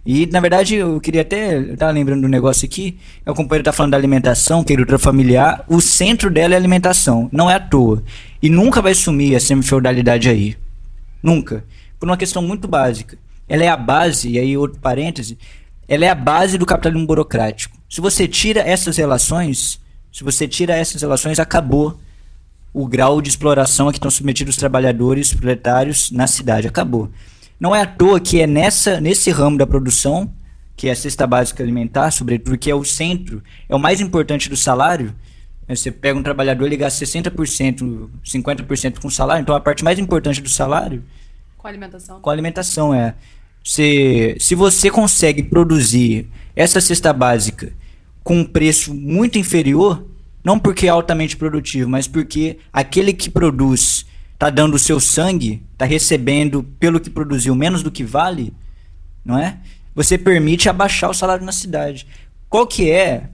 E, 0.05 0.27
na 0.27 0.41
verdade, 0.41 0.77
eu 0.77 1.01
queria 1.01 1.23
até. 1.23 1.59
Eu 1.59 1.93
lembrando 1.93 2.23
do 2.23 2.29
negócio 2.29 2.65
aqui. 2.65 2.99
O 3.27 3.35
companheiro 3.35 3.65
tá 3.65 3.73
falando 3.73 3.93
da 3.93 3.99
alimentação, 3.99 4.65
que 4.65 4.73
é 4.73 4.75
agricultura 4.75 4.99
familiar. 4.99 5.65
O 5.69 5.81
centro 5.81 6.31
dela 6.31 6.55
é 6.55 6.57
alimentação. 6.57 7.29
Não 7.31 7.51
é 7.51 7.55
à 7.55 7.61
toa. 7.61 8.03
E 8.43 8.49
nunca 8.49 8.81
vai 8.81 8.95
sumir 8.95 9.37
a 9.37 9.41
semi-feudalidade 9.41 10.29
aí. 10.29 10.57
Nunca. 11.23 11.65
Por 11.99 12.09
uma 12.09 12.17
questão 12.17 12.43
muito 12.43 12.67
básica. 12.67 13.19
Ela 13.49 13.65
é 13.65 13.69
a 13.69 13.77
base, 13.77 14.31
e 14.31 14.39
aí 14.39 14.57
outro 14.57 14.79
parêntese, 14.81 15.37
ela 15.89 16.05
é 16.05 16.09
a 16.09 16.15
base 16.15 16.57
do 16.57 16.65
capitalismo 16.65 17.07
burocrático. 17.07 17.77
Se 17.89 18.01
você 18.01 18.29
tira 18.29 18.61
essas 18.61 18.97
relações, 18.97 19.81
se 20.13 20.23
você 20.23 20.47
tira 20.47 20.75
essas 20.77 21.03
relações, 21.03 21.41
acabou 21.41 21.99
o 22.73 22.87
grau 22.87 23.21
de 23.21 23.29
exploração 23.29 23.89
a 23.89 23.93
que 23.93 23.99
estão 23.99 24.11
submetidos 24.11 24.55
os 24.55 24.59
trabalhadores 24.59 25.35
proletários 25.35 26.11
na 26.11 26.27
cidade. 26.27 26.69
Acabou. 26.69 27.11
Não 27.59 27.75
é 27.75 27.83
à 27.83 27.87
toa 27.87 28.21
que 28.21 28.41
é 28.41 28.47
nessa, 28.47 29.01
nesse 29.01 29.31
ramo 29.31 29.59
da 29.59 29.67
produção, 29.67 30.33
que 30.77 30.89
é 30.89 30.93
a 30.93 30.97
cesta 30.97 31.27
básica 31.27 31.63
alimentar, 31.63 32.11
sobretudo, 32.11 32.57
que 32.57 32.71
é 32.71 32.75
o 32.75 32.85
centro, 32.85 33.43
é 33.69 33.75
o 33.75 33.79
mais 33.79 34.01
importante 34.01 34.49
do 34.49 34.57
salário. 34.57 35.15
Você 35.69 35.91
pega 35.91 36.19
um 36.19 36.23
trabalhador 36.23 36.73
e 36.73 36.77
gasta 36.77 37.05
60%, 37.05 38.09
50% 38.25 38.99
com 38.99 39.11
salário, 39.11 39.43
então 39.43 39.55
a 39.55 39.61
parte 39.61 39.85
mais 39.85 39.99
importante 39.99 40.41
do 40.41 40.49
salário. 40.49 41.05
Com 41.59 41.69
alimentação. 41.69 42.21
Com 42.21 42.31
alimentação, 42.31 42.95
é. 42.95 43.15
Se, 43.63 44.37
se 44.41 44.55
você 44.55 44.91
consegue 44.91 45.43
produzir 45.43 46.29
essa 46.57 46.81
cesta 46.81 47.13
básica 47.13 47.73
com 48.25 48.39
um 48.39 48.45
preço 48.45 48.95
muito 48.95 49.39
inferior, 49.39 50.05
não 50.45 50.59
porque 50.59 50.87
é 50.87 50.91
altamente 50.91 51.37
produtivo, 51.37 51.89
mas 51.89 52.07
porque 52.07 52.59
aquele 52.73 53.13
que 53.13 53.31
produz 53.31 54.07
está 54.33 54.49
dando 54.49 54.75
o 54.75 54.79
seu 54.79 54.99
sangue, 54.99 55.63
está 55.73 55.85
recebendo 55.85 56.63
pelo 56.79 56.99
que 56.99 57.11
produziu 57.11 57.55
menos 57.55 57.83
do 57.83 57.91
que 57.91 58.03
vale, 58.03 58.55
não 59.25 59.39
é? 59.39 59.59
Você 59.95 60.17
permite 60.17 60.69
abaixar 60.69 61.11
o 61.11 61.15
salário 61.15 61.45
na 61.45 61.53
cidade. 61.53 62.07
Qual 62.49 62.67
que 62.67 62.91
é 62.91 63.25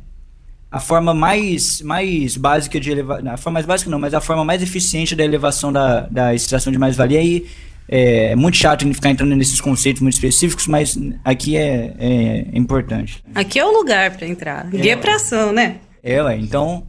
a 0.70 0.81
forma 0.81 1.15
mais, 1.15 1.81
mais 1.81 2.37
básica 2.37 2.81
de 2.81 2.91
elevar, 2.91 3.27
a 3.27 3.37
forma 3.37 3.55
mais 3.55 3.66
básica 3.66 3.91
não, 3.91 3.99
mas 3.99 4.15
a 4.15 4.20
forma 4.20 4.45
mais 4.45 4.62
eficiente 4.62 5.15
da 5.15 5.24
elevação 5.24 5.73
da, 5.73 6.01
da 6.03 6.35
extração 6.35 6.73
de 6.73 6.78
mais-valia 6.78 7.20
aí 7.20 7.47
é, 7.89 8.33
é, 8.33 8.37
muito 8.37 8.57
chato 8.57 8.85
ficar 8.93 9.11
entrando 9.11 9.35
nesses 9.37 9.61
conceitos 9.61 10.03
muito 10.03 10.15
específicos, 10.15 10.66
mas 10.66 10.99
aqui 11.24 11.57
é, 11.57 11.95
é, 11.99 12.47
é 12.53 12.59
importante. 12.59 13.23
Aqui 13.35 13.59
é 13.59 13.65
o 13.65 13.70
lugar 13.70 14.11
para 14.16 14.27
entrar. 14.27 14.66
Guia 14.66 14.95
é, 14.95 14.97
pra 14.97 15.16
ação, 15.16 15.53
né? 15.53 15.77
É, 16.03 16.23
ué. 16.23 16.37
Então, 16.37 16.85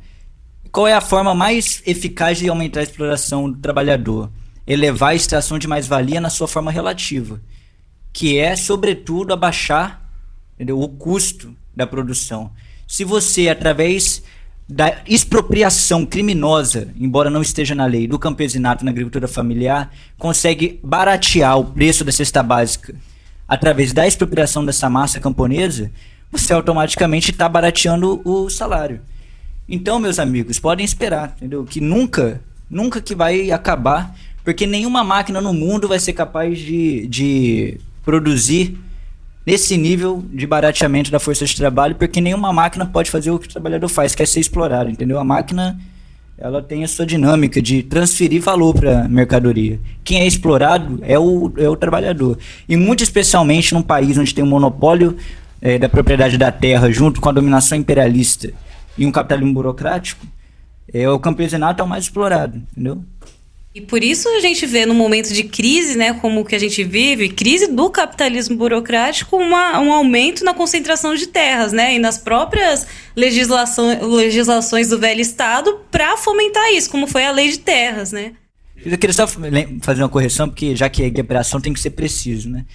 qual 0.78 0.88
é 0.88 0.94
a 0.94 1.02
forma 1.02 1.34
mais 1.34 1.82
eficaz 1.88 2.38
de 2.38 2.48
aumentar 2.48 2.82
a 2.82 2.84
exploração 2.84 3.50
do 3.50 3.58
trabalhador? 3.58 4.30
Elevar 4.68 5.10
a 5.10 5.16
extração 5.16 5.58
de 5.58 5.68
mais-valia 5.68 6.22
na 6.22 6.30
sua 6.30 6.48
forma 6.48 6.70
relativa, 6.70 7.42
que 8.14 8.38
é, 8.38 8.56
sobretudo, 8.56 9.34
abaixar 9.34 10.08
entendeu, 10.54 10.80
o 10.80 10.88
custo 10.88 11.52
da 11.76 11.88
produção. 11.88 12.52
Se 12.88 13.04
você, 13.04 13.50
através 13.50 14.22
da 14.70 15.02
expropriação 15.08 16.06
criminosa, 16.06 16.94
embora 16.96 17.32
não 17.32 17.42
esteja 17.42 17.74
na 17.74 17.88
lei, 17.88 18.08
do 18.08 18.20
campesinato 18.20 18.86
na 18.86 18.92
agricultura 18.92 19.28
familiar, 19.28 19.92
consegue 20.16 20.80
baratear 20.84 21.58
o 21.58 21.66
preço 21.66 22.06
da 22.06 22.12
cesta 22.12 22.44
básica 22.44 22.94
através 23.48 23.94
da 23.94 24.06
expropriação 24.06 24.64
dessa 24.64 24.88
massa 24.92 25.20
camponesa, 25.20 25.92
você 26.32 26.54
automaticamente 26.54 27.32
está 27.32 27.50
barateando 27.50 28.22
o 28.24 28.48
salário. 28.48 29.02
Então, 29.70 30.00
meus 30.00 30.18
amigos, 30.18 30.60
podem 30.60 30.86
esperar, 30.86 31.36
entendeu? 31.38 31.66
Que 31.66 31.82
nunca, 31.82 32.40
nunca 32.70 33.02
que 33.02 33.14
vai 33.14 33.52
acabar, 33.52 34.16
porque 34.44 34.66
nenhuma 34.66 35.04
máquina 35.04 35.42
no 35.42 35.54
mundo 35.54 35.90
vai 35.90 36.00
ser 36.00 36.14
capaz 36.14 36.58
de, 36.58 37.06
de 37.08 37.78
produzir 38.04 38.78
nesse 39.46 39.76
nível 39.76 40.24
de 40.32 40.48
barateamento 40.48 41.12
da 41.12 41.20
força 41.20 41.46
de 41.46 41.56
trabalho, 41.56 41.96
porque 41.96 42.22
nenhuma 42.22 42.54
máquina 42.54 42.86
pode 42.86 43.12
fazer 43.12 43.30
o 43.30 43.38
que 43.38 43.48
o 43.48 43.50
trabalhador 43.50 43.90
faz, 43.90 44.16
que 44.16 44.24
é 44.24 44.26
ser 44.26 44.40
explorado, 44.40 44.90
entendeu? 44.90 45.20
A 45.20 45.24
máquina 45.24 45.78
ela 46.38 46.62
tem 46.62 46.84
a 46.84 46.88
sua 46.88 47.06
dinâmica 47.06 47.62
de 47.62 47.84
transferir 47.84 48.42
valor 48.42 48.74
para 48.74 49.06
a 49.06 49.08
mercadoria. 49.10 49.80
Quem 50.04 50.22
é 50.22 50.28
explorado 50.28 51.00
é 51.02 51.18
o, 51.18 51.52
é 51.58 51.68
o 51.68 51.76
trabalhador. 51.76 52.38
E 52.70 52.78
muito 52.78 53.04
especialmente 53.04 53.74
num 53.74 53.82
país 53.82 54.18
onde 54.18 54.34
tem 54.34 54.44
um 54.44 54.48
monopólio 54.48 55.18
é, 55.62 55.80
da 55.80 55.90
propriedade 55.90 56.38
da 56.38 56.52
terra 56.52 56.92
junto 56.92 57.20
com 57.20 57.28
a 57.28 57.32
dominação 57.32 57.78
imperialista 57.78 58.54
e 58.98 59.06
um 59.06 59.12
capitalismo 59.12 59.54
burocrático, 59.54 60.26
é 60.94 61.10
o 61.10 61.20
campesinato 61.20 61.82
é 61.82 61.86
o 61.86 61.88
mais 61.88 62.06
explorado, 62.06 62.62
entendeu? 62.72 63.04
E 63.76 63.82
por 63.82 64.04
isso 64.04 64.28
a 64.30 64.40
gente 64.40 64.66
vê 64.66 64.88
no 64.88 64.96
momento 64.96 65.32
de 65.32 65.44
crise, 65.44 65.96
né, 65.96 66.12
como 66.14 66.44
que 66.44 66.56
a 66.56 66.60
gente 66.60 66.84
vive, 66.84 67.30
crise 67.30 67.68
do 67.68 67.92
capitalismo 67.92 68.58
burocrático, 68.58 69.38
uma, 69.38 69.80
um 69.80 69.94
aumento 69.94 70.44
na 70.44 70.52
concentração 70.52 71.14
de 71.14 71.28
terras, 71.28 71.72
né, 71.72 71.94
e 71.94 72.00
nas 72.00 72.18
próprias 72.18 72.88
legislação, 73.16 74.16
legislações 74.16 74.90
do 74.90 74.98
velho 74.98 75.22
Estado 75.22 75.82
para 75.92 76.18
fomentar 76.18 76.74
isso, 76.74 76.90
como 76.90 77.06
foi 77.06 77.26
a 77.26 77.32
lei 77.32 77.52
de 77.52 77.60
terras, 77.60 78.12
né. 78.12 78.32
Eu 78.84 78.98
queria 78.98 79.14
só 79.14 79.28
fazer 79.28 80.02
uma 80.02 80.10
correção, 80.10 80.50
porque 80.50 80.76
já 80.76 80.90
que 80.90 81.04
a 81.04 81.08
equiparação 81.08 81.62
tem 81.62 81.72
que 81.72 81.80
ser 81.80 81.92
preciso, 81.92 82.50
né. 82.50 82.66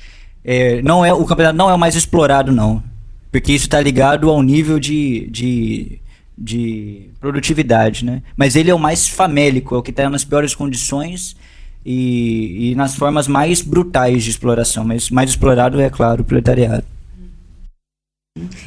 É, 0.45 0.83
não 0.83 1.05
é, 1.05 1.13
o 1.13 1.25
campeonato 1.25 1.57
não 1.57 1.71
é 1.71 1.75
o 1.75 1.79
mais 1.79 1.95
explorado, 1.95 2.53
não. 2.53 2.83
Porque 3.31 3.53
isso 3.53 3.67
está 3.67 3.81
ligado 3.81 4.29
ao 4.29 4.43
nível 4.43 4.79
de, 4.79 5.27
de 5.31 6.01
de 6.37 7.11
produtividade, 7.21 8.05
né? 8.05 8.23
Mas 8.37 8.57
ele 8.57 8.71
é 8.71 8.75
o 8.75 8.79
mais 8.79 9.09
famélico, 9.09 9.75
é 9.75 9.79
o 9.79 9.83
que 9.83 9.91
está 9.91 10.09
nas 10.09 10.25
piores 10.25 10.55
condições 10.55 11.37
e, 11.85 12.71
e, 12.71 12.75
nas 12.75 12.95
formas 12.95 13.29
mais 13.29 13.61
brutais 13.61 14.25
de 14.25 14.31
exploração. 14.31 14.85
Mas 14.85 15.11
mais 15.11 15.31
explorado 15.31 15.81
é, 15.81 15.91
claro, 15.91 16.23
o 16.23 16.25
proletariado. 16.25 16.85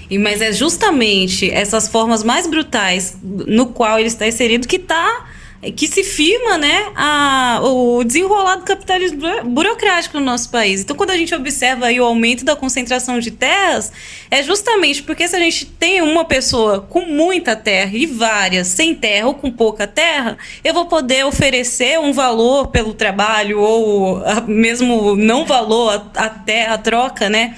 E, 0.10 0.18
mas 0.18 0.42
é 0.42 0.52
justamente 0.52 1.50
essas 1.50 1.88
formas 1.88 2.24
mais 2.24 2.46
brutais 2.46 3.18
no 3.24 3.68
qual 3.68 3.98
ele 3.98 4.08
está 4.08 4.28
inserido 4.28 4.68
que 4.68 4.76
está 4.76 5.26
que 5.76 5.88
se 5.88 6.04
firma 6.04 6.58
né, 6.58 6.92
a, 6.96 7.60
o 7.64 8.04
desenrolar 8.04 8.58
do 8.58 8.64
capitalismo 8.64 9.20
burocrático 9.46 10.20
no 10.20 10.26
nosso 10.26 10.50
país. 10.50 10.82
Então, 10.82 10.96
quando 10.96 11.12
a 11.12 11.18
gente 11.18 11.34
observa 11.34 11.92
o 11.92 12.04
aumento 12.04 12.46
da 12.46 12.56
concentração 12.56 13.20
de 13.20 13.32
terras, 13.32 13.92
é 14.30 14.44
justamente 14.44 15.02
porque 15.04 15.28
se 15.28 15.36
a 15.36 15.40
gente 15.40 15.66
tem 15.66 16.02
uma 16.02 16.26
pessoa 16.26 16.82
com 16.82 17.02
muita 17.02 17.56
terra 17.56 17.92
e 17.94 18.06
várias 18.06 18.68
sem 18.68 18.94
terra 18.94 19.28
ou 19.28 19.34
com 19.34 19.52
pouca 19.52 19.88
terra, 19.88 20.38
eu 20.64 20.74
vou 20.74 20.86
poder 20.86 21.26
oferecer 21.26 22.00
um 22.00 22.14
valor 22.14 22.68
pelo 22.68 22.94
trabalho 22.94 23.60
ou 23.60 24.22
mesmo 24.48 25.16
não 25.16 25.46
valor 25.46 26.12
a, 26.16 26.26
a 26.26 26.30
terra, 26.30 26.76
a 26.76 26.78
troca, 26.78 27.30
né? 27.30 27.56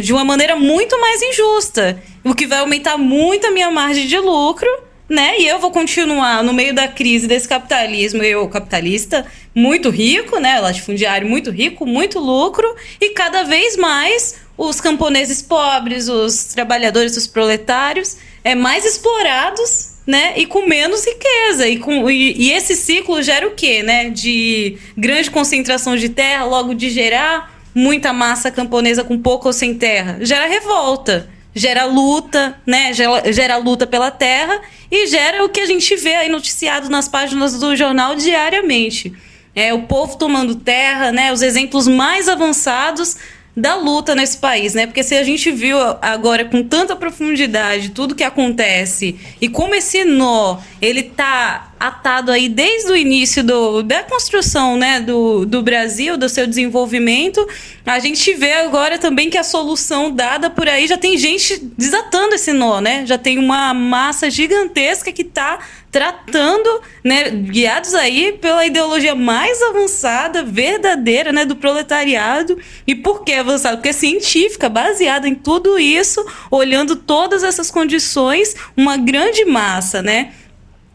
De 0.00 0.12
uma 0.12 0.24
maneira 0.24 0.56
muito 0.56 0.98
mais 0.98 1.20
injusta, 1.22 2.02
o 2.24 2.34
que 2.34 2.46
vai 2.46 2.60
aumentar 2.60 2.96
muito 2.96 3.46
a 3.46 3.50
minha 3.50 3.70
margem 3.70 4.06
de 4.06 4.18
lucro 4.18 4.68
né? 5.08 5.38
E 5.38 5.46
eu 5.46 5.58
vou 5.58 5.70
continuar 5.70 6.42
no 6.42 6.52
meio 6.52 6.74
da 6.74 6.88
crise 6.88 7.26
desse 7.26 7.48
capitalismo, 7.48 8.22
eu 8.22 8.46
capitalista 8.48 9.24
muito 9.54 9.88
rico, 9.88 10.38
né? 10.38 10.58
Latifundiário 10.60 11.28
muito 11.28 11.50
rico, 11.50 11.86
muito 11.86 12.18
lucro 12.18 12.66
e 13.00 13.10
cada 13.10 13.44
vez 13.44 13.76
mais 13.76 14.36
os 14.58 14.80
camponeses 14.80 15.42
pobres, 15.42 16.08
os 16.08 16.44
trabalhadores, 16.46 17.16
os 17.16 17.26
proletários, 17.26 18.16
é 18.42 18.54
mais 18.54 18.84
explorados, 18.84 19.96
né? 20.06 20.34
E 20.36 20.46
com 20.46 20.66
menos 20.66 21.06
riqueza 21.06 21.68
e 21.68 21.78
com 21.78 22.10
e, 22.10 22.32
e 22.32 22.52
esse 22.52 22.74
ciclo 22.74 23.22
gera 23.22 23.46
o 23.46 23.52
quê, 23.52 23.82
né? 23.82 24.10
De 24.10 24.76
grande 24.96 25.30
concentração 25.30 25.96
de 25.96 26.08
terra, 26.08 26.44
logo 26.44 26.74
de 26.74 26.90
gerar 26.90 27.54
muita 27.74 28.12
massa 28.12 28.50
camponesa 28.50 29.04
com 29.04 29.18
pouco 29.18 29.46
ou 29.48 29.52
sem 29.52 29.74
terra, 29.74 30.18
gera 30.22 30.46
revolta 30.46 31.28
gera 31.56 31.86
luta, 31.86 32.60
né? 32.66 32.92
Gera, 32.92 33.32
gera, 33.32 33.56
luta 33.56 33.86
pela 33.86 34.10
terra 34.10 34.60
e 34.90 35.06
gera 35.06 35.42
o 35.42 35.48
que 35.48 35.60
a 35.60 35.66
gente 35.66 35.96
vê 35.96 36.14
aí 36.14 36.28
noticiado 36.28 36.90
nas 36.90 37.08
páginas 37.08 37.58
do 37.58 37.74
jornal 37.74 38.14
diariamente. 38.14 39.14
É 39.54 39.72
o 39.72 39.84
povo 39.84 40.18
tomando 40.18 40.54
terra, 40.56 41.10
né? 41.10 41.32
Os 41.32 41.40
exemplos 41.40 41.88
mais 41.88 42.28
avançados 42.28 43.16
da 43.56 43.74
luta 43.74 44.14
nesse 44.14 44.36
país, 44.36 44.74
né? 44.74 44.86
Porque 44.86 45.02
se 45.02 45.14
a 45.14 45.22
gente 45.22 45.50
viu 45.50 45.78
agora 46.02 46.44
com 46.44 46.62
tanta 46.62 46.94
profundidade 46.94 47.88
tudo 47.88 48.14
que 48.14 48.22
acontece 48.22 49.16
e 49.40 49.48
como 49.48 49.74
esse 49.74 50.04
nó 50.04 50.58
ele 50.80 51.04
tá 51.04 51.72
atado 51.78 52.30
aí 52.30 52.48
desde 52.48 52.90
o 52.90 52.96
início 52.96 53.44
do, 53.44 53.82
da 53.82 54.02
construção 54.02 54.76
né, 54.76 55.00
do, 55.00 55.44
do 55.44 55.62
Brasil, 55.62 56.16
do 56.16 56.28
seu 56.28 56.46
desenvolvimento. 56.46 57.46
A 57.84 57.98
gente 57.98 58.32
vê 58.34 58.54
agora 58.54 58.98
também 58.98 59.30
que 59.30 59.38
a 59.38 59.44
solução 59.44 60.10
dada 60.10 60.50
por 60.50 60.68
aí 60.68 60.86
já 60.86 60.96
tem 60.96 61.16
gente 61.16 61.58
desatando 61.76 62.34
esse 62.34 62.52
nó, 62.52 62.80
né? 62.80 63.06
Já 63.06 63.16
tem 63.16 63.38
uma 63.38 63.72
massa 63.72 64.28
gigantesca 64.30 65.12
que 65.12 65.22
está 65.22 65.60
tratando, 65.96 66.82
né, 67.02 67.30
guiados 67.30 67.94
aí 67.94 68.32
pela 68.32 68.66
ideologia 68.66 69.14
mais 69.14 69.62
avançada, 69.62 70.42
verdadeira, 70.42 71.32
né, 71.32 71.46
do 71.46 71.56
proletariado. 71.56 72.58
E 72.86 72.94
por 72.94 73.24
que 73.24 73.32
avançada? 73.32 73.76
Porque 73.76 73.88
é 73.88 73.94
científica, 73.94 74.68
baseada 74.68 75.26
em 75.26 75.34
tudo 75.34 75.78
isso, 75.78 76.22
olhando 76.50 76.96
todas 76.96 77.42
essas 77.42 77.70
condições, 77.70 78.54
uma 78.76 78.98
grande 78.98 79.46
massa, 79.46 80.02
né? 80.02 80.32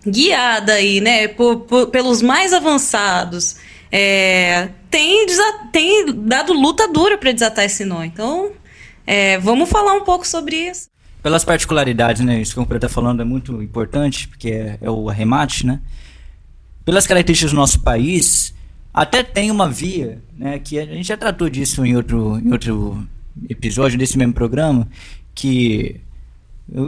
Guiada 0.06 0.74
aí, 0.74 1.00
né, 1.00 1.28
por, 1.28 1.62
por, 1.62 1.88
pelos 1.88 2.22
mais 2.22 2.54
avançados, 2.54 3.58
é, 3.92 4.70
tem, 4.90 5.26
tem 5.72 6.06
dado 6.14 6.54
luta 6.54 6.88
dura 6.88 7.18
para 7.18 7.32
desatar 7.32 7.66
esse 7.66 7.86
nó. 7.86 8.04
Então, 8.04 8.52
é, 9.06 9.38
vamos 9.40 9.70
falar 9.70 9.94
um 9.94 10.04
pouco 10.04 10.28
sobre 10.28 10.56
isso. 10.56 10.90
Pelas 11.22 11.46
particularidades, 11.46 12.24
né, 12.24 12.42
isso 12.42 12.54
que 12.54 12.60
o 12.60 12.64
Pedro 12.64 12.78
está 12.78 12.90
falando 12.90 13.22
é 13.22 13.26
muito 13.26 13.62
importante, 13.62 14.28
porque 14.28 14.50
é, 14.50 14.78
é 14.82 14.90
o 14.90 15.10
arremate, 15.10 15.66
né? 15.66 15.80
Pelas 16.84 17.06
características 17.06 17.52
do 17.52 17.58
nosso 17.58 17.80
país, 17.82 18.56
até 18.92 19.22
tem 19.22 19.52
uma 19.52 19.70
via, 19.70 20.20
né, 20.36 20.58
que 20.58 20.80
a 20.80 20.86
gente 20.86 21.08
já 21.08 21.16
tratou 21.16 21.48
disso 21.48 21.86
em 21.86 21.96
outro, 21.96 22.40
em 22.40 22.52
outro 22.52 23.08
episódio 23.48 24.00
desse 24.00 24.18
mesmo 24.18 24.34
programa, 24.34 24.88
que 25.36 26.02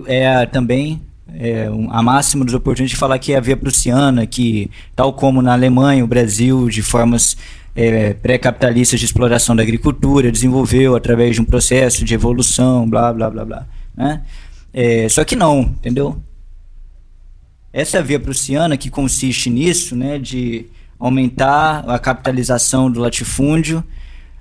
é 0.08 0.46
também 0.48 1.02
é, 1.34 1.68
a 1.90 2.02
máxima 2.02 2.46
dos 2.46 2.54
oportunistas 2.54 2.96
de 2.96 3.00
falar 3.00 3.18
que 3.20 3.34
é 3.34 3.38
a 3.38 3.42
via 3.42 3.58
prussiana, 3.58 4.26
que, 4.26 4.70
tal 4.96 5.14
como 5.14 5.42
na 5.42 5.54
Alemanha, 5.54 6.04
o 6.04 6.08
Brasil, 6.08 6.70
de 6.70 6.82
formas 6.82 7.36
é, 7.76 8.14
pré-capitalistas 8.14 9.00
de 9.00 9.06
exploração 9.06 9.56
da 9.56 9.64
agricultura, 9.64 10.32
desenvolveu 10.32 10.96
através 10.96 11.36
de 11.36 11.42
um 11.42 11.46
processo 11.46 12.06
de 12.06 12.14
evolução, 12.14 12.88
blá, 12.88 13.12
blá, 13.12 13.30
blá, 13.30 13.46
blá. 13.46 13.68
Né? 13.96 14.22
É, 14.74 15.10
só 15.10 15.24
que 15.24 15.36
não, 15.36 15.62
entendeu? 15.62 16.22
Essa 17.72 18.02
via 18.04 18.20
prussiana 18.20 18.78
que 18.78 18.90
consiste 18.90 19.50
nisso, 19.50 19.96
né, 19.96 20.20
de 20.20 20.68
aumentar 21.00 21.84
a 21.90 21.98
capitalização 21.98 22.90
do 22.92 23.00
latifúndio 23.00 23.84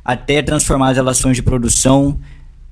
até 0.05 0.43
transformar 0.43 0.91
as 0.91 0.97
relações 0.97 1.37
de 1.37 1.43
produção 1.43 2.19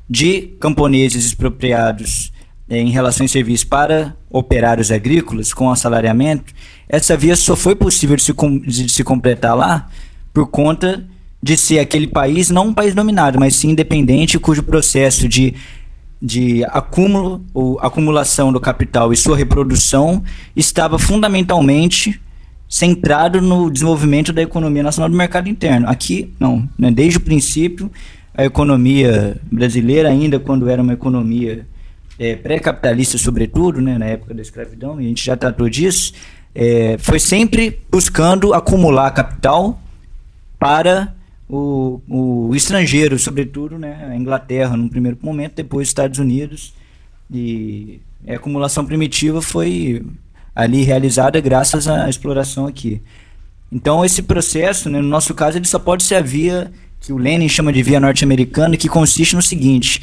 de 0.08 0.42
camponeses 0.60 1.24
expropriados 1.24 2.32
em 2.70 2.90
relação 2.90 3.24
em 3.24 3.28
serviços 3.28 3.64
para 3.64 4.14
operários 4.30 4.92
agrícolas 4.92 5.52
com 5.52 5.70
assalariamento, 5.70 6.52
essa 6.88 7.16
via 7.16 7.34
só 7.34 7.56
foi 7.56 7.74
possível 7.74 8.16
de 8.16 8.22
se, 8.22 8.32
de 8.66 8.88
se 8.88 9.02
completar 9.02 9.56
lá 9.56 9.88
por 10.32 10.46
conta 10.46 11.04
de 11.42 11.56
ser 11.56 11.80
aquele 11.80 12.06
país, 12.06 12.50
não 12.50 12.68
um 12.68 12.74
país 12.74 12.94
dominado, 12.94 13.40
mas 13.40 13.56
sim 13.56 13.70
independente, 13.70 14.38
cujo 14.38 14.62
processo 14.62 15.28
de, 15.28 15.54
de 16.20 16.64
acúmulo 16.66 17.44
ou 17.52 17.78
acumulação 17.80 18.52
do 18.52 18.60
capital 18.60 19.12
e 19.12 19.16
sua 19.16 19.36
reprodução 19.36 20.22
estava 20.54 20.98
fundamentalmente 20.98 22.20
centrado 22.68 23.40
no 23.40 23.68
desenvolvimento 23.68 24.32
da 24.32 24.42
economia 24.42 24.82
nacional 24.82 25.10
do 25.10 25.16
mercado 25.16 25.48
interno. 25.48 25.88
Aqui, 25.88 26.32
não. 26.38 26.68
Né? 26.78 26.90
Desde 26.90 27.18
o 27.18 27.20
princípio, 27.20 27.90
a 28.32 28.44
economia 28.44 29.40
brasileira, 29.50 30.08
ainda 30.08 30.38
quando 30.38 30.68
era 30.68 30.80
uma 30.80 30.92
economia 30.92 31.66
é, 32.20 32.36
pré-capitalista, 32.36 33.16
sobretudo, 33.16 33.80
né, 33.80 33.96
na 33.96 34.04
época 34.04 34.34
da 34.34 34.42
escravidão, 34.42 35.00
e 35.00 35.06
a 35.06 35.08
gente 35.08 35.24
já 35.24 35.34
tratou 35.34 35.70
disso, 35.70 36.12
é, 36.54 36.98
foi 36.98 37.18
sempre 37.18 37.80
buscando 37.90 38.52
acumular 38.52 39.10
capital 39.12 39.80
para 40.58 41.14
o, 41.48 42.02
o 42.06 42.54
estrangeiro, 42.54 43.18
sobretudo 43.18 43.78
né, 43.78 44.06
a 44.10 44.14
Inglaterra, 44.14 44.76
no 44.76 44.90
primeiro 44.90 45.16
momento, 45.22 45.54
depois 45.54 45.88
os 45.88 45.90
Estados 45.90 46.18
Unidos, 46.18 46.74
E 47.32 48.00
a 48.28 48.34
acumulação 48.34 48.84
primitiva 48.84 49.40
foi 49.40 50.04
ali 50.54 50.82
realizada 50.82 51.40
graças 51.40 51.88
à 51.88 52.08
exploração 52.08 52.66
aqui. 52.66 53.00
Então 53.72 54.04
esse 54.04 54.22
processo, 54.22 54.90
né, 54.90 55.00
no 55.00 55.08
nosso 55.08 55.32
caso, 55.32 55.56
ele 55.56 55.66
só 55.66 55.78
pode 55.78 56.02
ser 56.02 56.16
a 56.16 56.20
via 56.20 56.70
que 57.00 57.12
o 57.12 57.16
Lenin 57.16 57.48
chama 57.48 57.72
de 57.72 57.82
via 57.82 58.00
norte-americana, 58.00 58.76
que 58.76 58.88
consiste 58.88 59.34
no 59.36 59.40
seguinte: 59.40 60.02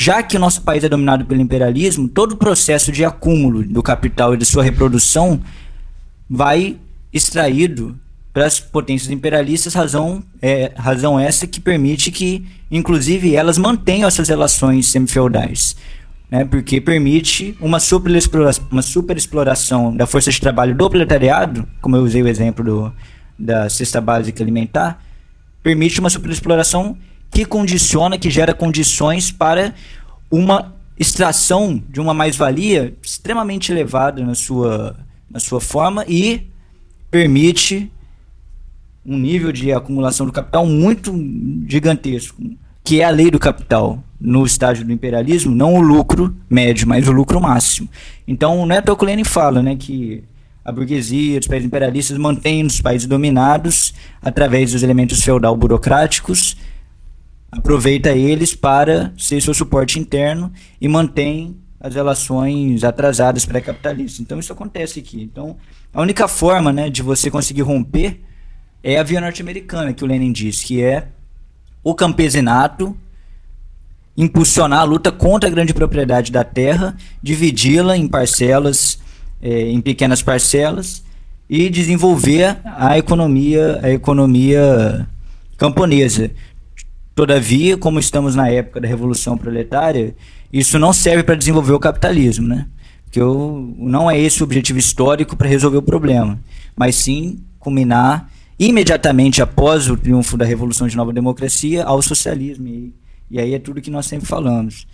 já 0.00 0.22
que 0.22 0.34
o 0.34 0.40
nosso 0.40 0.62
país 0.62 0.82
é 0.82 0.88
dominado 0.88 1.26
pelo 1.26 1.42
imperialismo, 1.42 2.08
todo 2.08 2.32
o 2.32 2.36
processo 2.38 2.90
de 2.90 3.04
acúmulo 3.04 3.62
do 3.62 3.82
capital 3.82 4.32
e 4.32 4.38
de 4.38 4.46
sua 4.46 4.62
reprodução 4.62 5.38
vai 6.28 6.78
extraído 7.12 7.94
para 8.32 8.46
as 8.46 8.58
potências 8.58 9.10
imperialistas, 9.10 9.74
razão, 9.74 10.24
é, 10.40 10.72
razão 10.74 11.20
essa 11.20 11.46
que 11.46 11.60
permite 11.60 12.10
que, 12.10 12.46
inclusive, 12.70 13.36
elas 13.36 13.58
mantenham 13.58 14.08
essas 14.08 14.30
relações 14.30 14.86
semifeudais. 14.86 15.76
Né, 16.30 16.46
porque 16.46 16.80
permite 16.80 17.54
uma 17.60 17.78
superexploração, 17.78 18.64
uma 18.70 18.82
superexploração 18.82 19.94
da 19.94 20.06
força 20.06 20.30
de 20.30 20.40
trabalho 20.40 20.74
do 20.74 20.88
proletariado, 20.88 21.68
como 21.82 21.96
eu 21.96 22.02
usei 22.02 22.22
o 22.22 22.28
exemplo 22.28 22.64
do, 22.64 22.92
da 23.38 23.68
cesta 23.68 24.00
básica 24.00 24.42
alimentar, 24.42 25.04
permite 25.62 26.00
uma 26.00 26.08
superexploração 26.08 26.96
que 27.30 27.44
condiciona, 27.44 28.18
que 28.18 28.30
gera 28.30 28.52
condições 28.52 29.30
para 29.30 29.74
uma 30.30 30.74
extração 30.98 31.82
de 31.88 32.00
uma 32.00 32.12
mais-valia 32.12 32.94
extremamente 33.02 33.72
elevada 33.72 34.24
na 34.24 34.34
sua, 34.34 34.96
na 35.30 35.40
sua 35.40 35.60
forma 35.60 36.04
e 36.06 36.46
permite 37.10 37.90
um 39.04 39.18
nível 39.18 39.50
de 39.50 39.72
acumulação 39.72 40.26
do 40.26 40.32
capital 40.32 40.66
muito 40.66 41.12
gigantesco, 41.66 42.42
que 42.84 43.00
é 43.00 43.04
a 43.04 43.10
lei 43.10 43.30
do 43.30 43.38
capital 43.38 44.02
no 44.20 44.44
estágio 44.44 44.84
do 44.84 44.92
imperialismo, 44.92 45.54
não 45.54 45.74
o 45.74 45.80
lucro 45.80 46.36
médio, 46.48 46.86
mas 46.86 47.08
o 47.08 47.12
lucro 47.12 47.40
máximo. 47.40 47.88
Então, 48.28 48.62
o 48.62 48.96
que 48.96 49.04
Lenin 49.06 49.24
fala, 49.24 49.62
né, 49.62 49.74
que 49.76 50.22
a 50.62 50.70
burguesia, 50.70 51.40
os 51.40 51.46
países 51.46 51.66
imperialistas 51.66 52.18
mantêm 52.18 52.64
os 52.66 52.80
países 52.80 53.06
dominados 53.06 53.94
através 54.20 54.72
dos 54.72 54.82
elementos 54.82 55.22
feudal 55.22 55.56
burocráticos, 55.56 56.56
aproveita 57.50 58.10
eles 58.10 58.54
para 58.54 59.12
ser 59.18 59.40
seu 59.42 59.52
suporte 59.52 59.98
interno 59.98 60.52
e 60.80 60.86
mantém 60.86 61.56
as 61.80 61.94
relações 61.94 62.84
atrasadas 62.84 63.46
pré-capitalistas. 63.46 64.20
Então 64.20 64.38
isso 64.38 64.52
acontece 64.52 65.00
aqui. 65.00 65.22
Então 65.22 65.56
a 65.92 66.00
única 66.00 66.28
forma, 66.28 66.72
né, 66.72 66.90
de 66.90 67.02
você 67.02 67.30
conseguir 67.30 67.62
romper 67.62 68.20
é 68.82 68.98
a 68.98 69.02
via 69.02 69.20
norte-americana 69.20 69.92
que 69.92 70.04
o 70.04 70.06
Lenin 70.06 70.32
diz, 70.32 70.62
que 70.62 70.82
é 70.82 71.08
o 71.82 71.94
campesinato 71.94 72.96
impulsionar 74.16 74.80
a 74.80 74.84
luta 74.84 75.10
contra 75.10 75.48
a 75.48 75.52
grande 75.52 75.72
propriedade 75.72 76.30
da 76.30 76.44
terra, 76.44 76.96
dividi-la 77.22 77.96
em 77.96 78.06
parcelas, 78.06 79.00
é, 79.40 79.70
em 79.70 79.80
pequenas 79.80 80.22
parcelas 80.22 81.02
e 81.48 81.70
desenvolver 81.70 82.58
a 82.64 82.98
economia, 82.98 83.80
a 83.82 83.90
economia 83.90 85.08
camponesa. 85.56 86.30
Todavia, 87.14 87.76
como 87.76 87.98
estamos 87.98 88.34
na 88.34 88.48
época 88.48 88.80
da 88.80 88.88
revolução 88.88 89.36
proletária, 89.36 90.14
isso 90.52 90.78
não 90.78 90.92
serve 90.92 91.22
para 91.22 91.34
desenvolver 91.34 91.72
o 91.72 91.78
capitalismo, 91.78 92.46
né? 92.46 92.66
Porque 93.04 93.20
o, 93.20 93.74
não 93.76 94.10
é 94.10 94.18
esse 94.18 94.40
o 94.42 94.44
objetivo 94.44 94.78
histórico 94.78 95.36
para 95.36 95.48
resolver 95.48 95.78
o 95.78 95.82
problema, 95.82 96.38
mas 96.76 96.94
sim 96.94 97.40
culminar 97.58 98.30
imediatamente 98.58 99.42
após 99.42 99.88
o 99.88 99.96
triunfo 99.96 100.36
da 100.36 100.44
Revolução 100.44 100.86
de 100.86 100.96
Nova 100.96 101.12
Democracia 101.12 101.84
ao 101.84 102.00
socialismo. 102.02 102.68
E, 102.68 102.94
e 103.30 103.40
aí 103.40 103.54
é 103.54 103.58
tudo 103.58 103.80
que 103.80 103.90
nós 103.90 104.06
sempre 104.06 104.26
falamos. 104.26 104.86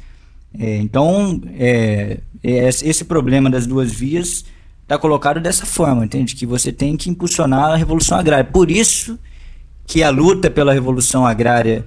É, 0.59 0.77
então, 0.77 1.41
é, 1.59 2.21
é, 2.43 2.69
esse 2.69 3.05
problema 3.05 3.51
das 3.51 3.67
duas 3.67 3.93
vias 3.93 4.45
está 4.83 4.97
colocado 4.97 5.41
dessa 5.41 5.67
forma, 5.67 6.05
entende? 6.05 6.35
Que 6.35 6.47
você 6.47 6.73
tem 6.73 6.97
que 6.97 7.11
impulsionar 7.11 7.73
a 7.73 7.77
revolução 7.77 8.17
agrária. 8.17 8.45
Por 8.45 8.71
isso 8.71 9.19
que 9.85 10.03
a 10.03 10.11
luta 10.11 10.51
pela 10.51 10.73
revolução 10.73 11.27
agrária 11.27 11.85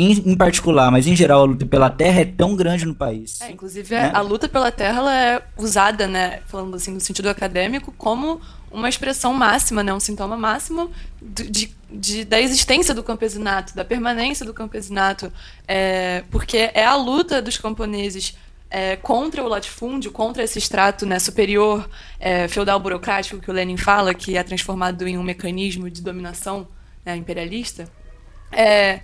em, 0.00 0.32
em, 0.32 0.36
particular, 0.36 0.90
mas 0.90 1.06
em 1.06 1.14
geral 1.14 1.42
a 1.42 1.44
luta 1.44 1.66
pela 1.66 1.90
terra 1.90 2.20
é 2.20 2.24
tão 2.24 2.56
grande 2.56 2.86
no 2.86 2.94
país. 2.94 3.40
É, 3.40 3.50
inclusive 3.50 3.94
né? 3.94 4.10
a 4.14 4.20
luta 4.20 4.48
pela 4.48 4.72
terra 4.72 4.98
ela 4.98 5.14
é 5.14 5.42
usada, 5.56 6.06
né, 6.06 6.40
falando 6.46 6.74
assim 6.76 6.92
no 6.92 7.00
sentido 7.00 7.28
acadêmico, 7.28 7.92
como 7.92 8.40
uma 8.70 8.88
expressão 8.88 9.34
máxima, 9.34 9.82
né, 9.82 9.92
um 9.92 10.00
sintoma 10.00 10.36
máximo 10.36 10.90
de, 11.20 11.50
de, 11.50 11.74
de 11.90 12.24
da 12.24 12.40
existência 12.40 12.94
do 12.94 13.02
campesinato, 13.02 13.74
da 13.74 13.84
permanência 13.84 14.46
do 14.46 14.54
campesinato, 14.54 15.30
é, 15.68 16.24
porque 16.30 16.70
é 16.72 16.84
a 16.84 16.96
luta 16.96 17.42
dos 17.42 17.58
camponeses 17.58 18.36
é, 18.70 18.96
contra 18.96 19.42
o 19.42 19.48
latifúndio, 19.48 20.12
contra 20.12 20.44
esse 20.44 20.58
extrato 20.58 21.04
né, 21.04 21.18
superior 21.18 21.90
é, 22.18 22.46
feudal 22.46 22.78
burocrático 22.78 23.40
que 23.40 23.50
o 23.50 23.52
Lenin 23.52 23.76
fala, 23.76 24.14
que 24.14 24.36
é 24.36 24.42
transformado 24.42 25.06
em 25.06 25.18
um 25.18 25.22
mecanismo 25.22 25.90
de 25.90 26.00
dominação 26.00 26.66
né, 27.04 27.16
imperialista. 27.16 27.90
É, 28.52 29.00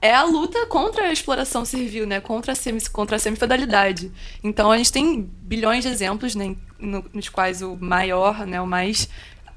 é 0.00 0.14
a 0.14 0.24
luta 0.24 0.66
contra 0.66 1.04
a 1.04 1.12
exploração 1.12 1.64
servil, 1.64 2.06
né? 2.06 2.20
contra, 2.20 2.52
a 2.52 2.54
semi, 2.54 2.80
contra 2.90 3.16
a 3.16 3.18
semifeudalidade. 3.18 4.12
Então, 4.42 4.70
a 4.70 4.76
gente 4.76 4.92
tem 4.92 5.22
bilhões 5.22 5.84
de 5.84 5.90
exemplos 5.90 6.34
né, 6.34 6.54
no, 6.78 7.04
nos 7.12 7.28
quais 7.28 7.62
o 7.62 7.76
maior, 7.76 8.46
né, 8.46 8.60
o 8.60 8.66
mais 8.66 9.08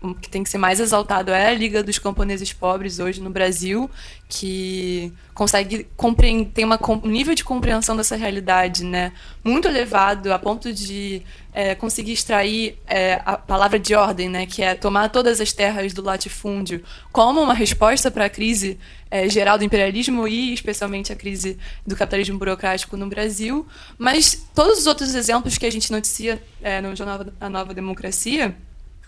o 0.01 0.15
que 0.15 0.29
tem 0.29 0.43
que 0.43 0.49
ser 0.49 0.57
mais 0.57 0.79
exaltado 0.79 1.31
é 1.31 1.47
a 1.47 1.53
Liga 1.53 1.83
dos 1.83 1.99
Camponeses 1.99 2.53
Pobres 2.53 2.99
hoje 2.99 3.21
no 3.21 3.29
Brasil, 3.29 3.89
que 4.29 5.11
consegue 5.33 5.87
compreender, 5.97 6.51
tem 6.53 6.63
uma, 6.63 6.79
um 7.03 7.09
nível 7.09 7.35
de 7.35 7.43
compreensão 7.43 7.97
dessa 7.97 8.15
realidade 8.15 8.83
né, 8.85 9.11
muito 9.43 9.67
elevado, 9.67 10.31
a 10.31 10.39
ponto 10.39 10.71
de 10.71 11.21
é, 11.53 11.75
conseguir 11.75 12.13
extrair 12.13 12.77
é, 12.87 13.21
a 13.25 13.35
palavra 13.37 13.77
de 13.77 13.93
ordem, 13.93 14.29
né, 14.29 14.45
que 14.45 14.63
é 14.63 14.73
tomar 14.73 15.09
todas 15.09 15.41
as 15.41 15.51
terras 15.51 15.91
do 15.91 16.01
latifúndio 16.01 16.81
como 17.11 17.41
uma 17.41 17.53
resposta 17.53 18.09
para 18.09 18.25
a 18.25 18.29
crise 18.29 18.79
é, 19.11 19.27
geral 19.27 19.57
do 19.57 19.65
imperialismo 19.65 20.27
e 20.29 20.53
especialmente 20.53 21.11
a 21.11 21.15
crise 21.15 21.57
do 21.85 21.95
capitalismo 21.95 22.37
burocrático 22.37 22.95
no 22.95 23.07
Brasil. 23.07 23.67
Mas 23.97 24.47
todos 24.55 24.79
os 24.79 24.87
outros 24.87 25.13
exemplos 25.13 25.57
que 25.57 25.65
a 25.65 25.71
gente 25.71 25.91
noticia 25.91 26.41
é, 26.61 26.79
no 26.79 26.95
jornal 26.95 27.25
A 27.41 27.49
Nova 27.49 27.73
Democracia 27.73 28.55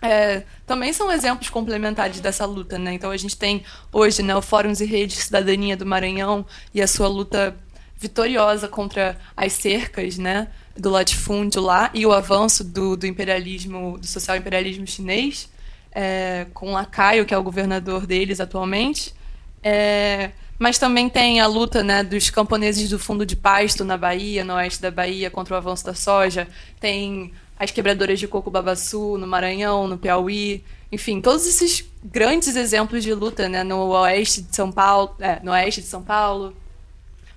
é, 0.02 0.42
também 0.66 0.92
são 0.92 1.10
exemplos 1.12 1.48
complementares 1.48 2.18
dessa 2.18 2.44
luta, 2.44 2.76
né? 2.76 2.92
Então 2.92 3.12
a 3.12 3.16
gente 3.16 3.36
tem 3.36 3.62
hoje 3.92 4.20
né, 4.20 4.34
o 4.34 4.42
Fóruns 4.42 4.80
e 4.80 4.84
Redes 4.84 5.16
de 5.16 5.22
Cidadania 5.22 5.76
do 5.76 5.86
Maranhão 5.86 6.44
e 6.74 6.82
a 6.82 6.88
sua 6.88 7.06
luta 7.06 7.56
vitoriosa 7.96 8.66
contra 8.66 9.16
as 9.36 9.52
cercas, 9.52 10.18
né, 10.18 10.48
do 10.76 10.90
latifúndio 10.90 11.62
lá 11.62 11.88
e 11.94 12.04
o 12.04 12.12
avanço 12.12 12.64
do, 12.64 12.96
do 12.96 13.06
imperialismo, 13.06 13.96
do 13.96 14.06
social 14.06 14.36
imperialismo 14.36 14.84
chinês, 14.88 15.48
é, 15.92 16.48
com 16.52 16.72
Lacaio, 16.72 17.24
que 17.24 17.32
é 17.32 17.38
o 17.38 17.42
governador 17.42 18.04
deles 18.04 18.40
atualmente. 18.40 19.14
É, 19.62 20.32
mas 20.58 20.78
também 20.78 21.08
tem 21.08 21.40
a 21.40 21.46
luta 21.46 21.84
né, 21.84 22.02
dos 22.02 22.28
camponeses 22.28 22.90
do 22.90 22.98
fundo 22.98 23.24
de 23.24 23.36
pasto 23.36 23.84
na 23.84 23.96
Bahia, 23.96 24.44
no 24.44 24.54
oeste 24.54 24.82
da 24.82 24.90
Bahia, 24.90 25.30
contra 25.30 25.54
o 25.54 25.56
avanço 25.56 25.84
da 25.84 25.94
soja. 25.94 26.48
Tem 26.80 27.32
as 27.62 27.70
quebradoras 27.70 28.18
de 28.18 28.26
coco 28.26 28.50
babaçu 28.50 29.16
no 29.16 29.24
Maranhão, 29.24 29.86
no 29.86 29.96
Piauí, 29.96 30.64
enfim, 30.90 31.20
todos 31.20 31.46
esses 31.46 31.88
grandes 32.02 32.56
exemplos 32.56 33.04
de 33.04 33.14
luta, 33.14 33.48
né, 33.48 33.62
no 33.62 33.90
oeste 33.90 34.42
de 34.42 34.56
São 34.56 34.72
Paulo, 34.72 35.14
é, 35.20 35.38
no 35.44 35.52
oeste 35.52 35.80
de 35.80 35.86
São 35.86 36.02
Paulo, 36.02 36.52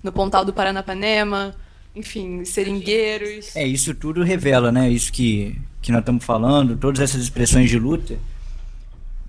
no 0.02 0.11
Pontal 0.11 0.43
do 0.43 0.52
Paranapanema, 0.52 1.53
enfim, 1.95 2.43
seringueiros. 2.43 3.56
É, 3.56 3.68
isso 3.68 3.93
tudo 3.93 4.23
revela, 4.23 4.72
né, 4.72 4.89
isso 4.89 5.14
que, 5.14 5.61
que 5.80 5.91
nós 5.91 5.99
estamos 5.99 6.26
falando, 6.26 6.76
todas 6.76 7.02
essas 7.02 7.22
expressões 7.22 7.69
de 7.69 7.77
luta. 7.77 8.18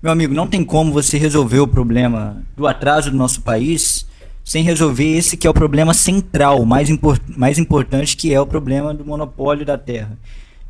Meu 0.01 0.11
amigo, 0.11 0.33
não 0.33 0.47
tem 0.47 0.65
como 0.65 0.91
você 0.91 1.19
resolver 1.19 1.59
o 1.59 1.67
problema 1.67 2.43
do 2.55 2.65
atraso 2.65 3.11
do 3.11 3.17
nosso 3.17 3.41
país 3.41 4.07
sem 4.43 4.63
resolver 4.63 5.15
esse 5.15 5.37
que 5.37 5.45
é 5.45 5.49
o 5.49 5.53
problema 5.53 5.93
central, 5.93 6.65
mais, 6.65 6.89
import 6.89 7.21
mais 7.37 7.59
importante, 7.59 8.17
que 8.17 8.33
é 8.33 8.41
o 8.41 8.47
problema 8.47 8.95
do 8.95 9.05
monopólio 9.05 9.63
da 9.63 9.77
terra. 9.77 10.17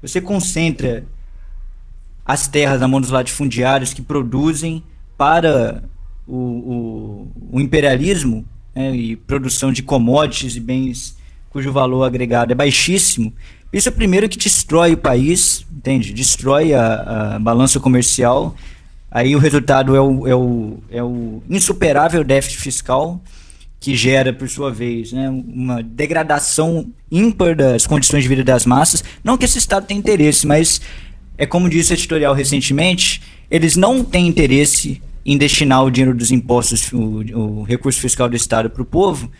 Você 0.02 0.22
concentra 0.22 1.06
as 2.26 2.48
terras 2.48 2.80
na 2.82 2.88
mão 2.88 2.99
dos 2.99 3.10
latifundiários 3.10 3.94
que 3.94 4.02
produzem 4.02 4.84
para 5.18 5.84
o, 6.28 6.36
o, 6.36 7.32
o 7.53 7.60
imperialismo 7.60 8.45
né, 8.76 8.95
e 8.95 9.15
produção 9.15 9.72
de 9.72 9.82
commodities 9.82 10.56
e 10.56 10.60
bens 10.60 11.18
cujo 11.49 11.72
valor 11.72 12.03
agregado 12.03 12.52
é 12.52 12.56
baixíssimo. 12.56 13.34
Isso 13.72 13.90
é 13.90 13.91
primeiro 13.91 14.30
que 14.30 14.38
destrói 14.38 14.94
o 14.94 14.98
país, 14.98 15.65
entende? 15.72 16.14
Destrói 16.14 16.74
a, 16.74 17.36
a 17.36 17.40
balança 17.40 17.80
comercial. 17.80 18.56
Aí 19.10 19.36
o 19.36 19.40
resultado 19.40 19.95
é 19.95 20.02
o, 20.02 20.28
é 20.28 20.36
o, 20.36 20.78
é 20.91 21.03
o 21.03 21.41
insuperável 21.49 22.24
déficit 22.24 22.60
fiscal 22.60 23.22
que 23.88 23.95
gera, 23.95 24.34
por 24.34 24.49
sua 24.49 24.69
vez, 24.69 25.14
né, 25.14 25.30
uma 25.30 25.81
degradação 25.81 26.91
ímpar 27.09 27.55
das 27.55 27.88
condições 27.88 28.23
de 28.23 28.27
vida 28.27 28.43
das 28.43 28.65
massas. 28.65 29.01
Não 29.23 29.38
que 29.38 29.45
esse 29.45 29.57
Estado 29.57 29.88
tenha 29.88 29.97
interesse, 29.97 30.45
mas 30.45 30.81
é 31.38 31.45
como 31.45 31.69
disse 31.69 31.93
o 31.93 31.95
editorial 31.95 32.34
recentemente, 32.34 33.22
eles 33.49 33.77
não 33.77 34.03
têm 34.03 34.27
interesse 34.27 35.01
em 35.26 35.38
destinar 35.38 35.85
o 35.85 35.89
dinheiro 35.89 36.14
dos 36.14 36.31
impostos, 36.31 36.91
o, 36.91 37.23
o 37.34 37.64
recurso 37.64 38.01
fiscal 38.01 38.27
do 38.27 38.35
Estado 38.35 38.69
para 38.69 38.81
o 38.81 38.85
povo, 38.85 39.31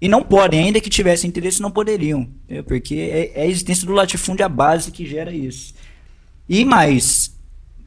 E 0.00 0.08
não 0.08 0.22
podem, 0.22 0.64
ainda 0.64 0.80
que 0.80 0.88
tivessem 0.88 1.28
interesse, 1.28 1.60
não 1.60 1.70
poderiam. 1.70 2.28
Entendeu? 2.44 2.64
Porque 2.64 2.94
é, 2.94 3.32
é 3.34 3.42
a 3.42 3.46
existência 3.46 3.86
do 3.86 3.92
latifúndio 3.92 4.46
a 4.46 4.48
base 4.48 4.92
que 4.92 5.04
gera 5.04 5.32
isso. 5.32 5.74
E 6.48 6.64
mais, 6.64 7.36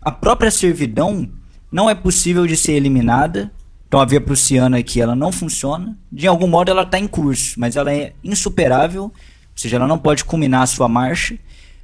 a 0.01 0.11
própria 0.11 0.51
servidão 0.51 1.29
não 1.71 1.89
é 1.89 1.95
possível 1.95 2.45
de 2.45 2.57
ser 2.57 2.73
eliminada. 2.73 3.51
Então 3.91 3.99
a 3.99 4.05
via 4.05 4.21
prussiana 4.21 4.77
aqui 4.77 5.01
ela 5.01 5.17
não 5.17 5.33
funciona. 5.33 5.97
De 6.09 6.25
algum 6.25 6.47
modo 6.47 6.71
ela 6.71 6.83
está 6.83 6.97
em 6.97 7.05
curso, 7.05 7.59
mas 7.59 7.75
ela 7.75 7.91
é 7.91 8.13
insuperável, 8.23 9.03
ou 9.03 9.13
seja, 9.53 9.75
ela 9.75 9.85
não 9.85 9.97
pode 9.97 10.23
culminar 10.23 10.61
a 10.61 10.65
sua 10.65 10.87
marcha. 10.87 11.37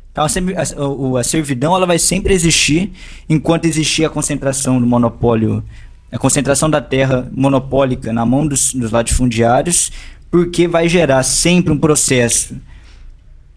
Então 0.09 0.23
a, 0.23 0.27
a, 0.27 1.19
a, 1.19 1.23
servidão 1.25 1.75
ela 1.75 1.85
vai 1.85 1.99
sempre 1.99 2.33
existir 2.33 2.93
enquanto 3.27 3.65
existir 3.65 4.05
a 4.05 4.09
concentração 4.09 4.79
do 4.79 4.87
monopólio, 4.87 5.61
a 6.09 6.17
concentração 6.17 6.69
da 6.69 6.79
terra 6.79 7.29
monopólica 7.29 8.13
na 8.13 8.25
mão 8.25 8.47
dos, 8.47 8.73
dos 8.73 8.89
latifundiários, 8.89 9.91
porque 10.31 10.65
vai 10.65 10.87
gerar 10.87 11.23
sempre 11.23 11.73
um 11.73 11.77
processo 11.77 12.55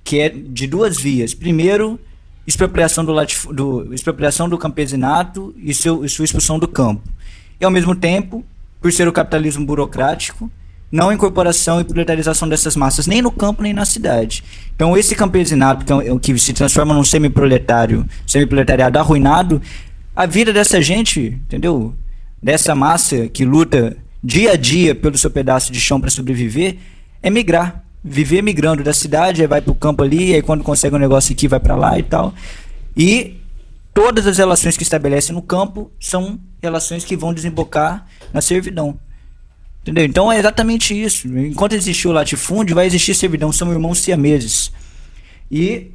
que 0.02 0.18
é 0.18 0.28
de 0.28 0.66
duas 0.66 0.98
vias. 0.98 1.34
Primeiro, 1.34 2.00
expropriação 2.44 3.04
do, 3.04 3.12
latif 3.12 3.46
do, 3.46 3.94
expropriação 3.94 4.48
do 4.48 4.58
campesinato 4.58 5.54
e, 5.56 5.72
seu, 5.72 6.04
e 6.04 6.08
sua 6.08 6.24
expulsão 6.24 6.58
do 6.58 6.66
campo. 6.66 7.08
E, 7.60 7.64
ao 7.64 7.70
mesmo 7.70 7.94
tempo, 7.94 8.44
por 8.80 8.90
ser 8.92 9.06
o 9.06 9.12
capitalismo 9.12 9.66
burocrático, 9.66 10.50
não 10.90 11.12
incorporação 11.12 11.80
e 11.80 11.84
proletarização 11.84 12.48
dessas 12.48 12.74
massas, 12.74 13.06
nem 13.06 13.22
no 13.22 13.30
campo 13.30 13.62
nem 13.62 13.72
na 13.72 13.84
cidade. 13.84 14.42
Então, 14.74 14.96
esse 14.96 15.14
campesinato, 15.14 15.84
que, 15.84 15.92
é, 15.92 16.18
que 16.18 16.38
se 16.38 16.52
transforma 16.52 16.94
num 16.94 17.04
semi-proletário, 17.04 18.06
semi-proletariado 18.26 18.98
arruinado, 18.98 19.62
a 20.16 20.26
vida 20.26 20.52
dessa 20.52 20.82
gente, 20.82 21.38
entendeu? 21.46 21.94
Dessa 22.42 22.74
massa 22.74 23.28
que 23.28 23.44
luta 23.44 23.96
dia 24.22 24.52
a 24.52 24.56
dia 24.56 24.94
pelo 24.94 25.16
seu 25.16 25.30
pedaço 25.30 25.72
de 25.72 25.80
chão 25.80 26.00
para 26.00 26.10
sobreviver, 26.10 26.76
é 27.22 27.30
migrar. 27.30 27.84
Viver 28.02 28.42
migrando 28.42 28.82
da 28.82 28.94
cidade, 28.94 29.42
aí 29.42 29.46
vai 29.46 29.60
para 29.60 29.70
o 29.70 29.74
campo 29.74 30.02
ali, 30.02 30.34
aí 30.34 30.42
quando 30.42 30.64
consegue 30.64 30.96
um 30.96 30.98
negócio 30.98 31.32
aqui, 31.32 31.46
vai 31.46 31.60
para 31.60 31.76
lá 31.76 31.98
e 31.98 32.02
tal. 32.02 32.34
E 32.96 33.39
todas 33.92 34.26
as 34.26 34.38
relações 34.38 34.76
que 34.76 34.82
estabelece 34.82 35.32
no 35.32 35.42
campo 35.42 35.90
são 35.98 36.40
relações 36.62 37.04
que 37.04 37.16
vão 37.16 37.34
desembocar 37.34 38.06
na 38.32 38.40
servidão. 38.40 38.98
Entendeu? 39.82 40.04
Então 40.04 40.30
é 40.30 40.38
exatamente 40.38 41.00
isso. 41.00 41.26
Enquanto 41.26 41.72
existir 41.72 42.06
o 42.08 42.12
latifúndio, 42.12 42.74
vai 42.74 42.86
existir 42.86 43.14
servidão, 43.14 43.50
são 43.50 43.72
irmãos 43.72 43.98
siameses. 43.98 44.72
E 45.50 45.92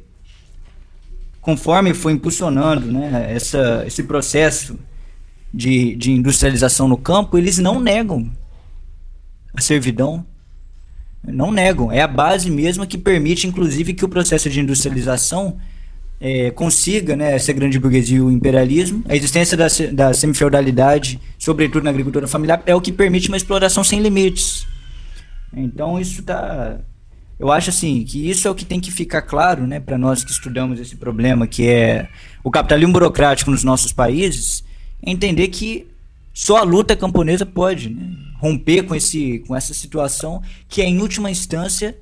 conforme 1.40 1.94
foi 1.94 2.12
impulsionando 2.12 2.90
né, 2.90 3.32
essa, 3.32 3.84
esse 3.86 4.02
processo 4.02 4.76
de, 5.54 5.94
de 5.94 6.10
industrialização 6.10 6.88
no 6.88 6.98
campo, 6.98 7.38
eles 7.38 7.58
não 7.58 7.80
negam 7.80 8.30
a 9.54 9.60
servidão. 9.60 10.26
Não 11.22 11.50
negam. 11.50 11.90
É 11.90 12.02
a 12.02 12.08
base 12.08 12.50
mesmo 12.50 12.86
que 12.86 12.98
permite, 12.98 13.46
inclusive, 13.46 13.94
que 13.94 14.04
o 14.04 14.08
processo 14.08 14.50
de 14.50 14.60
industrialização 14.60 15.58
é, 16.20 16.50
consiga 16.50 17.14
né, 17.14 17.34
essa 17.34 17.52
grande 17.52 17.78
burguesia 17.78 18.16
e 18.16 18.20
o 18.20 18.30
imperialismo, 18.30 19.04
a 19.08 19.14
existência 19.14 19.56
da, 19.56 19.66
da 19.92 20.14
semifeudalidade, 20.14 21.20
sobretudo 21.38 21.84
na 21.84 21.90
agricultura 21.90 22.26
familiar, 22.26 22.62
é 22.66 22.74
o 22.74 22.80
que 22.80 22.92
permite 22.92 23.28
uma 23.28 23.36
exploração 23.36 23.84
sem 23.84 24.00
limites. 24.00 24.66
Então 25.52 25.98
isso 26.00 26.20
está 26.20 26.80
eu 27.38 27.52
acho 27.52 27.68
assim 27.68 28.02
que 28.02 28.30
isso 28.30 28.48
é 28.48 28.50
o 28.50 28.54
que 28.54 28.64
tem 28.64 28.80
que 28.80 28.90
ficar 28.90 29.20
claro, 29.20 29.66
né, 29.66 29.78
para 29.78 29.98
nós 29.98 30.24
que 30.24 30.30
estudamos 30.30 30.80
esse 30.80 30.96
problema 30.96 31.46
que 31.46 31.68
é 31.68 32.08
o 32.42 32.50
capitalismo 32.50 32.94
burocrático 32.94 33.50
nos 33.50 33.62
nossos 33.62 33.92
países, 33.92 34.64
entender 35.02 35.48
que 35.48 35.86
só 36.32 36.56
a 36.56 36.62
luta 36.62 36.96
camponesa 36.96 37.44
pode 37.44 37.90
né, 37.90 38.08
romper 38.38 38.84
com 38.84 38.94
esse 38.94 39.40
com 39.46 39.54
essa 39.54 39.74
situação 39.74 40.42
que 40.68 40.80
é 40.80 40.86
em 40.86 41.00
última 41.00 41.30
instância 41.30 41.96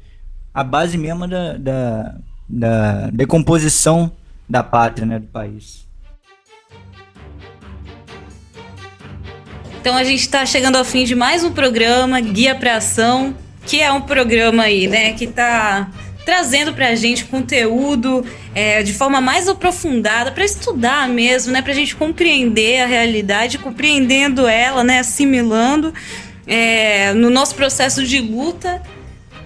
a 0.52 0.62
base 0.62 0.96
mesmo 0.96 1.26
da, 1.26 1.56
da 1.56 2.16
da 2.48 3.08
decomposição 3.10 4.12
da 4.48 4.62
pátria, 4.62 5.06
né, 5.06 5.18
do 5.18 5.26
país. 5.26 5.84
Então 9.80 9.96
a 9.96 10.04
gente 10.04 10.20
está 10.20 10.46
chegando 10.46 10.76
ao 10.76 10.84
fim 10.84 11.04
de 11.04 11.14
mais 11.14 11.44
um 11.44 11.52
programa 11.52 12.18
Guia 12.20 12.54
para 12.54 12.76
Ação, 12.76 13.34
que 13.66 13.80
é 13.80 13.92
um 13.92 14.00
programa 14.00 14.62
aí, 14.62 14.86
né, 14.86 15.12
que 15.12 15.24
está 15.24 15.90
trazendo 16.24 16.72
para 16.72 16.88
a 16.88 16.94
gente 16.94 17.26
conteúdo 17.26 18.24
é, 18.54 18.82
de 18.82 18.94
forma 18.94 19.20
mais 19.20 19.46
aprofundada 19.46 20.32
para 20.32 20.44
estudar 20.44 21.06
mesmo, 21.08 21.52
né, 21.52 21.60
para 21.60 21.72
a 21.72 21.74
gente 21.74 21.94
compreender 21.94 22.80
a 22.80 22.86
realidade, 22.86 23.58
compreendendo 23.58 24.48
ela, 24.48 24.82
né, 24.82 25.00
assimilando 25.00 25.92
é, 26.46 27.12
no 27.12 27.28
nosso 27.28 27.54
processo 27.54 28.04
de 28.04 28.20
luta 28.20 28.82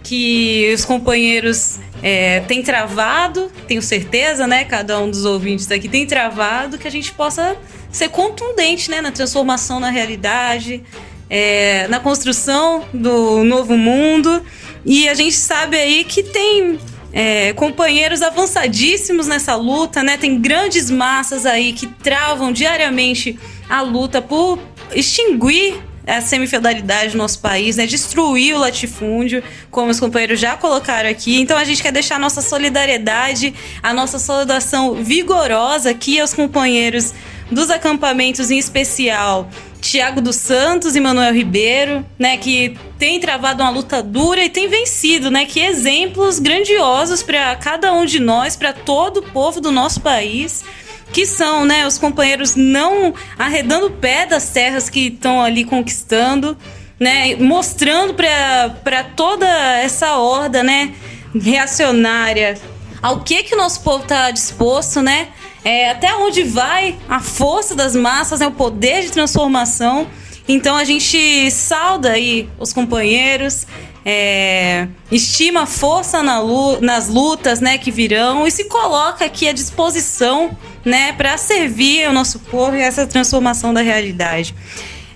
que 0.05 0.73
os 0.73 0.85
companheiros 0.85 1.79
é, 2.03 2.41
têm 2.41 2.62
travado, 2.62 3.51
tenho 3.66 3.83
certeza, 3.83 4.47
né? 4.47 4.65
Cada 4.65 4.99
um 5.01 5.11
dos 5.11 5.25
ouvintes 5.25 5.70
aqui 5.70 5.89
tem 5.89 6.07
travado, 6.07 6.79
que 6.79 6.87
a 6.87 6.91
gente 6.91 7.12
possa 7.12 7.57
ser 7.91 8.09
contundente 8.11 8.91
né, 8.91 9.01
na 9.01 9.11
transformação 9.11 9.81
na 9.81 9.91
realidade, 9.91 10.83
é, 11.29 11.89
na 11.89 11.99
construção 11.99 12.85
do 12.93 13.43
novo 13.45 13.77
mundo. 13.77 14.43
E 14.85 15.09
a 15.09 15.15
gente 15.15 15.35
sabe 15.35 15.77
aí 15.77 16.05
que 16.05 16.23
tem 16.23 16.79
é, 17.12 17.53
companheiros 17.55 18.23
avançadíssimos 18.23 19.27
nessa 19.27 19.55
luta, 19.57 20.03
né? 20.03 20.16
Tem 20.16 20.41
grandes 20.41 20.91
massas 20.91 21.47
aí 21.47 21.73
que 21.73 21.87
travam 21.87 22.53
diariamente 22.53 23.39
a 23.69 23.83
luta 23.83 24.23
por 24.23 24.59
extinguir 24.95 25.88
a 26.09 26.21
semifeudalidade 26.21 27.13
do 27.13 27.19
nosso 27.19 27.39
país, 27.41 27.77
né? 27.77 27.87
Destruir 27.87 28.55
o 28.55 28.59
latifúndio, 28.59 29.43
como 29.71 29.91
os 29.91 30.01
companheiros 30.01 30.41
já 30.41 30.57
colocaram 30.57 31.11
aqui. 31.11 31.41
Então 31.41 31.57
a 31.57 31.65
gente 31.65 31.83
quer 31.83 31.93
deixar 31.93 32.17
a 32.17 32.19
nossa 32.19 32.41
solidariedade, 32.41 33.55
a 33.83 33.93
nossa 33.93 34.19
saudação 34.19 34.95
vigorosa 34.95 35.91
aqui 35.91 36.19
aos 36.19 36.33
companheiros 36.33 37.13
dos 37.51 37.71
acampamentos, 37.71 38.51
em 38.51 38.59
especial 38.59 39.49
Tiago 39.81 40.21
dos 40.21 40.37
Santos 40.37 40.97
e 40.97 41.01
Manuel 41.01 41.33
Ribeiro, 41.33 42.05
né, 42.19 42.37
que 42.37 42.77
tem 42.99 43.21
travado 43.21 43.63
uma 43.63 43.71
luta 43.71 44.03
dura 44.03 44.45
e 44.45 44.51
tem 44.51 44.69
vencido, 44.69 45.31
né? 45.31 45.47
Que 45.47 45.61
exemplos 45.61 46.39
grandiosos 46.39 47.23
para 47.23 47.55
cada 47.57 47.93
um 47.93 48.05
de 48.05 48.19
nós, 48.19 48.57
para 48.57 48.73
todo 48.73 49.19
o 49.19 49.23
povo 49.23 49.61
do 49.61 49.71
nosso 49.71 50.01
país 50.01 50.65
que 51.13 51.27
são, 51.27 51.65
né, 51.65 51.87
os 51.87 51.99
companheiros 51.99 52.55
não 52.55 53.15
arredando 53.39 53.87
o 53.87 53.91
pé 53.91 54.27
das 54.27 54.51
terras 54.51 54.89
que 54.89 55.09
estão 55.09 55.43
ali 55.43 55.65
conquistando, 55.65 56.57
né, 56.99 57.37
mostrando 57.37 58.15
para 58.15 59.05
toda 59.17 59.47
essa 59.79 60.17
horda, 60.17 60.63
né, 60.63 60.95
reacionária, 61.35 62.59
ao 63.01 63.21
que 63.21 63.43
que 63.43 63.55
o 63.55 63.59
nosso 63.59 63.81
povo 63.83 64.03
está 64.03 64.31
disposto, 64.31 65.01
né, 65.01 65.29
é, 65.65 65.91
até 65.91 66.15
onde 66.15 66.43
vai 66.43 66.97
a 67.09 67.21
força 67.21 67.75
das 67.75 67.95
massas, 67.95 68.41
né, 68.41 68.47
o 68.47 68.53
poder 68.53 69.03
de 69.03 69.13
transformação. 69.13 70.07
Então 70.47 70.77
a 70.77 70.85
gente 70.85 71.51
sauda 71.51 72.13
aí 72.13 72.49
os 72.59 72.73
companheiros, 72.73 73.67
é, 74.05 74.89
estima 75.13 75.63
a 75.63 75.67
força 75.67 76.23
na, 76.23 76.41
nas 76.81 77.09
lutas 77.09 77.61
né, 77.61 77.77
que 77.77 77.91
virão 77.91 78.47
e 78.47 78.51
se 78.51 78.65
coloca 78.65 79.25
aqui 79.27 79.47
à 79.47 79.53
disposição 79.53 80.57
né, 80.89 81.12
para 81.12 81.36
servir 81.36 82.09
o 82.09 82.12
nosso 82.12 82.40
povo 82.40 82.77
e 82.77 82.81
essa 82.81 83.06
transformação 83.06 83.73
da 83.73 83.82
realidade. 83.82 84.55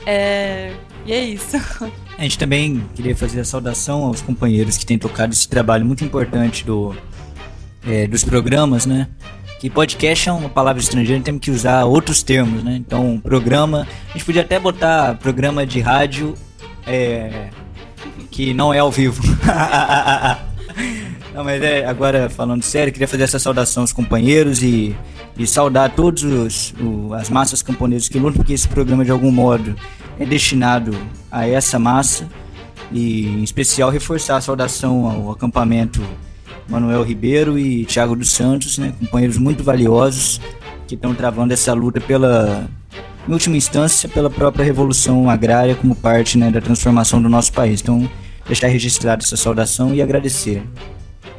É, 0.06 0.72
e 1.04 1.12
é 1.12 1.24
isso. 1.24 1.56
A 2.18 2.22
gente 2.22 2.38
também 2.38 2.84
queria 2.94 3.14
fazer 3.14 3.40
a 3.40 3.44
saudação 3.44 4.04
aos 4.04 4.20
companheiros 4.20 4.76
que 4.76 4.84
têm 4.84 4.98
tocado 4.98 5.32
esse 5.32 5.48
trabalho 5.48 5.86
muito 5.86 6.04
importante 6.04 6.64
do, 6.64 6.92
é, 7.86 8.08
dos 8.08 8.24
programas, 8.24 8.86
né? 8.86 9.06
Que 9.60 9.70
podcast 9.70 10.28
é 10.28 10.32
uma 10.32 10.48
palavra 10.48 10.80
estrangeira, 10.80 11.22
temos 11.22 11.40
que 11.40 11.50
usar 11.50 11.84
outros 11.84 12.22
termos, 12.22 12.64
né? 12.64 12.74
Então, 12.76 13.20
programa. 13.20 13.86
A 14.08 14.12
gente 14.12 14.24
podia 14.24 14.42
até 14.42 14.58
botar 14.58 15.14
programa 15.14 15.64
de 15.64 15.80
rádio 15.80 16.34
é, 16.86 17.50
que 18.30 18.52
não 18.52 18.74
é 18.74 18.78
ao 18.80 18.90
vivo. 18.90 19.22
não, 21.39 21.44
mas 21.44 21.62
é, 21.62 21.86
agora 21.86 22.28
falando 22.28 22.65
sério, 22.65 22.93
queria 22.93 23.06
fazer 23.06 23.23
essa 23.23 23.39
saudação 23.39 23.85
aos 23.85 23.93
companheiros 23.93 24.60
e, 24.60 24.97
e 25.39 25.47
saudar 25.47 25.89
todos 25.89 26.24
os, 26.24 26.74
o, 26.81 27.15
as 27.15 27.31
massas 27.31 27.62
camponesas 27.62 28.09
que 28.09 28.19
lutam, 28.19 28.39
porque 28.39 28.52
esse 28.52 28.66
programa 28.66 29.05
de 29.05 29.12
algum 29.12 29.31
modo 29.31 29.77
é 30.19 30.27
destinado 30.27 30.90
a 31.31 31.47
essa 31.47 31.78
massa 31.78 32.28
e 32.90 33.24
em 33.24 33.44
especial 33.44 33.89
reforçar 33.89 34.39
a 34.39 34.40
saudação 34.40 35.06
ao 35.06 35.31
acampamento 35.31 36.02
Manuel 36.69 37.05
Ribeiro 37.05 37.56
e 37.56 37.85
Thiago 37.85 38.16
dos 38.16 38.32
Santos, 38.32 38.77
né, 38.77 38.93
companheiros 38.98 39.39
muito 39.39 39.62
valiosos 39.62 40.40
que 40.89 40.97
estão 40.97 41.15
travando 41.15 41.52
essa 41.52 41.73
luta 41.73 42.01
pela, 42.01 42.69
em 43.28 43.32
última 43.32 43.56
instância, 43.56 44.09
pela 44.09 44.28
própria 44.28 44.65
revolução 44.65 45.31
agrária 45.31 45.77
como 45.77 45.94
parte 45.94 46.36
né, 46.36 46.51
da 46.51 46.60
transformação 46.60 47.23
do 47.23 47.28
nosso 47.28 47.52
país. 47.52 47.81
Então, 47.81 48.10
deixar 48.44 48.66
registrada 48.66 49.23
essa 49.23 49.36
saudação 49.36 49.94
e 49.94 50.02
agradecer. 50.02 50.65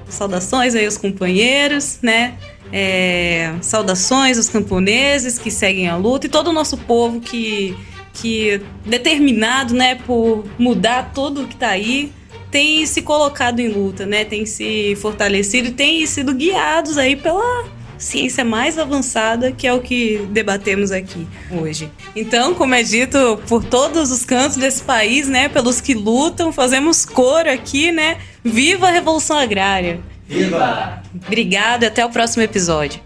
Saudações 0.10 0.76
aí 0.76 0.86
aos 0.86 0.98
companheiros, 0.98 2.00
né? 2.02 2.38
É, 2.72 3.54
saudações 3.62 4.38
aos 4.38 4.50
camponeses 4.50 5.40
que 5.40 5.50
seguem 5.50 5.88
a 5.88 5.96
luta 5.96 6.28
e 6.28 6.30
todo 6.30 6.50
o 6.50 6.54
nosso 6.54 6.78
povo 6.78 7.20
que 7.20 7.76
que 8.14 8.62
determinado, 8.86 9.74
né, 9.74 9.96
por 9.96 10.44
mudar 10.58 11.14
tudo 11.14 11.48
que 11.48 11.56
tá 11.56 11.70
aí, 11.70 12.12
tem 12.52 12.86
se 12.86 13.02
colocado 13.02 13.60
em 13.60 13.70
luta, 13.70 14.06
né? 14.06 14.26
Tem 14.26 14.46
se 14.46 14.96
fortalecido, 14.96 15.72
tem 15.72 16.06
sido 16.06 16.34
guiados 16.34 16.98
aí 16.98 17.16
pela 17.16 17.66
ciência 18.00 18.44
mais 18.44 18.80
avançada, 18.80 19.52
que 19.52 19.68
é 19.68 19.74
o 19.74 19.82
que 19.82 20.26
debatemos 20.32 20.92
aqui 20.92 21.28
hoje. 21.52 21.92
Então, 22.16 22.56
como 22.56 22.74
é 22.74 22.82
dito 22.82 23.40
por 23.48 23.64
todos 23.64 24.12
os 24.12 24.26
cantos 24.26 24.58
desse 24.58 24.82
país, 24.82 25.28
né, 25.28 25.50
pelos 25.50 25.80
que 25.82 25.94
lutam, 25.94 26.52
fazemos 26.52 27.06
coro 27.06 27.52
aqui, 27.52 27.92
né? 27.92 28.18
Viva 28.44 28.88
a 28.88 28.92
Revolução 28.92 29.38
Agrária! 29.38 30.00
Viva! 30.28 31.04
Obrigada, 31.26 31.88
até 31.88 32.06
o 32.06 32.10
próximo 32.10 32.44
episódio. 32.44 33.02